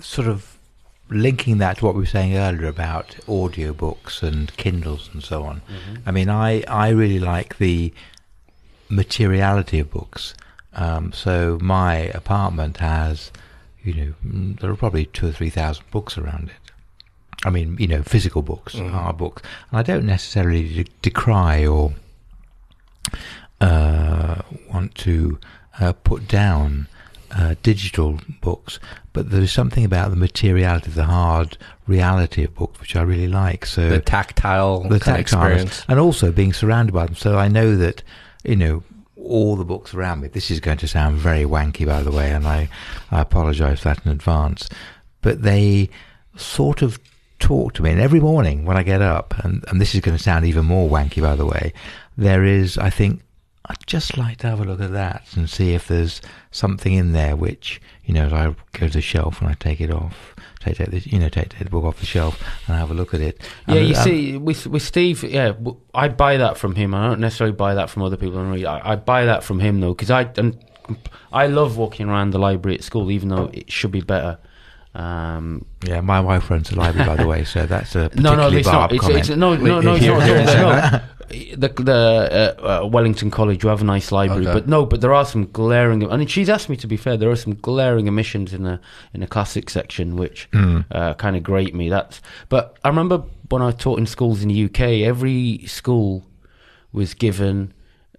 sort 0.00 0.28
of 0.28 0.58
linking 1.10 1.58
that 1.58 1.78
to 1.78 1.84
what 1.84 1.94
we 1.94 2.00
were 2.02 2.06
saying 2.06 2.36
earlier 2.36 2.66
about 2.68 3.08
audiobooks 3.26 4.22
and 4.22 4.56
Kindles 4.56 5.10
and 5.12 5.22
so 5.22 5.42
on. 5.42 5.60
I 6.06 6.10
mean, 6.10 6.28
I, 6.28 6.62
I 6.68 6.90
really 6.90 7.18
like 7.20 7.58
the 7.58 7.92
materiality 8.88 9.78
of 9.80 9.90
books. 9.90 10.34
Um, 10.72 11.12
so 11.12 11.58
my 11.60 11.94
apartment 12.14 12.76
has, 12.78 13.32
you 13.82 13.92
know, 13.94 14.14
mm, 14.26 14.60
there 14.60 14.70
are 14.70 14.76
probably 14.76 15.06
two 15.06 15.26
or 15.28 15.32
three 15.32 15.50
thousand 15.50 15.84
books 15.90 16.16
around 16.16 16.50
it. 16.50 16.72
I 17.44 17.50
mean, 17.50 17.76
you 17.80 17.86
know, 17.88 18.02
physical 18.02 18.42
books, 18.42 18.74
Mhm. 18.76 18.90
hard 18.90 19.16
books. 19.16 19.42
And 19.70 19.78
I 19.80 19.82
don't 19.82 20.06
necessarily 20.06 20.84
de- 20.84 20.90
decry 21.02 21.66
or 21.66 21.94
uh, 23.60 24.42
want 24.72 24.94
to 24.96 25.38
uh, 25.80 25.92
put 25.92 26.28
down 26.28 26.86
uh, 27.32 27.54
digital 27.62 28.18
books, 28.40 28.78
but 29.12 29.30
there 29.30 29.40
is 29.40 29.52
something 29.52 29.84
about 29.84 30.10
the 30.10 30.16
materiality, 30.16 30.90
the 30.90 31.04
hard 31.04 31.56
reality 31.86 32.44
of 32.44 32.54
books, 32.54 32.80
which 32.80 32.96
I 32.96 33.02
really 33.02 33.28
like. 33.28 33.66
So 33.66 33.88
the 33.88 34.00
tactile 34.00 34.80
the 34.88 34.98
tactile 34.98 35.20
experience. 35.20 35.84
and 35.88 35.98
also 35.98 36.32
being 36.32 36.52
surrounded 36.52 36.92
by 36.92 37.06
them. 37.06 37.16
So 37.16 37.38
I 37.38 37.48
know 37.48 37.76
that, 37.76 38.02
you 38.44 38.56
know, 38.56 38.82
all 39.16 39.56
the 39.56 39.64
books 39.64 39.94
around 39.94 40.20
me. 40.20 40.28
This 40.28 40.50
is 40.50 40.60
going 40.60 40.78
to 40.78 40.88
sound 40.88 41.18
very 41.18 41.44
wanky, 41.44 41.86
by 41.86 42.02
the 42.02 42.10
way, 42.10 42.30
and 42.32 42.46
I, 42.46 42.68
I 43.10 43.20
apologise 43.20 43.80
for 43.80 43.90
that 43.90 44.04
in 44.04 44.12
advance. 44.12 44.68
But 45.22 45.42
they 45.42 45.90
sort 46.36 46.82
of 46.82 46.98
talk 47.38 47.74
to 47.74 47.82
me, 47.82 47.90
and 47.90 48.00
every 48.00 48.20
morning 48.20 48.64
when 48.64 48.76
I 48.76 48.82
get 48.82 49.02
up, 49.02 49.34
and, 49.44 49.64
and 49.68 49.80
this 49.80 49.94
is 49.94 50.00
going 50.00 50.16
to 50.16 50.22
sound 50.22 50.46
even 50.46 50.64
more 50.64 50.88
wanky, 50.88 51.22
by 51.22 51.36
the 51.36 51.46
way, 51.46 51.72
there 52.16 52.44
is, 52.44 52.78
I 52.78 52.90
think, 52.90 53.22
I'd 53.66 53.86
just 53.86 54.16
like 54.16 54.38
to 54.38 54.48
have 54.48 54.60
a 54.60 54.64
look 54.64 54.80
at 54.80 54.92
that 54.92 55.26
and 55.36 55.48
see 55.48 55.74
if 55.74 55.86
there's 55.86 56.20
something 56.50 56.92
in 56.92 57.12
there 57.12 57.36
which, 57.36 57.80
you 58.04 58.12
know, 58.14 58.26
I 58.28 58.54
go 58.78 58.86
to 58.86 58.92
the 58.92 59.00
shelf 59.00 59.40
and 59.40 59.48
I 59.50 59.54
take 59.54 59.80
it 59.80 59.90
off, 59.90 60.34
take, 60.60 60.76
take 60.78 60.90
the, 60.90 60.98
you 61.00 61.18
know, 61.18 61.28
take, 61.28 61.50
take 61.50 61.64
the 61.64 61.70
book 61.70 61.84
off 61.84 62.00
the 62.00 62.06
shelf 62.06 62.42
and 62.66 62.76
have 62.76 62.90
a 62.90 62.94
look 62.94 63.14
at 63.14 63.20
it. 63.20 63.40
Yeah, 63.68 63.74
And- 63.76 63.88
you 63.88 63.94
see, 63.94 64.36
with 64.36 64.66
with 64.66 64.82
Steve, 64.82 65.22
yeah, 65.24 65.52
I 65.94 66.08
buy 66.08 66.36
that 66.38 66.58
from 66.58 66.74
him. 66.74 66.94
I 66.94 67.06
don't 67.06 67.20
necessarily 67.20 67.54
buy 67.54 67.74
that 67.74 67.88
from 67.90 68.02
other 68.02 68.16
people. 68.16 68.38
and 68.40 68.50
read. 68.52 68.64
I, 68.64 68.92
I 68.92 68.96
buy 68.96 69.24
that 69.26 69.44
from 69.44 69.60
him 69.60 69.80
though, 69.80 69.94
because 69.94 70.10
I 70.10 70.22
and 70.36 70.58
I 71.32 71.46
love 71.46 71.76
walking 71.76 72.08
around 72.08 72.30
the 72.30 72.38
library 72.40 72.76
at 72.76 72.82
school, 72.84 73.10
even 73.12 73.28
though 73.28 73.50
it 73.52 73.70
should 73.70 73.92
be 73.92 74.00
better. 74.00 74.38
Um, 74.94 75.64
Yeah, 75.86 76.00
my 76.00 76.20
wife 76.20 76.50
runs 76.50 76.70
the 76.70 76.76
library, 76.76 77.06
by 77.06 77.16
the 77.16 77.26
way, 77.26 77.44
so 77.44 77.64
that's 77.66 77.94
a 77.94 78.10
no, 78.16 78.34
no, 78.34 78.48
it's 78.50 78.66
not. 78.66 78.92
It's, 78.92 79.06
it's 79.08 79.28
no, 79.30 79.54
no, 79.56 79.80
no, 79.80 79.94
it's 79.94 80.04
not. 80.04 80.22
here 80.22 80.36
at 80.36 80.48
it 80.58 80.64
all. 80.64 80.72
is. 80.72 80.92
No. 80.92 81.00
The 81.30 81.68
the 81.68 82.56
uh, 82.66 82.82
uh, 82.82 82.86
Wellington 82.88 83.30
College, 83.30 83.62
you 83.62 83.68
have 83.68 83.82
a 83.82 83.84
nice 83.84 84.10
library, 84.10 84.48
Okay. 84.48 84.52
but 84.52 84.66
no, 84.66 84.84
but 84.84 85.00
there 85.00 85.14
are 85.14 85.24
some 85.24 85.46
glaring. 85.52 86.10
I 86.10 86.16
mean, 86.16 86.26
she's 86.26 86.48
asked 86.48 86.68
me 86.68 86.74
to 86.78 86.88
be 86.88 86.96
fair. 86.96 87.16
There 87.16 87.30
are 87.30 87.36
some 87.36 87.54
glaring 87.54 88.08
omissions 88.08 88.52
in 88.52 88.64
the 88.64 88.80
in 89.14 89.20
the 89.20 89.28
classic 89.28 89.70
section, 89.70 90.16
which 90.16 90.48
Mm. 90.50 90.84
uh, 90.90 91.14
kind 91.14 91.36
of 91.36 91.44
grate 91.44 91.72
me. 91.72 91.88
That's. 91.88 92.20
But 92.48 92.76
I 92.82 92.88
remember 92.88 93.22
when 93.48 93.62
I 93.62 93.70
taught 93.70 94.00
in 94.00 94.06
schools 94.06 94.42
in 94.42 94.48
the 94.48 94.64
UK, 94.64 94.80
every 95.06 95.64
school 95.68 96.24
was 96.92 97.14
given. 97.14 97.74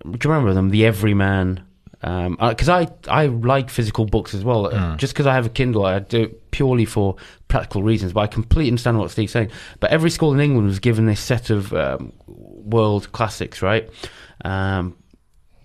Do 0.06 0.11
you 0.11 0.30
remember 0.30 0.53
them? 0.53 0.69
The 0.69 0.85
Everyman. 0.85 1.60
Because 2.01 2.69
I 2.69 2.87
I 3.07 3.27
like 3.27 3.69
physical 3.69 4.05
books 4.05 4.33
as 4.33 4.43
well. 4.43 4.65
Uh, 4.65 4.69
Just 4.97 5.13
because 5.13 5.27
I 5.27 5.33
have 5.33 5.45
a 5.45 5.49
Kindle, 5.49 5.85
I 5.85 5.99
do 5.99 6.23
it 6.23 6.51
purely 6.51 6.85
for 6.85 7.15
practical 7.47 7.83
reasons. 7.83 8.13
But 8.13 8.21
I 8.21 8.27
completely 8.27 8.69
understand 8.71 8.97
what 8.97 9.11
Steve's 9.11 9.31
saying. 9.31 9.51
But 9.79 9.91
every 9.91 10.09
school 10.09 10.33
in 10.33 10.39
England 10.39 10.67
was 10.67 10.79
given 10.79 11.05
this 11.05 11.19
set 11.19 11.49
of 11.49 11.73
um, 11.73 12.11
world 12.27 13.11
classics, 13.11 13.61
right? 13.61 13.89
Um, 14.43 14.95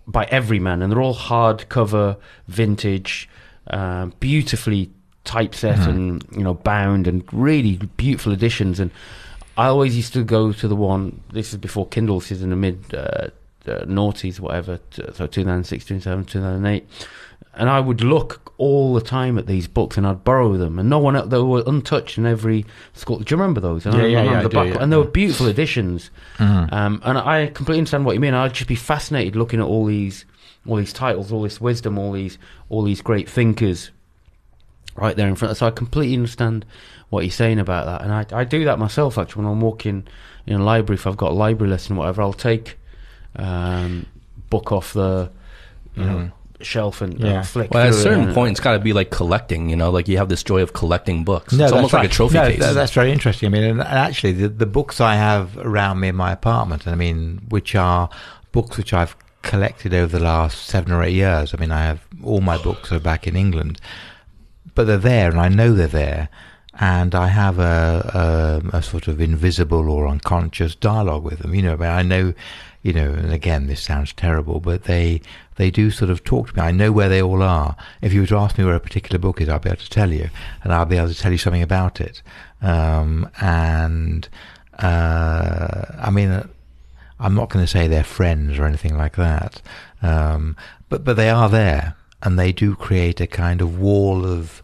by 0.07 0.25
Everyman, 0.27 0.83
and 0.83 0.93
they're 0.93 1.01
all 1.01 1.15
hardcover, 1.15 2.17
vintage, 2.47 3.29
um, 3.69 4.13
beautifully 4.21 4.91
typeset 5.25 5.79
and 5.89 6.25
you 6.33 6.45
know 6.45 6.55
bound, 6.55 7.09
and 7.09 7.25
really 7.33 7.77
beautiful 7.97 8.33
editions. 8.33 8.79
And 8.79 8.91
I 9.57 9.67
always 9.69 9.97
used 9.97 10.13
to 10.13 10.23
go 10.23 10.53
to 10.53 10.69
the 10.69 10.77
one. 10.77 11.23
This 11.33 11.53
is 11.53 11.59
before 11.59 11.89
Kindles. 11.89 12.29
This 12.29 12.39
is 12.39 12.43
in 12.45 12.51
the 12.51 12.57
mid 12.57 12.95
uh, 12.95 13.29
uh, 13.69 13.85
noughties, 13.87 14.41
whatever. 14.41 14.79
t- 14.91 15.03
So 15.13 15.27
2006, 15.27 15.85
2007, 15.85 16.25
2008. 16.27 16.85
And 17.55 17.71
I 17.71 17.81
would 17.81 18.03
look 18.03 18.53
all 18.59 18.93
the 18.95 19.01
time 19.01 19.39
at 19.39 19.47
these 19.47 19.67
books, 19.67 19.97
and 19.97 20.07
I'd 20.07 20.25
borrow 20.25 20.57
them, 20.59 20.79
and 20.79 20.91
no 20.91 20.99
one 20.99 21.17
else. 21.17 21.29
They 21.29 21.39
were 21.39 21.63
untouched 21.67 22.19
in 22.19 22.27
every 22.27 22.67
school. 22.93 23.19
Do 23.19 23.25
you 23.35 23.39
remember 23.41 23.61
those? 23.61 23.87
And 23.87 23.95
Yeah, 23.97 24.03
I 24.03 24.07
yeah, 24.07 24.25
yeah, 24.25 24.43
the 24.43 24.49
do, 24.51 24.57
yeah. 24.65 24.77
And 24.83 24.93
they 24.93 24.97
were 24.97 25.05
beautiful 25.05 25.47
editions. 25.47 26.11
Mhm. 26.39 26.73
Um, 26.73 27.01
and 27.05 27.17
I 27.19 27.47
completely 27.47 27.79
understand 27.79 28.05
what 28.05 28.15
you 28.15 28.21
mean. 28.21 28.35
I'd 28.35 28.53
just 28.55 28.69
be 28.69 28.75
fascinated 28.75 29.37
looking 29.37 29.61
at 29.61 29.67
all 29.67 29.87
these, 29.87 30.27
all 30.67 30.77
these 30.77 30.93
titles, 30.93 31.33
all 31.33 31.43
this 31.43 31.59
wisdom, 31.61 31.99
all 31.99 32.13
these, 32.13 32.37
all 32.69 32.83
these 32.83 33.01
great 33.01 33.29
thinkers, 33.29 33.91
right 34.97 35.17
there 35.17 35.29
in 35.29 35.35
front. 35.35 35.57
So 35.57 35.67
I 35.67 35.71
completely 35.71 36.15
understand 36.17 36.65
what 37.09 37.25
you're 37.25 37.31
saying 37.31 37.59
about 37.59 37.87
that, 37.87 38.03
and 38.03 38.13
I, 38.13 38.41
I 38.41 38.45
do 38.45 38.65
that 38.65 38.79
myself 38.79 39.17
actually 39.17 39.45
when 39.45 39.53
I'm 39.53 39.61
walking 39.61 40.07
in 40.47 40.61
a 40.61 40.65
library. 40.65 40.97
If 40.97 41.07
I've 41.07 41.17
got 41.17 41.31
a 41.31 41.35
library 41.35 41.71
lesson, 41.71 41.97
or 41.97 42.01
whatever, 42.01 42.21
I'll 42.23 42.33
take 42.33 42.79
um, 43.37 44.07
book 44.51 44.73
off 44.73 44.93
the 44.93 45.31
you 45.95 46.05
know 46.05 46.31
shelf 46.63 47.03
and 47.03 47.23
uh, 47.23 47.27
Yeah. 47.29 47.43
flick. 47.43 47.71
Well, 47.73 47.83
at 47.85 47.89
a 47.89 47.93
through 47.93 48.01
it 48.01 48.03
certain 48.05 48.25
and- 48.27 48.35
point, 48.35 48.53
it's 48.53 48.61
got 48.61 48.73
to 48.73 48.79
be 48.79 48.93
like 48.93 49.11
collecting. 49.11 49.69
You 49.71 49.77
know, 49.77 49.91
like 49.91 50.09
you 50.09 50.17
have 50.19 50.29
this 50.29 50.43
joy 50.43 50.63
of 50.63 50.73
collecting 50.73 51.25
books. 51.25 51.53
No, 51.53 51.65
it's 51.65 51.71
that's 51.71 51.77
almost 51.77 51.93
like 51.95 52.09
a 52.09 52.13
trophy 52.13 52.35
No, 52.35 52.49
case. 52.49 52.75
that's 52.75 52.93
very 52.93 53.13
interesting. 53.13 53.49
I 53.49 53.51
mean, 53.51 53.65
and 53.65 53.81
and 53.81 53.99
actually, 53.99 54.33
the, 54.33 54.49
the 54.49 54.67
books 54.67 55.01
I 55.01 55.17
have 55.17 55.57
around 55.59 56.01
me 56.01 56.09
in 56.09 56.17
my 56.17 56.33
apartment, 56.33 56.87
I 56.89 56.95
mean, 56.95 57.43
which 57.49 57.75
are 57.75 58.09
books 58.53 58.77
which 58.79 58.93
I've 58.95 59.15
collected 59.43 59.93
over 59.95 60.19
the 60.19 60.25
last 60.25 60.67
seven 60.67 60.93
or 60.93 61.03
eight 61.05 61.15
years. 61.15 61.55
I 61.55 61.59
mean, 61.59 61.71
I 61.71 61.83
have 61.83 62.01
all 62.25 62.41
my 62.41 62.57
books 62.61 62.91
are 62.91 62.99
back 63.01 63.27
in 63.27 63.37
England, 63.37 63.79
but 64.75 64.87
they're 64.87 64.97
there, 64.97 65.31
and 65.31 65.39
I 65.39 65.49
know 65.49 65.73
they're 65.75 65.87
there, 65.87 66.29
and 66.81 67.15
I 67.15 67.29
have 67.29 67.59
a, 67.59 68.63
a, 68.73 68.77
a 68.79 68.83
sort 68.83 69.09
of 69.09 69.21
invisible 69.21 69.89
or 69.91 70.09
unconscious 70.09 70.75
dialogue 70.75 71.23
with 71.23 71.41
them. 71.41 71.55
You 71.55 71.63
know, 71.63 71.73
I, 71.75 71.77
mean, 71.77 71.89
I 71.91 72.03
know, 72.03 72.35
you 72.87 72.93
know, 72.93 73.11
and 73.11 73.33
again, 73.33 73.67
this 73.67 73.83
sounds 73.83 74.13
terrible, 74.13 74.61
but 74.61 74.85
they 74.85 75.21
they 75.57 75.73
do 75.73 75.91
sort 75.91 76.09
of 76.09 76.23
talk 76.23 76.51
to 76.51 76.57
me. 76.57 76.63
I 76.63 76.71
know 76.71 76.93
where 76.93 77.09
they 77.09 77.21
all 77.21 77.43
are. 77.43 77.75
If 78.01 78.13
you 78.13 78.21
were 78.21 78.29
to 78.29 78.37
ask 78.37 78.57
me 78.57 78.65
where 78.65 78.77
a 78.77 78.81
particular 78.81 79.19
book 79.19 79.41
is, 79.41 79.49
I'll 79.49 79.59
be 79.59 79.71
able 79.71 79.81
to 79.81 79.91
tell 79.91 80.13
you, 80.13 80.31
and 80.63 80.73
I'll 80.73 80.85
be 80.85 80.97
able 80.97 81.09
to 81.09 81.19
tell 81.19 81.33
you 81.33 81.39
something 81.39 81.63
about 81.63 82.01
it. 82.01 82.23
Um, 82.63 83.29
and 83.41 84.29
uh, 84.79 85.85
I 85.99 86.11
mean, 86.11 86.29
uh, 86.29 86.47
I'm 87.19 87.35
not 87.35 87.51
going 87.51 87.65
to 87.65 87.71
say 87.71 87.89
they're 87.89 88.05
friends 88.05 88.57
or 88.57 88.67
anything 88.67 88.97
like 88.97 89.17
that, 89.17 89.61
um, 90.01 90.57
but 90.89 91.03
but 91.03 91.17
they 91.17 91.29
are 91.29 91.49
there, 91.49 91.97
and 92.23 92.39
they 92.39 92.53
do 92.53 92.77
create 92.77 93.21
a 93.21 93.27
kind 93.27 93.61
of 93.61 93.81
wall 93.81 94.25
of 94.25 94.63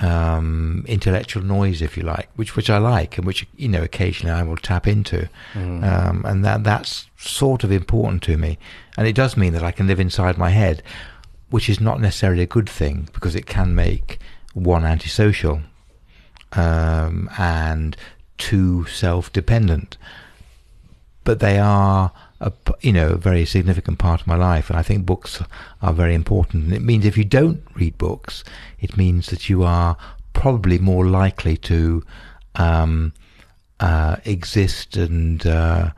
um, 0.00 0.84
intellectual 0.88 1.42
noise, 1.42 1.82
if 1.82 1.96
you 1.96 2.02
like, 2.02 2.28
which 2.36 2.56
which 2.56 2.70
I 2.70 2.78
like, 2.78 3.18
and 3.18 3.26
which 3.26 3.46
you 3.56 3.68
know 3.68 3.82
occasionally 3.82 4.32
I 4.32 4.42
will 4.42 4.56
tap 4.56 4.86
into, 4.86 5.28
Mm. 5.54 5.84
um, 5.84 6.24
and 6.24 6.44
that 6.44 6.64
that's 6.64 7.06
sort 7.18 7.62
of 7.64 7.70
important 7.70 8.22
to 8.24 8.36
me, 8.36 8.58
and 8.96 9.06
it 9.06 9.14
does 9.14 9.36
mean 9.36 9.52
that 9.52 9.62
I 9.62 9.70
can 9.72 9.86
live 9.86 10.00
inside 10.00 10.38
my 10.38 10.50
head, 10.50 10.82
which 11.50 11.68
is 11.68 11.80
not 11.80 12.00
necessarily 12.00 12.42
a 12.42 12.46
good 12.46 12.68
thing 12.68 13.08
because 13.12 13.34
it 13.34 13.46
can 13.46 13.74
make 13.74 14.18
one 14.54 14.84
antisocial, 14.84 15.60
um, 16.52 17.28
and 17.38 17.96
two 18.38 18.86
self-dependent, 18.86 19.96
but 21.24 21.38
they 21.40 21.58
are 21.58 22.12
a 22.42 22.52
you 22.80 22.92
know 22.92 23.10
a 23.10 23.16
very 23.16 23.44
significant 23.46 23.98
part 23.98 24.20
of 24.20 24.26
my 24.26 24.36
life, 24.36 24.68
and 24.68 24.78
I 24.78 24.82
think 24.82 25.06
books 25.06 25.42
are 25.80 25.92
very 25.92 26.14
important. 26.14 26.64
And 26.64 26.74
it 26.74 26.82
means 26.82 27.06
if 27.06 27.16
you 27.16 27.24
don't 27.24 27.62
read 27.74 27.96
books, 27.98 28.44
it 28.80 28.96
means 28.96 29.26
that 29.28 29.48
you 29.48 29.62
are 29.62 29.96
probably 30.32 30.78
more 30.78 31.06
likely 31.06 31.56
to 31.58 32.02
um, 32.56 33.12
uh, 33.80 34.16
exist 34.24 34.96
and 34.96 35.46
uh, 35.46 35.90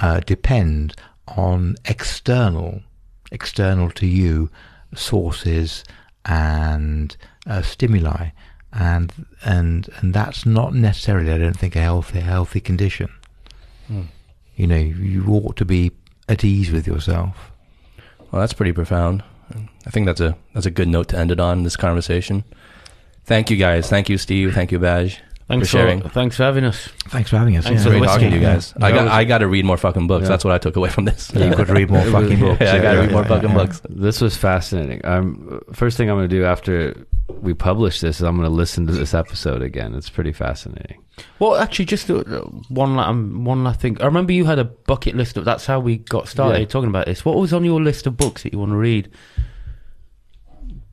uh, 0.00 0.20
depend 0.20 0.94
on 1.36 1.76
external, 1.84 2.80
external 3.32 3.90
to 3.90 4.06
you 4.06 4.50
sources 4.94 5.84
and 6.24 7.16
uh, 7.46 7.62
stimuli, 7.62 8.30
and 8.72 9.26
and 9.44 9.88
and 9.98 10.14
that's 10.14 10.46
not 10.46 10.74
necessarily, 10.74 11.32
I 11.32 11.38
don't 11.38 11.58
think, 11.58 11.76
a 11.76 11.80
healthy 11.80 12.20
healthy 12.20 12.60
condition. 12.60 13.10
Hmm. 13.88 14.02
You 14.58 14.66
know, 14.66 14.76
you 14.76 15.24
ought 15.28 15.56
to 15.58 15.64
be 15.64 15.92
at 16.28 16.44
ease 16.44 16.72
with 16.72 16.86
yourself. 16.86 17.52
Well, 18.30 18.40
that's 18.40 18.52
pretty 18.52 18.72
profound. 18.72 19.22
I 19.86 19.90
think 19.90 20.04
that's 20.06 20.20
a 20.20 20.36
that's 20.52 20.66
a 20.66 20.70
good 20.70 20.88
note 20.88 21.08
to 21.08 21.18
end 21.18 21.30
it 21.30 21.38
on 21.40 21.62
this 21.62 21.76
conversation. 21.76 22.44
Thank 23.24 23.50
you 23.50 23.56
guys. 23.56 23.88
Thank 23.88 24.08
you, 24.08 24.18
Steve. 24.18 24.52
Thank 24.54 24.72
you, 24.72 24.80
Baj. 24.80 25.16
Thanks 25.46 25.68
for 25.70 25.78
sharing. 25.78 26.02
thanks 26.10 26.36
for 26.36 26.42
having 26.42 26.64
us. 26.64 26.88
Thanks 27.08 27.30
for 27.30 27.38
having 27.38 27.56
us. 27.56 27.64
Thanks 27.64 27.82
yeah. 27.84 27.90
for 27.90 27.98
Great 27.98 28.06
talking 28.06 28.30
to 28.30 28.36
you 28.36 28.42
guys. 28.42 28.74
Yeah. 28.78 28.86
I 28.86 28.92
got 28.92 29.08
I 29.08 29.24
got 29.24 29.38
to 29.38 29.46
read 29.48 29.64
more 29.64 29.78
fucking 29.78 30.08
books. 30.08 30.24
Yeah. 30.24 30.28
That's 30.30 30.44
what 30.44 30.52
I 30.52 30.58
took 30.58 30.74
away 30.76 30.90
from 30.90 31.04
this. 31.04 31.32
You 31.32 31.54
could 31.54 31.68
read 31.70 31.88
more 31.88 32.04
fucking 32.10 32.40
books. 32.40 32.60
yeah, 32.60 32.74
I 32.74 32.78
got 32.80 32.90
to 32.92 32.96
Yeah, 32.96 33.00
read 33.04 33.12
more 33.12 33.22
yeah, 33.22 33.28
fucking 33.28 33.48
yeah. 33.50 33.54
books. 33.54 33.80
This 33.88 34.20
was 34.20 34.36
fascinating. 34.36 35.00
Um, 35.06 35.62
first 35.72 35.96
thing 35.96 36.10
I'm 36.10 36.16
going 36.16 36.28
to 36.28 36.36
do 36.36 36.44
after 36.44 37.06
we 37.28 37.54
publish 37.54 38.00
this 38.00 38.20
I'm 38.20 38.36
going 38.36 38.48
to 38.48 38.54
listen 38.54 38.86
to 38.86 38.92
this 38.92 39.14
episode 39.14 39.62
again. 39.62 39.94
It's 39.94 40.08
pretty 40.10 40.32
fascinating. 40.32 41.02
Well, 41.38 41.56
actually, 41.56 41.84
just 41.84 42.08
uh, 42.10 42.22
one. 42.68 42.98
Um, 42.98 43.44
one 43.44 43.64
last 43.64 43.80
thing. 43.80 44.00
I 44.00 44.06
remember 44.06 44.32
you 44.32 44.44
had 44.44 44.58
a 44.58 44.64
bucket 44.64 45.14
list 45.16 45.36
of. 45.36 45.44
That's 45.44 45.66
how 45.66 45.78
we 45.80 45.98
got 45.98 46.28
started 46.28 46.60
Yeah. 46.60 46.66
talking 46.66 46.88
about 46.88 47.06
this. 47.06 47.24
What 47.24 47.36
was 47.36 47.52
on 47.52 47.64
your 47.64 47.80
list 47.82 48.06
of 48.06 48.16
books 48.16 48.42
that 48.44 48.52
you 48.52 48.58
want 48.58 48.72
to 48.72 48.76
read? 48.76 49.10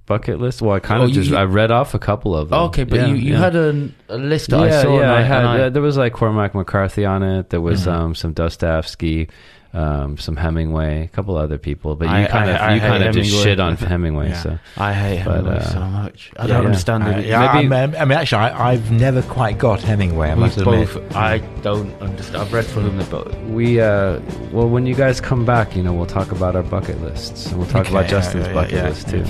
Bucket 0.08 0.40
list. 0.40 0.62
Well, 0.62 0.76
I 0.76 0.80
kind 0.80 1.02
Oh, 1.02 1.06
of 1.06 1.10
you- 1.12 1.24
just 1.24 1.34
I 1.36 1.44
read 1.44 1.72
off 1.72 1.96
a 1.96 2.00
couple 2.00 2.36
of 2.36 2.50
them. 2.50 2.60
Okay, 2.66 2.84
but 2.84 3.00
Yeah, 3.00 3.08
you, 3.08 3.16
you 3.16 3.32
yeah. 3.34 3.40
had 3.40 3.56
a, 3.56 3.90
a 4.10 4.18
list 4.18 4.50
that 4.52 4.60
yeah, 4.70 4.80
I 4.80 4.84
saw. 4.84 5.00
yeah, 5.00 5.14
I 5.14 5.22
had. 5.22 5.46
I- 5.46 5.70
there 5.70 5.82
was 5.82 5.98
like 5.98 6.14
Cormac 6.14 6.54
McCarthy 6.54 7.06
on 7.06 7.24
it. 7.24 7.50
There 7.50 7.62
was 7.62 7.82
Mm-hmm. 7.82 7.90
Mhm. 7.90 8.00
um, 8.02 8.16
some 8.16 8.34
Dostoevsky, 8.34 9.30
um, 9.76 10.18
some 10.18 10.36
Hemingway, 10.38 11.04
a 11.04 11.08
couple 11.10 11.36
other 11.38 11.58
people. 11.58 11.96
But 11.96 12.06
you 12.06 12.16
I- 12.16 12.26
kind 12.28 12.50
of 12.50 12.56
I- 12.56 12.60
I 12.68 12.74
you 12.76 12.80
kind 12.80 13.04
hate 13.04 13.10
of 13.10 13.16
just 13.16 13.44
shit 13.44 13.60
on 13.60 13.76
Hemingway. 13.76 14.30
Yeah. 14.30 14.42
So 14.42 14.60
I 14.78 14.94
hate 14.94 15.24
But, 15.26 15.36
Hemingway 15.36 15.58
uh, 15.58 15.64
so 15.70 15.80
much. 15.82 16.32
I 16.38 16.42
yeah, 16.44 16.48
don't 16.48 16.62
yeah. 16.62 16.66
understand 16.68 17.04
Uh, 17.04 17.08
it. 17.10 17.26
yeah, 17.26 17.54
Maybe- 17.54 17.76
I'm, 17.76 17.96
I 17.96 18.06
mean, 18.06 18.18
actually, 18.18 18.38
I, 18.40 18.72
I've 18.72 18.92
never 18.92 19.22
quite 19.24 19.58
got 19.58 19.82
Hemingway. 19.82 20.30
I 20.32 20.34
We 20.36 20.40
must 20.40 20.58
admit. 20.58 20.94
both. 20.94 21.16
I 21.16 21.40
don't 21.62 21.94
understand. 22.02 22.38
I've 22.42 22.54
read 22.54 22.66
from 22.66 22.84
them, 22.98 23.08
but 23.12 23.40
we 23.48 23.82
uh, 23.82 24.20
well, 24.52 24.70
when 24.70 24.86
you 24.86 24.96
guys 24.96 25.20
come 25.20 25.46
back, 25.46 25.76
you 25.76 25.84
know, 25.84 25.94
we'll 25.94 26.06
talk 26.06 26.32
about 26.32 26.56
our 26.56 26.64
bucket 26.64 27.02
lists, 27.02 27.48
and 27.48 27.58
we'll 27.60 27.68
talk 27.68 27.82
Okay, 27.82 27.92
about 27.92 28.06
yeah, 28.06 28.10
Justin's 28.12 28.48
yeah, 28.48 28.54
bucket 28.54 28.74
yeah, 28.74 28.90
list 28.90 29.10
too. 29.10 29.26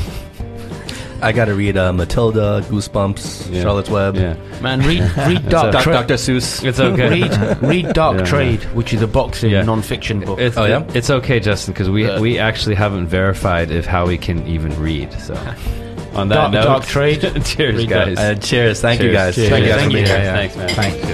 I 1.26 1.32
got 1.32 1.46
to 1.46 1.56
read 1.56 1.76
uh, 1.76 1.92
Matilda, 1.92 2.62
Goosebumps, 2.70 3.52
Yeah. 3.52 3.64
Charlotte's 3.64 3.90
Web, 3.90 4.16
Yeah, 4.16 4.36
man, 4.62 4.80
read 4.82 5.02
read 5.18 5.44
a- 5.46 5.50
Dark 5.50 5.72
Doc- 5.74 5.84
Trade. 5.84 5.94
Dr. 5.94 6.14
Seuss. 6.16 6.64
it's 6.64 6.80
okay. 6.80 7.10
read 7.22 7.62
read 7.62 7.94
Dark 7.94 8.20
Yeah. 8.20 8.26
Trade, 8.26 8.64
which 8.76 8.94
is 8.94 9.02
a 9.02 9.08
boxing 9.08 9.52
Yeah. 9.52 9.64
non-fiction 9.64 10.20
book. 10.22 10.40
It's, 10.40 10.56
Oh, 10.58 10.66
yeah? 10.66 10.86
it's 10.94 11.10
okay, 11.10 11.40
Justin, 11.40 11.74
because 11.74 11.90
we 11.90 12.06
Yeah. 12.06 12.20
we 12.20 12.38
actually 12.40 12.76
haven't 12.76 13.08
verified 13.08 13.72
if 13.72 13.86
how 13.86 14.06
we 14.06 14.18
can 14.18 14.46
even 14.48 14.80
read. 14.80 15.12
So, 15.14 15.34
on 16.14 16.30
that 16.30 16.36
Dark, 16.36 16.52
note, 16.54 16.64
Dark 16.64 16.86
Trade. 16.86 17.22
cheers, 17.44 17.76
Read 17.76 17.90
guys. 17.90 18.18
Uh, 18.20 18.36
cheers. 18.36 18.80
Thank 18.82 19.02
you 19.02 19.08
Cheers. 19.08 19.18
guys. 19.18 19.36
Cheers. 19.36 19.50
Thank 19.50 19.66
you 19.66 19.72
guys 19.72 19.80
Thank 19.80 19.92
for 19.92 19.94
being 19.96 20.06
you. 20.06 20.14
here. 20.14 20.32
Thanks, 20.32 20.56
man. 20.56 20.70
Thanks. 20.70 21.08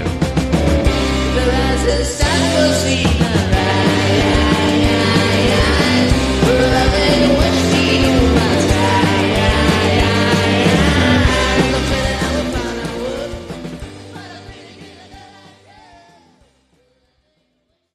The 1.34 1.40
rise 1.48 1.84
is 2.00 2.18
time 2.20 2.72
sea. 2.74 3.21